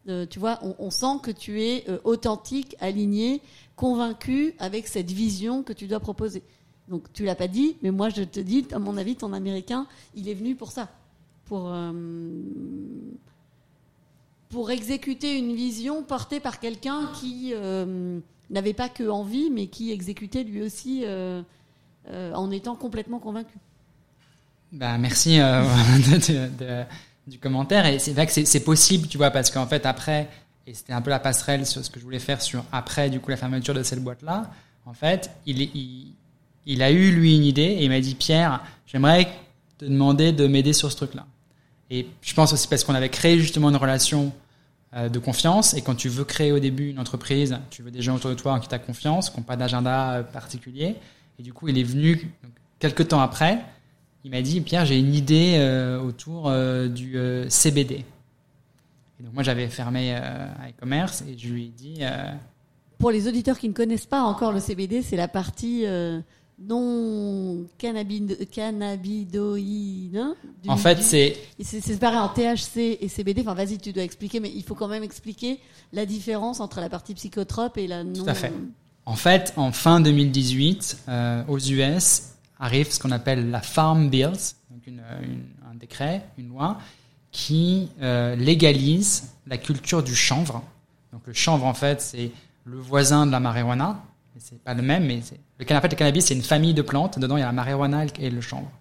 Euh, 0.08 0.26
tu 0.28 0.38
vois, 0.38 0.60
on, 0.78 0.92
sent 0.92 1.20
que 1.24 1.32
tu 1.32 1.64
es 1.64 1.84
euh, 1.90 1.98
authentique, 2.04 2.76
aligné, 2.80 3.42
convaincu 3.76 4.54
avec 4.60 4.88
cette 4.88 5.12
vision 5.12 5.64
que 5.64 5.74
tu 5.74 5.88
dois 5.88 6.00
proposer. 6.00 6.44
Donc, 6.90 7.12
tu 7.12 7.26
l'as 7.26 7.36
pas 7.36 7.48
dit, 7.48 7.76
mais 7.82 7.90
moi, 7.90 8.10
je 8.10 8.22
te 8.22 8.40
dis, 8.40 8.68
à 8.72 8.78
mon 8.78 8.98
avis, 8.98 9.16
ton 9.16 9.34
Américain, 9.34 9.88
il 10.14 10.30
est 10.30 10.36
venu 10.36 10.56
pour 10.56 10.72
ça, 10.72 10.90
pour 11.46 11.70
euh, 11.70 11.92
pour 14.50 14.70
exécuter 14.70 15.38
une 15.40 15.56
vision 15.56 16.04
portée 16.04 16.40
par 16.40 16.60
quelqu'un 16.60 17.10
qui 17.20 17.54
n'avait 18.50 18.74
pas 18.74 18.88
que 18.88 19.10
envie, 19.10 19.50
mais 19.50 19.68
qui 19.68 19.92
exécutait 19.92 20.44
lui 20.44 20.62
aussi 20.62 21.04
en 22.08 22.52
étant 22.52 22.76
complètement 22.76 23.20
convaincu. 23.20 23.58
Bah, 24.72 24.98
merci 24.98 25.38
de 25.40 26.86
du 27.28 27.40
commentaire. 27.40 27.86
Et 27.86 28.00
c'est 28.00 28.14
vrai 28.14 28.28
que 28.28 28.32
c'est 28.32 28.64
possible, 28.64 29.08
tu 29.08 29.18
vois, 29.18 29.32
parce 29.32 29.52
qu'en 29.52 29.68
fait, 29.68 29.86
après, 29.86 30.30
et 30.68 30.74
c'était 30.74 30.94
un 30.94 31.02
peu 31.02 31.10
la 31.10 31.20
passerelle 31.20 31.66
sur 31.66 31.84
ce 31.84 31.90
que 31.90 32.00
je 32.00 32.06
voulais 32.06 32.20
faire 32.20 32.42
sur 32.42 32.64
après, 32.72 33.10
du 33.10 33.20
coup, 33.20 33.30
la 33.30 33.38
fermeture 33.38 33.74
de 33.74 33.84
cette 33.84 34.04
boîte-là. 34.04 34.50
En 34.86 34.94
fait, 34.94 35.32
il, 35.46 36.14
il, 36.66 36.82
a 36.82 36.92
eu, 36.92 37.12
lui, 37.12 37.36
une 37.36 37.44
idée 37.44 37.62
et 37.62 37.84
il 37.84 37.90
m'a 37.90 38.00
dit, 38.00 38.16
Pierre, 38.16 38.64
j'aimerais 38.86 39.28
te 39.78 39.86
demander 39.86 40.32
de 40.32 40.48
m'aider 40.48 40.74
sur 40.74 40.92
ce 40.92 40.98
truc-là. 40.98 41.26
Et 41.92 42.08
je 42.22 42.34
pense 42.34 42.54
aussi 42.54 42.68
parce 42.68 42.84
qu'on 42.84 42.96
avait 42.96 43.10
créé 43.10 43.40
justement 43.40 43.70
une 43.70 43.76
relation 43.76 44.34
euh, 44.96 45.10
de 45.10 45.20
confiance. 45.20 45.76
Et 45.76 45.82
quand 45.82 45.96
tu 45.96 46.10
veux 46.10 46.24
créer 46.24 46.52
au 46.52 46.60
début 46.60 46.90
une 46.90 47.00
entreprise, 47.00 47.58
tu 47.70 47.84
veux 47.84 47.92
des 47.92 48.02
gens 48.02 48.16
autour 48.16 48.32
de 48.32 48.36
toi 48.36 48.54
en 48.54 48.60
qui 48.60 48.68
tu 48.68 48.76
as 48.76 48.80
confiance, 48.80 49.30
qui 49.30 49.38
n'ont 49.38 49.44
pas 49.44 49.56
d'agenda 49.56 50.14
euh, 50.14 50.24
particulier. 50.24 50.96
Et 51.38 51.44
du 51.44 51.54
coup, 51.54 51.68
il 51.68 51.78
est 51.78 51.84
venu 51.84 52.32
quelques 52.80 53.10
temps 53.10 53.22
après 53.22 53.60
il 54.26 54.32
m'a 54.32 54.42
dit 54.42 54.60
Pierre, 54.62 54.88
j'ai 54.88 54.98
une 54.98 55.14
idée 55.14 55.54
euh, 55.60 56.02
autour 56.02 56.50
euh, 56.50 56.88
du 56.88 57.16
euh, 57.16 57.48
CBD. 57.48 58.04
Et 59.20 59.24
donc 59.24 59.34
moi 59.36 59.44
j'avais 59.44 59.68
fermé 59.68 60.14
e-commerce 60.16 61.24
et 61.30 61.38
je 61.38 61.48
lui 61.48 61.66
ai 61.66 61.70
dit. 61.70 62.00
Pour 62.98 63.12
les 63.12 63.28
auditeurs 63.28 63.60
qui 63.60 63.70
ne 63.70 63.74
connaissent 63.74 64.08
pas 64.08 64.24
encore 64.24 64.52
le 64.52 64.60
CBD, 64.60 65.04
c'est 65.04 65.16
la 65.16 65.28
partie 65.28 65.86
non 66.60 67.66
cannabid 67.78 68.50
cannabidoïde. 68.50 70.18
hein, 70.18 70.36
du- 70.64 70.70
en 70.70 70.78
fait, 70.78 71.02
c'est 71.02 71.38
c'est 71.62 71.82
séparé 71.82 72.18
en 72.18 72.28
THC 72.30 72.98
et 73.00 73.08
CBD. 73.08 73.42
Enfin, 73.42 73.54
vas-y, 73.54 73.78
tu 73.78 73.94
dois 73.94 74.04
expliquer, 74.04 74.40
mais 74.40 74.52
il 74.54 74.64
faut 74.64 74.76
quand 74.76 74.88
même 74.88 75.04
expliquer 75.04 75.60
la 75.94 76.06
différence 76.06 76.60
entre 76.60 76.80
la 76.82 76.90
partie 76.90 77.14
psychotrope 77.14 77.78
et 77.78 77.88
la 77.88 78.04
non. 78.04 78.28
à 78.28 78.34
fait. 78.34 78.52
En 79.06 79.16
fait, 79.16 79.54
en 79.56 79.72
fin 79.72 80.02
2018, 80.02 80.98
euh, 81.08 81.44
aux 81.48 81.60
US 81.60 82.35
arrive 82.60 82.92
ce 82.92 83.00
qu'on 83.00 83.12
appelle 83.12 83.50
la 83.50 83.62
Farm 83.62 84.10
Bills, 84.10 84.56
donc 84.70 84.88
un 84.88 85.76
décret, 85.76 86.26
une 86.38 86.50
loi 86.50 86.78
qui 87.36 87.90
euh, 88.02 88.36
légalise 88.38 89.34
la 89.46 89.58
culture 89.58 90.02
du 90.02 90.16
chanvre. 90.16 90.64
Donc 91.12 91.22
le 91.26 91.34
chanvre, 91.34 91.66
en 91.66 91.74
fait, 91.74 92.02
c'est 92.02 92.32
le 92.64 92.78
voisin 92.78 93.26
de 93.26 93.32
la 93.32 93.42
marijuana. 93.42 94.02
C'est 94.38 94.62
pas 94.64 94.74
le 94.74 94.82
même, 94.82 95.06
mais 95.06 95.22
le, 95.60 95.66
fait, 95.66 95.92
le 95.92 95.96
cannabis, 95.96 96.26
c'est 96.26 96.34
une 96.34 96.42
famille 96.42 96.74
de 96.74 96.82
plantes. 96.82 97.20
Dedans, 97.20 97.36
il 97.36 97.42
y 97.42 97.44
a 97.44 97.48
la 97.48 97.52
marijuana 97.52 98.06
et 98.20 98.30
le 98.30 98.40
chanvre. 98.40 98.72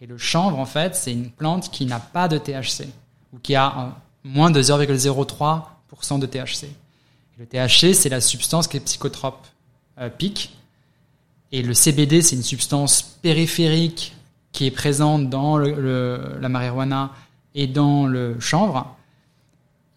Et 0.00 0.06
le 0.06 0.16
chanvre, 0.16 0.58
en 0.58 0.64
fait, 0.64 0.94
c'est 0.94 1.12
une 1.12 1.30
plante 1.30 1.70
qui 1.70 1.84
n'a 1.84 2.00
pas 2.00 2.28
de 2.28 2.38
THC 2.38 2.88
ou 3.32 3.38
qui 3.38 3.54
a 3.54 3.94
moins 4.24 4.50
de 4.50 4.62
0,03% 4.62 6.18
de 6.18 6.26
THC. 6.26 6.68
Le 7.38 7.46
THC, 7.46 7.94
c'est 7.94 8.08
la 8.08 8.22
substance 8.22 8.68
qui 8.68 8.78
est 8.78 8.80
psychotrope, 8.80 9.46
euh, 9.98 10.08
pique. 10.08 10.57
Et 11.52 11.62
le 11.62 11.74
CBD, 11.74 12.22
c'est 12.22 12.36
une 12.36 12.42
substance 12.42 13.02
périphérique 13.02 14.14
qui 14.52 14.66
est 14.66 14.70
présente 14.70 15.30
dans 15.30 15.56
la 15.58 16.48
marijuana 16.48 17.12
et 17.54 17.66
dans 17.66 18.06
le 18.06 18.38
chanvre 18.40 18.96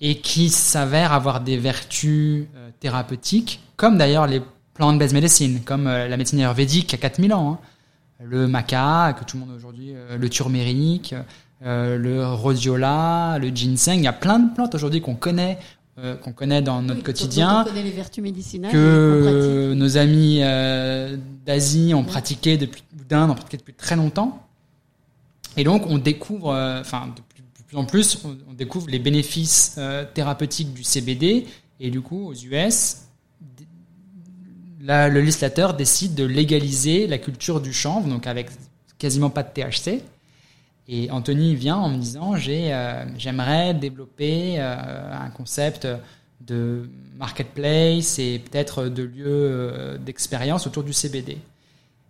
et 0.02 0.18
qui 0.18 0.50
s'avère 0.50 1.14
avoir 1.14 1.42
des 1.42 1.58
vertus 1.58 2.48
euh, 2.56 2.70
thérapeutiques, 2.80 3.62
comme 3.78 3.98
d'ailleurs 3.98 4.26
les 4.26 4.42
plant-based 4.74 5.14
medicine, 5.14 5.62
comme 5.64 5.86
euh, 5.86 6.08
la 6.08 6.18
médecine 6.18 6.40
ayurvédique 6.40 6.94
a 6.96 6.98
4000 6.98 7.34
ans. 7.34 7.54
Hein. 7.54 7.60
Le 8.24 8.48
maca, 8.48 9.14
que 9.14 9.24
tout 9.24 9.38
le 9.38 9.46
monde 9.46 9.56
aujourd'hui, 9.56 9.94
euh, 9.94 10.18
le 10.18 10.30
turmérique, 10.30 11.14
le 11.64 12.26
rhodiola, 12.26 13.38
le 13.40 13.50
ginseng. 13.50 13.98
Il 13.98 14.04
y 14.04 14.08
a 14.08 14.14
plein 14.14 14.40
de 14.40 14.52
plantes 14.56 14.74
aujourd'hui 14.74 15.02
qu'on 15.02 15.14
connaît, 15.14 15.60
euh, 16.00 16.16
qu'on 16.16 16.32
connaît 16.34 16.62
dans 16.62 16.82
notre 16.82 17.00
Oui, 17.00 17.04
quotidien, 17.04 17.62
On 17.62 17.70
connaît 17.70 17.84
les 17.84 17.92
vertus 17.92 18.24
médicinales. 18.24 18.72
que 18.72 19.74
nos 19.76 19.98
amis 19.98 20.40
euh, 20.42 21.18
d'Asie 21.46 21.94
ont 21.94 22.04
pratiqué 22.04 22.58
depuis, 22.58 22.84
d'Inde 23.10 23.32
ont 23.32 23.36
pratiqué 23.36 23.58
depuis 23.58 23.74
très 23.74 23.96
longtemps. 23.96 24.46
Et 25.58 25.64
donc, 25.64 25.86
on 25.88 25.98
découvre, 25.98 26.54
euh, 26.54 26.80
enfin, 26.82 27.08
de 27.16 27.22
plus, 27.22 27.42
de 27.42 27.64
plus 27.68 27.78
en 27.78 27.86
plus, 27.86 28.20
on, 28.24 28.38
on 28.50 28.54
découvre 28.54 28.88
les 28.90 29.00
bénéfices 29.00 29.78
thérapeutiques 30.14 30.74
du 30.74 30.84
CBD. 30.84 31.46
Et 31.80 31.90
du 31.92 32.02
coup, 32.02 32.28
aux 32.28 32.34
US, 32.36 32.98
la- 34.82 35.10
le 35.10 35.20
législateur 35.20 35.74
décide 35.74 36.16
de 36.16 36.24
légaliser 36.24 37.08
la 37.08 37.18
culture 37.18 37.62
du 37.62 37.74
chanvre, 37.74 38.08
donc 38.08 38.28
avec 38.28 38.50
quasiment 38.98 39.30
pas 39.30 39.44
de 39.44 39.50
THC. 39.54 40.02
Et 40.88 41.10
Anthony 41.12 41.56
vient 41.56 41.78
en 41.78 41.90
me 41.90 41.98
disant 41.98 42.36
j'ai 42.36 42.74
euh, 42.74 43.06
j'aimerais 43.18 43.74
développer 43.74 44.56
euh, 44.60 45.14
un 45.26 45.30
concept 45.30 45.88
de 46.42 46.90
marketplace 47.18 48.18
et 48.20 48.40
peut-être 48.40 48.86
de 48.86 49.04
lieu 49.04 49.26
euh, 49.28 49.98
d'expérience 49.98 50.66
autour 50.68 50.84
du 50.84 50.92
CBD. 50.94 51.38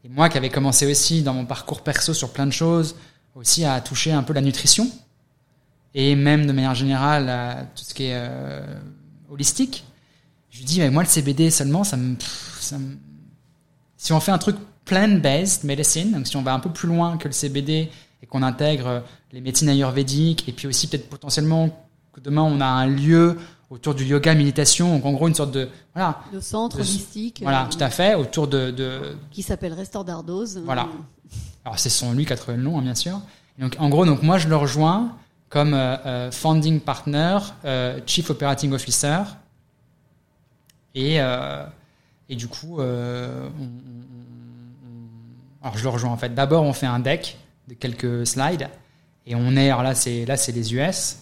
Et 0.04 0.10
moi 0.10 0.30
qui 0.30 0.38
avais 0.38 0.50
commencé 0.50 0.90
aussi 0.90 1.22
dans 1.22 1.34
mon 1.34 1.46
parcours 1.46 1.82
perso 1.82 2.14
sur 2.14 2.32
plein 2.32 2.48
de 2.48 2.52
choses, 2.52 2.96
aussi 3.36 3.66
à 3.66 3.80
toucher 3.82 4.12
un 4.14 4.24
peu 4.24 4.34
la 4.34 4.42
nutrition 4.42 4.90
et 5.94 6.16
même 6.16 6.48
de 6.48 6.52
manière 6.54 6.74
générale 6.74 7.68
tout 7.76 7.84
ce 7.84 7.94
qui 7.94 8.06
est 8.06 8.30
holistique, 9.30 9.84
je 10.50 10.60
lui 10.60 10.66
dis 10.66 10.80
mais 10.80 10.90
moi 10.90 11.04
le 11.04 11.10
CBD 11.10 11.52
seulement 11.52 11.84
ça 11.84 11.98
me, 11.98 12.16
pff, 12.16 12.58
ça 12.62 12.78
me- 12.80 12.98
si 13.98 14.12
on 14.14 14.20
fait 14.20 14.32
un 14.32 14.38
truc 14.38 14.56
plant-based 14.86 15.66
medicine, 15.66 16.12
donc 16.14 16.26
si 16.28 16.36
on 16.36 16.42
va 16.42 16.54
un 16.54 16.60
peu 16.60 16.72
plus 16.72 16.88
loin 16.88 17.18
que 17.18 17.28
le 17.28 17.34
CBD 17.34 17.90
et 18.24 18.28
qu'on 18.28 18.44
intègre 18.44 18.88
euh, 18.88 19.00
les 19.32 19.42
médecines 19.42 19.70
ayurvédiques 19.70 20.48
et 20.48 20.52
puis 20.52 20.68
aussi 20.68 20.88
peut-être 20.88 21.10
potentiellement 21.10 21.70
que 22.14 22.20
demain 22.20 22.44
on 22.44 22.60
a 22.62 22.66
un 22.66 22.88
lieu 22.88 23.38
autour 23.70 23.96
du 23.96 24.04
yoga 24.06 24.36
méditation 24.36 24.94
donc 24.96 25.06
en 25.06 25.14
gros 25.14 25.28
une 25.28 25.34
sorte 25.36 25.52
de 25.52 25.70
voilà 25.94 26.20
Le 26.34 26.42
centre 26.42 26.78
Le- 26.78 26.84
holistique. 26.84 27.40
voilà 27.42 27.64
euh, 27.66 27.70
tout 27.70 27.82
à 27.82 27.90
fait 27.90 28.16
autour 28.16 28.48
de, 28.48 28.70
de 28.72 29.16
Qui 29.32 29.42
s'appelle 29.44 29.74
Restore 29.74 30.04
d'Ardos. 30.04 30.60
Voilà. 30.66 30.88
alors 31.66 31.80
c'est 31.80 31.90
son 31.90 32.14
lui 32.14 32.26
qui 32.26 32.34
a 32.34 32.36
trouvé 32.38 32.58
le 32.58 32.64
nom 32.64 32.78
hein, 32.78 32.82
bien 32.82 32.96
sûr 32.96 33.20
Et 33.58 33.62
donc 33.62 33.76
en 33.80 33.88
gros 33.90 34.06
donc 34.06 34.24
moi 34.24 34.38
je 34.38 34.48
le 34.50 34.56
rejoins 34.58 35.16
comme 35.50 35.74
euh, 35.74 35.96
euh, 36.06 36.32
founding 36.32 36.80
partner 36.82 37.38
euh, 37.66 38.00
chief 38.06 38.30
operating 38.30 38.74
officer 38.74 39.20
et 40.94 41.22
euh, 41.22 41.66
et 42.30 42.36
du 42.36 42.48
coup 42.48 42.80
euh, 42.82 43.48
on- 43.60 43.64
on- 43.64 43.68
on- 43.68 45.64
alors 45.64 45.78
je 45.78 45.84
le 45.84 45.90
rejoins 45.90 46.12
en 46.12 46.18
fait 46.18 46.34
d'abord 46.36 46.64
on 46.64 46.74
fait 46.74 46.86
un 46.88 47.00
deck 47.00 47.38
de 47.72 47.76
quelques 47.76 48.28
slides. 48.28 48.68
Et 49.26 49.34
on 49.36 49.56
est 49.56 49.70
alors 49.70 49.84
là 49.84 49.96
c'est 49.96 50.26
là 50.26 50.36
c'est 50.36 50.52
les 50.52 50.74
US 50.74 51.18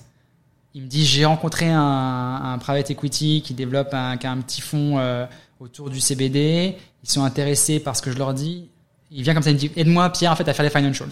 il 0.74 0.84
me 0.84 0.88
dit 0.88 1.06
j'ai 1.06 1.26
rencontré 1.26 1.70
un, 1.70 2.41
un 2.43 2.58
private 2.58 2.91
equity 2.91 3.41
qui 3.43 3.54
développe 3.54 3.93
un, 3.93 4.18
qui 4.18 4.28
a 4.28 4.32
un 4.32 4.38
petit 4.41 4.62
fonds 4.62 4.97
euh, 4.97 5.26
autour 5.60 5.89
du 5.89 6.00
CBD 6.00 6.76
ils 7.04 7.10
sont 7.10 7.24
intéressés 7.24 7.80
par 7.80 7.95
ce 7.95 8.02
que 8.02 8.12
je 8.12 8.18
leur 8.18 8.34
dis. 8.34 8.70
Il 9.12 9.24
vient 9.24 9.34
comme 9.34 9.43
ça 9.43 9.52
il 9.52 9.56
me 9.56 9.60
dit 9.60 9.72
aide-moi 9.76 10.10
Pierre 10.10 10.32
en 10.32 10.36
fait 10.36 10.47
à 10.47 10.54
faire 10.54 10.64
les 10.64 10.72
financials. 10.72 11.10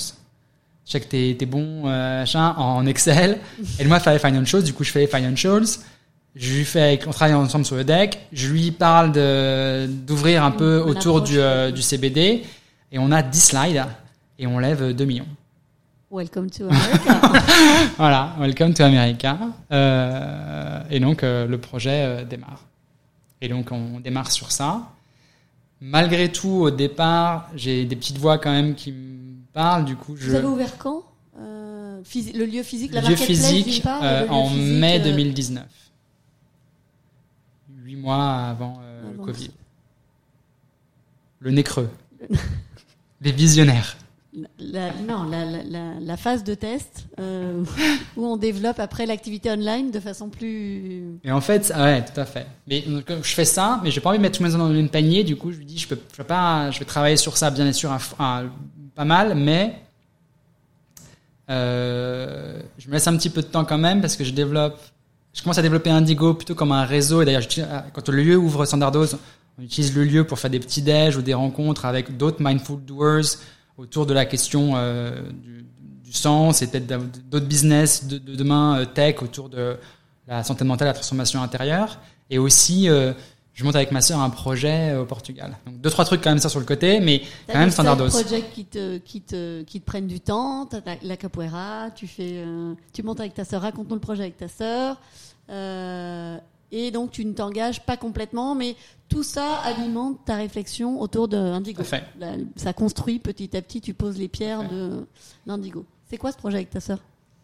Je 0.85 0.91
sais 0.91 0.99
que 0.99 1.07
t'es 1.07 1.35
t'es 1.37 1.45
bon 1.45 1.83
euh, 1.85 2.19
machin, 2.21 2.53
en 2.57 2.85
Excel. 2.85 3.39
Aide-moi 3.79 3.97
à 3.97 3.99
faire 3.99 4.13
les 4.13 4.19
financials. 4.19 4.63
Du 4.63 4.73
coup 4.73 4.83
je 4.83 4.91
fais 4.91 5.01
les 5.01 5.07
financials. 5.07 5.65
Je 6.35 6.53
lui 6.53 6.65
fais 6.65 6.99
on 7.07 7.11
travaille 7.11 7.35
ensemble 7.35 7.65
sur 7.65 7.75
le 7.75 7.83
deck. 7.83 8.19
Je 8.31 8.47
lui 8.47 8.71
parle 8.71 9.11
de 9.11 9.87
d'ouvrir 9.87 10.43
un 10.43 10.51
peu 10.51 10.79
autour 10.79 11.21
du, 11.21 11.39
euh, 11.39 11.71
du 11.71 11.81
CBD 11.81 12.43
et 12.91 12.99
on 12.99 13.11
a 13.11 13.21
10 13.21 13.39
slides 13.39 13.85
et 14.39 14.47
on 14.47 14.59
lève 14.59 14.93
2 14.93 15.05
millions 15.05 15.27
Welcome 16.09 16.49
to 16.51 16.69
America. 16.69 17.19
voilà, 17.97 18.33
welcome 18.39 18.73
to 18.73 18.83
America. 18.83 19.37
Euh, 19.73 20.81
et 20.89 21.01
donc 21.01 21.21
euh, 21.21 21.45
le 21.45 21.57
projet 21.57 22.03
euh, 22.05 22.23
démarre. 22.23 22.63
Et 23.41 23.49
donc 23.49 23.73
on 23.73 23.99
démarre 23.99 24.31
sur 24.31 24.53
ça. 24.53 24.89
Malgré 25.81 26.31
tout, 26.31 26.47
au 26.49 26.71
départ, 26.71 27.49
j'ai 27.55 27.85
des 27.85 27.95
petites 27.95 28.17
voix 28.17 28.37
quand 28.37 28.51
même 28.51 28.73
qui 28.73 28.93
me 28.93 29.35
parlent. 29.53 29.85
Du 29.85 29.95
coup, 29.95 30.15
je 30.15 30.29
Vous 30.29 30.35
avez 30.35 30.47
ouvert 30.47 30.77
quand 30.77 31.03
Euh, 31.39 32.01
Le 32.33 32.45
lieu 32.45 32.63
physique, 32.63 32.93
la 32.93 33.01
lieu 33.01 33.15
physique 33.15 33.83
part, 33.83 34.01
euh, 34.01 34.21
le 34.21 34.25
lieu 34.27 34.31
en 34.31 34.47
physique, 34.49 34.79
mai 34.79 34.99
euh, 34.99 35.03
2019, 35.03 35.65
huit 37.83 37.95
mois 37.95 38.33
avant 38.49 38.79
euh, 38.81 39.11
le. 39.11 39.23
Covid. 39.23 39.51
Le 41.39 41.51
nez 41.51 41.63
creux. 41.63 41.89
Les 43.21 43.31
visionnaires. 43.31 43.97
Non, 44.37 45.29
la, 46.01 46.17
phase 46.17 46.43
de 46.43 46.53
test 46.53 47.05
euh, 47.19 47.63
où 48.15 48.25
on 48.25 48.37
développe 48.37 48.79
après 48.79 49.05
l'activité 49.05 49.49
online 49.49 49.89
de 49.89 49.99
façon 49.99 50.29
plus. 50.29 51.19
Et 51.23 51.31
en 51.31 51.41
fait, 51.41 51.71
ah 51.73 51.83
ouais, 51.83 52.05
tout 52.05 52.19
à 52.19 52.25
fait. 52.25 52.45
Mais 52.67 52.83
euh, 52.87 53.01
je 53.23 53.33
fais 53.33 53.45
ça, 53.45 53.79
mais 53.83 53.89
j'ai 53.89 53.99
pas 53.99 54.09
envie 54.09 54.19
de 54.19 54.23
mettre 54.23 54.37
tout 54.37 54.43
mes 54.43 54.49
œufs 54.49 54.57
dans 54.57 54.67
le 54.67 54.75
même 54.75 54.89
panier. 54.89 55.23
Du 55.23 55.35
coup, 55.35 55.51
je 55.51 55.57
lui 55.57 55.65
dis, 55.65 55.77
je 55.77 55.87
peux, 55.87 55.95
peux 55.95 56.23
pas, 56.23 56.69
je 56.71 56.79
vais 56.79 56.85
travailler 56.85 57.17
sur 57.17 57.35
ça, 57.37 57.49
bien 57.49 57.71
sûr, 57.71 57.95
pas 58.17 59.05
mal, 59.05 59.35
mais 59.35 59.81
euh, 61.49 62.59
je 62.77 62.87
me 62.87 62.93
laisse 62.93 63.07
un 63.07 63.15
petit 63.17 63.29
peu 63.29 63.41
de 63.41 63.47
temps 63.47 63.65
quand 63.65 63.77
même 63.77 64.01
parce 64.01 64.15
que 64.15 64.23
je 64.23 64.31
développe, 64.31 64.79
je 65.33 65.41
commence 65.41 65.57
à 65.57 65.61
développer 65.61 65.89
Indigo 65.89 66.33
plutôt 66.33 66.55
comme 66.55 66.71
un 66.71 66.85
réseau. 66.85 67.21
Et 67.21 67.25
d'ailleurs, 67.25 67.47
quand 67.93 68.09
le 68.09 68.23
lieu 68.23 68.37
ouvre 68.37 68.65
Standardos, 68.65 69.15
on 69.57 69.63
utilise 69.63 69.95
le 69.95 70.03
lieu 70.03 70.23
pour 70.25 70.37
faire 70.39 70.51
des 70.51 70.59
petits 70.59 70.81
déj 70.81 71.17
ou 71.17 71.21
des 71.21 71.33
rencontres 71.33 71.85
avec 71.85 72.17
d'autres 72.17 72.37
mindful 72.39 72.79
doers 72.83 73.37
autour 73.77 74.05
de 74.05 74.13
la 74.13 74.25
question 74.25 74.73
euh, 74.75 75.21
du, 75.31 75.65
du 76.03 76.11
sens 76.13 76.61
et 76.61 76.67
peut-être 76.67 76.87
d'autres 77.29 77.45
business 77.45 78.05
de, 78.07 78.17
de 78.17 78.35
demain 78.35 78.79
euh, 78.79 78.85
tech 78.85 79.21
autour 79.21 79.49
de 79.49 79.77
la 80.27 80.43
santé 80.43 80.63
mentale, 80.65 80.87
la 80.87 80.93
transformation 80.93 81.41
intérieure. 81.41 81.99
Et 82.29 82.37
aussi, 82.37 82.89
euh, 82.89 83.13
je 83.53 83.63
monte 83.63 83.75
avec 83.75 83.91
ma 83.91 84.01
sœur 84.01 84.19
un 84.19 84.29
projet 84.29 84.95
au 84.95 85.05
Portugal. 85.05 85.57
Donc 85.65 85.79
deux 85.79 85.89
trois 85.89 86.05
trucs 86.05 86.21
quand 86.21 86.29
même 86.29 86.39
ça 86.39 86.49
sur 86.49 86.59
le 86.59 86.65
côté, 86.65 86.99
mais 86.99 87.21
quand 87.47 87.53
même 87.59 87.65
des 87.65 87.71
side 87.71 87.73
standardos. 87.73 88.09
projects 88.09 88.51
qui 88.53 88.65
te, 88.65 88.97
qui 88.97 89.21
te, 89.21 89.63
qui 89.63 89.79
te 89.79 89.85
prennent 89.85 90.07
du 90.07 90.19
temps. 90.19 90.65
T'as 90.65 90.81
la, 90.85 90.95
la 91.01 91.17
capoeira, 91.17 91.89
tu 91.95 92.07
fais, 92.07 92.43
euh, 92.45 92.73
tu 92.93 93.03
montes 93.03 93.19
avec 93.19 93.33
ta 93.33 93.45
sœur. 93.45 93.61
Raconte-nous 93.61 93.95
le 93.95 94.01
projet 94.01 94.23
avec 94.23 94.37
ta 94.37 94.47
sœur. 94.47 94.97
Euh, 95.49 96.37
et 96.71 96.91
donc 96.91 97.11
tu 97.11 97.23
ne 97.25 97.33
t'engages 97.33 97.81
pas 97.85 97.97
complètement, 97.97 98.55
mais 98.55 98.75
tout 99.09 99.23
ça 99.23 99.55
alimente 99.63 100.17
ta 100.25 100.35
réflexion 100.35 100.99
autour 101.01 101.27
de 101.27 101.37
Indigo. 101.37 101.83
La- 102.19 102.33
ça 102.55 102.73
construit 102.73 103.19
petit 103.19 103.55
à 103.55 103.61
petit. 103.61 103.79
Tu 103.81 103.93
poses 103.93 104.17
les 104.17 104.27
pierres 104.27 104.59
Tout 104.59 104.65
à 104.65 104.69
fait. 104.69 104.75
de 104.75 105.07
d'Indigo. 105.45 105.85
C'est 106.09 106.17
quoi 106.17 106.31
ce 106.31 106.37
projet 106.37 106.57
avec 106.57 106.69
ta 106.69 106.79
sœur? 106.79 106.99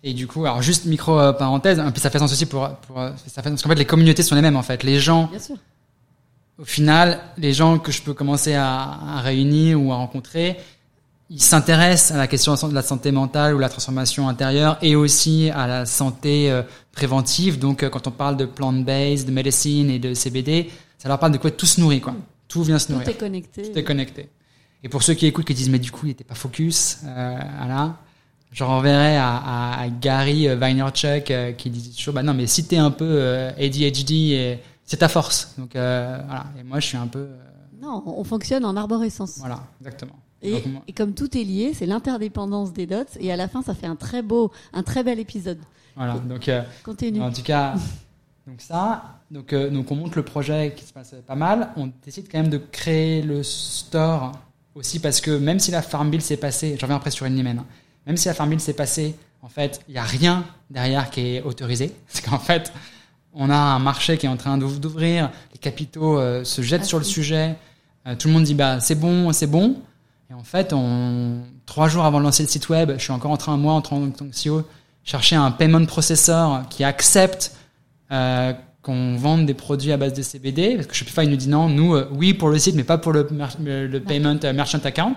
Et 0.05 0.13
du 0.13 0.28
coup, 0.28 0.43
alors 0.45 0.61
juste 0.61 0.86
micro 0.86 1.17
euh, 1.17 1.32
parenthèse, 1.32 1.80
hein, 1.80 1.89
puis 1.91 2.01
ça 2.01 2.09
fait 2.09 2.19
sens 2.19 2.32
aussi 2.34 2.45
pour, 2.45 2.67
pour 2.88 2.99
euh, 2.99 3.11
ça 3.28 3.41
fait 3.41 3.49
parce 3.49 3.61
qu'en 3.61 3.69
fait 3.69 3.76
les 3.76 3.86
communautés 3.86 4.24
sont 4.24 4.36
les 4.36 4.41
mêmes 4.41 4.57
en 4.57 4.61
fait. 4.63 4.84
Les 4.84 4.99
gens, 4.99 5.28
Bien 5.28 5.39
sûr. 5.39 5.55
au 6.59 6.65
final, 6.65 7.21
les 7.38 7.53
gens 7.53 7.80
que 7.80 7.91
je 7.93 8.01
peux 8.01 8.13
commencer 8.13 8.53
à, 8.53 8.82
à 8.82 9.21
réunir 9.21 9.82
ou 9.82 9.91
à 9.93 9.95
rencontrer, 9.95 10.57
ils 11.36 11.41
s'intéressent 11.41 12.11
à 12.11 12.17
la 12.17 12.27
question 12.27 12.53
de 12.53 12.73
la 12.75 12.84
santé 12.84 13.11
mentale 13.11 13.55
ou 13.55 13.59
la 13.59 13.69
transformation 13.69 14.27
intérieure 14.29 14.77
et 14.84 14.95
aussi 14.95 15.49
à 15.49 15.65
la 15.65 15.86
santé 15.88 16.51
euh, 16.51 16.61
préventive. 16.91 17.57
Donc, 17.57 17.81
euh, 17.81 17.89
quand 17.89 18.05
on 18.07 18.11
parle 18.11 18.38
de 18.38 18.45
plant-based, 18.45 19.25
de 19.27 19.31
médecine 19.31 19.89
et 19.89 19.97
de 19.97 20.13
CBD, 20.13 20.69
ça 20.99 21.09
leur 21.09 21.17
parle 21.17 21.31
de 21.31 21.39
quoi 21.39 21.49
tout 21.51 21.65
se 21.65 21.81
nourrit, 21.81 22.01
quoi. 22.01 22.13
Tout 22.47 22.61
vient 22.63 22.77
se 22.77 22.86
Tout 22.88 22.93
nourrir. 22.93 23.09
est 23.09 23.13
connecté. 23.17 23.63
Tout 23.63 23.77
est 23.79 23.84
connecté. 23.84 24.29
Et 24.84 24.89
pour 24.89 25.01
ceux 25.01 25.15
qui 25.15 25.25
écoutent, 25.25 25.45
qui 25.45 25.53
disent, 25.55 25.69
mais 25.69 25.79
du 25.79 25.91
coup, 25.91 26.05
il 26.05 26.09
n'était 26.09 26.23
pas 26.23 26.36
focus, 26.36 26.99
euh, 27.05 27.36
voilà. 27.57 27.95
Je 28.51 28.63
renverrai 28.63 29.17
à, 29.17 29.36
à, 29.36 29.81
à 29.81 29.88
Gary 29.89 30.47
euh, 30.47 30.55
Vaynerchuk 30.55 31.31
euh, 31.31 31.53
qui 31.53 31.71
dit 31.71 31.95
toujours, 31.95 32.13
bah 32.13 32.21
non, 32.21 32.36
mais 32.36 32.45
si 32.45 32.65
t'es 32.65 32.77
un 32.77 32.91
peu 32.91 33.05
euh, 33.09 33.49
ADHD, 33.57 34.59
c'est 34.86 34.97
ta 34.97 35.07
force. 35.07 35.55
Donc 35.57 35.75
euh, 35.75 36.19
voilà. 36.27 36.45
Et 36.59 36.63
moi, 36.63 36.79
je 36.79 36.86
suis 36.86 36.97
un 36.97 37.07
peu, 37.07 37.19
euh, 37.19 37.38
Non, 37.81 38.03
on 38.05 38.23
fonctionne 38.23 38.63
en 38.65 38.75
arborescence. 38.77 39.38
Voilà, 39.39 39.63
exactement. 39.81 40.13
Et, 40.88 40.94
comme 40.94 41.14
tout 41.14 41.38
est 41.38 41.44
lié, 41.44 41.72
c'est 41.74 41.86
l'interdépendance 41.86 42.74
des 42.74 42.86
dots. 42.86 43.06
Et 43.20 43.32
à 43.32 43.36
la 43.36 43.48
fin, 43.48 43.62
ça 43.62 43.74
fait 43.74 43.88
un 43.88 43.96
très 43.96 44.22
beau, 44.22 44.52
un 44.74 44.84
très 44.84 45.04
bel 45.04 45.20
épisode. 45.20 45.60
voilà, 45.96 46.16
donc 46.20 46.48
euh, 46.50 46.62
Continue. 46.84 47.22
en 47.22 47.32
tout 47.32 47.41
cas, 47.44 47.76
donc 48.46 48.60
ça, 48.60 49.20
donc, 49.32 49.54
euh, 49.54 49.70
donc 49.70 49.89
on 49.91 49.96
monte 49.96 50.16
le 50.16 50.24
projet 50.24 50.74
qui 50.76 50.86
se 50.86 50.91
passe 50.94 51.16
pas 51.26 51.36
mal. 51.36 51.70
On 51.78 51.89
décide 52.04 52.28
quand 52.32 52.39
même 52.39 52.50
de 52.50 52.58
créer 52.58 53.22
le 53.22 53.41
store 53.44 54.34
aussi 54.76 55.00
parce 55.00 55.22
que 55.22 55.32
même 55.32 55.60
si 55.60 55.72
la 55.72 55.82
Farm 55.82 56.10
Bill 56.10 56.22
s'est 56.22 56.38
passée, 56.38 56.76
je 56.78 56.82
reviens 56.82 56.98
après 56.98 57.12
sur 57.12 57.26
Inlimen, 57.26 57.60
hein, 57.60 57.66
même 58.06 58.18
si 58.18 58.28
la 58.28 58.34
Farm 58.34 58.50
Bill 58.50 58.60
s'est 58.60 58.74
passée, 58.74 59.16
en 59.41 59.48
fait, 59.50 59.82
il 59.88 59.94
n'y 59.94 59.98
a 60.00 60.04
rien 60.04 60.46
derrière 60.70 61.10
qui 61.10 61.22
est 61.36 61.41
autorisé. 61.41 61.94
Parce 62.08 62.22
qu'en 62.22 62.39
fait, 62.39 62.74
on 63.34 63.50
a 63.50 63.56
un 63.56 63.80
marché 63.80 64.18
qui 64.18 64.26
est 64.26 64.30
en 64.30 64.38
train 64.38 64.58
d'ouvr- 64.58 64.80
d'ouvrir, 64.80 65.32
les 65.54 65.60
capitaux 65.60 66.18
euh, 66.20 66.44
se 66.44 66.62
jettent 66.62 66.82
Ah, 66.84 66.88
sur 66.88 66.98
le 66.98 67.04
sujet, 67.06 67.56
euh, 68.08 68.16
tout 68.16 68.28
le 68.28 68.34
monde 68.34 68.44
dit 68.44 68.54
bah 68.56 68.80
c'est 68.80 68.96
bon, 68.96 69.32
c'est 69.32 69.48
bon. 69.48 69.78
Et 70.34 70.36
en 70.36 70.43
fait, 70.43 70.73
on, 70.73 71.41
trois 71.67 71.88
jours 71.89 72.05
avant 72.05 72.17
de 72.17 72.23
lancer 72.23 72.41
le 72.41 72.49
site 72.49 72.67
web, 72.69 72.93
je 72.97 73.03
suis 73.03 73.11
encore 73.11 73.29
en 73.29 73.38
train, 73.38 73.55
moi, 73.55 73.73
en 73.73 73.81
tant 73.81 74.09
que 74.09 74.23
CEO, 74.49 74.63
chercher 75.03 75.36
un 75.36 75.51
payment 75.51 75.86
processor 75.86 76.67
qui 76.69 76.84
accepte 76.84 77.55
euh, 78.11 78.51
qu'on 78.81 79.15
vende 79.15 79.45
des 79.45 79.53
produits 79.53 79.91
à 79.91 79.97
base 79.97 80.13
de 80.13 80.23
CBD. 80.23 80.75
Parce 80.75 80.88
que 80.88 80.95
Shopify 80.95 81.27
nous 81.27 81.36
dit 81.36 81.49
non, 81.49 81.69
nous, 81.69 81.93
euh, 81.93 82.09
oui 82.13 82.34
pour 82.34 82.49
le 82.49 82.57
site, 82.57 82.73
mais 82.75 82.84
pas 82.84 82.97
pour 82.97 83.11
le, 83.13 83.27
mer- 83.29 83.55
le, 83.63 83.86
le 83.86 83.99
payment 83.99 84.39
euh, 84.43 84.53
merchant 84.53 84.79
account. 84.84 85.13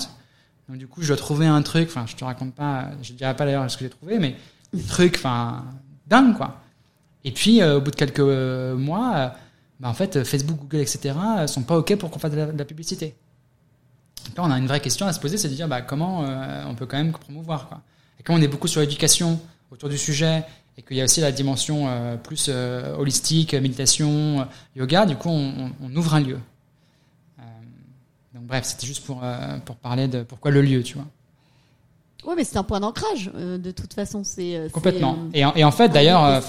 Donc 0.68 0.76
du 0.76 0.86
coup, 0.86 1.00
je 1.00 1.08
dois 1.08 1.16
trouver 1.16 1.46
un 1.46 1.62
truc. 1.62 1.88
Enfin, 1.88 2.04
je 2.06 2.14
te 2.14 2.22
raconte 2.24 2.54
pas, 2.54 2.90
je 3.00 3.14
dirai 3.14 3.34
pas 3.34 3.46
d'ailleurs 3.46 3.70
ce 3.70 3.78
que 3.78 3.84
j'ai 3.84 3.90
trouvé, 3.90 4.18
mais 4.18 4.36
des 4.74 4.82
trucs, 4.82 5.16
enfin, 5.16 5.64
dingue 6.06 6.36
quoi. 6.36 6.60
Et 7.24 7.32
puis, 7.32 7.62
au 7.64 7.80
bout 7.80 7.90
de 7.90 7.96
quelques 7.96 8.20
mois, 8.20 9.32
bah, 9.80 9.88
en 9.88 9.94
fait, 9.94 10.24
Facebook, 10.24 10.58
Google, 10.60 10.82
etc. 10.82 11.14
sont 11.46 11.62
pas 11.62 11.78
ok 11.78 11.96
pour 11.96 12.10
qu'on 12.10 12.18
fasse 12.18 12.32
de 12.32 12.36
la, 12.36 12.46
de 12.46 12.58
la 12.58 12.64
publicité. 12.66 13.14
Là, 14.36 14.42
on 14.44 14.50
a 14.50 14.58
une 14.58 14.66
vraie 14.66 14.80
question 14.80 15.06
à 15.06 15.12
se 15.12 15.20
poser, 15.20 15.36
c'est 15.38 15.48
de 15.48 15.54
dire 15.54 15.68
bah, 15.68 15.82
comment 15.82 16.24
euh, 16.24 16.64
on 16.68 16.74
peut 16.74 16.86
quand 16.86 16.96
même 16.96 17.12
promouvoir. 17.12 17.68
Quoi. 17.68 17.80
Et 18.18 18.22
quand 18.22 18.34
on 18.34 18.40
est 18.42 18.48
beaucoup 18.48 18.68
sur 18.68 18.80
l'éducation 18.80 19.40
autour 19.70 19.88
du 19.88 19.98
sujet, 19.98 20.44
et 20.78 20.82
qu'il 20.82 20.96
y 20.96 21.00
a 21.00 21.04
aussi 21.04 21.20
la 21.22 21.32
dimension 21.32 21.86
euh, 21.88 22.16
plus 22.16 22.46
euh, 22.48 22.94
holistique, 22.96 23.54
méditation, 23.54 24.46
yoga, 24.74 25.06
du 25.06 25.16
coup, 25.16 25.28
on, 25.30 25.52
on- 25.66 25.72
on 25.84 25.96
ouvre 25.96 26.14
un 26.14 26.20
lieu. 26.20 26.38
Donc 28.34 28.44
bref, 28.44 28.64
c'était 28.64 28.86
juste 28.86 29.04
pour, 29.04 29.22
pour 29.64 29.76
parler 29.76 30.08
de 30.08 30.22
pourquoi 30.22 30.50
le 30.50 30.60
lieu, 30.60 30.82
tu 30.82 30.94
vois. 30.94 31.06
Oui, 32.26 32.34
mais 32.36 32.44
c'est 32.44 32.58
un 32.58 32.64
point 32.64 32.80
d'ancrage. 32.80 33.30
de 33.34 33.70
toute 33.70 33.94
façon, 33.94 34.22
c'est 34.24 34.68
Complètement. 34.72 35.16
Et 35.32 35.44
en, 35.44 35.54
et 35.54 35.64
en 35.64 35.70
fait, 35.70 35.88
d'ailleurs, 35.88 36.42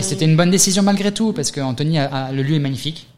c'était 0.00 0.24
une 0.26 0.36
bonne 0.36 0.50
décision 0.50 0.82
malgré 0.82 1.12
tout, 1.12 1.32
parce 1.32 1.50
que 1.50 1.60
Anthony, 1.60 1.98
a- 1.98 2.26
a- 2.26 2.32
le 2.32 2.42
lieu 2.42 2.54
est 2.54 2.60
magnifique. 2.60 3.08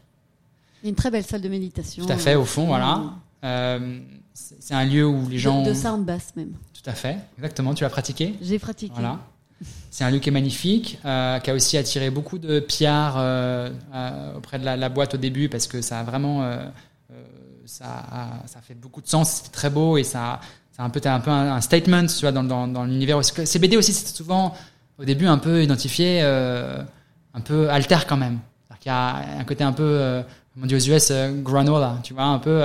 il 0.81 0.85
y 0.85 0.87
a 0.87 0.89
une 0.89 0.95
très 0.95 1.11
belle 1.11 1.25
salle 1.25 1.41
de 1.41 1.49
méditation. 1.49 2.05
Tout 2.05 2.11
à 2.11 2.17
fait, 2.17 2.35
au 2.35 2.45
fond, 2.45 2.65
voilà. 2.65 3.03
Euh, 3.45 3.99
c'est 4.33 4.73
un 4.73 4.83
lieu 4.83 5.05
où 5.05 5.29
les 5.29 5.37
gens. 5.37 5.61
De, 5.63 5.69
de 5.69 5.73
sound 5.73 6.05
bass 6.05 6.33
même. 6.35 6.53
Tout 6.73 6.89
à 6.89 6.93
fait, 6.93 7.17
exactement. 7.37 7.73
Tu 7.73 7.83
l'as 7.83 7.89
pratiqué. 7.89 8.35
J'ai 8.41 8.59
pratiqué. 8.59 8.93
Voilà. 8.95 9.19
C'est 9.89 10.03
un 10.03 10.11
lieu 10.11 10.19
qui 10.19 10.29
est 10.29 10.33
magnifique, 10.33 10.99
euh, 11.05 11.39
qui 11.39 11.49
a 11.49 11.53
aussi 11.53 11.77
attiré 11.77 12.09
beaucoup 12.09 12.37
de 12.37 12.59
pillards 12.59 13.15
euh, 13.17 13.69
auprès 14.35 14.59
de 14.59 14.65
la, 14.65 14.75
la 14.75 14.89
boîte 14.89 15.13
au 15.13 15.17
début 15.17 15.47
parce 15.47 15.67
que 15.67 15.81
ça 15.81 15.99
a 16.01 16.03
vraiment, 16.03 16.41
ça, 17.65 17.85
a, 17.85 18.47
ça 18.47 18.59
a 18.59 18.61
fait 18.61 18.73
beaucoup 18.73 19.01
de 19.01 19.07
sens, 19.07 19.43
c'est 19.45 19.51
très 19.51 19.69
beau 19.69 19.97
et 19.97 20.03
ça, 20.03 20.41
c'est 20.73 20.81
un 20.81 20.89
peu, 20.89 20.99
un 21.05 21.19
peu 21.21 21.31
un, 21.31 21.53
un 21.55 21.61
statement, 21.61 22.05
tu 22.07 22.19
vois, 22.21 22.33
dans, 22.33 22.43
dans, 22.43 22.67
dans 22.67 22.83
l'univers. 22.83 23.23
CBD 23.23 23.77
aussi, 23.77 23.93
c'est 23.93 24.13
souvent 24.13 24.53
au 24.99 25.05
début 25.05 25.27
un 25.27 25.37
peu 25.37 25.63
identifié, 25.63 26.21
un 26.21 27.41
peu 27.43 27.69
alter 27.69 27.99
quand 28.07 28.17
même. 28.17 28.39
Qu'il 28.81 28.91
y 28.91 28.93
a 28.93 29.39
un 29.39 29.43
côté 29.45 29.63
un 29.63 29.71
peu, 29.71 30.21
comme 30.53 30.63
on 30.63 30.65
dit 30.65 30.75
aux 30.75 30.89
US, 30.93 31.11
granola, 31.41 31.99
tu 32.03 32.13
vois, 32.13 32.25
un 32.25 32.39
peu. 32.39 32.61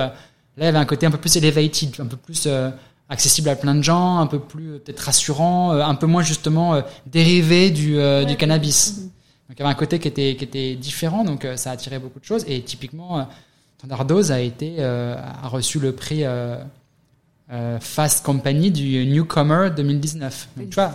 Là, 0.56 0.64
il 0.64 0.66
y 0.66 0.68
avait 0.68 0.78
un 0.78 0.84
côté 0.84 1.06
un 1.06 1.10
peu 1.10 1.18
plus 1.18 1.36
elevated, 1.36 1.94
un 2.00 2.06
peu 2.06 2.16
plus 2.16 2.44
euh, 2.46 2.70
accessible 3.08 3.48
à 3.48 3.56
plein 3.56 3.74
de 3.74 3.82
gens, 3.82 4.18
un 4.18 4.26
peu 4.26 4.38
plus 4.38 4.72
euh, 4.72 4.78
peut-être 4.78 5.00
rassurant, 5.00 5.72
euh, 5.72 5.82
un 5.82 5.94
peu 5.94 6.06
moins 6.06 6.22
justement 6.22 6.82
dérivé 7.06 7.70
du, 7.70 7.96
cannabis. 8.36 8.96
Mhm. 8.96 9.02
Donc 9.04 9.58
il 9.58 9.58
y 9.58 9.62
avait 9.62 9.72
un 9.72 9.78
côté 9.78 9.98
qui 9.98 10.08
était, 10.08 10.36
qui 10.36 10.44
était 10.44 10.74
différent, 10.76 11.24
donc 11.24 11.46
ça 11.56 11.70
a 11.70 11.72
attiré 11.72 11.98
beaucoup 11.98 12.20
de 12.20 12.24
choses. 12.24 12.44
Et 12.46 12.62
typiquement, 12.62 13.28
Standard 13.78 14.04
Dose 14.04 14.30
a 14.30 14.40
été 14.40 14.80
a 14.80 15.48
reçu 15.48 15.80
le 15.80 15.92
prix 15.92 16.22
Fast 17.80 18.24
Company 18.24 18.70
du 18.70 19.04
Newcomer 19.06 19.70
2019. 19.76 20.48
Donc, 20.56 20.70
tu 20.70 20.74
vois, 20.76 20.94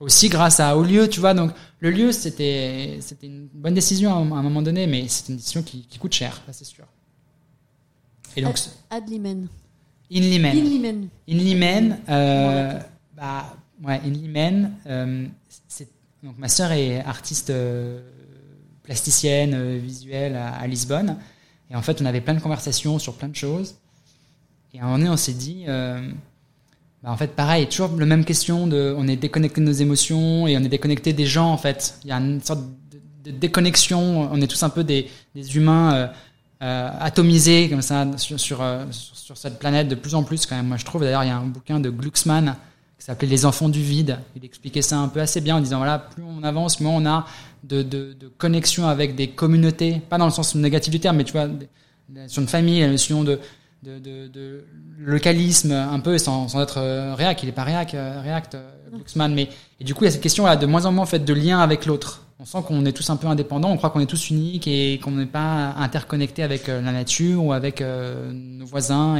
aussi 0.00 0.28
grâce 0.28 0.60
à 0.60 0.76
au 0.76 0.82
lieu, 0.82 1.08
tu 1.08 1.20
vois. 1.20 1.32
Donc 1.32 1.52
le 1.80 1.90
lieu, 1.90 2.12
c'était 2.12 2.98
c'était 3.00 3.26
une 3.26 3.48
bonne 3.54 3.72
décision 3.72 4.12
à 4.12 4.16
un, 4.16 4.42
moment 4.42 4.60
donné, 4.60 4.86
mais 4.86 5.06
c'est 5.08 5.30
une 5.30 5.36
décision 5.36 5.62
qui, 5.62 5.86
qui 5.86 5.98
coûte 5.98 6.12
cher, 6.12 6.42
ça 6.46 6.52
c'est 6.52 6.66
sûr. 6.66 6.84
Et 8.36 8.42
donc 8.42 8.56
Adlimen. 8.90 9.48
Inlimen. 10.10 10.56
Inlimen. 10.56 11.08
Inlimen, 11.28 11.98
euh, 12.08 12.72
Bon, 12.72 12.84
bah, 13.16 13.56
ouais, 13.84 14.00
Inlimen, 14.04 14.72
euh, 14.86 15.26
donc 16.22 16.38
ma 16.38 16.48
sœur 16.48 16.72
est 16.72 17.00
artiste 17.00 17.50
euh, 17.50 18.00
plasticienne, 18.82 19.54
euh, 19.54 19.78
visuelle 19.82 20.36
à, 20.36 20.54
à 20.54 20.66
Lisbonne. 20.66 21.16
Et 21.70 21.76
en 21.76 21.82
fait, 21.82 22.00
on 22.02 22.04
avait 22.06 22.20
plein 22.20 22.34
de 22.34 22.40
conversations 22.40 22.98
sur 22.98 23.14
plein 23.14 23.28
de 23.28 23.36
choses. 23.36 23.76
Et 24.72 24.78
à 24.78 24.82
un 24.82 24.86
moment 24.86 24.98
donné, 24.98 25.10
on 25.10 25.16
s'est 25.16 25.32
dit, 25.32 25.64
euh, 25.68 26.10
bah, 27.02 27.10
en 27.10 27.16
fait, 27.16 27.34
pareil, 27.34 27.66
toujours 27.66 27.90
la 27.98 28.06
même 28.06 28.24
question 28.24 28.66
de, 28.66 28.94
on 28.96 29.08
est 29.08 29.16
déconnecté 29.16 29.60
de 29.60 29.66
nos 29.66 29.72
émotions 29.72 30.46
et 30.46 30.56
on 30.56 30.60
est 30.60 30.68
déconnecté 30.68 31.12
des 31.12 31.26
gens, 31.26 31.50
en 31.50 31.58
fait. 31.58 31.98
Il 32.04 32.08
y 32.08 32.12
a 32.12 32.16
une 32.16 32.42
sorte 32.42 32.60
de, 32.90 33.30
de 33.30 33.36
déconnexion. 33.36 34.28
On 34.30 34.40
est 34.40 34.46
tous 34.46 34.62
un 34.62 34.70
peu 34.70 34.84
des, 34.84 35.08
des 35.34 35.56
humains 35.56 36.10
euh, 36.62 36.90
atomisés 37.00 37.68
comme 37.68 37.82
ça 37.82 38.02
euh, 38.02 38.16
sur, 38.16 38.38
sur 38.90 39.36
cette 39.36 39.58
planète 39.58 39.88
de 39.88 39.94
plus 39.94 40.14
en 40.14 40.22
plus 40.22 40.46
quand 40.46 40.56
même. 40.56 40.68
Moi, 40.68 40.76
je 40.76 40.84
trouve. 40.84 41.02
D'ailleurs, 41.02 41.24
il 41.24 41.28
y 41.28 41.30
a 41.30 41.36
un 41.36 41.46
bouquin 41.46 41.80
de 41.80 41.90
Glucksmann 41.90 42.56
qui 42.98 43.04
s'appelait 43.04 43.28
Les 43.28 43.44
enfants 43.44 43.68
du 43.68 43.82
vide. 43.82 44.18
Il 44.36 44.44
expliquait 44.44 44.82
ça 44.82 44.98
un 44.98 45.08
peu 45.08 45.20
assez 45.20 45.40
bien 45.40 45.56
en 45.56 45.60
disant 45.60 45.78
voilà, 45.78 45.98
plus 45.98 46.22
on 46.22 46.42
avance, 46.42 46.80
moins 46.80 46.92
on 46.92 47.06
a 47.06 47.26
de, 47.64 47.82
de, 47.82 48.12
de 48.12 48.28
connexion 48.28 48.86
avec 48.86 49.14
des 49.14 49.28
communautés, 49.28 50.00
pas 50.08 50.18
dans 50.18 50.26
le 50.26 50.30
sens 50.30 50.54
négatif 50.54 50.92
du 50.92 51.00
terme, 51.00 51.16
mais 51.16 51.24
tu 51.24 51.32
vois, 51.32 51.48
la 52.14 52.22
notion 52.22 52.42
de 52.42 52.46
famille, 52.46 52.80
la 52.80 52.88
notion 52.88 53.24
de, 53.24 53.40
de, 53.82 54.64
localisme, 54.98 55.72
un 55.72 56.00
peu 56.00 56.18
sans, 56.18 56.60
être 56.60 56.78
euh. 56.78 57.34
Il 57.42 57.48
est 57.48 57.52
pas 57.52 57.64
réac, 57.64 57.94
euh, 57.94 58.22
euh, 58.24 58.60
Glucksmann, 58.92 59.34
mais 59.34 59.48
et 59.80 59.84
du 59.84 59.94
coup, 59.94 60.04
il 60.04 60.06
y 60.06 60.08
a 60.08 60.12
cette 60.12 60.22
question 60.22 60.46
là 60.46 60.56
de 60.56 60.66
moins 60.66 60.86
en 60.86 60.92
moins 60.92 61.02
en 61.02 61.06
fait 61.06 61.24
de 61.24 61.34
lien 61.34 61.58
avec 61.60 61.86
l'autre. 61.86 62.23
On 62.40 62.44
sent 62.44 62.58
qu'on 62.66 62.84
est 62.84 62.92
tous 62.92 63.08
un 63.10 63.16
peu 63.16 63.28
indépendants, 63.28 63.70
on 63.70 63.76
croit 63.76 63.90
qu'on 63.90 64.00
est 64.00 64.06
tous 64.06 64.30
uniques 64.30 64.66
et 64.66 64.98
qu'on 65.02 65.12
n'est 65.12 65.26
pas 65.26 65.72
interconnecté 65.76 66.42
avec 66.42 66.68
euh, 66.68 66.80
la 66.80 66.90
nature 66.90 67.44
ou 67.44 67.52
avec 67.52 67.80
euh, 67.80 68.32
nos 68.32 68.66
voisins 68.66 69.16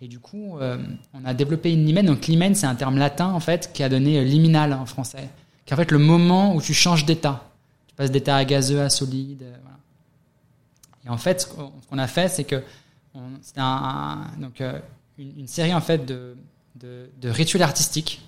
et 0.00 0.08
du 0.08 0.18
coup, 0.18 0.58
euh, 0.58 0.78
on 1.14 1.24
a 1.24 1.32
développé 1.32 1.72
une 1.72 1.86
limen. 1.86 2.04
Donc, 2.04 2.26
limen, 2.26 2.56
c'est 2.56 2.66
un 2.66 2.74
terme 2.74 2.98
latin, 2.98 3.28
en 3.28 3.38
fait, 3.38 3.70
qui 3.72 3.84
a 3.84 3.88
donné 3.88 4.24
liminal 4.24 4.72
en 4.72 4.84
français. 4.84 5.28
Qui 5.64 5.74
en 5.74 5.76
fait 5.76 5.92
le 5.92 5.98
moment 5.98 6.56
où 6.56 6.60
tu 6.60 6.74
changes 6.74 7.04
d'état. 7.04 7.44
Tu 7.86 7.94
passes 7.94 8.10
d'état 8.10 8.34
à 8.34 8.44
gazeux 8.44 8.80
à 8.80 8.90
solide. 8.90 9.44
Et 11.06 11.08
en 11.08 11.18
fait, 11.18 11.42
ce 11.42 11.46
qu'on 11.46 11.98
a 11.98 12.08
fait, 12.08 12.26
c'est 12.26 12.42
que 12.42 12.64
c'était 13.42 13.60
une, 15.18 15.46
série, 15.46 15.72
en 15.72 15.80
fait, 15.80 16.04
de 16.04 16.36
rituels 17.22 17.62
artistiques 17.62 18.22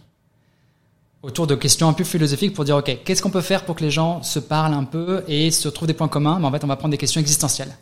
autour 1.25 1.47
de 1.47 1.55
questions 1.55 1.89
un 1.89 1.95
peu 1.95 2.05
philosophiques 2.05 2.55
pour 2.55 2.65
dire, 2.65 2.77
OK, 2.77 2.99
qu'est-ce 3.05 3.23
qu'on 3.23 3.31
peut 3.31 3.41
faire 3.41 3.65
pour 3.65 3.75
que 3.77 3.83
les 3.83 3.91
gens 3.91 4.23
se 4.23 4.39
parlent 4.39 4.75
un 4.75 4.85
peu 4.85 5.25
et 5.27 5.51
se 5.51 5.69
trouvent 5.69 5.89
des 5.89 5.95
points 5.95 6.09
communs? 6.09 6.39
Mais 6.39 6.47
en 6.47 6.53
fait, 6.53 6.63
on 6.65 6.67
va 6.67 6.77
prendre 6.77 6.93
des 6.93 6.99
questions 6.99 7.21
existentielles. 7.21 7.75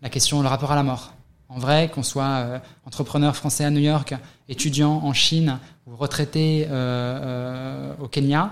La 0.00 0.08
question, 0.08 0.42
le 0.42 0.48
rapport 0.48 0.72
à 0.72 0.74
la 0.76 0.82
mort. 0.82 1.12
En 1.48 1.58
vrai, 1.58 1.90
qu'on 1.94 2.02
soit 2.02 2.24
euh, 2.24 2.58
entrepreneur 2.86 3.36
français 3.36 3.64
à 3.64 3.70
New 3.70 3.80
York, 3.80 4.14
étudiant 4.48 5.02
en 5.04 5.12
Chine 5.12 5.58
ou 5.86 5.96
retraité 5.96 6.66
euh, 6.66 6.70
euh, 6.70 7.94
au 8.00 8.08
Kenya, 8.08 8.50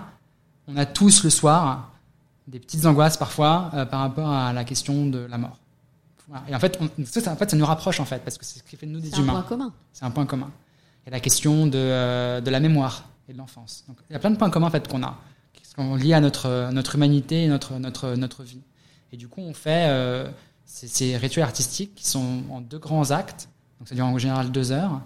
on 0.68 0.76
a 0.76 0.84
tous 0.84 1.24
le 1.24 1.30
soir 1.30 1.90
des 2.46 2.58
petites 2.58 2.84
angoisses 2.84 3.16
parfois 3.16 3.70
par 3.90 4.00
rapport 4.00 4.28
à 4.28 4.52
la 4.52 4.64
question 4.64 5.06
de 5.06 5.20
la 5.30 5.38
mort. 5.38 5.56
Voilà. 6.28 6.44
Et 6.48 6.54
en 6.54 6.58
fait, 6.60 6.78
on, 6.80 6.88
ça, 7.04 7.32
en 7.32 7.36
fait, 7.36 7.50
ça 7.50 7.56
nous 7.56 7.64
rapproche 7.64 8.00
en 8.00 8.04
fait 8.04 8.22
parce 8.22 8.36
que 8.36 8.44
c'est 8.44 8.58
ce 8.58 8.64
qui 8.64 8.76
fait 8.76 8.86
de 8.86 8.92
nous 8.92 9.00
des 9.00 9.08
C'est 9.10 9.16
un 9.16 9.22
humains. 9.22 9.32
point 9.32 9.42
commun. 9.42 9.72
C'est 9.92 10.04
un 10.04 10.10
point 10.10 10.26
commun. 10.26 10.50
Il 11.02 11.10
y 11.10 11.12
a 11.12 11.16
la 11.16 11.20
question 11.20 11.66
de, 11.66 12.40
de 12.40 12.50
la 12.50 12.60
mémoire 12.60 13.04
de 13.33 13.39
l'enfance. 13.39 13.85
Donc, 13.89 13.99
il 14.09 14.12
y 14.12 14.16
a 14.16 14.18
plein 14.18 14.31
de 14.31 14.37
points 14.37 14.51
communs 14.51 14.66
en 14.66 14.70
fait, 14.70 14.89
qu'on 14.89 15.03
a, 15.03 15.18
qui 15.53 15.66
sont 15.66 15.95
liés 15.95 16.14
à 16.14 16.20
notre, 16.20 16.70
notre 16.72 16.95
humanité 16.95 17.45
et 17.45 17.49
notre, 17.49 17.78
notre, 17.78 18.14
notre 18.14 18.43
vie. 18.43 18.62
Et 19.12 19.16
du 19.16 19.28
coup, 19.28 19.41
on 19.41 19.55
fait 19.55 19.87
euh, 19.89 20.28
ces, 20.64 21.16
rituels 21.16 21.45
artistiques 21.45 21.95
qui 21.95 22.07
sont 22.07 22.43
en 22.51 22.61
deux 22.61 22.78
grands 22.78 23.11
actes. 23.11 23.49
Donc, 23.78 23.89
ça 23.89 23.95
dure 23.95 24.07
en 24.07 24.18
général 24.18 24.51
deux 24.51 24.72
heures. 24.72 25.01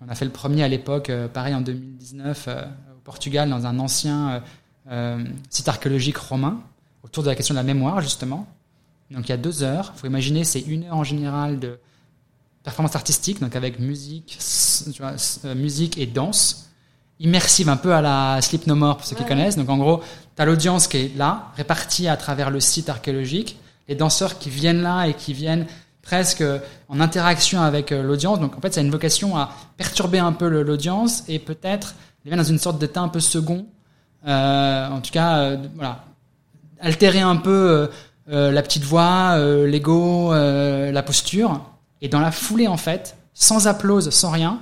On 0.00 0.08
a 0.08 0.14
fait 0.14 0.24
le 0.24 0.30
premier 0.30 0.62
à 0.62 0.68
l'époque, 0.68 1.10
euh, 1.10 1.28
pareil 1.28 1.54
en 1.54 1.60
2019, 1.60 2.46
euh, 2.48 2.64
au 2.96 3.00
Portugal, 3.04 3.50
dans 3.50 3.66
un 3.66 3.78
ancien 3.78 4.42
euh, 4.90 5.24
site 5.50 5.68
archéologique 5.68 6.16
romain, 6.16 6.62
autour 7.02 7.22
de 7.22 7.28
la 7.28 7.34
question 7.34 7.54
de 7.54 7.58
la 7.58 7.64
mémoire, 7.64 8.00
justement. 8.00 8.46
Donc, 9.10 9.28
il 9.28 9.30
y 9.30 9.34
a 9.34 9.36
deux 9.36 9.62
heures. 9.62 9.92
Il 9.94 10.00
faut 10.00 10.06
imaginer, 10.06 10.44
c'est 10.44 10.60
une 10.60 10.84
heure 10.84 10.96
en 10.96 11.04
général 11.04 11.58
de 11.58 11.78
performance 12.62 12.94
artistique, 12.94 13.40
donc 13.40 13.56
avec 13.56 13.78
musique, 13.78 14.38
musique 15.56 15.98
et 15.98 16.06
danse, 16.06 16.69
immersive 17.20 17.68
un 17.68 17.76
peu 17.76 17.94
à 17.94 18.00
la 18.02 18.40
Sleep 18.42 18.66
No 18.66 18.74
More 18.74 18.96
pour 18.96 19.06
ceux 19.06 19.14
qui 19.14 19.22
Ouais. 19.22 19.28
connaissent. 19.28 19.56
Donc 19.56 19.68
en 19.68 19.76
gros, 19.78 20.02
tu 20.36 20.42
as 20.42 20.44
l'audience 20.46 20.88
qui 20.88 20.96
est 20.96 21.16
là, 21.16 21.48
répartie 21.56 22.08
à 22.08 22.16
travers 22.16 22.50
le 22.50 22.58
site 22.60 22.88
archéologique, 22.88 23.58
les 23.88 23.94
danseurs 23.94 24.38
qui 24.38 24.50
viennent 24.50 24.82
là 24.82 25.06
et 25.06 25.14
qui 25.14 25.32
viennent 25.34 25.66
presque 26.02 26.42
en 26.88 26.98
interaction 27.00 27.60
avec 27.62 27.92
euh, 27.92 28.02
l'audience. 28.02 28.40
Donc 28.40 28.56
en 28.56 28.60
fait, 28.60 28.72
ça 28.74 28.80
a 28.80 28.82
une 28.82 28.90
vocation 28.90 29.36
à 29.36 29.50
perturber 29.76 30.18
un 30.18 30.32
peu 30.32 30.48
l'audience 30.48 31.22
et 31.28 31.38
peut-être 31.38 31.94
les 32.24 32.30
mettre 32.30 32.42
dans 32.42 32.48
une 32.48 32.58
sorte 32.58 32.78
d'état 32.78 33.00
un 33.00 33.08
peu 33.08 33.20
second. 33.20 33.66
Euh, 34.26 34.88
en 34.88 35.00
tout 35.00 35.10
cas, 35.12 35.36
euh, 35.38 35.56
voilà, 35.76 36.04
altérer 36.80 37.20
un 37.20 37.36
peu 37.36 37.88
euh, 38.30 38.50
la 38.50 38.62
petite 38.62 38.84
voix, 38.84 39.36
l'ego, 39.66 40.32
la 40.32 41.02
posture. 41.02 41.60
Et 42.02 42.08
dans 42.08 42.20
la 42.20 42.30
foulée, 42.32 42.66
en 42.68 42.76
fait, 42.78 43.16
sans 43.34 43.66
applause, 43.66 44.08
sans 44.10 44.30
rien, 44.30 44.58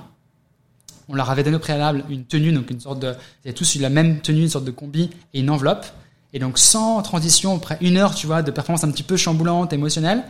on 1.09 1.15
leur 1.15 1.29
avait 1.29 1.43
donné 1.43 1.57
au 1.57 1.59
préalable 1.59 2.05
une 2.09 2.23
tenue, 2.23 2.51
donc 2.51 2.69
une 2.69 2.79
sorte 2.79 2.99
de, 2.99 3.13
ils 3.43 3.49
avaient 3.49 3.53
tous 3.53 3.75
eu 3.75 3.79
la 3.79 3.89
même 3.89 4.21
tenue, 4.21 4.43
une 4.43 4.49
sorte 4.49 4.65
de 4.65 4.71
combi 4.71 5.09
et 5.33 5.39
une 5.39 5.49
enveloppe. 5.49 5.85
Et 6.33 6.39
donc 6.39 6.59
sans 6.59 7.01
transition, 7.01 7.55
après 7.55 7.77
une 7.81 7.97
heure, 7.97 8.13
tu 8.13 8.27
vois, 8.27 8.43
de 8.43 8.51
performance 8.51 8.83
un 8.83 8.91
petit 8.91 9.03
peu 9.03 9.17
chamboulante, 9.17 9.73
émotionnelle, 9.73 10.23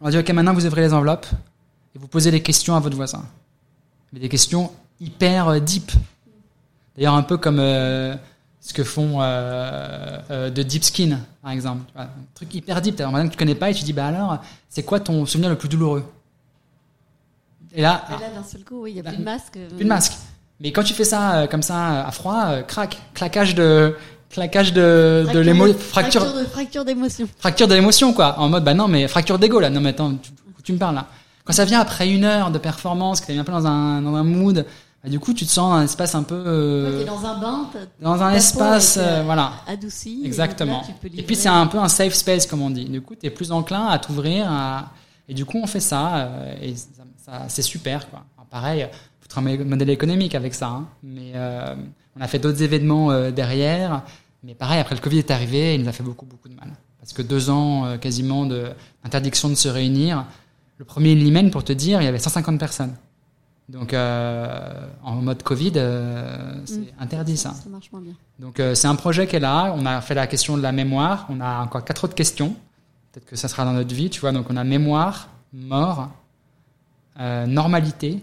on 0.00 0.06
leur 0.06 0.10
dit 0.10 0.18
ok, 0.18 0.34
maintenant 0.34 0.52
vous 0.52 0.66
ouvrez 0.66 0.82
les 0.82 0.92
enveloppes 0.92 1.26
et 1.94 1.98
vous 1.98 2.08
posez 2.08 2.32
les 2.32 2.42
questions 2.42 2.74
à 2.74 2.80
votre 2.80 2.96
voisin. 2.96 3.24
Mais 4.12 4.18
des 4.18 4.28
questions 4.28 4.72
hyper 5.00 5.48
euh, 5.48 5.60
deep. 5.60 5.92
D'ailleurs 6.96 7.14
un 7.14 7.22
peu 7.22 7.36
comme 7.36 7.60
euh, 7.60 8.16
ce 8.60 8.72
que 8.72 8.82
font 8.82 9.18
euh, 9.20 10.50
de 10.50 10.62
Deep 10.62 10.82
Skin, 10.82 11.18
par 11.42 11.52
exemple. 11.52 11.82
Un 11.96 12.08
truc 12.34 12.52
hyper 12.54 12.80
deep. 12.80 12.96
T'as 12.96 13.06
un 13.06 13.10
voisin 13.10 13.26
que 13.26 13.32
tu 13.32 13.38
connais 13.38 13.54
pas 13.54 13.70
et 13.70 13.74
tu 13.74 13.84
dis 13.84 13.92
bah 13.92 14.06
alors, 14.06 14.38
c'est 14.68 14.82
quoi 14.82 14.98
ton 14.98 15.26
souvenir 15.26 15.50
le 15.50 15.56
plus 15.56 15.68
douloureux? 15.68 16.04
Et 17.74 17.82
là, 17.82 18.04
là, 18.10 18.16
d'un 18.34 18.42
seul 18.46 18.64
coup, 18.64 18.82
oui, 18.82 18.92
il 18.92 18.94
n'y 18.94 19.00
a 19.00 19.02
Là, 19.04 19.10
plus 19.10 19.18
de 19.18 19.24
masque. 19.24 19.56
euh, 19.56 19.68
plus 19.68 19.84
de 19.84 19.88
masque. 19.88 20.12
Mais 20.60 20.70
quand 20.72 20.82
tu 20.84 20.94
fais 20.94 21.04
ça 21.04 21.34
euh, 21.34 21.46
comme 21.46 21.62
ça 21.62 22.06
à 22.06 22.10
froid, 22.12 22.44
euh, 22.46 22.62
crac, 22.62 22.96
claquage 23.14 23.54
de 23.54 23.96
claquage 24.30 24.72
de 24.72 25.24
fracture 25.26 25.42
de- 25.66 25.72
fracture 25.72 26.22
fracture 26.22 26.40
de 26.40 26.44
fracture 26.46 26.84
d'émotion. 26.84 27.28
fracture 27.38 27.68
de 27.68 27.74
l'émotion 27.74 28.12
quoi. 28.12 28.38
En 28.38 28.48
mode 28.48 28.64
bah 28.64 28.74
non 28.74 28.86
mais 28.88 29.08
fracture 29.08 29.38
d'ego 29.38 29.58
là. 29.60 29.70
Non 29.70 29.80
mais 29.80 29.90
attends, 29.90 30.14
tu, 30.14 30.30
tu 30.62 30.72
me 30.72 30.78
parles 30.78 30.94
là. 30.94 31.06
Quand 31.44 31.52
ça 31.52 31.64
vient 31.64 31.80
après 31.80 32.08
une 32.08 32.24
heure 32.24 32.50
de 32.50 32.58
performance, 32.58 33.20
que 33.20 33.26
t'es 33.26 33.36
un 33.38 33.44
peu 33.44 33.52
dans 33.52 33.66
un 33.66 34.00
dans 34.02 34.14
un 34.14 34.22
mood, 34.24 34.64
bah, 35.02 35.10
du 35.10 35.18
coup 35.20 35.34
tu 35.34 35.44
te 35.44 35.50
sens 35.50 35.70
dans 35.70 35.76
un 35.76 35.82
espace 35.84 36.14
un 36.14 36.22
peu 36.22 36.40
euh, 36.46 36.92
Ouais, 36.98 37.04
t'es 37.04 37.10
dans 37.10 37.24
un 37.26 37.38
bain, 37.38 37.68
dans 38.00 38.22
un 38.22 38.32
espace 38.32 38.96
euh, 39.00 39.22
voilà. 39.24 39.52
adouci. 39.66 40.22
Exactement. 40.24 40.82
là, 41.02 41.08
Et 41.16 41.22
puis 41.24 41.34
c'est 41.36 41.48
un 41.48 41.66
peu 41.66 41.78
un 41.78 41.88
safe 41.88 42.14
space 42.14 42.46
comme 42.46 42.62
on 42.62 42.70
dit. 42.70 42.84
Du 42.86 43.00
coup, 43.02 43.14
tu 43.16 43.26
es 43.26 43.30
plus 43.30 43.50
enclin 43.52 43.86
à 43.88 43.98
t'ouvrir 43.98 44.46
à... 44.50 44.90
et 45.28 45.34
du 45.34 45.44
coup 45.44 45.58
on 45.62 45.66
fait 45.66 45.80
ça 45.80 46.16
euh, 46.16 46.54
et 46.62 46.74
ça, 46.76 46.86
ça- 46.93 46.93
c'est 47.48 47.62
super 47.62 48.08
quoi. 48.10 48.24
Alors, 48.36 48.46
pareil, 48.46 48.88
faut 49.20 49.28
travailler 49.28 49.60
un 49.60 49.64
modèle 49.64 49.90
économique 49.90 50.34
avec 50.34 50.54
ça, 50.54 50.68
hein. 50.68 50.86
mais 51.02 51.32
euh, 51.34 51.74
on 52.16 52.20
a 52.20 52.28
fait 52.28 52.38
d'autres 52.38 52.62
événements 52.62 53.10
euh, 53.10 53.30
derrière. 53.30 54.02
Mais 54.42 54.54
pareil, 54.54 54.80
après 54.80 54.94
le 54.94 55.00
Covid 55.00 55.18
est 55.18 55.30
arrivé, 55.30 55.74
il 55.74 55.82
nous 55.82 55.88
a 55.88 55.92
fait 55.92 56.02
beaucoup 56.02 56.26
beaucoup 56.26 56.48
de 56.48 56.54
mal 56.54 56.68
parce 57.00 57.12
que 57.12 57.22
deux 57.22 57.50
ans 57.50 57.86
euh, 57.86 57.96
quasiment 57.96 58.46
d'interdiction 58.46 59.48
de 59.48 59.54
se 59.54 59.68
réunir. 59.68 60.26
Le 60.76 60.84
premier 60.84 61.14
Limen, 61.14 61.50
pour 61.50 61.64
te 61.64 61.72
dire, 61.72 62.02
il 62.02 62.04
y 62.04 62.08
avait 62.08 62.18
150 62.18 62.58
personnes. 62.58 62.94
Donc 63.68 63.94
en 63.94 65.12
mode 65.22 65.42
Covid, 65.42 65.72
c'est 66.66 66.78
Mm. 66.78 66.86
interdit 67.00 67.36
ça. 67.38 67.54
Ça 67.54 67.70
marche 67.70 67.90
moins 67.92 68.02
bien. 68.02 68.12
Donc 68.38 68.60
c'est 68.74 68.88
un 68.88 68.96
projet 68.96 69.26
qui 69.26 69.36
est 69.36 69.40
là. 69.40 69.72
On 69.74 69.86
a 69.86 70.00
fait 70.02 70.14
la 70.14 70.26
question 70.26 70.56
de 70.58 70.62
la 70.62 70.72
mémoire. 70.72 71.26
On 71.30 71.40
a 71.40 71.60
encore 71.62 71.82
quatre 71.84 72.04
autres 72.04 72.14
questions. 72.14 72.54
Peut-être 73.12 73.24
que 73.26 73.36
ça 73.36 73.48
sera 73.48 73.64
dans 73.64 73.72
notre 73.72 73.94
vie, 73.94 74.10
tu 74.10 74.20
vois. 74.20 74.32
Donc 74.32 74.46
on 74.50 74.56
a 74.56 74.64
mémoire, 74.64 75.28
mort, 75.52 76.10
euh, 77.20 77.46
normalité, 77.46 78.22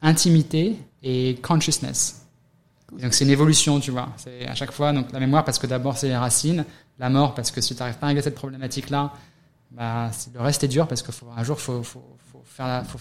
intimité 0.00 0.76
et 1.02 1.36
consciousness. 1.42 2.26
Et 2.98 3.02
donc 3.02 3.14
c'est 3.14 3.24
une 3.24 3.30
évolution, 3.30 3.80
tu 3.80 3.90
vois. 3.90 4.08
C'est 4.16 4.46
à 4.46 4.54
chaque 4.54 4.72
fois 4.72 4.92
donc 4.92 5.12
la 5.12 5.20
mémoire 5.20 5.44
parce 5.44 5.58
que 5.58 5.66
d'abord 5.66 5.96
c'est 5.96 6.08
les 6.08 6.16
racines, 6.16 6.64
la 6.98 7.08
mort 7.08 7.34
parce 7.34 7.50
que 7.50 7.60
si 7.60 7.74
tu 7.74 7.80
n'arrives 7.80 7.98
pas 7.98 8.06
à 8.06 8.08
régler 8.08 8.22
cette 8.22 8.34
problématique-là, 8.34 9.12
bah 9.70 10.10
le 10.34 10.40
reste 10.40 10.64
est 10.64 10.68
dur 10.68 10.86
parce 10.86 11.02
que 11.02 11.12
faut, 11.12 11.26
un 11.34 11.42
jour 11.42 11.58
faut, 11.58 11.82
faut, 11.82 12.04
faut 12.30 12.42
faire 12.44 12.66
la. 12.66 12.84
Faut, 12.84 12.98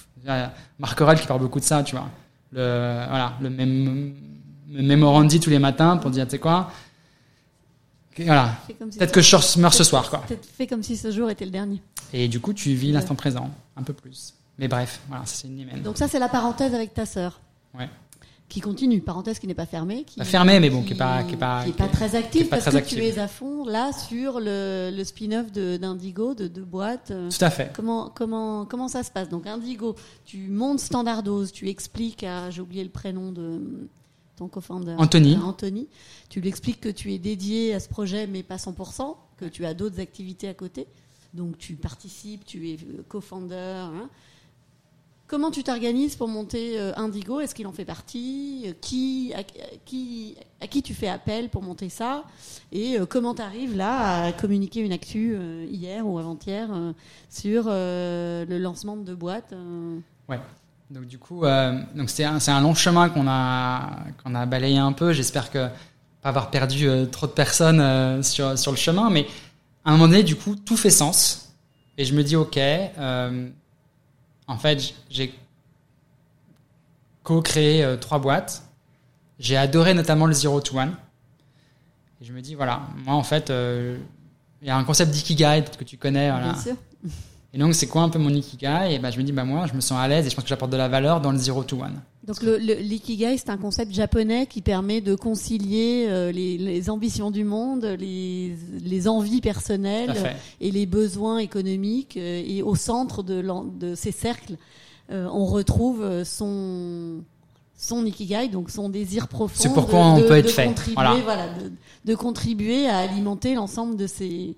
Marc 0.79 1.01
Aurèle 1.01 1.19
qui 1.19 1.27
parle 1.27 1.41
beaucoup 1.41 1.59
de 1.59 1.65
ça, 1.65 1.83
tu 1.83 1.95
vois. 1.95 2.09
Le 2.53 3.05
voilà 3.09 3.33
le 3.41 3.49
même 3.49 4.13
me 4.71 4.81
mémorandi 4.81 5.39
tous 5.39 5.49
les 5.49 5.59
matins 5.59 5.97
pour 5.97 6.11
dire 6.11 6.25
tu 6.25 6.31
sais 6.31 6.39
quoi? 6.39 6.71
Voilà. 8.17 8.57
Si 8.67 8.73
Peut-être 8.73 9.11
que 9.11 9.21
je 9.21 9.59
meurs 9.59 9.73
ce 9.73 9.83
soir, 9.83 10.09
quoi. 10.09 10.23
Fais 10.57 10.67
comme 10.67 10.83
si 10.83 10.97
ce 10.97 11.11
jour 11.11 11.29
était 11.29 11.45
le 11.45 11.51
dernier. 11.51 11.81
Et 12.13 12.27
du 12.27 12.39
coup, 12.39 12.53
tu 12.53 12.73
vis 12.73 12.91
l'instant 12.91 13.15
présent, 13.15 13.49
un 13.77 13.83
peu 13.83 13.93
plus. 13.93 14.33
Mais 14.57 14.67
bref, 14.67 15.01
voilà, 15.07 15.25
c'est 15.25 15.47
une 15.47 15.59
hymen. 15.59 15.81
Donc 15.81 15.97
ça, 15.97 16.07
c'est 16.07 16.19
la 16.19 16.29
parenthèse 16.29 16.73
avec 16.75 16.93
ta 16.93 17.05
sœur. 17.05 17.39
Ouais. 17.77 17.89
Qui 18.49 18.59
continue, 18.59 18.99
parenthèse 18.99 19.39
qui 19.39 19.47
n'est 19.47 19.53
pas 19.53 19.65
fermée. 19.65 20.03
Qui, 20.03 20.17
Pas 20.19 20.25
fermée, 20.25 20.59
mais 20.59 20.69
bon, 20.69 20.83
qui 20.83 20.91
est 20.91 20.97
pas- 20.97 21.23
qui 21.23 21.35
est 21.35 21.37
pas- 21.37 21.63
qui 21.63 21.69
est 21.69 21.73
pas 21.73 21.87
très 21.87 22.15
active 22.15 22.49
parce 22.49 22.63
très 22.63 22.71
que 22.71 22.77
active. 22.77 22.97
tu 22.99 23.05
es 23.05 23.17
à 23.17 23.29
fond 23.29 23.63
là 23.65 23.93
sur 23.93 24.41
le, 24.41 24.91
le 24.93 25.03
spin-off 25.05 25.53
de- 25.53 25.77
d'Indigo, 25.77 26.33
de 26.33 26.47
deux 26.47 26.65
boîtes. 26.65 27.11
euh, 27.11 27.29
Tout 27.29 27.45
à 27.45 27.49
fait. 27.49 27.71
Comment, 27.73 28.09
comment, 28.13 28.65
comment 28.65 28.89
ça 28.89 29.03
se 29.03 29.11
passe? 29.11 29.29
Donc 29.29 29.47
Indigo, 29.47 29.95
tu 30.25 30.49
montes 30.49 30.81
Standardose, 30.81 31.53
tu 31.53 31.69
expliques 31.69 32.25
à, 32.25 32.49
j'ai 32.49 32.59
oublié 32.61 32.83
le 32.83 32.89
prénom 32.89 33.31
de 33.31 33.41
euh, 33.41 33.87
ton 34.35 34.49
co-founder, 34.49 34.95
Anthony. 34.97 35.35
à 35.35 35.45
Anthony, 35.45 35.87
tu 36.27 36.41
lui 36.41 36.49
expliques 36.49 36.81
que 36.81 36.89
tu 36.89 37.13
es 37.13 37.19
dédié 37.19 37.73
à 37.73 37.79
ce 37.79 37.87
projet 37.87 38.27
mais 38.27 38.43
pas 38.43 38.57
100%, 38.57 39.15
que 39.37 39.45
tu 39.45 39.65
as 39.65 39.73
d'autres 39.73 40.01
activités 40.01 40.49
à 40.49 40.53
côté. 40.53 40.87
Donc 41.33 41.57
tu 41.57 41.75
participes, 41.75 42.43
tu 42.45 42.69
es 42.69 42.73
euh, 42.75 43.01
co-founder. 43.07 43.55
hein. 43.55 44.09
Comment 45.31 45.49
tu 45.49 45.63
t'organises 45.63 46.17
pour 46.17 46.27
monter 46.27 46.77
euh, 46.77 46.91
Indigo? 46.97 47.39
Est-ce 47.39 47.55
qu'il 47.55 47.65
en 47.65 47.71
fait 47.71 47.85
partie? 47.85 48.63
Euh, 48.65 48.73
qui, 48.81 49.31
à, 49.33 49.43
qui, 50.67 50.83
tu 50.83 50.93
fais 50.93 51.07
appel 51.07 51.47
pour 51.47 51.63
monter 51.63 51.87
ça? 51.87 52.25
Et 52.73 52.99
euh, 52.99 53.05
comment 53.05 53.33
tu 53.33 53.41
arrives 53.41 53.77
là 53.77 54.25
à 54.25 54.33
communiquer 54.33 54.81
une 54.81 54.91
actu 54.91 55.37
hier 55.69 56.05
ou 56.05 56.19
avant-hier 56.19 56.67
sur 57.29 57.67
le 57.69 58.57
lancement 58.57 58.97
de 58.97 59.15
boîtes 59.15 59.53
euh, 59.53 59.99
Donc 60.89 61.05
du 61.05 61.17
coup, 61.17 61.43
donc 61.95 62.09
c'est 62.09 62.25
un, 62.25 62.39
un 62.45 62.61
long 62.61 62.75
chemin 62.75 63.07
qu'on 63.07 63.25
a 63.29 64.01
qu'on 64.21 64.35
a 64.35 64.45
balayé 64.45 64.79
un 64.79 64.91
peu. 64.91 65.13
J'espère 65.13 65.49
que 65.49 65.69
pas 66.21 66.29
avoir 66.29 66.51
perdu 66.51 66.89
trop 67.09 67.27
de 67.27 67.31
personnes 67.31 68.21
sur 68.21 68.59
sur 68.59 68.71
le 68.71 68.77
chemin, 68.77 69.09
mais 69.09 69.27
à 69.85 69.91
un 69.91 69.93
moment 69.93 70.09
donné, 70.09 70.23
du 70.23 70.35
coup, 70.35 70.57
tout 70.57 70.75
fait 70.75 70.89
sens. 70.89 71.53
Et 71.97 72.03
je 72.03 72.13
me 72.13 72.21
dis, 72.21 72.35
ok, 72.35 72.57
en 74.51 74.57
fait, 74.57 74.93
j'ai 75.09 75.33
co-créé 77.23 77.83
euh, 77.83 77.95
trois 77.95 78.19
boîtes. 78.19 78.63
J'ai 79.39 79.55
adoré 79.55 79.93
notamment 79.93 80.25
le 80.25 80.33
Zero 80.33 80.59
to 80.59 80.77
One. 80.77 80.95
Et 82.21 82.25
je 82.25 82.33
me 82.33 82.41
dis, 82.41 82.53
voilà, 82.53 82.81
moi 83.05 83.15
en 83.15 83.23
fait, 83.23 83.49
euh, 83.49 83.97
il 84.61 84.67
y 84.67 84.71
a 84.71 84.77
un 84.77 84.83
concept 84.83 85.11
d'ikigai 85.11 85.63
que 85.77 85.83
tu 85.85 85.97
connais. 85.97 86.29
Voilà. 86.29 86.51
Bien 86.51 86.61
sûr. 86.61 86.75
Et 87.53 87.57
donc, 87.57 87.75
c'est 87.75 87.87
quoi 87.87 88.01
un 88.03 88.09
peu 88.09 88.19
mon 88.19 88.29
ikigai? 88.29 88.93
Et 88.93 88.99
ben, 88.99 89.09
je 89.09 89.17
me 89.17 89.23
dis, 89.23 89.31
bah 89.31 89.45
moi, 89.45 89.67
je 89.67 89.73
me 89.73 89.81
sens 89.81 89.99
à 89.99 90.07
l'aise 90.07 90.25
et 90.27 90.29
je 90.29 90.35
pense 90.35 90.43
que 90.43 90.49
j'apporte 90.49 90.71
de 90.71 90.77
la 90.77 90.87
valeur 90.87 91.21
dans 91.21 91.31
le 91.31 91.37
Zero 91.37 91.63
to 91.63 91.81
One. 91.81 92.01
Donc 92.27 92.43
le, 92.43 92.57
le- 92.59 92.75
l'ikigai, 92.75 93.35
c'est 93.37 93.49
un 93.49 93.57
concept 93.57 93.93
japonais 93.93 94.45
qui 94.45 94.61
permet 94.61 95.01
de 95.01 95.15
concilier 95.15 96.05
euh, 96.07 96.31
les, 96.31 96.55
les 96.57 96.89
ambitions 96.91 97.31
du 97.31 97.43
monde, 97.43 97.83
les, 97.99 98.55
les 98.83 99.07
envies 99.07 99.41
personnelles 99.41 100.13
et 100.59 100.69
les 100.71 100.85
besoins 100.85 101.39
économiques. 101.39 102.17
euh, 102.17 102.43
et 102.45 102.61
au 102.61 102.75
centre 102.75 103.23
de, 103.23 103.95
ces 103.95 104.11
cercles, 104.11 104.57
euh, 105.11 105.27
on 105.33 105.45
retrouve 105.45 106.23
son 106.23 107.21
son 107.75 108.05
ikigai, 108.05 108.47
donc 108.49 108.69
son 108.69 108.89
désir 108.89 109.27
profond. 109.27 109.55
C'est 109.63 109.73
pourquoi 109.73 109.99
de- 109.99 110.03
on 110.05 110.17
de- 110.21 110.27
peut 110.27 110.37
être 110.37 110.51
fait. 110.51 110.65
Contribuer, 110.65 110.93
Voilà. 110.93 111.15
voilà, 111.23 111.47
de, 111.55 111.71
de 112.05 112.15
contribuer 112.15 112.87
à 112.87 112.99
alimenter 112.99 113.55
l'ensemble 113.55 113.95
de 113.97 114.05
ces 114.05 114.55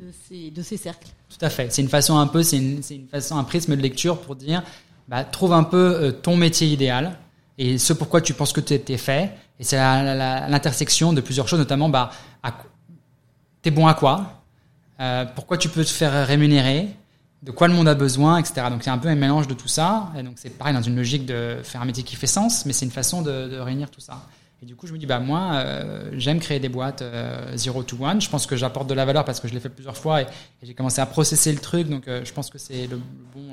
de 0.00 0.10
ces, 0.28 0.50
de 0.50 0.62
ces 0.62 0.76
cercles. 0.76 1.08
Tout 1.28 1.44
à 1.44 1.50
fait. 1.50 1.72
C'est 1.72 1.80
une 1.82 1.88
façon 1.88 2.16
un 2.18 2.26
peu, 2.28 2.42
c'est 2.44 2.58
une, 2.58 2.82
c'est 2.82 2.96
une 2.96 3.06
façon, 3.06 3.36
un 3.36 3.44
prisme 3.44 3.74
de 3.76 3.80
lecture 3.80 4.20
pour 4.20 4.34
dire, 4.36 4.62
bah, 5.08 5.24
trouve 5.24 5.52
un 5.52 5.64
peu 5.64 5.76
euh, 5.94 6.12
ton 6.12 6.36
métier 6.36 6.66
idéal 6.66 7.18
et 7.58 7.78
ce 7.78 7.92
pourquoi 7.92 8.20
tu 8.20 8.34
penses 8.34 8.52
que 8.52 8.60
tu 8.60 8.74
es 8.74 8.96
fait. 8.98 9.32
Et 9.60 9.64
c'est 9.64 9.76
l'intersection 9.76 11.12
de 11.12 11.20
plusieurs 11.20 11.46
choses, 11.46 11.60
notamment, 11.60 11.88
bah, 11.88 12.10
t'es 13.62 13.70
bon 13.70 13.86
à 13.86 13.94
quoi, 13.94 14.42
euh, 15.00 15.24
pourquoi 15.34 15.58
tu 15.58 15.68
peux 15.68 15.84
te 15.84 15.90
faire 15.90 16.26
rémunérer, 16.26 16.88
de 17.42 17.50
quoi 17.50 17.66
le 17.66 17.74
monde 17.74 17.88
a 17.88 17.94
besoin, 17.94 18.38
etc. 18.38 18.66
Donc 18.70 18.82
c'est 18.82 18.90
un 18.90 18.98
peu 18.98 19.08
un 19.08 19.14
mélange 19.14 19.48
de 19.48 19.54
tout 19.54 19.68
ça. 19.68 20.10
Et 20.18 20.22
donc 20.22 20.34
c'est 20.36 20.50
pareil 20.50 20.74
dans 20.74 20.82
une 20.82 20.96
logique 20.96 21.26
de 21.26 21.58
faire 21.62 21.80
un 21.80 21.84
métier 21.84 22.04
qui 22.04 22.16
fait 22.16 22.26
sens, 22.26 22.66
mais 22.66 22.72
c'est 22.72 22.84
une 22.84 22.92
façon 22.92 23.22
de, 23.22 23.58
réunir 23.58 23.90
tout 23.90 24.00
ça. 24.00 24.22
Et 24.62 24.66
du 24.66 24.76
coup, 24.76 24.86
je 24.86 24.92
me 24.92 24.98
dis, 24.98 25.06
bah 25.06 25.18
moi, 25.18 25.50
euh, 25.54 26.10
j'aime 26.12 26.40
créer 26.40 26.58
des 26.58 26.68
boîtes 26.68 27.02
euh, 27.02 27.56
zero 27.56 27.82
to 27.82 27.96
one. 28.00 28.20
Je 28.20 28.30
pense 28.30 28.46
que 28.46 28.56
j'apporte 28.56 28.88
de 28.88 28.94
la 28.94 29.04
valeur 29.04 29.24
parce 29.24 29.40
que 29.40 29.48
je 29.48 29.52
l'ai 29.52 29.60
fait 29.60 29.68
plusieurs 29.68 29.96
fois 29.96 30.22
et, 30.22 30.26
j'ai 30.62 30.74
commencé 30.74 31.00
à 31.00 31.06
processer 31.06 31.52
le 31.52 31.58
truc. 31.58 31.88
Donc, 31.88 32.04
je 32.06 32.32
pense 32.32 32.50
que 32.50 32.58
c'est 32.58 32.86
le, 32.86 32.98
bon, 33.34 33.52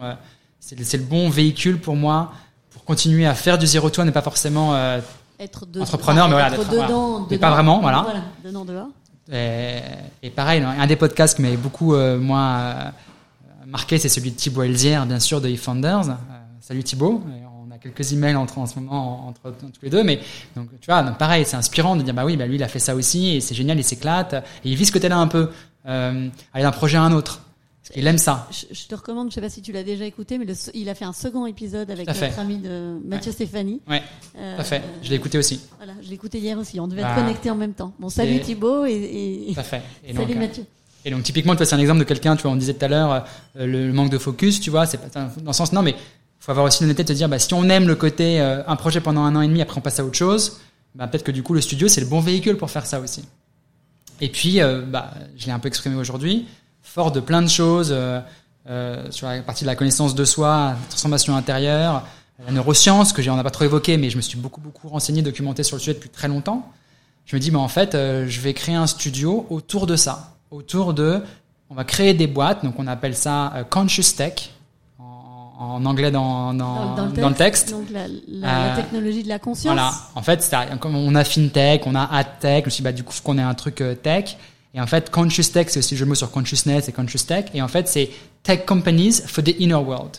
c'est 0.61 0.97
le, 0.97 1.03
bon 1.03 1.29
véhicule 1.29 1.79
pour 1.79 1.95
moi 1.97 2.31
pour 2.69 2.85
continuer 2.85 3.25
à 3.25 3.33
faire 3.35 3.57
du 3.57 3.65
zero 3.67 3.89
to 3.89 4.03
et 4.05 4.11
pas 4.11 4.21
forcément. 4.21 4.73
euh, 4.75 4.99
Être 5.39 5.65
de, 5.65 5.81
Entrepreneur, 5.81 6.27
mais 6.29 6.35
voilà, 6.35 6.53
être 6.55 6.69
dedans, 6.69 6.75
voilà. 6.77 7.25
Mais 7.29 7.35
dedans, 7.35 7.47
pas 7.47 7.51
vraiment, 7.51 7.81
voilà. 7.81 8.05
dedans, 8.45 8.63
dehors. 8.63 8.87
et, 9.33 9.79
et 10.21 10.29
pareil, 10.29 10.61
un 10.61 10.87
des 10.87 10.95
podcasts 10.95 11.35
qui 11.35 11.41
m'avait 11.41 11.57
beaucoup 11.57 11.95
euh, 11.95 12.19
moi 12.19 12.39
euh, 12.39 12.89
marqué, 13.65 13.97
c'est 13.97 14.07
celui 14.09 14.29
de 14.31 14.35
Thibaut 14.35 14.61
Elzière, 14.63 15.05
bien 15.07 15.19
sûr, 15.19 15.41
de 15.41 15.49
eFounders. 15.49 16.09
Euh, 16.09 16.13
salut 16.59 16.83
Thibaut. 16.83 17.23
Et 17.27 17.41
on 17.67 17.71
a 17.73 17.79
quelques 17.79 18.13
emails 18.13 18.35
entre 18.35 18.59
en 18.59 18.67
ce 18.67 18.79
moment 18.79 19.27
entre, 19.27 19.39
entre 19.47 19.71
tous 19.71 19.81
les 19.81 19.89
deux, 19.89 20.03
mais 20.03 20.19
donc 20.55 20.67
tu 20.79 20.85
vois, 20.85 21.01
donc 21.01 21.17
pareil, 21.17 21.43
c'est 21.45 21.57
inspirant 21.57 21.95
de 21.95 22.03
dire 22.03 22.13
bah 22.13 22.23
oui, 22.23 22.37
bah 22.37 22.45
lui 22.45 22.55
il 22.55 22.63
a 22.63 22.67
fait 22.67 22.77
ça 22.79 22.93
aussi 22.93 23.35
et 23.35 23.41
c'est 23.41 23.55
génial, 23.55 23.79
il 23.79 23.83
s'éclate 23.83 24.33
et 24.35 24.69
il 24.69 24.75
vit 24.75 24.85
ce 24.85 24.91
côté-là 24.91 25.17
un 25.17 25.27
peu, 25.27 25.49
euh, 25.87 26.29
aller 26.53 26.63
d'un 26.63 26.71
projet 26.71 26.97
à 26.97 27.01
un 27.01 27.13
autre. 27.13 27.41
Il 27.95 28.07
aime 28.07 28.17
ça. 28.17 28.47
Je, 28.51 28.73
je 28.73 28.87
te 28.87 28.95
recommande, 28.95 29.29
je 29.29 29.35
sais 29.35 29.41
pas 29.41 29.49
si 29.49 29.61
tu 29.61 29.71
l'as 29.71 29.83
déjà 29.83 30.05
écouté, 30.05 30.37
mais 30.37 30.45
le, 30.45 30.53
il 30.73 30.87
a 30.89 30.95
fait 30.95 31.05
un 31.05 31.13
second 31.13 31.45
épisode 31.45 31.89
avec 31.91 32.09
fait. 32.11 32.27
notre 32.27 32.39
ami 32.39 32.57
de 32.57 32.97
Mathieu 33.05 33.31
Stéphanie. 33.31 33.81
Ouais, 33.89 34.01
Euh, 34.37 34.55
tout 34.55 34.61
à 34.61 34.63
fait. 34.63 34.81
Je 35.03 35.09
l'ai 35.09 35.15
écouté 35.15 35.37
aussi. 35.37 35.61
Voilà, 35.77 35.93
je 36.01 36.07
l'ai 36.07 36.15
écouté 36.15 36.39
hier 36.39 36.57
aussi. 36.57 36.79
On 36.79 36.87
devait 36.87 37.01
Bah, 37.01 37.09
être 37.11 37.21
connectés 37.21 37.49
en 37.49 37.55
même 37.55 37.73
temps. 37.73 37.93
Bon, 37.99 38.09
salut 38.09 38.35
et- 38.35 38.41
Thibaut 38.41 38.85
et, 38.85 39.47
et- 39.49 39.53
Tout 39.53 39.59
à 39.59 39.63
fait. 39.63 39.81
Et 40.05 40.13
salut 40.13 40.27
donc, 40.27 40.35
euh, 40.35 40.39
Mathieu. 40.39 40.65
Et 41.03 41.11
donc 41.11 41.23
typiquement, 41.23 41.53
tu 41.53 41.57
vois, 41.57 41.65
c'est 41.65 41.75
un 41.75 41.79
exemple 41.79 41.99
de 41.99 42.03
quelqu'un, 42.05 42.35
tu 42.35 42.43
vois, 42.43 42.51
on 42.51 42.55
disait 42.55 42.73
tout 42.75 42.85
à 42.85 42.87
l'heure, 42.87 43.11
euh, 43.57 43.65
le, 43.65 43.87
le 43.87 43.93
manque 43.93 44.11
de 44.11 44.17
focus, 44.19 44.59
tu 44.61 44.69
vois, 44.69 44.85
c'est 44.85 44.97
pas 44.99 45.19
dans 45.19 45.31
le 45.47 45.53
sens 45.53 45.73
non, 45.73 45.81
mais 45.81 45.95
faut 46.39 46.51
avoir 46.51 46.65
aussi 46.65 46.83
l'honnêteté 46.83 47.03
de 47.03 47.07
te 47.09 47.13
dire, 47.13 47.27
bah, 47.27 47.39
si 47.39 47.53
on 47.53 47.67
aime 47.69 47.87
le 47.87 47.95
côté 47.95 48.39
euh, 48.39 48.61
un 48.67 48.75
projet 48.75 49.01
pendant 49.01 49.21
un 49.21 49.35
an 49.35 49.41
et 49.41 49.47
demi, 49.47 49.61
après 49.61 49.77
on 49.77 49.81
passe 49.81 49.99
à 49.99 50.05
autre 50.05 50.17
chose, 50.17 50.59
bah, 50.95 51.07
peut-être 51.07 51.23
que 51.23 51.31
du 51.31 51.41
coup 51.43 51.53
le 51.55 51.61
studio 51.61 51.87
c'est 51.87 52.01
le 52.01 52.07
bon 52.07 52.19
véhicule 52.19 52.55
pour 52.57 52.69
faire 52.69 52.85
ça 52.85 52.99
aussi. 52.99 53.23
Et 54.23 54.29
puis, 54.29 54.61
euh, 54.61 54.81
bah, 54.83 55.13
je 55.35 55.47
l'ai 55.47 55.51
un 55.51 55.57
peu 55.59 55.67
exprimé 55.67 55.95
aujourd'hui, 55.95 56.45
fort 56.93 57.11
de 57.11 57.19
plein 57.21 57.41
de 57.41 57.47
choses 57.47 57.89
euh, 57.91 58.19
euh, 58.69 59.09
sur 59.11 59.27
la 59.27 59.41
partie 59.41 59.63
de 59.63 59.67
la 59.69 59.75
connaissance 59.75 60.13
de 60.13 60.25
soi, 60.25 60.71
la 60.71 60.87
transformation 60.89 61.35
intérieure, 61.35 62.03
la 62.45 62.51
neuroscience 62.51 63.13
que 63.13 63.27
on 63.29 63.35
n'a 63.35 63.43
pas 63.43 63.49
trop 63.51 63.65
évoqué, 63.65 63.97
mais 63.97 64.09
je 64.09 64.17
me 64.17 64.21
suis 64.21 64.37
beaucoup 64.37 64.59
beaucoup 64.61 64.89
renseigné, 64.89 65.21
documenté 65.21 65.63
sur 65.63 65.77
le 65.77 65.79
sujet 65.79 65.93
depuis 65.93 66.09
très 66.09 66.27
longtemps. 66.27 66.69
Je 67.25 67.35
me 67.35 67.39
dis, 67.39 67.49
bah, 67.51 67.59
en 67.59 67.67
fait, 67.69 67.95
euh, 67.95 68.25
je 68.27 68.41
vais 68.41 68.53
créer 68.53 68.75
un 68.75 68.87
studio 68.87 69.45
autour 69.49 69.87
de 69.87 69.95
ça, 69.95 70.33
autour 70.49 70.93
de, 70.93 71.21
on 71.69 71.75
va 71.75 71.83
créer 71.85 72.13
des 72.13 72.27
boîtes, 72.27 72.65
donc 72.65 72.75
on 72.77 72.87
appelle 72.87 73.15
ça 73.15 73.53
conscious 73.69 74.15
tech 74.17 74.49
en, 74.99 75.85
anglais 75.85 76.11
dans, 76.11 76.53
dans, 76.53 76.95
dans 76.95 77.29
le 77.29 77.35
texte. 77.35 77.69
Donc 77.71 77.89
la, 77.91 78.07
la- 78.27 78.69
la 78.69 78.75
technologie 78.75 79.23
de 79.23 79.29
la 79.29 79.39
conscience. 79.39 79.73
Voilà. 79.73 79.91
En 80.15 80.23
fait, 80.23 80.53
comme 80.79 80.95
on 80.95 81.13
a 81.15 81.23
fintech, 81.23 81.83
on 81.85 81.93
a 81.95 82.03
adtech. 82.03 82.63
Je 82.63 82.65
me 82.65 82.69
suis 82.71 82.81
dit, 82.81 82.85
bah, 82.85 82.91
du 82.91 83.03
coup, 83.03 83.13
qu'on 83.23 83.37
ait 83.37 83.41
un 83.43 83.53
truc 83.53 83.83
tech. 84.03 84.37
Et 84.73 84.79
en 84.81 84.87
fait, 84.87 85.09
conscious 85.09 85.51
tech, 85.51 85.67
c'est 85.69 85.79
aussi 85.79 85.95
le 85.95 85.99
jeu 85.99 86.05
de 86.05 86.09
mots 86.09 86.15
sur 86.15 86.31
consciousness 86.31 86.87
et 86.87 86.91
conscious 86.93 87.25
tech. 87.27 87.45
Et 87.53 87.61
en 87.61 87.67
fait, 87.67 87.87
c'est 87.87 88.09
tech 88.43 88.65
companies 88.65 89.13
for 89.25 89.43
the 89.43 89.53
inner 89.59 89.73
world. 89.75 90.17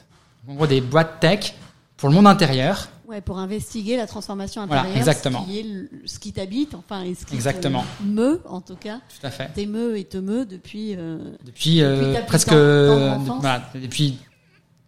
En 0.49 0.55
gros, 0.55 0.67
des 0.67 0.81
boîtes 0.81 1.21
tech 1.21 1.55
pour 1.97 2.09
le 2.11 2.15
monde 2.15 2.27
intérieur. 2.27 2.89
Ouais, 3.07 3.21
pour 3.21 3.39
investiguer 3.39 3.97
la 3.97 4.07
transformation 4.07 4.65
Voilà, 4.67 4.83
intérieure. 4.83 4.99
exactement. 5.01 5.43
Ce 5.45 5.51
qui 5.51 5.59
est 5.59 5.63
le- 5.63 5.89
ce 6.07 6.19
qui 6.19 6.33
t'habite, 6.33 6.75
enfin, 6.75 7.03
et 7.03 7.15
ce 7.15 7.25
qui 7.27 7.35
Exactement. 7.35 7.85
te 7.99 8.05
meut, 8.05 8.41
en 8.47 8.61
tout 8.61 8.77
cas. 8.77 9.01
Tout 9.21 9.27
à 9.27 9.31
fait. 9.31 9.51
T'émeut 9.55 9.99
et 9.99 10.05
te 10.05 10.17
meut 10.19 10.45
depuis. 10.47 10.95
euh, 10.97 11.19
Depuis, 11.45 11.83
euh, 11.83 12.13
Depuis 12.13 12.27
presque, 12.27 12.53
enfance. 12.53 13.41
voilà, 13.41 13.63
depuis 13.75 14.19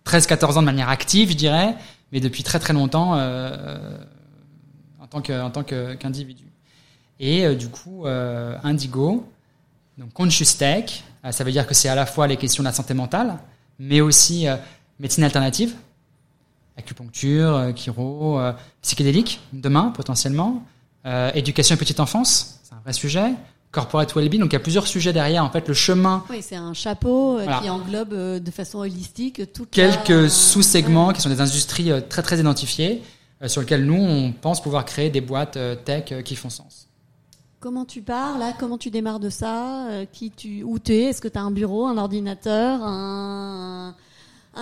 13-14 0.05 0.57
ans 0.57 0.63
de 0.63 0.67
manière 0.67 0.89
active, 0.89 1.31
je 1.31 1.37
dirais, 1.37 1.75
mais 2.13 2.21
depuis 2.21 2.43
très 2.43 2.59
très 2.59 2.73
longtemps 2.73 3.15
euh, 3.17 3.99
en 5.01 5.07
tant 5.51 5.63
qu'individu. 5.65 6.45
Et 7.21 7.45
euh, 7.47 7.55
du 7.55 7.69
coup, 7.69 8.07
euh, 8.07 8.57
Indigo, 8.65 9.27
donc 9.99 10.13
conscious 10.13 10.57
tech, 10.59 11.03
euh, 11.25 11.33
ça 11.33 11.45
veut 11.45 11.53
dire 11.53 11.67
que 11.67 11.75
c'est 11.75 11.89
à 11.89 11.95
la 11.95 12.07
fois 12.07 12.27
les 12.27 12.37
questions 12.37 12.63
de 12.63 12.69
la 12.69 12.73
santé 12.75 12.95
mentale, 12.95 13.39
mais 13.79 14.01
aussi 14.01 14.47
euh, 14.49 14.57
médecine 14.99 15.25
alternative, 15.25 15.75
acupuncture, 16.77 17.55
euh, 17.57 17.73
chiro, 17.75 18.39
euh, 18.39 18.53
psychédélique, 18.83 19.41
demain 19.53 19.93
potentiellement, 19.95 20.63
éducation 21.35 21.75
et 21.75 21.79
petite 21.79 22.01
enfance, 22.01 22.61
c'est 22.63 22.73
un 22.75 22.81
vrai 22.83 22.95
sujet, 22.95 23.35
corporate 23.71 24.15
well-being, 24.17 24.39
donc 24.41 24.51
il 24.53 24.55
y 24.55 24.57
a 24.57 24.61
plusieurs 24.61 24.87
sujets 24.87 25.13
derrière. 25.13 25.45
En 25.45 25.51
fait, 25.51 25.69
le 25.69 25.75
chemin 25.75 26.25
Oui, 26.31 26.41
c'est 26.41 26.57
un 26.57 26.73
chapeau 26.73 27.35
Voilà. 27.35 27.59
qui 27.61 27.69
englobe 27.69 28.15
de 28.43 28.51
façon 28.51 28.79
holistique 28.79 29.53
toute 29.53 29.69
quelques 29.71 30.09
la- 30.09 30.29
sous-segments 30.31 31.09
Ouais. 31.09 31.15
qui 31.15 31.21
sont 31.21 31.29
des 31.29 31.43
industries 31.43 31.91
très 32.09 32.23
très 32.23 32.39
identifiées 32.41 33.03
sur 33.47 33.61
lesquelles 33.61 33.85
nous 33.85 34.01
on 34.03 34.33
pense 34.33 34.63
pouvoir 34.63 34.87
créer 34.87 35.11
des 35.11 35.21
boîtes 35.21 35.59
tech 35.85 36.15
qui 36.25 36.37
font 36.37 36.49
sens. 36.49 36.87
Comment 37.65 37.87
tu 37.87 38.03
pars 38.03 38.37
là 38.37 38.53
Comment 38.61 38.77
tu 38.77 38.91
démarres 38.91 39.21
de 39.21 39.31
ça 39.31 39.87
Euh, 39.89 40.05
Qui 40.13 40.31
tu 40.31 40.63
Où 40.65 40.79
tu 40.79 40.93
es 40.93 41.05
Est-ce 41.05 41.23
que 41.23 41.29
tu 41.29 41.39
as 41.39 41.41
un 41.41 41.51
bureau, 41.51 41.87
un 41.87 41.97
ordinateur, 41.97 42.83
un, 42.83 43.95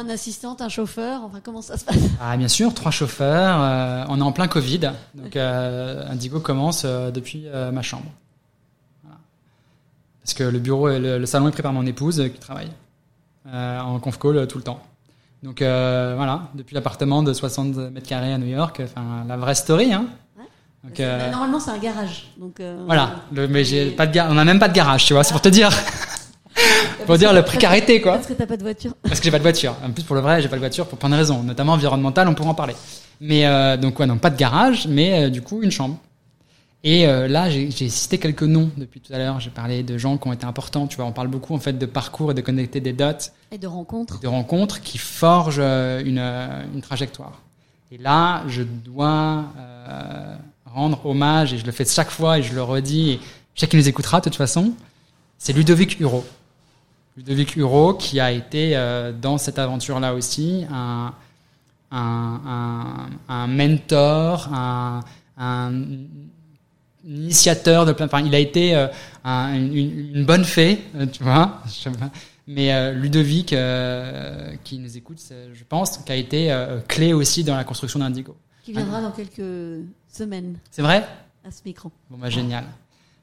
assistant, 0.08 0.56
un 0.60 0.68
chauffeur 0.68 1.22
Enfin, 1.24 1.40
comment 1.42 1.62
ça 1.62 1.76
se 1.76 1.84
passe? 1.84 1.98
Ah 2.20 2.36
bien 2.36 2.46
sûr, 2.46 2.72
trois 2.74 2.92
chauffeurs, 2.92 3.60
euh, 3.60 4.04
on 4.08 4.20
est 4.20 4.22
en 4.22 4.30
plein 4.30 4.46
Covid, 4.46 4.92
donc 5.16 5.34
euh, 5.34 6.08
Indigo 6.10 6.38
commence 6.38 6.84
depuis 6.84 7.46
ma 7.72 7.82
chambre. 7.82 8.06
Parce 10.22 10.34
que 10.34 10.44
le 10.44 10.60
bureau, 10.60 10.88
et 10.88 11.00
le, 11.00 11.26
salon 11.26 11.48
est 11.48 11.50
pris 11.52 11.62
par 11.62 11.72
mon 11.72 11.84
épouse 11.84 12.22
qui 12.32 12.38
travaille 12.38 12.70
en 13.52 13.98
conf 13.98 14.16
call 14.16 14.46
tout 14.46 14.58
le 14.58 14.64
temps. 14.64 14.80
Donc 15.42 15.58
voilà, 15.58 16.50
depuis 16.54 16.76
l'appartement 16.76 17.24
de 17.24 17.32
60 17.32 17.74
mètres 17.90 18.06
carrés 18.06 18.32
à 18.32 18.38
New 18.38 18.46
York, 18.46 18.80
enfin 18.84 19.24
la 19.26 19.36
vraie 19.36 19.56
story. 19.56 19.92
Hein. 19.92 20.06
Donc, 20.84 20.98
euh, 21.00 21.18
bah, 21.18 21.30
Normalement, 21.30 21.60
c'est 21.60 21.70
un 21.70 21.78
garage. 21.78 22.26
Donc, 22.38 22.58
euh, 22.60 22.82
Voilà, 22.86 23.16
le, 23.32 23.46
mais 23.48 23.64
j'ai 23.64 23.90
pas 23.90 24.06
de 24.06 24.18
on 24.20 24.36
a 24.36 24.44
même 24.44 24.58
pas 24.58 24.68
de 24.68 24.74
garage, 24.74 25.04
tu 25.04 25.12
vois, 25.14 25.22
c'est 25.24 25.32
pour 25.32 25.40
te 25.40 25.48
dire, 25.48 25.70
pour 27.06 27.16
dire 27.18 27.32
la 27.32 27.42
précarité 27.42 28.00
quoi. 28.00 28.14
Parce 28.14 28.26
que 28.26 28.32
t'as 28.32 28.46
pas 28.46 28.56
de 28.56 28.62
voiture. 28.62 28.92
Parce 29.02 29.18
que 29.20 29.24
j'ai 29.24 29.30
pas 29.30 29.38
de 29.38 29.42
voiture. 29.44 29.76
En 29.84 29.90
plus 29.92 30.02
pour 30.02 30.16
le 30.16 30.22
vrai, 30.22 30.42
j'ai 30.42 30.48
pas 30.48 30.56
de 30.56 30.60
voiture 30.60 30.86
pour 30.86 30.98
plein 30.98 31.08
de 31.10 31.14
raisons, 31.14 31.42
notamment 31.42 31.72
environnementales, 31.74 32.28
on 32.28 32.34
pourra 32.34 32.50
en 32.50 32.54
parler. 32.54 32.74
Mais 33.20 33.46
euh, 33.46 33.76
donc 33.76 33.98
ouais, 34.00 34.06
donc 34.06 34.20
pas 34.20 34.30
de 34.30 34.36
garage, 34.36 34.86
mais 34.88 35.24
euh, 35.26 35.30
du 35.30 35.42
coup 35.42 35.62
une 35.62 35.70
chambre. 35.70 35.96
Et 36.84 37.06
euh, 37.06 37.28
là, 37.28 37.48
j'ai 37.48 37.70
cité 37.70 38.18
quelques 38.18 38.42
noms 38.42 38.68
depuis 38.76 39.00
tout 39.00 39.12
à 39.14 39.18
l'heure. 39.18 39.38
J'ai 39.38 39.50
parlé 39.50 39.84
de 39.84 39.96
gens 39.98 40.18
qui 40.18 40.26
ont 40.26 40.32
été 40.32 40.44
importants. 40.46 40.88
Tu 40.88 40.96
vois, 40.96 41.04
on 41.04 41.12
parle 41.12 41.28
beaucoup 41.28 41.54
en 41.54 41.60
fait 41.60 41.74
de 41.78 41.86
parcours 41.86 42.32
et 42.32 42.34
de 42.34 42.40
connecter 42.40 42.80
des 42.80 42.92
dots, 42.92 43.04
Et 43.52 43.58
de 43.58 43.68
rencontres. 43.68 44.18
de 44.18 44.26
rencontres 44.26 44.80
qui 44.80 44.98
forgent 44.98 45.60
euh, 45.60 46.02
une, 46.04 46.18
une 46.18 46.80
trajectoire. 46.82 47.40
Et 47.92 47.98
là, 47.98 48.42
je 48.48 48.62
dois 48.64 49.44
euh, 49.60 50.34
rendre 50.74 51.04
hommage, 51.06 51.52
et 51.52 51.58
je 51.58 51.66
le 51.66 51.72
fais 51.72 51.84
chaque 51.84 52.10
fois, 52.10 52.38
et 52.38 52.42
je 52.42 52.54
le 52.54 52.62
redis, 52.62 53.12
et 53.12 53.66
qu'il 53.66 53.78
nous 53.78 53.88
écoutera 53.88 54.18
de 54.20 54.24
toute 54.24 54.36
façon, 54.36 54.72
c'est 55.38 55.52
Ludovic 55.52 55.98
Huro. 56.00 56.24
Ludovic 57.16 57.56
Huro 57.56 57.94
qui 57.94 58.20
a 58.20 58.32
été 58.32 58.74
euh, 58.74 59.12
dans 59.12 59.36
cette 59.38 59.58
aventure-là 59.58 60.14
aussi 60.14 60.64
un, 60.70 61.12
un, 61.90 63.46
mentor, 63.48 64.48
un, 64.52 65.00
initiateur 67.04 67.84
de 67.84 67.92
plein. 67.92 68.08
Il 68.24 68.34
a 68.34 68.38
été 68.38 68.74
euh, 68.74 68.86
un- 69.24 69.54
une, 69.54 70.24
bonne 70.24 70.44
fée, 70.44 70.78
euh, 70.96 71.06
tu 71.06 71.22
vois. 71.22 71.62
Mais 72.48 72.92
Ludovic, 72.92 73.54
qui 74.64 74.78
nous 74.78 74.96
écoute, 74.96 75.18
je 75.52 75.64
pense, 75.68 75.98
qui 75.98 76.10
a 76.10 76.16
été 76.16 76.52
clé 76.88 77.12
aussi 77.12 77.44
dans 77.44 77.56
la 77.56 77.62
construction 77.62 78.00
d'Indigo. 78.00 78.36
Qui 78.62 78.72
viendra 78.72 79.00
dans 79.00 79.10
quelques 79.10 79.84
semaines 80.08 80.56
C'est 80.70 80.82
vrai 80.82 81.06
à 81.44 81.50
ce 81.50 81.60
micro. 81.64 81.90
Bon, 82.10 82.18
bah, 82.18 82.30
génial. 82.30 82.64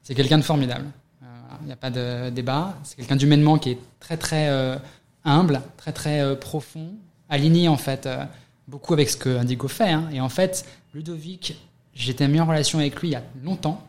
C'est 0.02 0.14
quelqu'un 0.14 0.36
de 0.38 0.42
formidable. 0.42 0.86
Euh, 1.22 1.26
Il 1.62 1.66
n'y 1.66 1.72
a 1.72 1.76
pas 1.76 1.90
de 1.90 2.28
débat. 2.30 2.76
C'est 2.82 2.96
quelqu'un 2.96 3.16
d'humainement 3.16 3.58
qui 3.58 3.70
est 3.70 3.78
très, 4.00 4.16
très 4.18 4.48
euh, 4.50 4.76
humble, 5.24 5.62
très, 5.78 5.92
très 5.92 6.20
euh, 6.20 6.34
profond, 6.34 6.92
aligné, 7.30 7.68
en 7.68 7.78
fait, 7.78 8.04
euh, 8.06 8.24
beaucoup 8.68 8.92
avec 8.92 9.08
ce 9.08 9.16
que 9.16 9.38
Indigo 9.38 9.68
fait. 9.68 9.90
hein. 9.90 10.08
Et 10.12 10.20
en 10.20 10.28
fait, 10.28 10.66
Ludovic, 10.94 11.56
j'étais 11.94 12.28
mis 12.28 12.40
en 12.40 12.46
relation 12.46 12.78
avec 12.78 13.00
lui 13.00 13.08
il 13.08 13.12
y 13.12 13.16
a 13.16 13.22
longtemps 13.42 13.86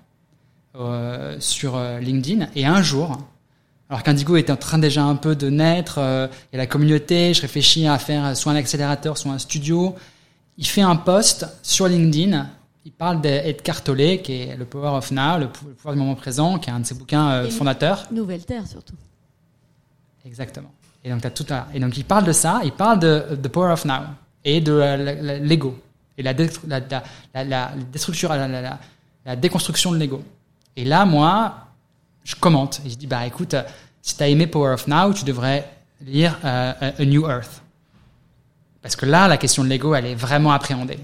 euh, 0.75 1.37
sur 1.41 1.75
euh, 1.75 1.99
LinkedIn. 1.99 2.47
Et 2.55 2.65
un 2.65 2.81
jour, 2.81 3.17
alors 3.89 4.03
qu'Indigo 4.03 4.37
était 4.37 4.53
en 4.53 4.57
train 4.57 4.77
déjà 4.77 5.03
un 5.03 5.15
peu 5.17 5.35
de 5.35 5.49
naître, 5.49 5.97
euh, 5.97 6.27
et 6.53 6.57
la 6.57 6.67
communauté, 6.67 7.33
je 7.33 7.41
réfléchis 7.41 7.87
à 7.87 7.97
faire 7.99 8.37
soit 8.37 8.53
un 8.53 8.55
accélérateur, 8.55 9.17
soit 9.17 9.33
un 9.33 9.39
studio, 9.39 9.95
il 10.61 10.67
fait 10.67 10.81
un 10.83 10.95
post 10.95 11.45
sur 11.61 11.87
LinkedIn. 11.87 12.47
Il 12.85 12.91
parle 12.93 13.19
d'Ed 13.19 13.61
Cartolé, 13.61 14.21
qui 14.21 14.33
est 14.43 14.55
le 14.55 14.63
Power 14.65 14.91
of 14.97 15.11
Now, 15.11 15.37
le 15.39 15.47
pou- 15.49 15.65
le 15.67 15.73
pouvoir 15.73 15.93
du 15.93 15.99
moment 15.99 16.15
présent, 16.15 16.57
qui 16.59 16.69
est 16.69 16.73
un 16.73 16.79
de 16.79 16.85
ses 16.85 16.95
bouquins 16.95 17.29
euh, 17.31 17.45
Et- 17.47 17.51
fondateurs. 17.51 18.05
Nouvelle 18.11 18.45
Terre 18.45 18.65
surtout. 18.67 18.95
Exactement. 20.25 20.71
Et 21.03 21.09
donc, 21.09 21.21
t'as 21.21 21.29
tout 21.31 21.45
un- 21.49 21.65
et 21.73 21.79
donc, 21.79 21.97
il 21.97 22.05
parle 22.05 22.23
de 22.25 22.31
ça, 22.31 22.61
il 22.63 22.71
parle 22.71 22.99
de 22.99 23.23
The 23.41 23.47
Power 23.47 23.71
of 23.73 23.85
Now 23.85 24.01
et 24.43 24.61
de 24.61 24.71
la- 24.73 24.97
l'ego 25.39 25.79
et 26.17 26.23
la, 26.23 26.33
la, 26.33 26.79
la, 27.25 27.41
la, 28.45 28.79
la 29.25 29.35
déconstruction 29.35 29.91
de 29.91 29.97
l'ego. 29.97 30.23
Et 30.75 30.85
là, 30.85 31.05
moi, 31.05 31.55
je 32.23 32.35
commente 32.35 32.81
et 32.85 32.89
je 32.89 32.95
dis 32.95 33.07
bah 33.07 33.25
écoute, 33.25 33.53
euh, 33.55 33.63
si 34.01 34.15
t'as 34.15 34.27
aimé 34.27 34.45
Power 34.47 34.73
of 34.73 34.87
Now, 34.87 35.13
tu 35.13 35.25
devrais 35.25 35.67
lire 36.01 36.37
euh, 36.45 36.73
A 36.99 37.05
New 37.05 37.27
Earth. 37.27 37.60
Parce 38.81 38.95
que 38.95 39.05
là, 39.05 39.27
la 39.27 39.37
question 39.37 39.63
de 39.63 39.69
l'ego, 39.69 39.93
elle 39.93 40.05
est 40.05 40.15
vraiment 40.15 40.51
appréhendée. 40.51 40.99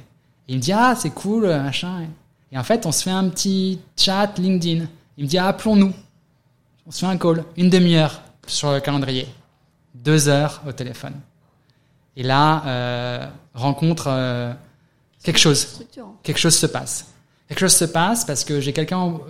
Et 0.48 0.54
il 0.54 0.58
me 0.58 0.62
dit 0.62 0.74
ah 0.74 0.95
c'est 0.95 1.12
cool 1.12 1.45
euh, 1.45 1.62
machin. 1.62 2.08
Et 2.52 2.58
en 2.58 2.64
fait, 2.64 2.86
on 2.86 2.91
se 2.91 3.04
fait 3.04 3.12
un 3.12 3.28
petit 3.30 3.80
chat 3.95 4.38
LinkedIn. 4.38 4.86
Il 5.18 5.26
me 5.26 5.30
dit 5.30 5.38
ah, 5.38 5.48
appelons-nous. 5.48 5.94
On 6.86 6.91
se 6.91 6.99
fait 6.99 7.06
un 7.06 7.18
call, 7.18 7.44
une 7.58 7.70
demi-heure 7.70 8.22
sur 8.45 8.72
le 8.72 8.80
calendrier, 8.80 9.28
deux 9.94 10.30
heures 10.30 10.62
au 10.66 10.72
téléphone. 10.72 11.14
Et 12.16 12.24
là, 12.24 12.64
euh, 12.66 13.28
rencontre 13.54 14.08
euh, 14.08 14.54
quelque 15.22 15.38
chose 15.38 15.84
quelque 16.24 16.40
chose 16.40 16.56
se 16.56 16.66
passe. 16.66 17.14
Quelque 17.48 17.60
chose 17.60 17.76
se 17.76 17.86
passe 17.86 18.26
parce 18.26 18.44
que 18.44 18.60
j'ai 18.60 18.74
quelqu'un 18.74 18.98
en, 18.98 19.22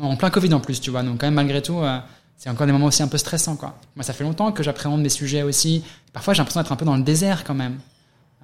en 0.00 0.16
plein 0.16 0.30
Covid 0.30 0.52
en 0.54 0.60
plus, 0.60 0.80
tu 0.80 0.90
vois. 0.90 1.02
Donc 1.02 1.20
quand 1.20 1.26
même 1.26 1.34
malgré 1.34 1.62
tout, 1.62 1.78
euh, 1.78 1.98
c'est 2.42 2.48
encore 2.48 2.66
des 2.66 2.72
moments 2.72 2.86
aussi 2.86 3.02
un 3.02 3.08
peu 3.08 3.18
stressants, 3.18 3.56
quoi. 3.56 3.76
Moi, 3.96 4.02
ça 4.02 4.14
fait 4.14 4.24
longtemps 4.24 4.50
que 4.50 4.62
j'appréhende 4.62 5.02
mes 5.02 5.10
sujets 5.10 5.42
aussi. 5.42 5.84
Parfois, 6.14 6.32
j'ai 6.32 6.38
l'impression 6.38 6.60
d'être 6.62 6.72
un 6.72 6.76
peu 6.76 6.86
dans 6.86 6.96
le 6.96 7.02
désert 7.02 7.44
quand 7.44 7.52
même, 7.52 7.78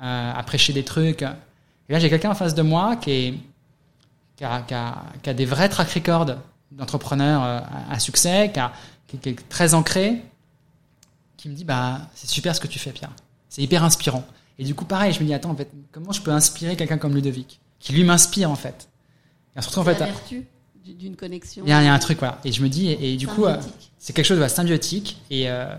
euh, 0.02 0.32
à 0.36 0.42
prêcher 0.42 0.74
des 0.74 0.84
trucs. 0.84 1.22
Et 1.22 1.92
là, 1.92 1.98
j'ai 1.98 2.10
quelqu'un 2.10 2.30
en 2.30 2.34
face 2.34 2.54
de 2.54 2.60
moi 2.62 2.96
qui 2.96 3.10
est 3.10 3.34
qui 4.36 4.44
a, 4.44 4.60
qui 4.60 4.74
a- 4.74 5.02
qui 5.22 5.30
a 5.30 5.32
des 5.34 5.46
vrais 5.46 5.70
track 5.70 5.88
records 5.92 6.26
d'entrepreneurs 6.70 7.42
euh, 7.42 7.60
à, 7.88 7.94
à 7.94 7.98
succès, 7.98 8.50
qui, 8.52 8.60
a- 8.60 8.70
qui- 9.06 9.16
qui 9.16 9.30
est 9.30 9.48
très 9.48 9.72
ancré, 9.72 10.22
qui 11.38 11.48
me 11.48 11.54
dit 11.54 11.64
bah 11.64 12.00
c'est 12.14 12.28
super 12.28 12.54
ce 12.54 12.60
que 12.60 12.66
tu 12.66 12.78
fais 12.78 12.92
Pierre, 12.92 13.12
c'est 13.48 13.62
hyper 13.62 13.82
inspirant. 13.82 14.24
Et 14.58 14.64
du 14.64 14.74
coup 14.74 14.84
pareil, 14.84 15.12
je 15.14 15.20
me 15.20 15.24
dis 15.24 15.32
attends 15.32 15.50
en 15.52 15.56
fait 15.56 15.70
comment 15.90 16.12
je 16.12 16.20
peux 16.20 16.30
inspirer 16.32 16.76
quelqu'un 16.76 16.98
comme 16.98 17.14
Ludovic 17.14 17.60
qui 17.80 17.94
lui 17.94 18.04
m'inspire 18.04 18.50
en 18.50 18.56
fait. 18.56 18.88
Et 19.56 19.62
surtout 19.62 19.78
en 19.78 19.84
fait 19.84 19.98
la 20.00 20.06
vertu 20.06 20.46
d'une 20.94 21.16
connexion. 21.16 21.64
Il 21.66 21.70
y, 21.70 21.72
a, 21.72 21.92
un 21.92 21.98
truc 21.98 22.18
voilà 22.18 22.38
et 22.44 22.52
je 22.52 22.62
me 22.62 22.68
dis 22.68 22.90
et, 22.90 23.16
du 23.16 23.26
coup 23.26 23.46
euh, 23.46 23.56
c'est 23.98 24.12
quelque 24.12 24.24
chose 24.24 24.40
de 24.40 24.48
symbiotique 24.48 25.20
et 25.30 25.50
euh, 25.50 25.74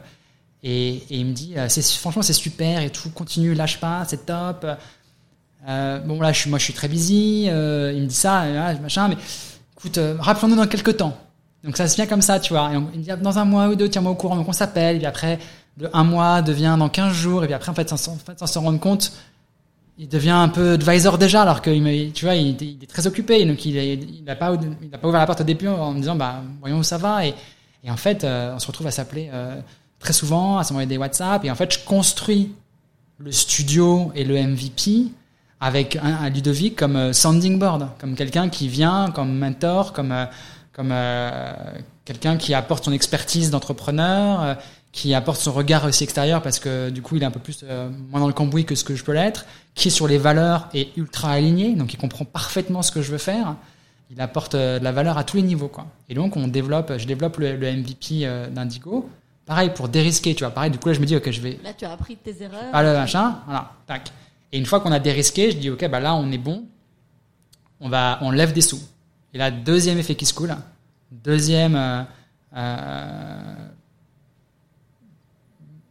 et, 0.63 0.95
et, 0.95 1.17
il 1.17 1.25
me 1.25 1.34
dit 1.34 1.55
c'est 1.69 1.84
franchement 1.84 2.21
c'est 2.21 2.34
super 2.34 2.81
et 2.81 2.89
tout 2.89 3.09
continue 3.09 3.53
lâche 3.53 3.79
pas 3.79 4.03
c'est 4.07 4.25
top. 4.25 4.65
Euh, 5.67 5.99
bon 5.99 6.21
là 6.21 6.31
je 6.31 6.39
suis 6.39 6.49
moi 6.49 6.59
je 6.59 6.63
suis 6.63 6.73
très 6.73 6.88
busy 6.88 7.43
il 7.45 7.49
me 7.49 8.05
dit 8.05 8.15
ça 8.15 8.45
machin 8.81 9.07
mais 9.07 9.17
écoute 9.77 9.99
rappelons-nous 10.19 10.55
dans 10.55 10.67
quelques 10.67 10.97
temps 10.97 11.17
donc 11.63 11.75
ça 11.77 11.88
se 11.88 11.95
vient 11.95 12.07
comme 12.07 12.21
ça, 12.21 12.39
tu 12.39 12.53
vois. 12.53 12.71
Et 12.71 12.77
on, 12.77 12.89
il 12.93 13.01
dit, 13.01 13.11
dans 13.21 13.39
un 13.39 13.45
mois 13.45 13.67
ou 13.67 13.75
deux, 13.75 13.89
tiens-moi 13.89 14.11
au 14.11 14.15
courant, 14.15 14.35
donc 14.35 14.47
on 14.47 14.53
s'appelle, 14.53 14.95
et 14.95 14.99
puis 14.99 15.05
après, 15.05 15.39
de 15.77 15.89
un 15.93 16.03
mois 16.03 16.41
devient 16.41 16.75
dans 16.79 16.89
15 16.89 17.13
jours, 17.13 17.43
et 17.43 17.47
puis 17.47 17.53
après, 17.53 17.69
en 17.69 17.75
fait, 17.75 17.89
sans, 17.89 18.07
en 18.07 18.15
fait, 18.15 18.39
sans 18.39 18.47
se 18.47 18.57
rendre 18.57 18.79
compte, 18.79 19.11
il 19.98 20.07
devient 20.07 20.30
un 20.30 20.49
peu 20.49 20.74
advisor 20.74 21.18
déjà, 21.18 21.41
alors 21.41 21.61
que, 21.61 22.10
tu 22.11 22.26
vois, 22.26 22.36
il, 22.36 22.56
est 22.82 22.90
très 22.90 23.07
occupé, 23.07 23.44
donc 23.45 23.65
il, 23.65 24.24
n'a 24.24 24.36
pas, 24.36 24.56
pas 24.56 25.07
ouvert 25.07 25.19
la 25.19 25.26
porte 25.26 25.41
au 25.41 25.44
début 25.44 25.68
en 25.68 25.91
me 25.91 25.99
disant, 25.99 26.15
bah, 26.15 26.41
voyons 26.60 26.80
où 26.80 26.84
ça 26.84 26.98
va, 26.98 27.26
et, 27.26 27.34
en 27.90 27.98
fait, 27.98 28.24
euh, 28.24 28.53
on 28.56 28.60
se 28.60 28.68
retrouve 28.68 28.88
à 28.88 28.91
s'appeler 28.91 29.30
euh, 29.34 29.60
très 29.99 30.14
souvent, 30.14 30.57
à 30.57 30.64
s'envoyer 30.64 30.88
des 30.88 30.98
WhatsApp, 30.98 31.44
et 31.45 31.52
en 31.52 31.56
fait, 31.56 31.74
je 31.74 31.80
construis 31.80 32.53
le 33.18 33.32
studio 33.32 34.11
et 34.14 34.24
le 34.24 34.36
MVP 34.36 35.07
avec 35.60 35.95
un, 35.95 36.30
Ludovic 36.30 36.76
comme 36.76 36.95
euh, 36.95 37.14
sounding 37.14 37.57
board, 37.57 37.90
comme 37.99 38.15
quelqu'un 38.15 38.49
qui 38.49 38.68
vient, 38.68 39.10
comme 39.11 39.38
mentor, 39.38 39.94
comme 39.94 40.14
comme 40.78 40.91
euh, 40.91 41.41
quelqu'un 42.06 42.38
qui 42.38 42.53
apporte 42.53 42.86
son 42.86 42.94
expertise 42.94 43.49
d'entrepreneur, 43.49 44.57
qui 44.91 45.14
apporte 45.14 45.39
son 45.39 45.51
regard 45.51 45.85
aussi 45.85 46.03
extérieur 46.03 46.41
parce 46.41 46.59
que 46.59 46.89
du 46.89 47.01
coup 47.01 47.18
il 47.18 47.23
est 47.23 47.26
un 47.26 47.31
peu 47.31 47.39
plus 47.39 47.59
euh, 47.64 47.89
moins 48.09 48.19
dans 48.19 48.27
le 48.27 48.34
cambouis 48.34 48.65
que 48.65 48.76
ce 48.76 48.84
que 48.84 48.95
je 48.95 49.03
peux 49.03 49.14
l'être, 49.14 49.45
qui 49.76 49.89
est 49.89 49.91
sur 49.91 50.07
les 50.07 50.18
valeurs 50.18 50.69
et 50.73 50.89
ultra 50.97 51.31
aligné, 51.31 51.76
donc 51.76 51.93
il 51.93 51.97
comprend 51.97 52.26
parfaitement 52.26 52.81
ce 52.81 52.91
que 52.91 53.01
je 53.01 53.11
veux 53.11 53.18
faire. 53.18 53.55
Il 54.09 54.22
apporte 54.22 54.55
de 54.55 54.80
la 54.81 54.91
valeur 54.93 55.18
à 55.18 55.23
tous 55.23 55.38
les 55.38 55.43
niveaux 55.43 55.68
quoi. 55.68 55.88
Et 56.09 56.15
donc 56.15 56.38
on 56.38 56.47
développe, 56.47 56.93
je 56.97 57.05
développe 57.05 57.38
le, 57.38 57.57
MVP 57.57 58.27
d'Indigo. 58.51 59.09
Pareil 59.45 59.72
pour 59.73 59.89
dérisquer, 59.89 60.34
tu 60.34 60.43
vois. 60.43 60.53
Pareil, 60.53 60.72
du 60.72 60.77
coup 60.77 60.88
là 60.88 60.93
je 60.93 60.99
me 60.99 61.05
dis 61.05 61.15
ok 61.15 61.30
je 61.30 61.41
vais. 61.41 61.59
Là 61.64 61.73
tu 61.73 61.85
as 61.85 61.91
appris 61.91 62.15
de 62.15 62.31
tes 62.31 62.43
erreurs. 62.43 62.72
Ah 62.73 62.84
le 62.84 62.93
machin, 62.93 63.39
voilà, 63.45 63.72
tac. 63.85 64.11
Et 64.51 64.57
une 64.57 64.65
fois 64.65 64.80
qu'on 64.80 64.91
a 64.91 64.99
dérisqué, 64.99 65.51
je 65.51 65.57
dis 65.57 65.69
ok 65.69 65.88
bah 65.89 65.99
là 65.99 66.15
on 66.15 66.31
est 66.31 66.38
bon, 66.38 66.64
on 67.80 67.89
va, 67.89 68.19
on 68.22 68.31
lève 68.31 68.53
des 68.53 68.61
sous. 68.61 68.81
Et 69.34 69.38
là, 69.38 69.51
deuxième 69.51 69.97
effet 69.97 70.15
qui 70.15 70.26
se 70.26 70.34
coule. 70.34 70.55
Deuxième 71.11 71.76
euh, 71.76 72.03
euh, 72.55 73.55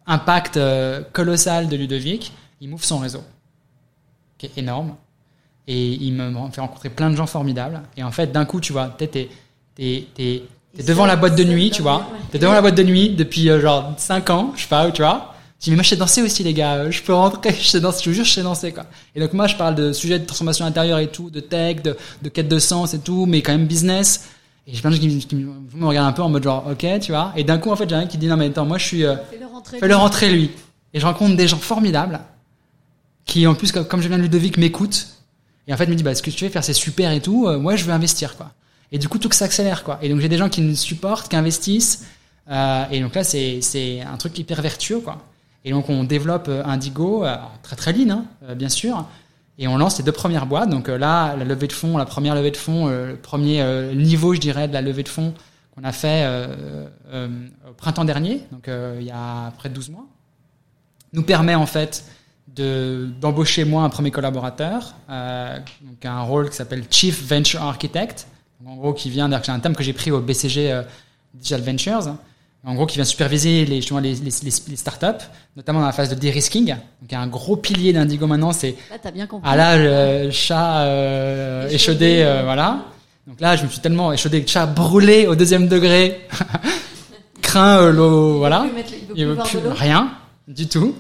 impact 0.07 0.57
euh, 0.57 1.03
colossal 1.13 1.69
de 1.69 1.77
Ludovic, 1.77 2.33
il 2.61 2.69
m'ouvre 2.69 2.85
son 2.85 2.99
réseau, 2.99 3.23
qui 4.39 4.47
est 4.47 4.59
énorme. 4.59 4.95
Et 5.69 5.95
il 5.95 6.13
me 6.13 6.33
fait 6.51 6.61
rencontrer 6.61 6.91
plein 6.91 7.11
de 7.11 7.17
gens 7.17 7.27
formidables. 7.27 7.83
Et 7.97 8.05
en 8.05 8.13
fait, 8.13 8.31
d'un 8.31 8.45
coup, 8.45 8.61
tu 8.61 8.73
vois, 8.73 8.89
t'es, 8.97 9.29
devant 10.87 11.07
la 11.07 11.17
boîte 11.17 11.37
de 11.37 11.43
nuit, 11.43 11.71
tu 11.71 11.83
vois. 11.83 12.09
T'es 12.31 12.39
devant 12.39 12.53
la 12.53 12.61
boîte 12.61 12.77
de 12.77 12.85
nuit 12.85 13.11
depuis 13.11 13.49
genre 13.61 13.95
5 13.97 14.31
ans, 14.31 14.53
je 14.55 14.63
sais 14.63 14.69
pas, 14.69 14.91
tu 14.93 15.03
vois. 15.03 15.35
Tu 15.59 15.65
dis, 15.65 15.71
mais 15.71 15.77
moi, 15.77 15.83
je 15.83 15.89
sais 15.89 15.97
danser 15.97 16.23
aussi, 16.23 16.45
les 16.45 16.55
gars. 16.55 16.89
Je 16.91 17.03
peux 17.03 17.15
rentrer, 17.15 17.53
je 17.59 17.67
sais 17.67 17.81
danser, 17.81 18.03
je 18.05 18.11
vous 18.11 18.15
jure, 18.15 18.25
je 18.25 18.33
sais 18.33 18.43
danser, 18.43 18.73
quoi. 18.73 18.85
Et 19.15 19.21
donc, 19.21 19.33
moi, 19.33 19.49
je 19.49 19.57
parle 19.57 19.75
de 19.75 19.93
sujets 19.93 20.21
de 20.21 20.25
transformation 20.25 20.67
intérieure 20.67 21.01
et 21.01 21.09
tout, 21.09 21.31
de 21.31 21.41
tech, 21.41 21.83
de, 21.83 21.97
de 22.23 22.29
quête 22.29 22.49
de 22.49 22.59
sens 22.61 22.95
et 22.95 23.01
tout, 23.01 23.27
mais 23.27 23.43
quand 23.43 23.53
même 23.53 23.67
business. 23.67 24.29
Et 24.67 24.75
j'ai 24.75 24.81
plein 24.81 24.91
de 24.91 24.97
gens 24.97 25.01
qui, 25.01 25.37
me 25.37 25.87
regardent 25.87 26.09
un 26.09 26.13
peu 26.13 26.23
en 26.23 26.29
mode 26.29 26.43
genre, 26.43 26.67
ok, 26.69 26.87
tu 27.01 27.13
vois. 27.13 27.33
Et 27.37 27.45
d'un 27.45 27.59
coup, 27.59 27.71
en 27.71 27.77
fait, 27.77 27.89
j'ai 27.89 27.95
un 27.95 28.07
qui 28.07 28.19
dit, 28.19 28.27
non, 28.27 28.37
mais 28.37 28.47
attends, 28.47 28.67
moi, 28.67 28.79
je 28.79 28.85
suis, 28.85 29.05
euh, 29.05 29.17
fais-le 29.31 29.47
rentrer, 29.47 29.79
fais 29.79 29.89
-le 29.89 29.95
rentrer 29.95 30.31
lui. 30.31 30.51
Et 30.93 30.99
je 31.01 31.07
rencontre 31.07 31.37
des 31.37 31.47
gens 31.47 31.59
formidables 31.59 32.21
qui, 33.25 33.47
en 33.47 33.55
plus, 33.55 33.71
comme 33.73 34.01
je 34.01 34.09
viens 34.09 34.19
de 34.19 34.23
Ludovic, 34.23 34.57
m'écoutent. 34.57 35.09
Et 35.69 35.75
en 35.75 35.77
fait, 35.77 35.87
me 35.87 35.95
dit, 35.95 36.03
bah, 36.03 36.15
ce 36.15 36.23
que 36.23 36.31
tu 36.31 36.45
veux 36.45 36.51
faire, 36.51 36.65
c'est 36.65 36.73
super 36.73 37.13
et 37.13 37.21
tout. 37.21 37.47
Euh, 37.47 37.59
moi, 37.59 37.77
je 37.77 37.85
veux 37.85 37.93
investir, 37.93 38.37
quoi. 38.37 38.53
Et 38.91 38.99
du 38.99 39.09
coup, 39.09 39.19
tout 39.19 39.29
que 39.29 39.37
ça 39.37 39.45
accélère, 39.45 39.85
quoi. 39.85 39.99
Et 40.03 40.09
donc, 40.09 40.21
j'ai 40.21 40.29
des 40.29 40.39
gens 40.39 40.49
qui 40.49 40.63
me 40.63 40.75
supportent, 40.75 41.29
qui 41.29 41.37
investissent. 41.37 42.07
Euh, 42.49 42.85
et 42.91 43.01
donc 43.01 43.15
là, 43.15 43.25
c'est, 43.25 43.61
c'est 43.61 44.01
un 44.01 44.17
truc 44.17 44.39
hyper 44.39 44.63
vertueux, 44.63 45.01
quoi. 45.01 45.19
Et 45.65 45.73
donc 45.73 45.89
on 45.89 46.05
développe 46.05 46.47
euh, 46.49 46.63
Indigo, 46.65 47.25
très 47.65 47.75
très 47.75 47.93
lean, 47.93 48.11
hein, 48.11 48.55
bien 48.55 48.69
sûr, 48.69 49.05
et 49.59 49.69
on 49.69 49.77
lance 49.77 49.99
les 49.99 50.05
deux 50.05 50.13
premières 50.13 50.47
boîtes. 50.47 50.69
Donc 50.69 50.89
là, 50.89 51.35
la 51.37 51.45
levée 51.45 51.67
de 51.67 51.73
fonds, 51.73 51.97
la 51.97 52.05
première 52.05 52.35
levée 52.35 52.51
de 52.51 52.57
fonds, 52.57 52.89
le 52.89 53.17
premier 53.17 53.65
niveau, 53.95 54.35
je 54.35 54.41
dirais, 54.41 54.69
de 54.69 54.73
la 54.73 54.83
levée 54.83 55.03
de 55.03 55.09
fonds 55.09 55.35
qu'on 55.75 55.85
a 55.85 55.93
fait 55.93 56.27
au 57.13 57.73
printemps 57.77 58.05
dernier, 58.05 58.43
donc 58.53 58.69
il 58.69 59.05
y 59.05 59.11
a 59.11 59.51
près 59.59 59.69
de 59.69 59.75
12 59.75 59.91
mois, 59.91 60.07
nous 61.13 61.23
permet 61.23 61.55
en 61.55 61.67
fait 61.67 62.05
de 62.49 63.09
d'embaucher 63.21 63.65
moi 63.65 63.83
un 63.83 63.89
premier 63.89 64.11
collaborateur, 64.11 64.95
donc 65.09 66.05
un 66.05 66.21
rôle 66.23 66.51
qui 66.51 66.57
s'appelle 66.57 66.85
Chief 66.91 67.27
Venture 67.27 67.63
Architect, 67.63 68.27
en 68.67 68.77
gros 68.77 68.93
qui 68.95 69.11
vient, 69.11 69.31
c'est 69.43 69.51
un 69.51 69.61
thème 69.61 69.77
que 69.77 69.83
j'ai 69.83 69.93
pris 69.93 70.11
au 70.11 70.21
BCG 70.21 70.83
Digital 71.35 71.61
Ventures 71.61 72.17
en 72.67 72.75
gros, 72.75 72.85
qui 72.85 72.97
vient 72.97 73.05
superviser 73.05 73.65
les, 73.65 73.77
justement, 73.77 74.01
les, 74.01 74.15
les, 74.15 74.33
les, 74.43 74.77
startups, 74.77 75.25
notamment 75.57 75.79
dans 75.79 75.87
la 75.87 75.93
phase 75.93 76.11
de 76.11 76.17
de-risking. 76.17 76.67
Donc, 76.67 76.79
il 77.09 77.13
y 77.13 77.15
a 77.15 77.21
un 77.21 77.29
gros 77.29 77.57
pilier 77.57 77.93
d'Indigo 77.93 78.27
maintenant, 78.27 78.51
c'est 78.51 78.75
là, 78.91 78.97
as 79.03 79.11
bien 79.13 79.29
compris. 79.29 79.49
Ah 79.49 79.57
là, 79.57 80.25
le 80.25 80.31
chat 80.33 80.81
euh, 80.81 81.69
échaudé, 81.69 82.23
euh, 82.23 82.43
voilà. 82.43 82.87
Donc 83.29 83.41
là, 83.41 83.55
je 83.55 83.63
me 83.63 83.69
suis 83.69 83.79
tellement 83.79 84.13
échaudé, 84.13 84.45
chat 84.45 84.67
brûlé 84.67 85.29
au 85.29 85.37
deuxième 85.37 85.69
degré, 85.69 86.27
craint 87.41 87.79
euh, 87.79 87.93
l'eau, 87.93 88.39
voilà. 88.39 88.67
Il 89.15 89.27
veut 89.27 89.37
plus, 89.37 89.59
rien 89.69 90.11
du 90.49 90.67
tout. 90.67 90.97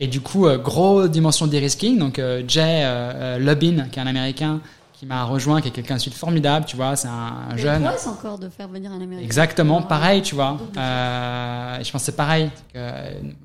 Et 0.00 0.06
du 0.06 0.22
coup, 0.22 0.46
euh, 0.46 0.56
gros 0.56 1.06
dimension 1.06 1.46
de 1.46 1.52
de-risking. 1.52 1.98
Donc 1.98 2.18
Jay 2.48 3.38
Lubin, 3.38 3.88
qui 3.92 3.98
est 3.98 4.02
un 4.02 4.06
Américain, 4.06 4.60
qui 5.04 5.08
m'a 5.08 5.24
rejoint, 5.24 5.60
qui 5.60 5.68
est 5.68 5.70
quelqu'un 5.70 5.96
de 5.96 6.10
formidable, 6.10 6.64
tu 6.64 6.76
vois, 6.76 6.96
c'est 6.96 7.08
un, 7.08 7.56
jeune. 7.56 7.88
C'est 7.98 8.08
encore 8.08 8.38
de 8.38 8.48
faire 8.48 8.68
venir 8.68 8.90
un 8.90 9.00
Américain. 9.00 9.22
Exactement, 9.22 9.82
pareil, 9.82 10.22
tu 10.22 10.34
vois. 10.34 10.58
Euh, 10.76 11.78
je 11.82 11.92
pense 11.92 12.04
c'est 12.04 12.16
pareil. 12.16 12.50
Que 12.72 12.78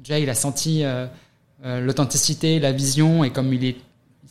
Jay, 0.04 0.24
il 0.24 0.30
a 0.30 0.36
senti 0.36 0.84
euh, 0.84 1.06
euh, 1.66 1.82
l'authenticité, 1.82 2.60
la 2.60 2.72
vision, 2.72 3.26
et 3.26 3.32
comme 3.32 3.54
il 3.54 3.66
est, 3.66 3.76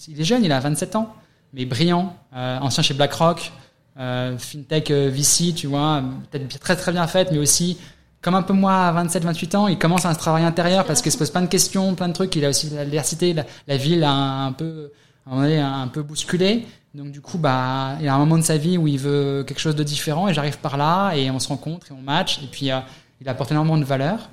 il 0.08 0.18
est 0.18 0.24
jeune, 0.24 0.42
il 0.42 0.52
a 0.52 0.60
27 0.60 0.96
ans, 0.96 1.14
mais 1.52 1.66
brillant, 1.66 2.16
euh, 2.34 2.58
ancien 2.60 2.82
chez 2.82 2.94
BlackRock, 2.94 3.52
euh, 3.98 4.38
fintech 4.38 4.90
VC, 4.90 5.52
tu 5.54 5.66
vois, 5.66 6.02
peut-être 6.30 6.58
très 6.60 6.76
très 6.76 6.92
bien 6.92 7.06
faite, 7.06 7.28
mais 7.30 7.38
aussi 7.38 7.76
comme 8.22 8.34
un 8.34 8.42
peu 8.42 8.54
moi 8.54 8.86
à 8.86 8.92
27, 8.92 9.22
28 9.22 9.54
ans, 9.54 9.68
il 9.68 9.78
commence 9.78 10.06
à 10.06 10.08
un 10.08 10.14
travail 10.14 10.44
intérieur 10.44 10.86
parce 10.86 11.02
qu'il 11.02 11.12
se 11.12 11.18
pose 11.18 11.30
plein 11.30 11.42
de 11.42 11.46
questions, 11.46 11.94
plein 11.94 12.08
de 12.08 12.14
trucs. 12.14 12.34
Il 12.34 12.44
a 12.44 12.48
aussi 12.48 12.68
l'adversité, 12.70 13.32
la, 13.32 13.44
la 13.68 13.76
ville 13.76 14.02
a 14.02 14.10
un, 14.10 14.46
un 14.46 14.52
peu, 14.52 14.90
un, 15.30 15.82
un 15.82 15.86
peu 15.86 16.02
bousculé. 16.02 16.66
Donc 16.98 17.12
du 17.12 17.20
coup, 17.20 17.38
bah, 17.38 17.94
il 18.00 18.06
y 18.06 18.08
a 18.08 18.14
un 18.14 18.18
moment 18.18 18.36
de 18.36 18.42
sa 18.42 18.56
vie 18.56 18.76
où 18.76 18.88
il 18.88 18.98
veut 18.98 19.44
quelque 19.46 19.60
chose 19.60 19.76
de 19.76 19.84
différent 19.84 20.26
et 20.26 20.34
j'arrive 20.34 20.58
par 20.58 20.76
là 20.76 21.12
et 21.12 21.30
on 21.30 21.38
se 21.38 21.46
rencontre 21.46 21.92
et 21.92 21.94
on 21.94 22.02
match 22.02 22.40
et 22.42 22.48
puis 22.48 22.72
euh, 22.72 22.80
il 23.20 23.28
apporte 23.28 23.52
énormément 23.52 23.78
de 23.78 23.84
valeur. 23.84 24.28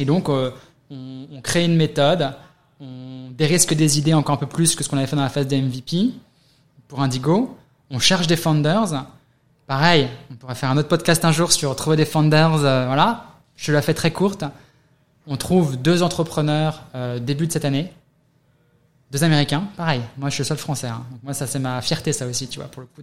Et 0.00 0.04
donc 0.04 0.28
euh, 0.28 0.50
on, 0.90 1.40
crée 1.44 1.64
une 1.64 1.76
méthode, 1.76 2.32
on 2.80 3.30
dérisque 3.30 3.74
des 3.74 4.00
idées 4.00 4.14
encore 4.14 4.34
un 4.34 4.38
peu 4.38 4.48
plus 4.48 4.74
que 4.74 4.82
ce 4.82 4.88
qu'on 4.88 4.96
avait 4.96 5.06
fait 5.06 5.14
dans 5.14 5.22
la 5.22 5.28
phase 5.28 5.46
des 5.46 5.62
MVP 5.62 6.10
pour 6.88 7.02
Indigo. 7.02 7.56
On 7.88 8.00
cherche 8.00 8.26
des 8.26 8.36
founders. 8.36 9.06
Pareil, 9.68 10.08
on 10.32 10.34
pourrait 10.34 10.56
faire 10.56 10.70
un 10.70 10.76
autre 10.76 10.88
podcast 10.88 11.24
un 11.24 11.30
jour 11.30 11.52
sur 11.52 11.76
trouver 11.76 11.96
des 11.96 12.04
founders. 12.04 12.64
Euh, 12.64 12.86
voilà, 12.86 13.26
je 13.54 13.70
la 13.70 13.80
fais 13.80 13.94
très 13.94 14.10
courte. 14.10 14.42
On 15.28 15.36
trouve 15.36 15.76
deux 15.76 16.02
entrepreneurs 16.02 16.82
début 17.20 17.46
de 17.46 17.52
cette 17.52 17.64
année 17.64 17.92
deux 19.10 19.24
Américains, 19.24 19.64
pareil. 19.76 20.02
Moi, 20.16 20.28
je 20.28 20.34
suis 20.34 20.42
le 20.42 20.46
seul 20.46 20.58
Français. 20.58 20.86
Hein. 20.86 21.04
Donc, 21.10 21.22
moi, 21.24 21.34
ça, 21.34 21.46
c'est 21.46 21.58
ma 21.58 21.80
fierté, 21.82 22.12
ça 22.12 22.26
aussi, 22.26 22.46
tu 22.48 22.58
vois, 22.60 22.68
pour 22.68 22.82
le 22.82 22.86
coup. 22.86 23.02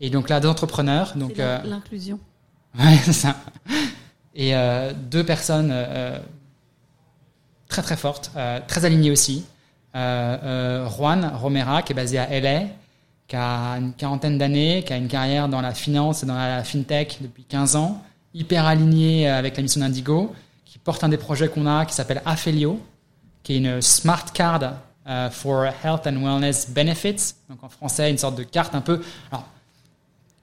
Et 0.00 0.10
donc 0.10 0.28
là, 0.28 0.40
deux 0.40 0.48
entrepreneurs. 0.48 1.14
Donc 1.16 1.38
euh... 1.38 1.58
l'inclusion. 1.64 2.18
Ouais, 2.76 2.98
c'est 3.04 3.12
ça. 3.12 3.36
Et 4.34 4.56
euh, 4.56 4.92
deux 4.92 5.24
personnes 5.24 5.70
euh, 5.72 6.18
très 7.68 7.82
très 7.82 7.96
fortes, 7.96 8.32
très 8.66 8.84
alignées 8.84 9.12
aussi. 9.12 9.44
Juan 9.94 11.30
Romera, 11.36 11.82
qui 11.82 11.92
est 11.92 11.94
basé 11.94 12.18
à 12.18 12.40
LA, 12.40 12.62
qui 13.28 13.36
a 13.36 13.74
une 13.74 13.92
quarantaine 13.92 14.36
d'années, 14.36 14.82
qui 14.84 14.92
a 14.92 14.96
une 14.96 15.06
carrière 15.06 15.48
dans 15.48 15.60
la 15.60 15.72
finance 15.72 16.24
et 16.24 16.26
dans 16.26 16.34
la 16.34 16.64
fintech 16.64 17.18
depuis 17.20 17.44
15 17.44 17.76
ans, 17.76 18.02
hyper 18.34 18.66
aligné 18.66 19.28
avec 19.28 19.56
la 19.56 19.62
mission 19.62 19.80
d'Indigo, 19.80 20.34
qui 20.64 20.80
porte 20.80 21.04
un 21.04 21.08
des 21.08 21.16
projets 21.16 21.46
qu'on 21.46 21.68
a 21.68 21.86
qui 21.86 21.94
s'appelle 21.94 22.20
Afelio, 22.26 22.80
qui 23.44 23.54
est 23.54 23.58
une 23.58 23.80
smart 23.80 24.24
card 24.32 24.74
uh, 25.06 25.30
for 25.30 25.66
Health 25.84 26.06
and 26.06 26.22
Wellness 26.22 26.68
Benefits, 26.70 27.34
donc 27.48 27.62
en 27.62 27.68
français 27.68 28.10
une 28.10 28.18
sorte 28.18 28.36
de 28.36 28.42
carte 28.42 28.74
un 28.74 28.80
peu, 28.80 29.00
alors, 29.30 29.46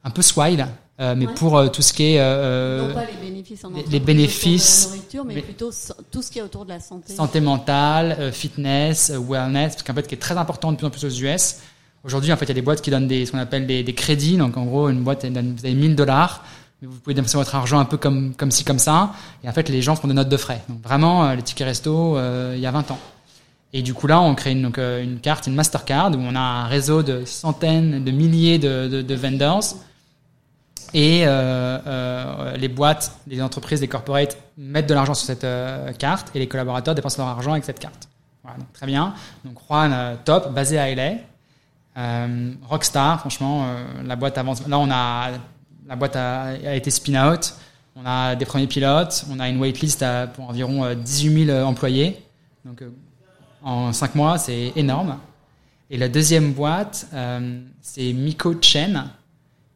un 0.04 0.10
peu 0.10 0.22
swile, 0.22 0.68
euh, 1.00 1.16
mais 1.16 1.28
ouais. 1.28 1.34
pour 1.34 1.58
euh, 1.58 1.68
tout 1.68 1.82
ce 1.82 1.94
qui 1.94 2.14
est 2.14 2.20
euh, 2.20 2.88
non 2.88 2.94
pas 2.94 3.06
les 3.06 3.30
bénéfices, 3.30 3.66
en 3.66 3.72
les, 3.72 4.00
bénéfices, 4.00 4.86
de 4.86 4.92
la 4.92 4.96
nourriture, 4.96 5.26
mais, 5.26 5.36
mais, 5.36 5.42
plutôt 5.42 5.72
tout 6.12 6.22
ce 6.22 6.32
qui 6.32 6.40
est 6.40 6.42
autour 6.42 6.66
de 6.66 6.70
la 6.70 6.80
santé, 6.80 7.14
santé 7.14 7.42
mentale, 7.42 8.16
euh, 8.20 8.32
fitness, 8.32 9.10
euh, 9.10 9.20
wellness, 9.20 9.74
parce 9.74 9.84
qu'en 9.84 9.94
fait 9.94 10.08
qui 10.08 10.16
est 10.16 10.20
très 10.20 10.38
important 10.38 10.72
de 10.72 10.78
plus 10.78 10.86
en 10.86 10.90
plus 10.90 11.06
aux 11.06 11.26
US. 11.26 11.58
Aujourd'hui, 12.04 12.34
en 12.34 12.38
fait, 12.38 12.46
il 12.46 12.50
y 12.50 12.52
a 12.52 12.56
des 12.56 12.64
boîtes 12.64 12.82
qui 12.82 12.90
donnent 12.90 13.08
des, 13.08 13.28
ce 13.28 13.32
qu'on 13.32 13.38
appelle 13.38 13.68
des, 13.68 13.84
des, 13.84 13.94
crédits. 13.94 14.36
Donc, 14.36 14.58
en 14.58 14.66
gros, 14.66 14.90
une 14.90 15.04
boîte, 15.04 15.24
vous 15.24 15.66
avez 15.66 15.74
1000 15.76 15.96
dollars. 15.96 16.44
mais 16.82 16.88
vous 16.88 16.98
pouvez 16.98 17.14
dépenser 17.14 17.38
votre 17.38 17.54
argent 17.54 17.78
un 17.78 17.86
peu 17.86 17.98
comme 17.98 18.34
comme 18.34 18.50
ci 18.50 18.64
comme 18.64 18.80
ça. 18.80 19.12
Et 19.44 19.50
en 19.50 19.54
fait, 19.54 19.70
les 19.70 19.84
gens 19.84 19.96
font 19.96 20.08
des 20.08 20.16
notes 20.16 20.30
de 20.30 20.38
frais. 20.38 20.64
Donc 20.68 20.82
vraiment, 20.82 21.26
euh, 21.26 21.36
les 21.36 21.44
tickets 21.44 21.68
resto, 21.68 22.18
euh, 22.18 22.54
il 22.56 22.62
y 22.62 22.66
a 22.66 22.72
20 22.72 22.90
ans. 22.90 23.00
Et 23.74 23.82
du 23.82 23.94
coup 23.94 24.08
là, 24.08 24.20
on 24.22 24.36
crée 24.36 24.52
une, 24.52 24.62
donc, 24.62 24.78
euh, 24.78 25.04
une 25.04 25.20
carte, 25.20 25.48
une 25.48 25.56
Mastercard, 25.56 26.12
où 26.12 26.20
on 26.20 26.36
a 26.36 26.40
un 26.40 26.68
réseau 26.68 27.04
de 27.04 27.26
centaines, 27.26 28.04
de 28.04 28.12
milliers 28.12 28.60
de, 28.60 28.88
de, 28.88 29.02
de 29.02 29.16
vendors. 29.16 29.64
Et 30.94 31.24
euh, 31.26 31.80
euh, 31.88 32.58
les 32.58 32.68
boîtes, 32.68 33.14
les 33.28 33.42
entreprises, 33.42 33.80
les 33.80 33.88
corporates 33.88 34.38
mettent 34.58 34.90
de 34.90 34.94
l'argent 34.94 35.14
sur 35.14 35.26
cette 35.26 35.48
carte 35.98 36.36
et 36.36 36.40
les 36.40 36.48
collaborateurs 36.48 36.96
dépensent 36.96 37.18
leur 37.18 37.30
argent 37.30 37.54
avec 37.54 37.64
cette 37.64 37.80
carte. 37.80 38.10
Voilà, 38.44 38.58
donc 38.58 38.74
très 38.74 38.88
bien. 38.88 39.14
Donc 39.46 39.58
Juan, 39.68 40.18
top, 40.26 40.54
basé 40.54 40.78
à 40.78 40.94
LA. 40.94 41.14
Rockstar, 42.68 43.22
franchement, 43.22 43.68
la 44.04 44.16
boîte 44.18 44.38
avance. 44.38 44.68
Là, 44.68 44.80
on 44.80 44.92
a 44.92 45.30
la 45.92 45.98
boîte 45.98 46.16
a, 46.16 46.76
été 46.76 46.90
spin 46.90 47.16
out. 47.30 47.54
On 47.98 48.06
a 48.06 48.36
des 48.36 48.46
premiers 48.46 48.68
pilotes. 48.68 49.26
On 49.30 49.40
a 49.40 49.50
une 49.50 49.60
waitlist 49.60 50.06
pour 50.34 50.50
environ 50.50 50.86
euh, 50.86 50.96
18 50.96 51.46
000 51.48 51.68
employés. 51.68 52.24
Donc 52.64 52.82
en 53.64 53.94
5 53.94 54.16
mois, 54.16 54.38
c'est 54.38 54.74
énorme. 54.76 55.18
Et 55.90 55.98
la 55.98 56.08
deuxième 56.10 56.54
boîte, 56.54 57.08
euh, 57.14 57.62
c'est 57.82 58.14
Miko 58.14 58.56
Chen, 58.62 59.10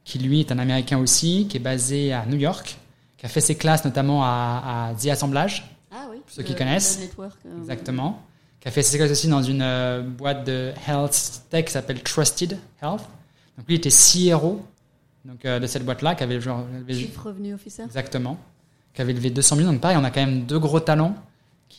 qui 0.03 0.19
lui 0.19 0.39
est 0.41 0.51
un 0.51 0.59
Américain 0.59 0.97
aussi, 0.97 1.47
qui 1.49 1.57
est 1.57 1.59
basé 1.59 2.13
à 2.13 2.25
New 2.25 2.37
York, 2.37 2.77
qui 3.17 3.25
a 3.25 3.29
fait 3.29 3.41
ses 3.41 3.55
classes 3.55 3.83
notamment 3.85 4.23
à, 4.23 4.89
à 4.91 4.93
The 4.93 5.07
Assemblage, 5.07 5.69
Ah 5.91 6.05
oui. 6.09 6.17
ceux 6.27 6.43
qui 6.43 6.53
le- 6.53 6.57
connaissent. 6.57 6.97
le 6.99 7.05
network, 7.05 7.37
euh, 7.45 7.59
exactement, 7.59 8.21
qui 8.61 8.67
a 8.67 8.71
fait 8.71 8.81
ses 8.83 8.97
classes 8.97 9.11
aussi 9.11 9.27
dans 9.27 9.43
une 9.43 9.61
euh, 9.61 10.01
boîte 10.03 10.45
de 10.45 10.71
health 10.87 11.41
tech 11.49 11.65
qui 11.65 11.71
s'appelle 11.71 12.01
Trusted 12.01 12.57
Health. 12.81 13.01
Donc 13.57 13.67
lui 13.67 13.75
était 13.75 13.89
CRO 13.89 14.65
donc, 15.25 15.41
de 15.43 15.65
cette 15.67 15.83
boîte-là, 15.83 16.13
qui 16.15 16.23
avait 16.23 16.39
genre, 16.39 16.65
Chief 16.87 17.17
Revenu 17.17 17.53
Officer. 17.55 17.83
Exactement. 17.83 18.37
Qui 18.93 19.01
avait 19.01 19.13
levé 19.13 19.29
200 19.31 19.55
millions. 19.55 19.71
Donc 19.71 19.81
pareil, 19.81 19.97
on 19.99 20.03
a 20.03 20.11
quand 20.11 20.21
même 20.25 20.43
deux 20.43 20.59
gros 20.59 20.79
talents 20.79 21.15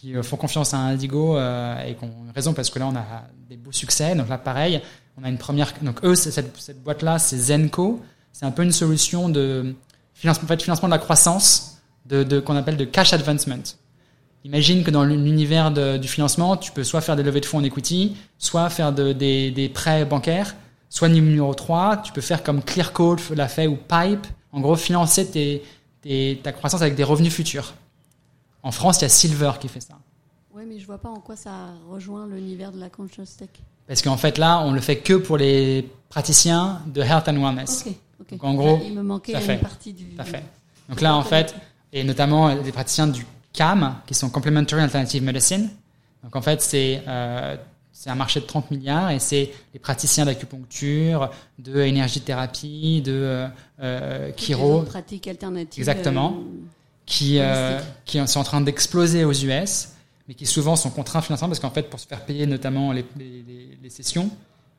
qui 0.00 0.14
euh, 0.14 0.22
font 0.22 0.36
confiance 0.36 0.74
à 0.74 0.78
Indigo 0.78 1.36
euh, 1.36 1.84
et 1.84 1.94
qui 1.94 2.04
ont 2.04 2.12
raison 2.34 2.52
parce 2.52 2.70
que 2.70 2.78
là, 2.78 2.86
on 2.86 2.96
a 2.96 3.24
des 3.48 3.56
beaux 3.56 3.72
succès. 3.72 4.14
Donc 4.14 4.28
là, 4.28 4.38
pareil, 4.38 4.80
on 5.18 5.24
a 5.24 5.28
une 5.28 5.38
première. 5.38 5.72
Donc 5.82 6.04
eux, 6.04 6.14
cette, 6.14 6.82
boîte-là, 6.82 7.18
c'est 7.18 7.38
Zenco. 7.38 8.00
C'est 8.32 8.44
un 8.44 8.50
peu 8.50 8.62
une 8.62 8.72
solution 8.72 9.28
de 9.28 9.74
financement, 10.14 10.44
en 10.44 10.48
fait, 10.48 10.62
financement 10.62 10.88
de 10.88 10.92
la 10.94 10.98
croissance, 10.98 11.78
de, 12.04 12.40
qu'on 12.40 12.56
appelle 12.56 12.76
de 12.76 12.84
cash 12.84 13.12
advancement. 13.12 13.62
Imagine 14.44 14.84
que 14.84 14.90
dans 14.90 15.04
l'univers 15.04 15.72
du 15.98 16.06
financement, 16.06 16.56
tu 16.56 16.70
peux 16.70 16.84
soit 16.84 17.00
faire 17.00 17.16
des 17.16 17.22
levées 17.22 17.40
de 17.40 17.46
fonds 17.46 17.58
en 17.58 17.64
equity, 17.64 18.16
soit 18.38 18.68
faire 18.68 18.92
de- 18.92 19.12
des, 19.12 19.50
des 19.50 19.68
prêts 19.68 20.04
bancaires, 20.04 20.54
soit 20.90 21.08
numéro 21.08 21.52
3, 21.52 21.96
tu 21.98 22.12
peux 22.12 22.20
faire 22.20 22.42
comme 22.42 22.62
Clearcode 22.62 23.20
l'a 23.34 23.48
fait 23.48 23.66
ou 23.66 23.76
Pipe, 23.76 24.26
en 24.52 24.60
gros 24.60 24.76
financer 24.76 25.62
ta 26.42 26.52
croissance 26.52 26.82
avec 26.82 26.94
des 26.94 27.04
revenus 27.04 27.32
futurs. 27.32 27.74
En 28.66 28.72
France, 28.72 28.98
il 28.98 29.02
y 29.02 29.04
a 29.04 29.08
Silver 29.08 29.52
qui 29.60 29.68
fait 29.68 29.78
ça. 29.80 29.94
Oui, 30.52 30.64
mais 30.66 30.80
je 30.80 30.86
vois 30.86 30.98
pas 30.98 31.08
en 31.08 31.20
quoi 31.20 31.36
ça 31.36 31.68
rejoint 31.88 32.26
l'univers 32.26 32.72
de 32.72 32.80
la 32.80 32.90
conscious 32.90 33.36
tech. 33.38 33.48
Parce 33.86 34.02
qu'en 34.02 34.16
fait, 34.16 34.38
là, 34.38 34.60
on 34.64 34.72
le 34.72 34.80
fait 34.80 34.96
que 34.96 35.12
pour 35.12 35.36
les 35.36 35.88
praticiens 36.08 36.82
de 36.88 37.00
Health 37.00 37.28
and 37.28 37.40
Wellness. 37.40 37.84
Ok, 37.86 37.92
ok. 38.22 38.30
Donc, 38.32 38.42
en 38.44 38.54
gros, 38.54 38.80
il 38.84 38.92
me 38.92 39.02
manquait 39.02 39.34
ça 39.34 39.38
une 39.38 39.44
fait. 39.44 39.58
partie 39.58 39.92
du. 39.92 40.06
À 40.18 40.24
fait. 40.24 40.42
Donc 40.88 41.00
là, 41.00 41.14
en 41.14 41.22
fait, 41.22 41.54
et 41.92 42.02
notamment 42.02 42.48
euh, 42.48 42.60
des 42.60 42.72
praticiens 42.72 43.06
du 43.06 43.24
CAM, 43.52 44.00
qui 44.04 44.14
sont 44.14 44.30
Complementary 44.30 44.82
Alternative 44.82 45.22
Medicine. 45.22 45.70
Donc 46.24 46.34
en 46.34 46.42
fait, 46.42 46.60
c'est 46.60 47.04
euh, 47.06 47.56
c'est 47.98 48.10
un 48.10 48.14
marché 48.14 48.40
de 48.40 48.44
30 48.44 48.70
milliards 48.72 49.10
et 49.10 49.18
c'est 49.18 49.52
les 49.72 49.80
praticiens 49.80 50.26
d'acupuncture, 50.26 51.30
de 51.58 51.80
énergie-thérapie, 51.80 53.00
de 53.00 53.12
euh, 53.12 53.48
euh, 53.80 54.26
les 54.26 54.36
chiro, 54.36 54.82
pratiques 54.82 55.26
alternatives. 55.28 55.80
Exactement. 55.80 56.36
euh, 56.36 56.66
qui, 57.06 57.38
euh, 57.38 57.78
qui 58.04 58.18
sont 58.26 58.40
en 58.40 58.44
train 58.44 58.60
d'exploser 58.60 59.24
aux 59.24 59.32
US, 59.32 59.88
mais 60.28 60.34
qui 60.34 60.44
souvent 60.46 60.74
sont 60.76 60.90
contraints 60.90 61.22
financièrement 61.22 61.50
parce 61.50 61.60
qu'en 61.60 61.70
fait, 61.70 61.88
pour 61.88 62.00
se 62.00 62.06
faire 62.06 62.24
payer 62.24 62.46
notamment 62.46 62.92
les, 62.92 63.04
les, 63.16 63.44
les- 63.82 63.90
sessions, 63.90 64.28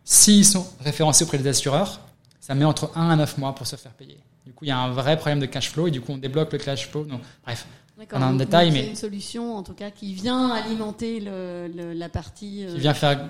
s'ils 0.04 0.46
sont 0.46 0.68
référencés 0.82 1.24
auprès 1.24 1.38
des 1.38 1.48
assureurs, 1.48 2.02
ça 2.42 2.54
met 2.54 2.66
entre 2.66 2.92
1 2.96 3.10
à 3.10 3.16
9 3.16 3.38
mois 3.38 3.56
pour 3.56 3.66
se 3.66 3.76
faire 3.78 3.94
payer. 3.94 4.18
Du 4.46 4.52
coup, 4.54 4.66
il 4.66 4.68
y 4.68 4.72
a 4.72 4.78
un 4.78 4.92
vrai 4.92 5.16
problème 5.18 5.40
de 5.40 5.46
cash 5.46 5.70
flow 5.72 5.88
et 5.88 5.92
du 5.92 6.02
coup, 6.02 6.12
on 6.12 6.18
débloque 6.18 6.52
le 6.52 6.60
cash 6.60 6.88
flow. 6.90 7.06
Donc, 7.06 7.22
bref. 7.44 7.66
Dans 8.12 8.20
le 8.20 8.26
donc- 8.32 8.38
détail, 8.40 8.72
mais- 8.72 8.84
C'est 8.84 8.90
une 8.90 8.96
solution, 8.96 9.56
en 9.56 9.64
tout 9.64 9.74
cas, 9.74 9.90
qui 9.90 10.14
vient 10.14 10.52
alimenter 10.52 11.20
le, 11.22 11.68
le- 11.74 11.94
la 11.94 12.10
partie. 12.10 12.66
euh, 12.66 12.74
qui 12.74 12.80
vient 12.82 12.94
faire 12.94 13.28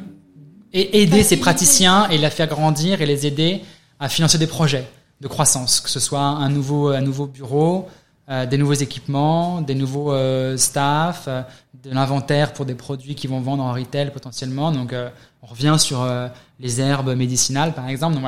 et 0.74 1.02
aider 1.02 1.24
ces 1.24 1.38
praticiens 1.38 2.10
et 2.10 2.18
les 2.18 2.30
faire 2.30 2.48
grandir 2.48 3.02
et 3.02 3.06
les 3.06 3.26
aider 3.26 3.62
à 4.00 4.10
financer 4.10 4.38
des 4.38 4.48
projets 4.48 4.86
de 5.22 5.28
croissance, 5.28 5.80
que 5.80 5.90
ce 5.90 6.00
soit 6.00 6.20
un 6.20 6.50
nouveau, 6.50 6.90
un 6.90 7.02
nouveau 7.02 7.26
bureau, 7.28 7.88
euh, 8.30 8.46
des 8.46 8.58
nouveaux 8.58 8.74
équipements, 8.74 9.62
des 9.62 9.76
nouveaux 9.76 10.12
euh, 10.12 10.58
staff, 10.58 11.26
euh, 11.28 11.44
de 11.84 11.92
l'inventaire 11.92 12.52
pour 12.52 12.66
des 12.66 12.76
produits 12.76 13.16
qui 13.16 13.28
vont 13.28 13.40
vendre 13.40 13.64
en 13.64 13.72
retail 13.72 14.12
potentiellement. 14.12 14.72
Donc, 14.72 14.94
on 15.42 15.46
revient 15.46 15.76
sur 15.78 16.06
les 16.60 16.82
herbes 16.82 17.16
médicinales, 17.16 17.74
par 17.74 17.88
exemple. 17.88 18.16
Donc, 18.16 18.26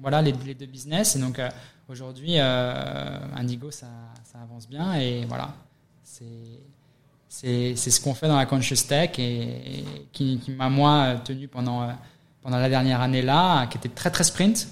voilà, 0.00 0.22
les, 0.22 0.32
deux 0.32 0.66
business. 0.66 1.16
Et 1.16 1.18
donc, 1.18 1.40
aujourd'hui, 1.88 2.38
Indigo, 2.38 3.70
ça, 3.70 3.88
avance 4.40 4.68
bien. 4.68 4.94
Et 4.94 5.26
voilà, 5.26 5.52
c'est 7.28 7.74
ce 7.74 8.00
qu'on 8.00 8.14
fait 8.14 8.28
dans 8.28 8.36
la 8.36 8.46
Conscious 8.46 8.86
Tech 8.88 9.18
et, 9.18 9.84
qui, 10.12 10.38
qui 10.38 10.52
m'a 10.52 10.70
moi 10.70 11.16
tenu 11.24 11.48
pendant 11.48 11.90
pendant 12.44 12.58
la 12.58 12.68
dernière 12.68 13.00
année 13.00 13.22
là, 13.22 13.66
qui 13.66 13.78
était 13.78 13.88
très 13.88 14.10
très 14.10 14.22
sprint. 14.22 14.68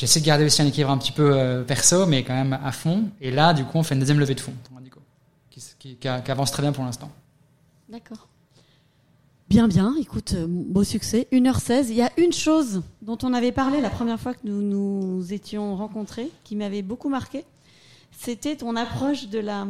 J'essaie 0.00 0.20
de 0.20 0.24
garder 0.24 0.46
aussi 0.46 0.62
un 0.62 0.66
équilibre 0.66 0.90
un 0.90 0.96
petit 0.96 1.12
peu 1.12 1.30
euh, 1.34 1.62
perso, 1.62 2.06
mais 2.06 2.24
quand 2.24 2.32
même 2.32 2.58
à 2.64 2.72
fond. 2.72 3.10
Et 3.20 3.30
là, 3.30 3.52
du 3.52 3.66
coup, 3.66 3.76
on 3.76 3.82
fait 3.82 3.92
une 3.92 4.00
deuxième 4.00 4.18
levée 4.18 4.34
de 4.34 4.40
fonds 4.40 4.54
pour 4.64 4.78
Indigo, 4.78 4.98
qui, 5.50 5.98
avance 6.08 6.50
très 6.52 6.62
bien 6.62 6.72
pour 6.72 6.84
l'instant. 6.84 7.10
D'accord. 7.90 8.26
Bien, 9.50 9.68
bien. 9.68 9.94
Écoute, 10.00 10.32
euh, 10.32 10.46
beau 10.48 10.84
succès. 10.84 11.28
1h16. 11.32 11.88
Il 11.90 11.96
y 11.96 12.00
a 12.00 12.10
une 12.16 12.32
chose 12.32 12.80
dont 13.02 13.18
on 13.22 13.34
avait 13.34 13.52
parlé 13.52 13.82
la 13.82 13.90
première 13.90 14.18
fois 14.18 14.32
que 14.32 14.40
nous 14.44 14.62
nous 14.62 15.34
étions 15.34 15.76
rencontrés, 15.76 16.30
qui 16.44 16.56
m'avait 16.56 16.80
beaucoup 16.80 17.10
marqué. 17.10 17.44
C'était 18.10 18.56
ton 18.56 18.76
approche 18.76 19.28
de 19.28 19.38
la, 19.38 19.66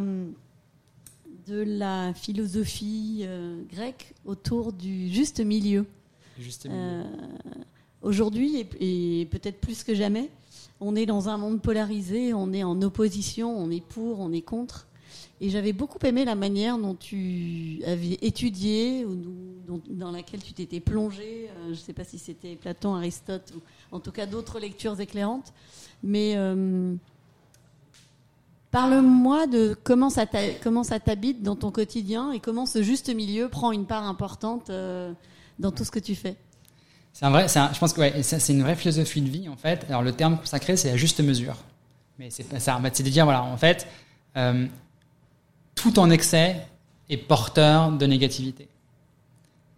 de 1.48 1.64
la 1.66 2.14
philosophie 2.14 3.22
euh, 3.24 3.60
grecque 3.68 4.14
autour 4.24 4.72
du 4.72 5.08
juste 5.08 5.40
milieu. 5.40 5.86
Juste 6.38 6.66
Euh, 6.66 7.02
Aujourd'hui, 8.02 8.66
et, 8.80 9.26
peut-être 9.30 9.60
plus 9.60 9.84
que 9.84 9.94
jamais, 9.94 10.30
on 10.80 10.96
est 10.96 11.06
dans 11.06 11.28
un 11.28 11.36
monde 11.36 11.60
polarisé, 11.60 12.32
on 12.32 12.52
est 12.52 12.64
en 12.64 12.80
opposition, 12.82 13.54
on 13.58 13.70
est 13.70 13.84
pour, 13.84 14.20
on 14.20 14.32
est 14.32 14.40
contre. 14.40 14.86
Et 15.42 15.50
j'avais 15.50 15.72
beaucoup 15.72 15.98
aimé 16.06 16.24
la 16.24 16.34
manière 16.34 16.78
dont 16.78 16.94
tu 16.94 17.80
avais 17.86 18.18
étudié, 18.22 19.04
ou 19.04 19.16
dans 19.88 20.10
laquelle 20.10 20.42
tu 20.42 20.52
t'étais 20.52 20.80
plongé. 20.80 21.48
Euh, 21.48 21.64
je 21.66 21.70
ne 21.70 21.74
sais 21.74 21.92
pas 21.92 22.04
si 22.04 22.18
c'était 22.18 22.56
Platon, 22.56 22.94
Aristote, 22.94 23.52
ou 23.56 23.60
en 23.94 24.00
tout 24.00 24.12
cas 24.12 24.26
d'autres 24.26 24.58
lectures 24.60 24.98
éclairantes. 25.00 25.52
Mais 26.02 26.34
euh, 26.36 26.94
parle-moi 28.70 29.46
de 29.46 29.76
comment 29.82 30.10
ça 30.10 30.26
t'a- 30.26 30.52
comment 30.62 30.84
ça 30.84 31.00
t'habite 31.00 31.42
dans 31.42 31.56
ton 31.56 31.70
quotidien 31.70 32.32
et 32.32 32.40
comment 32.40 32.66
ce 32.66 32.82
juste 32.82 33.14
milieu 33.14 33.48
prend 33.48 33.72
une 33.72 33.86
part 33.86 34.04
importante 34.04 34.70
euh, 34.70 35.12
dans 35.58 35.70
tout 35.72 35.84
ce 35.84 35.90
que 35.90 35.98
tu 35.98 36.14
fais. 36.14 36.36
C'est 37.12 37.26
un 37.26 37.30
vrai, 37.30 37.46
un- 37.56 37.72
je 37.72 37.78
pense 37.78 37.92
que 37.92 38.00
ouais, 38.00 38.22
c'est 38.22 38.52
une 38.52 38.62
vraie 38.62 38.76
philosophie 38.76 39.20
de 39.20 39.28
vie 39.28 39.48
en 39.48 39.56
fait. 39.56 39.84
Alors 39.88 40.02
le 40.02 40.12
terme 40.12 40.38
consacré, 40.38 40.76
c'est 40.76 40.90
la 40.90 40.96
juste 40.96 41.20
mesure. 41.20 41.56
Mais 42.18 42.30
c'est 42.30 42.58
ça. 42.60 42.76
En 42.76 42.82
fait, 42.82 42.96
c'est 42.96 43.02
de 43.02 43.08
dire 43.10 43.24
voilà, 43.24 43.42
en 43.42 43.56
fait, 43.56 43.86
euh, 44.36 44.66
tout 45.74 45.98
en 45.98 46.10
excès 46.10 46.56
est 47.08 47.16
porteur 47.16 47.92
de 47.92 48.06
négativité. 48.06 48.68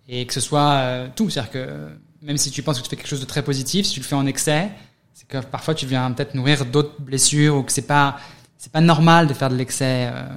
Et 0.09 0.27
que 0.27 0.35
ce 0.35 0.41
soit 0.41 0.73
euh, 0.73 1.09
tout, 1.15 1.31
c'est-à-dire 1.31 1.53
que 1.53 1.89
même 2.21 2.37
si 2.37 2.51
tu 2.51 2.63
penses 2.63 2.79
que 2.79 2.85
tu 2.85 2.91
fais 2.91 2.97
quelque 2.97 3.09
chose 3.09 3.21
de 3.21 3.25
très 3.27 3.43
positif, 3.43 3.87
si 3.87 3.95
tu 3.95 4.01
le 4.01 4.05
fais 4.07 4.15
en 4.17 4.27
excès, 4.27 4.71
c'est 5.15 5.27
que 5.29 5.39
parfois 5.39 5.75
tu 5.75 5.87
viens 5.87 6.11
peut-être 6.13 6.35
nourrir 6.35 6.65
d'autres 6.67 7.01
blessures 7.01 7.57
ou 7.57 7.63
que 7.63 7.73
c'est 7.73 7.83
pas 7.87 8.19
c'est 8.59 8.73
pas 8.73 8.81
normal 8.81 9.27
de 9.27 9.35
faire 9.35 9.49
de 9.51 9.57
l'excès. 9.57 10.11
euh. 10.13 10.29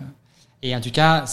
et 0.64 0.76
en 0.76 0.82
tout 0.82 0.90
cas, 0.92 1.26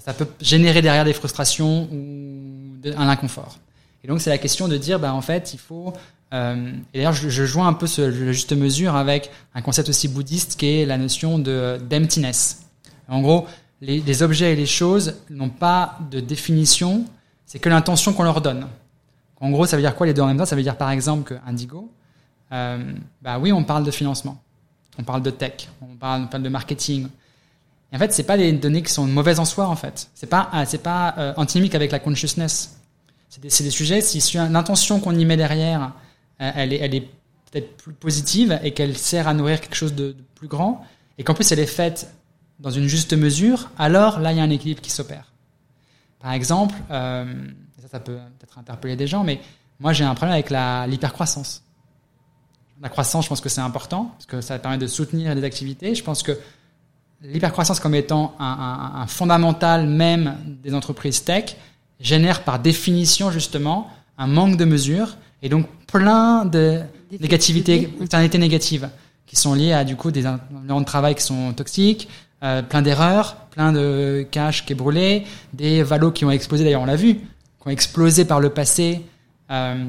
ça, 0.00 0.14
peut 0.14 0.26
générer 0.40 0.82
derrière 0.82 1.04
des 1.04 1.12
frustrations 1.12 1.88
ou 1.92 2.76
un 2.96 3.08
inconfort. 3.08 3.58
Et 4.04 4.06
donc 4.06 4.20
c'est 4.20 4.30
la 4.30 4.38
question 4.38 4.68
de 4.68 4.76
dire, 4.76 5.00
bah 5.00 5.14
en 5.14 5.22
fait, 5.22 5.54
il 5.54 5.58
faut. 5.58 5.92
euh, 6.34 6.72
et 6.92 6.98
d'ailleurs, 6.98 7.14
je, 7.14 7.44
joins 7.46 7.66
un 7.66 7.72
peu 7.72 7.86
ce, 7.86 8.02
la 8.02 8.32
juste 8.32 8.52
mesure 8.52 8.94
avec 8.94 9.30
un 9.54 9.62
concept 9.62 9.88
aussi 9.88 10.08
bouddhiste 10.08 10.56
qui 10.56 10.66
est 10.66 10.86
la 10.86 10.98
notion 10.98 11.38
de 11.38 11.78
d'emptiness. 11.88 12.66
En 13.08 13.22
gros, 13.22 13.46
les, 13.80 14.22
objets 14.22 14.52
et 14.52 14.56
les 14.56 14.66
choses 14.66 15.14
n'ont 15.30 15.48
pas 15.48 15.98
de 16.10 16.20
définition, 16.20 17.04
c'est 17.46 17.58
que 17.58 17.68
l'intention 17.68 18.12
qu'on 18.12 18.22
leur 18.22 18.40
donne. 18.40 18.66
En 19.40 19.50
gros, 19.50 19.66
ça 19.66 19.76
veut 19.76 19.82
dire 19.82 19.94
quoi 19.94 20.06
les 20.06 20.14
deux 20.14 20.22
en 20.22 20.26
même 20.26 20.38
temps? 20.38 20.46
Ça 20.46 20.56
veut 20.56 20.62
dire 20.62 20.76
par 20.76 20.90
exemple 20.90 21.24
que 21.24 21.34
Indigo, 21.46 21.90
euh, 22.52 22.92
bah 23.22 23.38
oui, 23.38 23.52
on 23.52 23.64
parle 23.64 23.84
de 23.84 23.90
financement, 23.90 24.40
on 24.98 25.02
parle 25.02 25.22
de 25.22 25.30
tech, 25.30 25.68
on 25.82 25.96
parle, 25.96 26.22
on 26.22 26.26
parle 26.26 26.42
de 26.42 26.48
marketing. 26.48 27.08
Et 27.92 27.96
en 27.96 27.98
fait, 27.98 28.12
c'est 28.12 28.22
pas 28.24 28.36
des 28.36 28.52
données 28.52 28.82
qui 28.82 28.92
sont 28.92 29.06
mauvaises 29.06 29.38
en 29.38 29.44
soi 29.44 29.66
en 29.66 29.76
fait. 29.76 30.08
C'est 30.14 30.28
pas 30.28 30.50
euh, 30.54 30.64
c'est 30.66 30.82
pas 30.82 31.14
euh, 31.18 31.32
antinomique 31.36 31.74
avec 31.74 31.90
la 31.90 31.98
consciousness. 31.98 32.78
C'est 33.42 33.64
des, 33.64 33.70
sujets 33.70 34.00
si 34.00 34.36
l'intention 34.36 35.00
qu'on 35.00 35.18
y 35.18 35.24
met 35.24 35.36
derrière, 35.36 35.92
euh, 36.40 36.52
elle 36.54 36.72
est 36.72 37.08
peut-être 37.50 37.76
plus 37.76 37.92
positive 37.92 38.60
et 38.62 38.72
qu'elle 38.72 38.96
sert 38.96 39.26
à 39.26 39.34
nourrir 39.34 39.60
quelque 39.60 39.74
chose 39.74 39.94
de, 39.94 40.14
plus 40.36 40.46
grand, 40.46 40.84
et 41.18 41.24
qu'en 41.24 41.34
plus 41.34 41.50
elle 41.50 41.58
est 41.58 41.66
faite 41.66 42.12
dans 42.60 42.70
une 42.70 42.86
juste 42.86 43.12
mesure, 43.12 43.70
alors 43.76 44.20
là 44.20 44.30
il 44.30 44.38
y 44.38 44.40
a 44.40 44.44
un 44.44 44.50
équilibre 44.50 44.80
qui 44.80 44.90
s'opère. 44.90 45.32
Par 46.20 46.32
exemple, 46.32 46.76
euh, 46.92 47.24
ça, 47.90 47.98
peut 47.98 48.18
peut-être 48.38 48.56
interpeller 48.58 48.94
des 48.94 49.08
gens, 49.08 49.24
mais 49.24 49.40
moi 49.80 49.92
j'ai 49.92 50.04
un 50.04 50.14
problème 50.14 50.34
avec 50.34 50.50
l'hypercroissance. 50.90 51.64
La 52.80 52.88
croissance, 52.88 53.24
je 53.24 53.30
pense 53.30 53.40
que 53.40 53.48
c'est 53.48 53.60
important, 53.60 54.12
parce 54.12 54.26
que 54.26 54.40
ça 54.42 54.60
permet 54.60 54.78
de 54.78 54.86
soutenir 54.86 55.34
les 55.34 55.42
activités. 55.42 55.96
Je 55.96 56.04
pense 56.04 56.22
que 56.22 56.38
l'hypercroissance 57.20 57.80
comme 57.80 57.96
étant 57.96 58.36
un 58.38 59.06
fondamental 59.08 59.88
même 59.88 60.38
des 60.62 60.72
entreprises 60.72 61.24
tech 61.24 61.56
génère 62.00 62.42
par 62.42 62.58
définition 62.58 63.30
justement 63.30 63.90
un 64.18 64.26
manque 64.26 64.56
de 64.56 64.64
mesure 64.64 65.16
et 65.42 65.48
donc 65.48 65.66
plein 65.86 66.44
de 66.44 66.80
négativités, 67.20 67.90
externalités 68.00 68.38
négatives 68.38 68.88
qui 69.26 69.36
sont 69.36 69.54
liées 69.54 69.72
à 69.72 69.84
du 69.84 69.96
coup 69.96 70.10
des 70.10 70.26
environnements 70.26 70.80
de 70.80 70.86
travail 70.86 71.14
qui 71.14 71.22
sont 71.22 71.52
toxiques, 71.52 72.08
euh, 72.42 72.62
plein 72.62 72.82
d'erreurs, 72.82 73.36
plein 73.50 73.72
de 73.72 74.26
cash 74.30 74.66
qui 74.66 74.72
est 74.72 74.76
brûlé, 74.76 75.24
des 75.52 75.82
valos 75.82 76.12
qui 76.12 76.24
ont 76.24 76.30
explosé 76.30 76.64
d'ailleurs 76.64 76.82
on 76.82 76.86
l'a 76.86 76.96
vu, 76.96 77.14
qui 77.14 77.66
ont 77.66 77.70
explosé 77.70 78.24
par 78.24 78.40
le 78.40 78.50
passé 78.50 79.00
euh, 79.50 79.84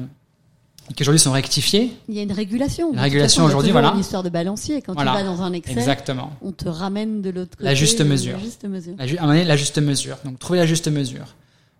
qui 0.94 1.02
aujourd'hui 1.02 1.18
sont 1.18 1.32
rectifiés. 1.32 1.92
Il 2.08 2.14
y 2.14 2.20
a 2.20 2.22
une 2.22 2.30
régulation. 2.32 2.92
Une 2.92 3.00
régulation 3.00 3.44
aujourd'hui, 3.44 3.72
voilà. 3.72 3.90
Une 3.92 3.98
histoire 3.98 4.22
de 4.22 4.28
balancier. 4.28 4.82
Quand 4.82 4.94
Voilà. 4.94 5.10
tu 5.12 5.16
vas 5.18 5.24
dans 5.24 5.42
un 5.42 5.52
excès, 5.52 5.72
Exactement. 5.72 6.30
on 6.42 6.52
te 6.52 6.68
ramène 6.68 7.22
de 7.22 7.30
l'autre 7.30 7.56
côté. 7.56 7.64
La 7.64 7.74
juste 7.74 8.00
mesure. 8.02 8.36
La 8.36 8.44
juste 8.44 8.64
mesure. 8.64 8.94
La, 8.96 9.06
ju- 9.08 9.16
à 9.18 9.22
un 9.22 9.26
moment 9.26 9.34
donné, 9.36 9.44
la 9.48 9.56
juste 9.56 9.78
mesure. 9.78 10.16
Donc, 10.24 10.38
trouver 10.38 10.60
la 10.60 10.66
juste 10.66 10.86
mesure. 10.86 11.26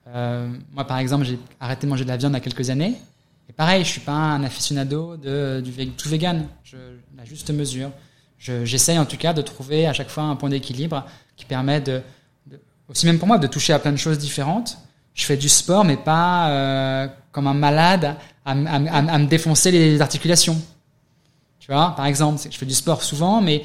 Euh, 0.09 0.49
moi, 0.73 0.85
par 0.87 0.99
exemple, 0.99 1.25
j'ai 1.25 1.39
arrêté 1.61 1.87
de 1.87 1.91
manger 1.91 2.05
de 2.05 2.09
la 2.09 2.17
viande 2.17 2.33
il 2.33 2.37
y 2.37 2.39
a 2.39 2.41
quelques 2.41 2.71
années. 2.71 2.95
Et 3.49 3.53
pareil, 3.53 3.85
je 3.85 3.91
suis 3.91 4.01
pas 4.01 4.13
un 4.13 4.43
aficionado 4.45 5.17
du 5.17 5.87
tout 5.97 6.09
vegan. 6.09 6.47
La 7.17 7.25
juste 7.25 7.51
mesure. 7.51 7.91
Je- 8.39 8.65
J'essaye 8.65 8.99
en 8.99 9.05
tout 9.07 9.17
cas 9.17 9.33
de 9.33 9.43
trouver 9.43 9.87
à 9.87 9.93
chaque 9.93 10.09
fois 10.11 10.25
un 10.25 10.37
point 10.37 10.49
d'équilibre 10.51 11.05
qui 11.37 11.45
permet 11.45 11.81
de, 11.81 12.03
aussi 12.89 13.07
même 13.07 13.19
pour 13.19 13.29
moi, 13.29 13.39
de 13.39 13.47
toucher 13.47 13.73
à 13.73 13.79
plein 13.79 13.93
de 13.93 13.97
choses 13.97 14.19
différentes. 14.19 14.79
Je 15.15 15.25
fais 15.25 15.37
du 15.37 15.49
sport, 15.49 15.85
mais 15.85 15.97
pas 15.97 16.51
euh, 16.51 17.09
comme 17.33 17.47
un 17.47 17.55
malade 17.55 18.17
à, 18.45 18.51
à 18.53 18.55
me 19.19 19.27
défoncer 19.27 19.71
les 19.71 20.01
articulations. 20.01 20.61
Tu 21.59 21.73
vois, 21.73 21.95
par 21.97 22.07
exemple, 22.07 22.41
je 22.49 22.57
fais 22.57 22.67
du 22.67 22.75
sport 22.75 23.03
souvent, 23.03 23.41
mais 23.41 23.65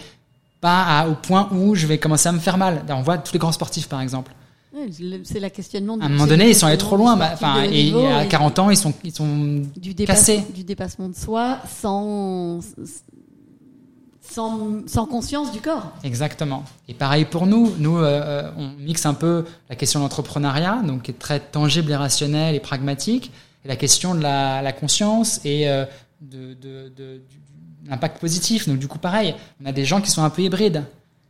pas 0.62 1.08
au 1.08 1.16
point 1.16 1.50
où 1.52 1.76
je 1.76 1.86
vais 1.88 1.98
commencer 1.98 2.30
à 2.30 2.32
me 2.32 2.40
faire 2.40 2.58
mal. 2.58 2.84
On 2.90 3.02
voit 3.02 3.18
tous 3.18 3.34
les 3.34 3.40
grands 3.40 3.52
sportifs, 3.52 3.88
par 3.90 4.00
exemple. 4.02 4.32
C'est 5.24 5.40
la 5.40 5.50
questionnement. 5.50 5.98
À 6.00 6.06
un 6.06 6.10
moment 6.10 6.28
donné, 6.28 6.50
ils 6.50 6.56
sont 6.56 6.66
allés 6.68 6.78
trop 6.78 6.96
loin. 6.96 7.18
bah, 7.18 7.32
Enfin, 7.34 7.64
et, 7.70 7.90
et 7.90 8.08
à 8.08 8.26
40 8.26 8.60
ans, 8.60 8.70
ils 8.70 8.78
sont, 8.78 8.94
ils 9.04 9.12
sont 9.14 9.64
du, 9.76 9.94
cassés. 9.96 10.44
du 10.56 10.64
dépassement 10.64 11.10
de 11.10 11.16
soi 11.16 11.60
sans, 11.68 12.62
sans, 14.22 14.88
sans 14.88 15.06
conscience 15.06 15.52
du 15.52 15.60
corps. 15.60 15.92
Exactement. 16.04 16.64
Et 16.88 16.94
pareil 16.94 17.26
pour 17.26 17.48
nous. 17.48 17.72
Nous, 17.80 17.98
euh, 17.98 18.04
euh, 18.06 18.52
on 18.58 18.70
mixe 18.82 19.06
un 19.06 19.14
peu 19.14 19.46
la 19.70 19.76
question 19.76 20.00
de 20.00 20.06
l'entrepreneuriat, 20.06 20.82
donc 20.86 21.04
qui 21.04 21.12
est 21.12 21.20
très 21.20 21.40
tangible 21.40 21.92
et 21.92 21.96
rationnel 21.96 22.56
et 22.56 22.60
pragmatique, 22.60 23.32
et 23.66 23.68
la 23.68 23.76
question 23.76 24.16
de 24.16 24.22
la, 24.22 24.62
la 24.62 24.72
conscience 24.74 25.42
et 25.44 25.70
euh, 25.70 25.86
de, 26.22 26.54
de, 26.54 26.90
de- 26.96 27.22
du- 27.30 27.42
de 27.84 27.90
l'impact 27.90 28.20
positif. 28.22 28.68
Donc 28.70 28.78
du 28.80 28.88
coup, 28.88 29.00
pareil, 29.00 29.36
on 29.62 29.66
a 29.66 29.72
des 29.72 29.86
gens 29.86 30.02
qui 30.02 30.12
sont 30.12 30.24
un 30.24 30.30
peu 30.30 30.44
hybrides, 30.44 30.84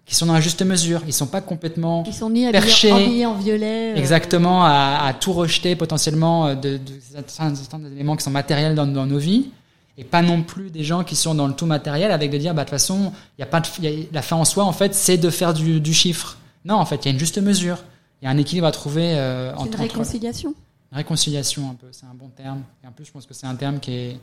qui 0.06 0.16
sont 0.16 0.26
dans 0.26 0.34
la 0.34 0.42
juste 0.42 0.62
mesure. 0.64 1.02
Ils 1.08 1.14
sont 1.14 1.28
pas 1.28 1.42
complètement 1.42 2.04
Ils 2.06 2.14
sont 2.14 2.30
ni 2.30 2.50
Perchés. 2.52 2.92
habillés, 2.92 3.06
habillés 3.06 3.26
en 3.26 3.36
violet. 3.36 3.94
euh, 3.94 3.96
exactement 3.98 4.66
à, 4.66 5.04
à 5.06 5.14
tout 5.14 5.32
rejeter 5.34 5.76
potentiellement 5.76 6.48
euh, 6.48 6.56
de, 6.56 6.78
de 6.78 7.00
certains, 7.28 7.54
éléments 7.94 8.16
qui 8.16 8.24
sont 8.24 8.32
matériels 8.32 8.76
dans, 8.76 8.88
dans 8.88 9.06
nos 9.06 9.18
vies 9.20 9.50
et 9.98 10.04
pas 10.04 10.22
non 10.22 10.42
plus 10.42 10.70
des 10.72 10.84
gens 10.84 11.04
qui 11.04 11.16
sont 11.16 11.36
dans 11.36 11.48
le 11.48 11.54
tout 11.54 11.66
matériel 11.66 12.12
avec 12.12 12.32
de 12.32 12.38
dire 12.38 12.54
bah 12.54 12.64
de 12.64 12.70
toute 12.70 12.72
façon 12.80 13.12
il 13.38 13.42
y 13.42 13.44
a 13.44 13.46
pas 13.46 13.60
de, 13.60 13.68
il 13.80 13.84
y 13.84 13.88
a- 14.04 14.06
la 14.14 14.22
fin 14.22 14.38
en 14.38 14.46
soi 14.46 14.64
en 14.64 14.72
fait 14.72 14.96
c'est 14.96 15.18
de 15.18 15.30
faire 15.30 15.54
du, 15.54 15.82
du 15.82 15.94
chiffre 15.94 16.38
non 16.64 16.76
en 16.76 16.86
fait 16.86 16.96
il 17.04 17.06
y 17.06 17.10
a 17.10 17.12
une 17.12 17.20
juste 17.20 17.38
mesure 17.40 17.78
il 18.22 18.26
y 18.26 18.28
a 18.28 18.32
un 18.32 18.38
équilibre 18.38 18.68
à 18.68 18.72
trouver 18.72 19.16
euh, 19.18 19.50
C'est 19.52 19.56
entre, 19.56 19.66
une 19.68 19.74
entre- 19.74 19.82
réconciliation. 19.82 20.54
réconciliation 20.94 21.70
un 21.72 21.76
peu 21.76 21.88
c'est 21.92 22.06
un 22.06 22.14
bon 22.16 22.30
terme 22.30 22.62
et 22.84 22.88
en 22.88 22.92
plus 22.92 23.06
je 23.06 23.12
pense 23.12 23.26
que 23.26 23.34
c'est 23.34 23.48
un 23.48 23.56
terme 23.56 23.80
qui 23.80 23.92
est 23.94 24.18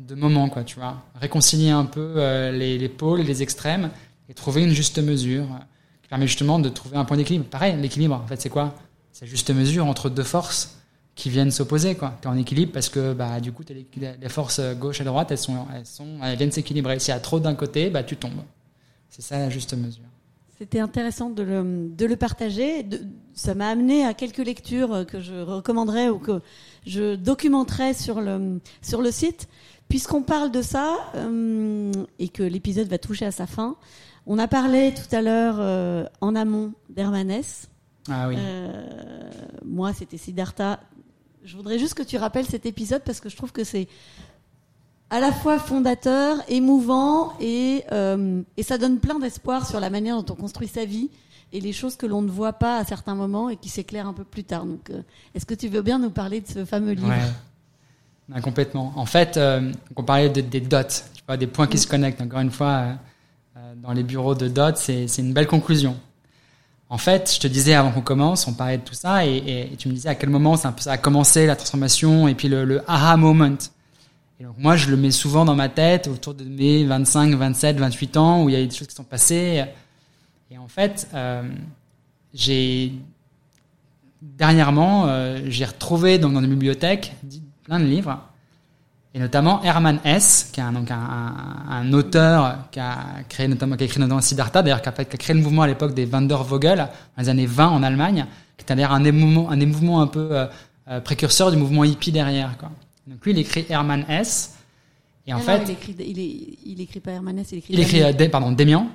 de 0.00 0.14
moment 0.16 0.48
quoi 0.48 0.64
tu 0.64 0.76
vois 0.80 0.96
réconcilier 1.20 1.70
un 1.70 1.84
peu 1.84 2.14
euh, 2.16 2.50
les, 2.52 2.76
les 2.76 2.88
pôles 2.88 3.20
et 3.20 3.24
les 3.24 3.42
extrêmes 3.42 3.90
et 4.28 4.34
trouver 4.34 4.64
une 4.64 4.72
juste 4.72 4.98
mesure 4.98 5.44
euh, 5.44 5.58
qui 6.02 6.08
permet 6.08 6.26
justement 6.26 6.58
de 6.58 6.68
trouver 6.68 6.96
un 6.96 7.04
point 7.04 7.16
d'équilibre. 7.16 7.44
Pareil 7.46 7.76
l'équilibre 7.80 8.14
en 8.14 8.26
fait 8.26 8.40
c'est 8.40 8.48
quoi? 8.50 8.74
C'est 9.12 9.26
juste 9.26 9.50
mesure 9.50 9.86
entre 9.86 10.10
deux 10.10 10.22
forces 10.22 10.78
qui 11.14 11.30
viennent 11.30 11.50
s'opposer 11.50 11.96
tu 11.96 12.04
es 12.04 12.26
en 12.26 12.36
équilibre 12.36 12.72
parce 12.72 12.88
que 12.88 13.14
bah 13.14 13.40
du 13.40 13.52
coup 13.52 13.62
les, 13.68 13.86
les 14.20 14.28
forces 14.28 14.58
euh, 14.58 14.74
gauche 14.74 15.00
et 15.00 15.04
droite 15.04 15.30
elles 15.30 15.38
sont 15.38 15.66
elles 15.74 15.86
sont 15.86 16.18
elles 16.22 16.36
viennent 16.36 16.52
s'équilibrer. 16.52 16.98
S'il 16.98 17.12
y 17.12 17.16
a 17.16 17.20
trop 17.20 17.40
d'un 17.40 17.54
côté 17.54 17.90
bah 17.90 18.02
tu 18.02 18.16
tombes. 18.16 18.42
C'est 19.08 19.22
ça 19.22 19.38
la 19.38 19.48
juste 19.48 19.72
mesure. 19.74 20.04
C'était 20.58 20.80
intéressant 20.80 21.28
de 21.28 21.42
le, 21.42 21.88
de 21.94 22.06
le 22.06 22.16
partager. 22.16 22.86
Ça 23.34 23.54
m'a 23.54 23.68
amené 23.68 24.06
à 24.06 24.14
quelques 24.14 24.38
lectures 24.38 24.92
euh, 24.92 25.04
que 25.04 25.20
je 25.20 25.34
recommanderais 25.34 26.08
ou 26.08 26.18
que 26.18 26.40
je 26.86 27.14
documenterai 27.14 27.92
sur 27.92 28.22
le, 28.22 28.60
sur 28.80 29.02
le 29.02 29.10
site. 29.10 29.48
Puisqu'on 29.88 30.22
parle 30.22 30.50
de 30.50 30.62
ça 30.62 30.96
et 32.18 32.28
que 32.28 32.42
l'épisode 32.42 32.88
va 32.88 32.98
toucher 32.98 33.24
à 33.24 33.30
sa 33.30 33.46
fin, 33.46 33.76
on 34.26 34.38
a 34.38 34.48
parlé 34.48 34.92
tout 34.94 35.14
à 35.14 35.22
l'heure 35.22 35.56
euh, 35.58 36.04
en 36.20 36.34
amont 36.34 36.72
d'Hermanès. 36.90 37.68
ah 38.10 38.28
oui 38.28 38.36
Euh, 38.38 38.82
moi, 39.64 39.92
c'était 39.92 40.16
Siddhartha. 40.18 40.80
Je 41.44 41.56
voudrais 41.56 41.78
juste 41.78 41.94
que 41.94 42.02
tu 42.02 42.16
rappelles 42.16 42.46
cet 42.46 42.66
épisode 42.66 43.02
parce 43.04 43.20
que 43.20 43.28
je 43.28 43.36
trouve 43.36 43.52
que 43.52 43.62
c'est 43.64 43.86
à 45.10 45.20
la 45.20 45.30
fois 45.30 45.58
fondateur, 45.60 46.38
émouvant 46.48 47.34
et, 47.40 47.84
euh, 47.92 48.42
et 48.56 48.64
ça 48.64 48.76
donne 48.78 48.98
plein 48.98 49.18
d'espoir 49.20 49.64
sur 49.66 49.78
la 49.78 49.88
manière 49.90 50.20
dont 50.20 50.32
on 50.32 50.36
construit 50.36 50.66
sa 50.66 50.84
vie 50.84 51.08
et 51.52 51.60
les 51.60 51.72
choses 51.72 51.94
que 51.94 52.06
l'on 52.06 52.22
ne 52.22 52.30
voit 52.30 52.54
pas 52.54 52.78
à 52.78 52.84
certains 52.84 53.14
moments 53.14 53.48
et 53.48 53.56
qui 53.56 53.68
s'éclairent 53.68 54.08
un 54.08 54.12
peu 54.12 54.24
plus 54.24 54.42
tard. 54.42 54.66
Donc, 54.66 54.90
est-ce 55.34 55.46
que 55.46 55.54
tu 55.54 55.68
veux 55.68 55.82
bien 55.82 56.00
nous 56.00 56.10
parler 56.10 56.40
de 56.40 56.48
ce 56.48 56.64
fameux 56.64 56.92
livre? 56.92 57.08
Ouais. 57.08 58.40
Complètement. 58.42 58.92
En 58.96 59.06
fait, 59.06 59.38
on 59.94 60.02
parlait 60.02 60.28
de- 60.30 60.40
des 60.40 60.60
dots, 60.60 60.78
tu 61.14 61.22
vois, 61.28 61.36
des 61.36 61.46
points 61.46 61.68
qui 61.68 61.78
se 61.78 61.86
connectent. 61.86 62.20
Encore 62.20 62.40
une 62.40 62.50
fois, 62.50 62.94
dans 63.76 63.92
les 63.92 64.02
bureaux 64.02 64.34
de 64.34 64.48
dots, 64.48 64.74
c'est 64.76 65.18
une 65.18 65.32
belle 65.32 65.46
conclusion. 65.46 65.96
En 66.88 66.98
fait, 66.98 67.32
je 67.34 67.40
te 67.40 67.48
disais 67.48 67.74
avant 67.74 67.90
qu'on 67.90 68.00
commence, 68.00 68.46
on 68.46 68.54
parlait 68.54 68.78
de 68.78 68.84
tout 68.84 68.94
ça, 68.94 69.26
et, 69.26 69.72
tu 69.78 69.88
me 69.88 69.94
disais 69.94 70.08
à 70.08 70.14
quel 70.14 70.30
moment 70.30 70.56
ça, 70.56 70.74
a 70.86 70.98
commencé 70.98 71.46
la 71.46 71.56
transformation, 71.56 72.28
et 72.28 72.34
puis 72.34 72.48
le, 72.48 72.64
le 72.64 72.82
aha 72.88 73.16
moment. 73.16 73.56
Et 74.38 74.44
donc 74.44 74.54
moi, 74.58 74.76
je 74.76 74.88
le 74.90 74.96
mets 74.96 75.10
souvent 75.10 75.44
dans 75.44 75.54
ma 75.54 75.68
tête 75.68 76.08
autour 76.08 76.34
de 76.34 76.44
mes 76.44 76.84
25, 76.84 77.34
27, 77.34 77.78
28 77.78 78.16
ans, 78.16 78.44
où 78.44 78.48
il 78.48 78.52
y 78.52 78.56
a 78.56 78.64
des 78.64 78.74
choses 78.74 78.86
qui 78.86 78.94
sont 78.94 79.04
passées. 79.04 79.64
Et 80.50 80.58
en 80.58 80.68
fait, 80.68 81.08
euh, 81.14 81.42
j'ai 82.34 82.92
dernièrement, 84.22 85.06
euh, 85.06 85.40
j'ai 85.46 85.64
retrouvé 85.64 86.18
dans 86.18 86.30
une 86.30 86.46
bibliothèque 86.46 87.14
plein 87.64 87.80
de 87.80 87.84
livres, 87.84 88.20
et 89.16 89.18
notamment 89.18 89.62
Hermann 89.62 89.98
Hesse, 90.04 90.50
qui 90.52 90.60
est 90.60 90.62
un, 90.62 90.72
donc 90.72 90.90
un, 90.90 90.94
un- 90.94 91.70
un 91.70 91.92
auteur 91.94 92.68
qui 92.70 92.78
a 92.78 92.98
créé 93.30 93.48
notamment, 93.48 93.74
qui 93.76 93.84
a 93.84 93.86
écrit 93.86 93.98
notamment 93.98 94.20
Siddhartha, 94.20 94.60
d'ailleurs 94.62 94.82
qui 94.82 94.90
a, 94.90 94.92
fait- 94.92 95.06
qui 95.06 95.14
a 95.14 95.18
créé 95.18 95.34
le 95.34 95.40
mouvement 95.40 95.62
à 95.62 95.66
l'époque 95.66 95.94
des 95.94 96.04
Wandervogel, 96.04 96.76
dans 96.78 97.22
les 97.22 97.28
années 97.30 97.46
20 97.46 97.68
en 97.68 97.82
Allemagne, 97.82 98.26
qui 98.58 98.64
était 98.64 98.74
d'ailleurs 98.74 98.92
un 98.92 99.00
des 99.00 99.12
mouvements, 99.12 99.50
un 99.50 99.56
des 99.56 99.64
mouvements 99.64 100.02
un 100.02 100.06
peu 100.06 100.28
euh, 100.32 100.46
euh, 100.90 101.00
précurseurs 101.00 101.50
du 101.50 101.56
mouvement 101.56 101.82
hippie 101.84 102.12
derrière. 102.12 102.58
Quoi. 102.58 102.70
Donc 103.06 103.24
lui, 103.24 103.32
il 103.32 103.38
écrit 103.38 103.64
Hermann 103.70 104.04
Hesse, 104.06 104.54
et 105.26 105.32
en 105.32 105.38
Ah 105.38 105.40
non, 105.40 105.44
fait, 105.46 105.62
il 105.64 105.70
écrit, 105.72 105.96
il, 105.98 106.18
est- 106.18 106.58
il 106.66 106.80
écrit 106.82 107.00
pas 107.00 107.12
il 107.12 107.38
écrit. 107.58 107.64
il 107.72 107.80
écrit, 107.80 108.00
Damien. 108.00 108.20
euh, 108.20 108.28
pardon, 108.28 108.52
Démian. 108.52 108.86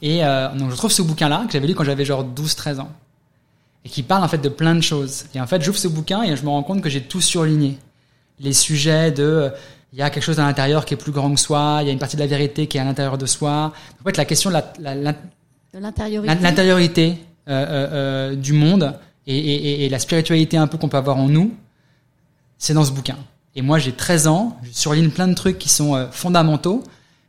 Et 0.00 0.24
euh, 0.24 0.48
donc 0.56 0.70
je 0.70 0.76
trouve 0.76 0.90
ce 0.92 1.02
bouquin-là, 1.02 1.44
que 1.46 1.52
j'avais 1.52 1.66
lu 1.66 1.74
quand 1.74 1.84
j'avais 1.84 2.04
genre 2.04 2.24
12-13 2.24 2.80
ans. 2.80 2.90
Et 3.84 3.88
qui 3.88 4.02
parle 4.04 4.22
en 4.24 4.28
fait 4.28 4.38
de 4.38 4.48
plein 4.48 4.74
de 4.76 4.80
choses. 4.80 5.24
Et 5.34 5.40
en 5.40 5.46
fait, 5.48 5.60
j'ouvre 5.62 5.78
ce 5.78 5.88
bouquin 5.88 6.22
et 6.22 6.36
je 6.36 6.42
me 6.44 6.48
rends 6.50 6.62
compte 6.62 6.80
que 6.82 6.88
j'ai 6.88 7.02
tout 7.02 7.20
surligné. 7.20 7.78
Les 8.40 8.52
sujets 8.52 9.10
de... 9.12 9.22
euh, 9.22 9.50
Il 9.92 9.98
y 9.98 10.02
a 10.02 10.08
quelque 10.10 10.22
chose 10.22 10.40
à 10.40 10.44
l'intérieur 10.44 10.84
qui 10.86 10.94
est 10.94 10.96
plus 10.96 11.12
grand 11.12 11.32
que 11.34 11.38
soi, 11.40 11.78
il 11.82 11.86
y 11.86 11.90
a 11.90 11.92
une 11.92 11.98
partie 11.98 12.16
de 12.16 12.22
la 12.22 12.26
vérité 12.26 12.66
qui 12.66 12.78
est 12.78 12.80
à 12.80 12.84
l'intérieur 12.84 13.18
de 13.18 13.26
soi. 13.26 13.72
En 14.00 14.04
fait, 14.04 14.16
la 14.16 14.24
question 14.24 14.48
de 14.50 14.54
la- 14.54 14.94
la- 14.94 15.14
l'intériorité. 16.42 17.18
euh, 17.48 17.66
euh, 17.92 18.34
du 18.36 18.52
monde 18.52 18.94
et, 19.26 19.36
et- 19.36 19.54
et- 19.82 19.84
et 19.84 19.88
la 19.88 19.98
spiritualité 19.98 20.56
un 20.56 20.68
peu 20.68 20.78
qu'on 20.78 20.88
peut 20.88 20.96
avoir 20.96 21.16
en 21.16 21.28
nous, 21.28 21.52
c'est 22.56 22.72
dans 22.72 22.84
ce 22.84 22.92
bouquin. 22.92 23.16
Et 23.56 23.62
moi, 23.62 23.78
j'ai 23.80 23.90
13 23.92 24.28
ans, 24.28 24.56
je 24.62 24.70
surligne 24.72 25.10
plein 25.10 25.26
de 25.26 25.34
trucs 25.34 25.58
qui 25.58 25.68
sont 25.68 26.06
fondamentaux, 26.12 26.84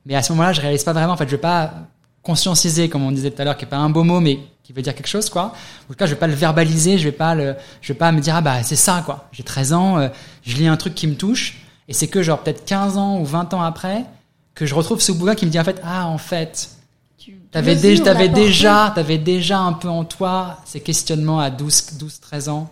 mais 0.05 0.13
à 0.15 0.21
ce 0.21 0.31
moment-là, 0.34 0.53
je 0.53 0.61
réalise 0.61 0.84
pas 0.84 0.93
vraiment. 0.93 1.13
En 1.13 1.17
fait, 1.17 1.25
je 1.25 1.31
vais 1.31 1.38
pas 1.41 1.73
conscientiser, 2.21 2.89
comme 2.89 3.03
on 3.03 3.11
disait 3.11 3.31
tout 3.31 3.41
à 3.41 3.45
l'heure, 3.45 3.57
qui 3.57 3.65
est 3.65 3.67
pas 3.67 3.77
un 3.77 3.89
beau 3.89 4.03
mot, 4.03 4.19
mais 4.19 4.39
qui 4.63 4.71
veut 4.71 4.81
dire 4.84 4.93
quelque 4.95 5.07
chose, 5.07 5.30
quoi. 5.30 5.45
En 5.45 5.88
tout 5.93 5.95
cas, 5.97 6.05
je 6.05 6.11
vais 6.13 6.19
pas 6.19 6.27
le 6.27 6.35
verbaliser, 6.35 6.97
je 6.99 7.03
vais 7.05 7.11
pas 7.11 7.34
le, 7.35 7.55
je 7.81 7.91
vais 7.91 7.97
pas 7.97 8.11
me 8.11 8.21
dire 8.21 8.35
ah 8.35 8.41
bah 8.41 8.61
c'est 8.63 8.75
ça, 8.77 9.01
quoi. 9.05 9.27
J'ai 9.34 9.43
13 9.43 9.73
ans, 9.73 9.97
euh, 9.97 10.07
je 10.43 10.57
lis 10.57 10.67
un 10.67 10.77
truc 10.77 10.95
qui 10.95 11.07
me 11.07 11.15
touche, 11.15 11.63
et 11.87 11.93
c'est 11.93 12.07
que 12.07 12.21
genre 12.21 12.39
peut-être 12.39 12.65
15 12.65 12.97
ans 12.97 13.19
ou 13.19 13.25
20 13.25 13.53
ans 13.53 13.61
après 13.61 14.05
que 14.55 14.65
je 14.65 14.75
retrouve 14.75 15.01
ce 15.01 15.11
bouquin 15.11 15.35
qui 15.35 15.45
me 15.45 15.51
dit 15.51 15.59
en 15.59 15.63
fait 15.63 15.81
ah 15.83 16.07
en 16.07 16.17
fait 16.17 16.69
Tu 17.17 17.39
T'avais 17.51 17.75
déjà, 17.75 18.03
t'avais 18.03 18.27
portée. 18.27 18.41
déjà, 18.45 18.91
t'avais 18.95 19.17
déjà 19.17 19.59
un 19.59 19.73
peu 19.73 19.89
en 19.89 20.05
toi 20.05 20.57
ces 20.65 20.79
questionnements 20.79 21.39
à 21.39 21.49
12, 21.49 21.97
12 21.99 22.19
13 22.19 22.49
ans. 22.49 22.69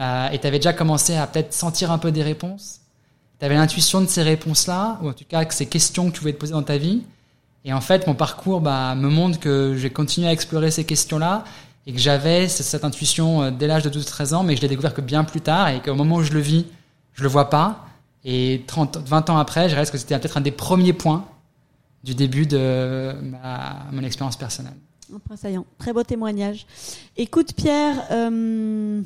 Euh, 0.00 0.30
et 0.30 0.38
t'avais 0.38 0.58
déjà 0.58 0.72
commencé 0.72 1.14
à 1.16 1.26
peut-être 1.26 1.52
sentir 1.52 1.90
un 1.90 1.98
peu 1.98 2.10
des 2.10 2.22
réponses. 2.22 2.80
tu 3.38 3.44
avais 3.44 3.54
l'intuition 3.54 4.00
de 4.00 4.06
ces 4.06 4.22
réponses-là, 4.22 4.98
ou 5.02 5.10
en 5.10 5.12
tout 5.12 5.24
cas 5.28 5.44
que 5.44 5.52
ces 5.52 5.66
questions 5.66 6.10
que 6.10 6.14
tu 6.14 6.20
voulais 6.20 6.32
te 6.32 6.38
poser 6.38 6.52
dans 6.52 6.62
ta 6.62 6.78
vie. 6.78 7.02
Et 7.66 7.72
en 7.74 7.82
fait, 7.82 8.06
mon 8.06 8.14
parcours 8.14 8.62
bah, 8.62 8.94
me 8.94 9.08
montre 9.08 9.38
que 9.38 9.74
j'ai 9.76 9.90
continué 9.90 10.28
à 10.28 10.32
explorer 10.32 10.70
ces 10.70 10.84
questions-là 10.84 11.44
et 11.86 11.92
que 11.92 11.98
j'avais 11.98 12.48
cette 12.48 12.84
intuition 12.84 13.42
euh, 13.42 13.50
dès 13.50 13.66
l'âge 13.66 13.82
de 13.82 13.90
12-13 13.90 14.34
ans, 14.34 14.42
mais 14.42 14.54
que 14.54 14.58
je 14.58 14.62
l'ai 14.62 14.68
découvert 14.68 14.94
que 14.94 15.02
bien 15.02 15.24
plus 15.24 15.42
tard 15.42 15.68
et 15.68 15.80
qu'au 15.80 15.94
moment 15.94 16.16
où 16.16 16.22
je 16.22 16.32
le 16.32 16.40
vis, 16.40 16.64
je 17.20 17.24
le 17.24 17.28
vois 17.28 17.50
pas. 17.50 17.84
Et 18.24 18.64
30, 18.66 18.96
20 18.96 19.28
ans 19.28 19.36
après, 19.36 19.68
je 19.68 19.74
réalise 19.74 19.90
que 19.90 19.98
c'était 19.98 20.18
peut-être 20.18 20.38
un 20.38 20.40
des 20.40 20.50
premiers 20.50 20.94
points 20.94 21.26
du 22.02 22.14
début 22.14 22.46
de 22.46 23.14
mon 23.92 24.02
expérience 24.02 24.38
personnelle. 24.38 24.76
Impressionnant. 25.14 25.66
Très 25.76 25.92
beau 25.92 26.02
témoignage. 26.02 26.66
Écoute, 27.18 27.52
Pierre, 27.52 28.06
euh, 28.10 29.02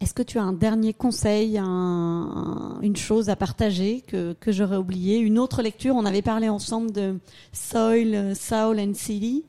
est-ce 0.00 0.14
que 0.14 0.22
tu 0.22 0.38
as 0.38 0.44
un 0.44 0.52
dernier 0.52 0.92
conseil, 0.92 1.58
un, 1.58 2.78
une 2.82 2.94
chose 2.96 3.30
à 3.30 3.34
partager 3.34 4.04
que, 4.06 4.36
que 4.38 4.52
j'aurais 4.52 4.76
oublié 4.76 5.18
Une 5.18 5.40
autre 5.40 5.62
lecture? 5.62 5.96
On 5.96 6.04
avait 6.04 6.22
parlé 6.22 6.48
ensemble 6.48 6.92
de 6.92 7.18
Soil, 7.52 8.36
Soul 8.36 8.78
and 8.78 8.94
City 8.94 9.44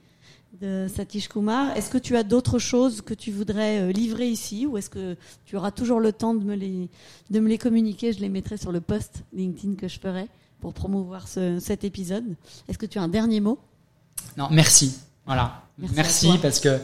de 0.62 0.88
Satish 0.94 1.28
Kumar. 1.28 1.76
Est-ce 1.76 1.90
que 1.90 1.98
tu 1.98 2.16
as 2.16 2.24
d'autres 2.24 2.60
choses 2.60 3.02
que 3.02 3.14
tu 3.14 3.32
voudrais 3.32 3.82
euh, 3.82 3.92
livrer 3.92 4.28
ici 4.28 4.66
ou 4.66 4.78
est-ce 4.78 4.90
que 4.90 5.16
tu 5.46 5.56
auras 5.56 5.72
toujours 5.72 6.00
le 6.00 6.12
temps 6.12 6.34
de 6.34 6.44
me 6.44 6.56
les, 6.56 6.90
de 7.30 7.40
me 7.40 7.48
les 7.48 7.58
communiquer? 7.58 8.14
Je 8.14 8.20
les 8.20 8.30
mettrai 8.30 8.58
sur 8.58 8.72
le 8.72 8.82
post 8.82 9.24
LinkedIn 9.34 9.76
que 9.76 9.88
je 9.88 10.00
ferai 10.00 10.28
pour 10.60 10.74
promouvoir 10.74 11.28
ce, 11.28 11.60
cet 11.60 11.84
épisode. 11.84 12.26
Est-ce 12.68 12.78
que 12.78 12.86
tu 12.86 12.98
as 12.98 13.02
un 13.02 13.08
dernier 13.08 13.40
mot? 13.40 13.60
Non, 14.36 14.48
merci. 14.52 14.98
Voilà. 15.26 15.64
Merci, 15.78 15.96
merci 15.96 16.38
parce 16.42 16.60
que 16.60 16.80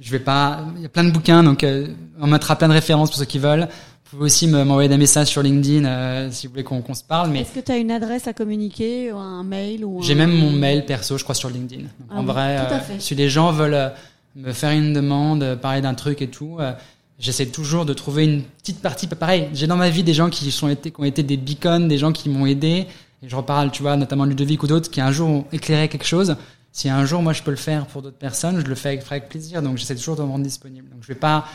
je 0.00 0.10
vais 0.10 0.18
pas. 0.18 0.66
Il 0.76 0.82
y 0.82 0.86
a 0.86 0.88
plein 0.88 1.04
de 1.04 1.12
bouquins, 1.12 1.44
donc 1.44 1.62
euh, 1.62 1.94
on 2.18 2.26
mettra 2.26 2.56
plein 2.56 2.68
de 2.68 2.72
références 2.72 3.10
pour 3.10 3.18
ceux 3.18 3.24
qui 3.24 3.38
veulent. 3.38 3.68
Vous 4.12 4.18
pouvez 4.18 4.26
aussi 4.26 4.46
m'envoyer 4.46 4.90
des 4.90 4.98
messages 4.98 5.28
sur 5.28 5.42
LinkedIn 5.42 5.86
euh, 5.86 6.28
si 6.30 6.46
vous 6.46 6.52
voulez 6.52 6.64
qu'on 6.64 6.82
se 6.92 7.02
parle. 7.02 7.30
Mais 7.30 7.40
est-ce 7.40 7.52
que 7.52 7.60
tu 7.60 7.72
as 7.72 7.78
une 7.78 7.90
adresse 7.90 8.26
à 8.26 8.34
communiquer, 8.34 9.10
ou 9.10 9.16
un 9.16 9.42
mail 9.42 9.86
ou 9.86 10.02
J'ai 10.02 10.14
même 10.14 10.36
mon 10.36 10.50
mail 10.50 10.84
perso, 10.84 11.16
je 11.16 11.22
crois, 11.22 11.34
sur 11.34 11.48
LinkedIn. 11.48 11.84
Ah 12.10 12.16
en 12.16 12.20
oui, 12.20 12.26
vrai, 12.26 12.58
euh, 12.58 12.78
si 12.98 13.14
les 13.14 13.30
gens 13.30 13.52
veulent 13.52 13.72
euh, 13.72 13.88
me 14.36 14.52
faire 14.52 14.72
une 14.72 14.92
demande, 14.92 15.58
parler 15.62 15.80
d'un 15.80 15.94
truc 15.94 16.20
et 16.20 16.26
tout, 16.26 16.58
euh, 16.60 16.74
j'essaie 17.18 17.46
toujours 17.46 17.86
de 17.86 17.94
trouver 17.94 18.24
une 18.24 18.42
petite 18.42 18.82
partie. 18.82 19.06
Pareil, 19.06 19.48
j'ai 19.54 19.66
dans 19.66 19.78
ma 19.78 19.88
vie 19.88 20.02
des 20.02 20.12
gens 20.12 20.28
qui 20.28 20.50
sont 20.50 20.68
été, 20.68 20.90
qui 20.90 21.00
ont 21.00 21.04
été 21.04 21.22
des 21.22 21.38
beacons, 21.38 21.86
des 21.88 21.96
gens 21.96 22.12
qui 22.12 22.28
m'ont 22.28 22.44
aidé. 22.44 22.86
Et 23.22 23.28
je 23.30 23.34
reparle, 23.34 23.70
tu 23.70 23.80
vois, 23.80 23.96
notamment 23.96 24.26
Ludovic 24.26 24.62
ou 24.62 24.66
d'autres 24.66 24.90
qui 24.90 25.00
un 25.00 25.10
jour 25.10 25.30
ont 25.30 25.44
éclairé 25.52 25.88
quelque 25.88 26.06
chose. 26.06 26.36
Si 26.70 26.90
un 26.90 27.06
jour 27.06 27.22
moi 27.22 27.32
je 27.32 27.42
peux 27.42 27.50
le 27.50 27.56
faire 27.56 27.86
pour 27.86 28.02
d'autres 28.02 28.18
personnes, 28.18 28.60
je 28.60 28.66
le 28.66 28.74
fais 28.74 28.90
avec, 28.90 29.04
avec 29.10 29.30
plaisir. 29.30 29.62
Donc 29.62 29.78
j'essaie 29.78 29.96
toujours 29.96 30.16
de 30.16 30.22
me 30.22 30.28
rendre 30.28 30.44
disponible. 30.44 30.90
Donc 30.90 30.98
je 31.00 31.08
vais 31.08 31.18
pas. 31.18 31.46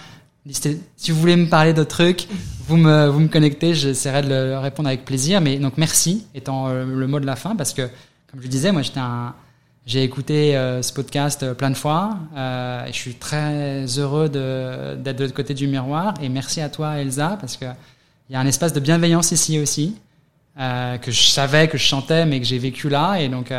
Si 0.97 1.11
vous 1.11 1.19
voulez 1.19 1.35
me 1.35 1.47
parler 1.47 1.73
d'autres 1.73 1.89
trucs, 1.89 2.27
vous 2.67 2.77
me 2.77 3.07
vous 3.07 3.19
me 3.19 3.27
connectez, 3.27 3.73
j'essaierai 3.73 4.21
de 4.21 4.27
le 4.29 4.57
répondre 4.59 4.87
avec 4.87 5.03
plaisir. 5.05 5.41
Mais 5.41 5.57
donc 5.57 5.77
merci 5.77 6.25
étant 6.35 6.67
euh, 6.67 6.85
le 6.85 7.07
mot 7.07 7.19
de 7.19 7.25
la 7.25 7.35
fin 7.35 7.55
parce 7.55 7.73
que 7.73 7.89
comme 8.31 8.41
je 8.41 8.47
disais, 8.47 8.71
moi 8.71 8.81
j'étais 8.81 8.99
j'ai 9.85 10.03
écouté 10.03 10.55
euh, 10.57 10.81
ce 10.81 10.91
podcast 10.91 11.43
euh, 11.43 11.53
plein 11.53 11.69
de 11.69 11.75
fois 11.77 12.17
et 12.35 12.91
je 12.91 12.97
suis 12.97 13.15
très 13.15 13.85
heureux 13.97 14.27
de- 14.29 14.95
d'être 14.95 15.17
de 15.17 15.23
l'autre 15.23 15.35
côté 15.35 15.53
du 15.53 15.67
miroir. 15.67 16.13
Et 16.21 16.27
merci 16.29 16.59
à 16.61 16.69
toi, 16.69 16.97
Elsa, 16.97 17.37
parce 17.39 17.55
que 17.57 17.65
il 18.29 18.33
y 18.33 18.35
a 18.35 18.39
un 18.41 18.45
espace 18.45 18.73
de 18.73 18.81
bienveillance 18.81 19.31
ici 19.31 19.57
aussi 19.59 19.95
que 20.57 21.11
je 21.11 21.21
savais 21.21 21.67
que 21.69 21.77
je 21.77 21.83
chantais, 21.83 22.25
mais 22.25 22.39
que 22.39 22.45
j'ai 22.45 22.57
vécu 22.57 22.89
là. 22.89 23.15
Et 23.21 23.29
donc 23.29 23.53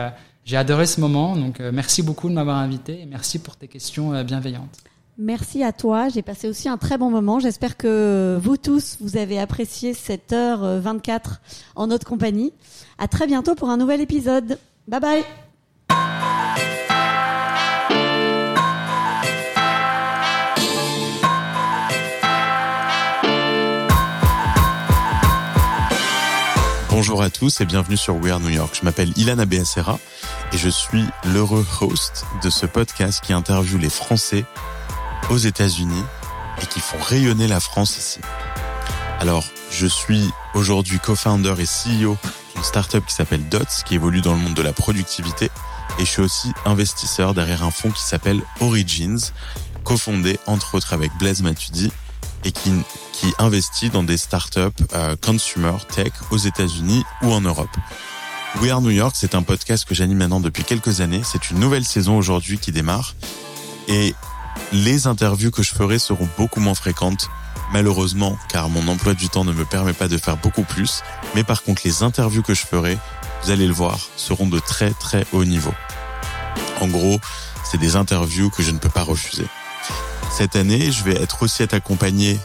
j'ai 0.45 0.57
adoré 0.59 0.85
ce 0.87 1.01
moment. 1.01 1.37
Donc 1.37 1.61
merci 1.61 2.03
beaucoup 2.03 2.29
de 2.29 2.35
m'avoir 2.35 2.59
invité 2.59 3.01
et 3.01 3.07
merci 3.07 3.39
pour 3.39 3.57
tes 3.57 3.69
questions 3.69 4.23
bienveillantes. 4.25 4.77
Merci 5.21 5.65
à 5.65 5.73
toi. 5.73 6.09
J'ai 6.09 6.23
passé 6.23 6.49
aussi 6.49 6.69
un 6.69 6.77
très 6.77 6.97
bon 6.97 7.11
moment. 7.11 7.41
J'espère 7.41 7.77
que 7.77 8.39
vous 8.41 8.57
tous, 8.57 8.99
vous 9.01 9.17
avez 9.17 9.41
apprécié 9.41 9.93
cette 9.93 10.33
heure 10.33 10.63
euh, 10.63 10.79
24 10.79 11.41
en 11.75 11.89
notre 11.89 12.07
compagnie. 12.07 12.53
À 12.99 13.09
très 13.09 13.27
bientôt 13.27 13.57
pour 13.57 13.69
un 13.69 13.77
nouvel 13.77 14.01
épisode. 14.01 14.61
Bye 14.87 15.01
bye. 15.01 15.25
Bonjour 26.91 27.23
à 27.23 27.31
tous 27.31 27.61
et 27.61 27.65
bienvenue 27.65 27.97
sur 27.97 28.17
We 28.17 28.31
Are 28.33 28.41
New 28.41 28.51
York. 28.51 28.77
Je 28.81 28.85
m'appelle 28.85 29.11
Ilana 29.17 29.47
Beacera 29.47 29.99
et 30.53 30.59
je 30.59 30.69
suis 30.69 31.05
l'heureux 31.33 31.67
host 31.81 32.25
de 32.43 32.51
ce 32.51 32.67
podcast 32.67 33.21
qui 33.25 33.33
interviewe 33.33 33.79
les 33.79 33.91
Français 33.91 34.45
aux 35.31 35.37
États-Unis 35.37 36.05
et 36.63 36.67
qui 36.67 36.81
font 36.81 36.99
rayonner 37.01 37.47
la 37.47 37.61
France 37.61 37.97
ici. 37.99 38.21
Alors, 39.21 39.45
je 39.71 39.87
suis 39.87 40.31
aujourd'hui 40.55 40.99
co-founder 40.99 41.55
et 41.59 41.65
CEO 41.65 42.17
d'une 42.55 42.65
startup 42.65 43.05
qui 43.07 43.15
s'appelle 43.15 43.49
Dots, 43.49 43.85
qui 43.85 43.95
évolue 43.95 44.21
dans 44.21 44.35
le 44.35 44.41
monde 44.41 44.55
de 44.55 44.63
la 44.63 44.73
productivité. 44.73 45.51
Et 45.99 46.05
je 46.05 46.11
suis 46.11 46.23
aussi 46.23 46.53
investisseur 46.65 47.35
derrière 47.35 47.63
un 47.65 47.71
fonds 47.71 47.91
qui 47.91 48.03
s'appelle 48.03 48.41
Origins, 48.61 49.19
cofondé 49.85 50.39
entre 50.47 50.75
autres 50.75 50.93
avec 50.93 51.11
Blaise 51.19 51.43
Matudi 51.43 51.91
et 52.45 52.53
qui, 52.53 52.73
qui 53.13 53.33
investit 53.39 53.91
dans 53.91 54.03
des 54.03 54.17
startups 54.17 54.61
euh, 54.95 55.17
consumer 55.17 55.77
tech 55.93 56.13
aux 56.31 56.37
États-Unis 56.37 57.05
ou 57.23 57.33
en 57.33 57.41
Europe. 57.41 57.77
We 58.61 58.71
Are 58.71 58.81
New 58.81 58.91
York, 58.91 59.15
c'est 59.19 59.35
un 59.35 59.43
podcast 59.43 59.85
que 59.85 59.95
j'anime 59.95 60.19
maintenant 60.19 60.41
depuis 60.41 60.65
quelques 60.65 61.01
années. 61.01 61.23
C'est 61.25 61.51
une 61.51 61.59
nouvelle 61.59 61.85
saison 61.85 62.17
aujourd'hui 62.17 62.59
qui 62.59 62.73
démarre. 62.73 63.15
Et 63.89 64.15
les 64.73 65.07
interviews 65.07 65.51
que 65.51 65.63
je 65.63 65.75
ferai 65.75 65.99
seront 65.99 66.29
beaucoup 66.37 66.61
moins 66.61 66.75
fréquentes, 66.75 67.29
malheureusement, 67.73 68.39
car 68.49 68.69
mon 68.69 68.87
emploi 68.89 69.15
du 69.15 69.29
temps 69.29 69.45
ne 69.45 69.53
me 69.53 69.65
permet 69.65 69.93
pas 69.93 70.09
de 70.09 70.19
faire 70.19 70.37
beaucoup 70.37 70.63
plus. 70.63 71.03
Mais 71.35 71.45
par 71.45 71.63
contre, 71.63 71.83
les 71.85 72.03
interviews 72.03 72.43
que 72.43 72.55
je 72.55 72.67
ferai, 72.67 72.99
vous 73.43 73.51
allez 73.51 73.67
le 73.67 73.73
voir, 73.73 73.99
seront 74.17 74.47
de 74.47 74.59
très 74.59 74.91
très 74.91 75.27
haut 75.33 75.45
niveau. 75.45 75.73
En 76.81 76.89
gros, 76.89 77.21
c'est 77.65 77.79
des 77.79 77.97
interviews 77.97 78.51
que 78.51 78.63
je 78.63 78.71
ne 78.71 78.79
peux 78.79 78.89
pas 78.89 79.03
refuser. 79.03 79.47
Cette 80.31 80.57
année, 80.57 80.91
je 80.93 81.03
vais 81.05 81.21
être 81.21 81.43
aussi 81.43 81.63
être 81.63 81.75
accompagné 81.75 82.39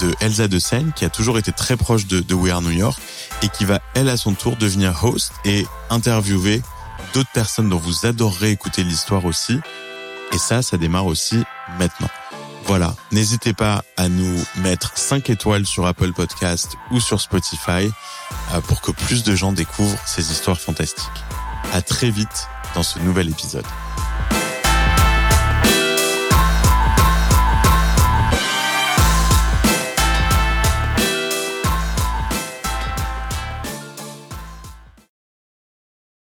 de 0.00 0.14
Elsa 0.20 0.48
de 0.48 0.58
Seine, 0.58 0.92
qui 0.94 1.04
a 1.04 1.10
toujours 1.10 1.38
été 1.38 1.52
très 1.52 1.76
proche 1.76 2.06
de, 2.06 2.20
de 2.20 2.34
We 2.34 2.52
Are 2.52 2.62
New 2.62 2.70
York, 2.70 3.00
et 3.42 3.48
qui 3.48 3.64
va, 3.64 3.80
elle, 3.94 4.08
à 4.08 4.16
son 4.16 4.34
tour, 4.34 4.56
devenir 4.56 5.04
host 5.04 5.32
et 5.44 5.66
interviewer 5.90 6.62
d'autres 7.14 7.30
personnes 7.32 7.68
dont 7.68 7.78
vous 7.78 8.06
adorerez 8.06 8.50
écouter 8.50 8.84
l'histoire 8.84 9.24
aussi. 9.24 9.58
Et 10.36 10.38
ça, 10.38 10.60
ça 10.60 10.76
démarre 10.76 11.06
aussi 11.06 11.42
maintenant. 11.78 12.10
Voilà, 12.66 12.94
n'hésitez 13.10 13.54
pas 13.54 13.82
à 13.96 14.10
nous 14.10 14.44
mettre 14.56 14.92
5 14.94 15.30
étoiles 15.30 15.64
sur 15.64 15.86
Apple 15.86 16.12
Podcast 16.12 16.76
ou 16.90 17.00
sur 17.00 17.22
Spotify 17.22 17.90
euh, 18.52 18.60
pour 18.60 18.82
que 18.82 18.90
plus 18.90 19.24
de 19.24 19.34
gens 19.34 19.52
découvrent 19.54 19.98
ces 20.04 20.30
histoires 20.30 20.60
fantastiques. 20.60 21.24
À 21.72 21.80
très 21.80 22.10
vite 22.10 22.48
dans 22.74 22.82
ce 22.82 22.98
nouvel 22.98 23.30
épisode. 23.30 23.64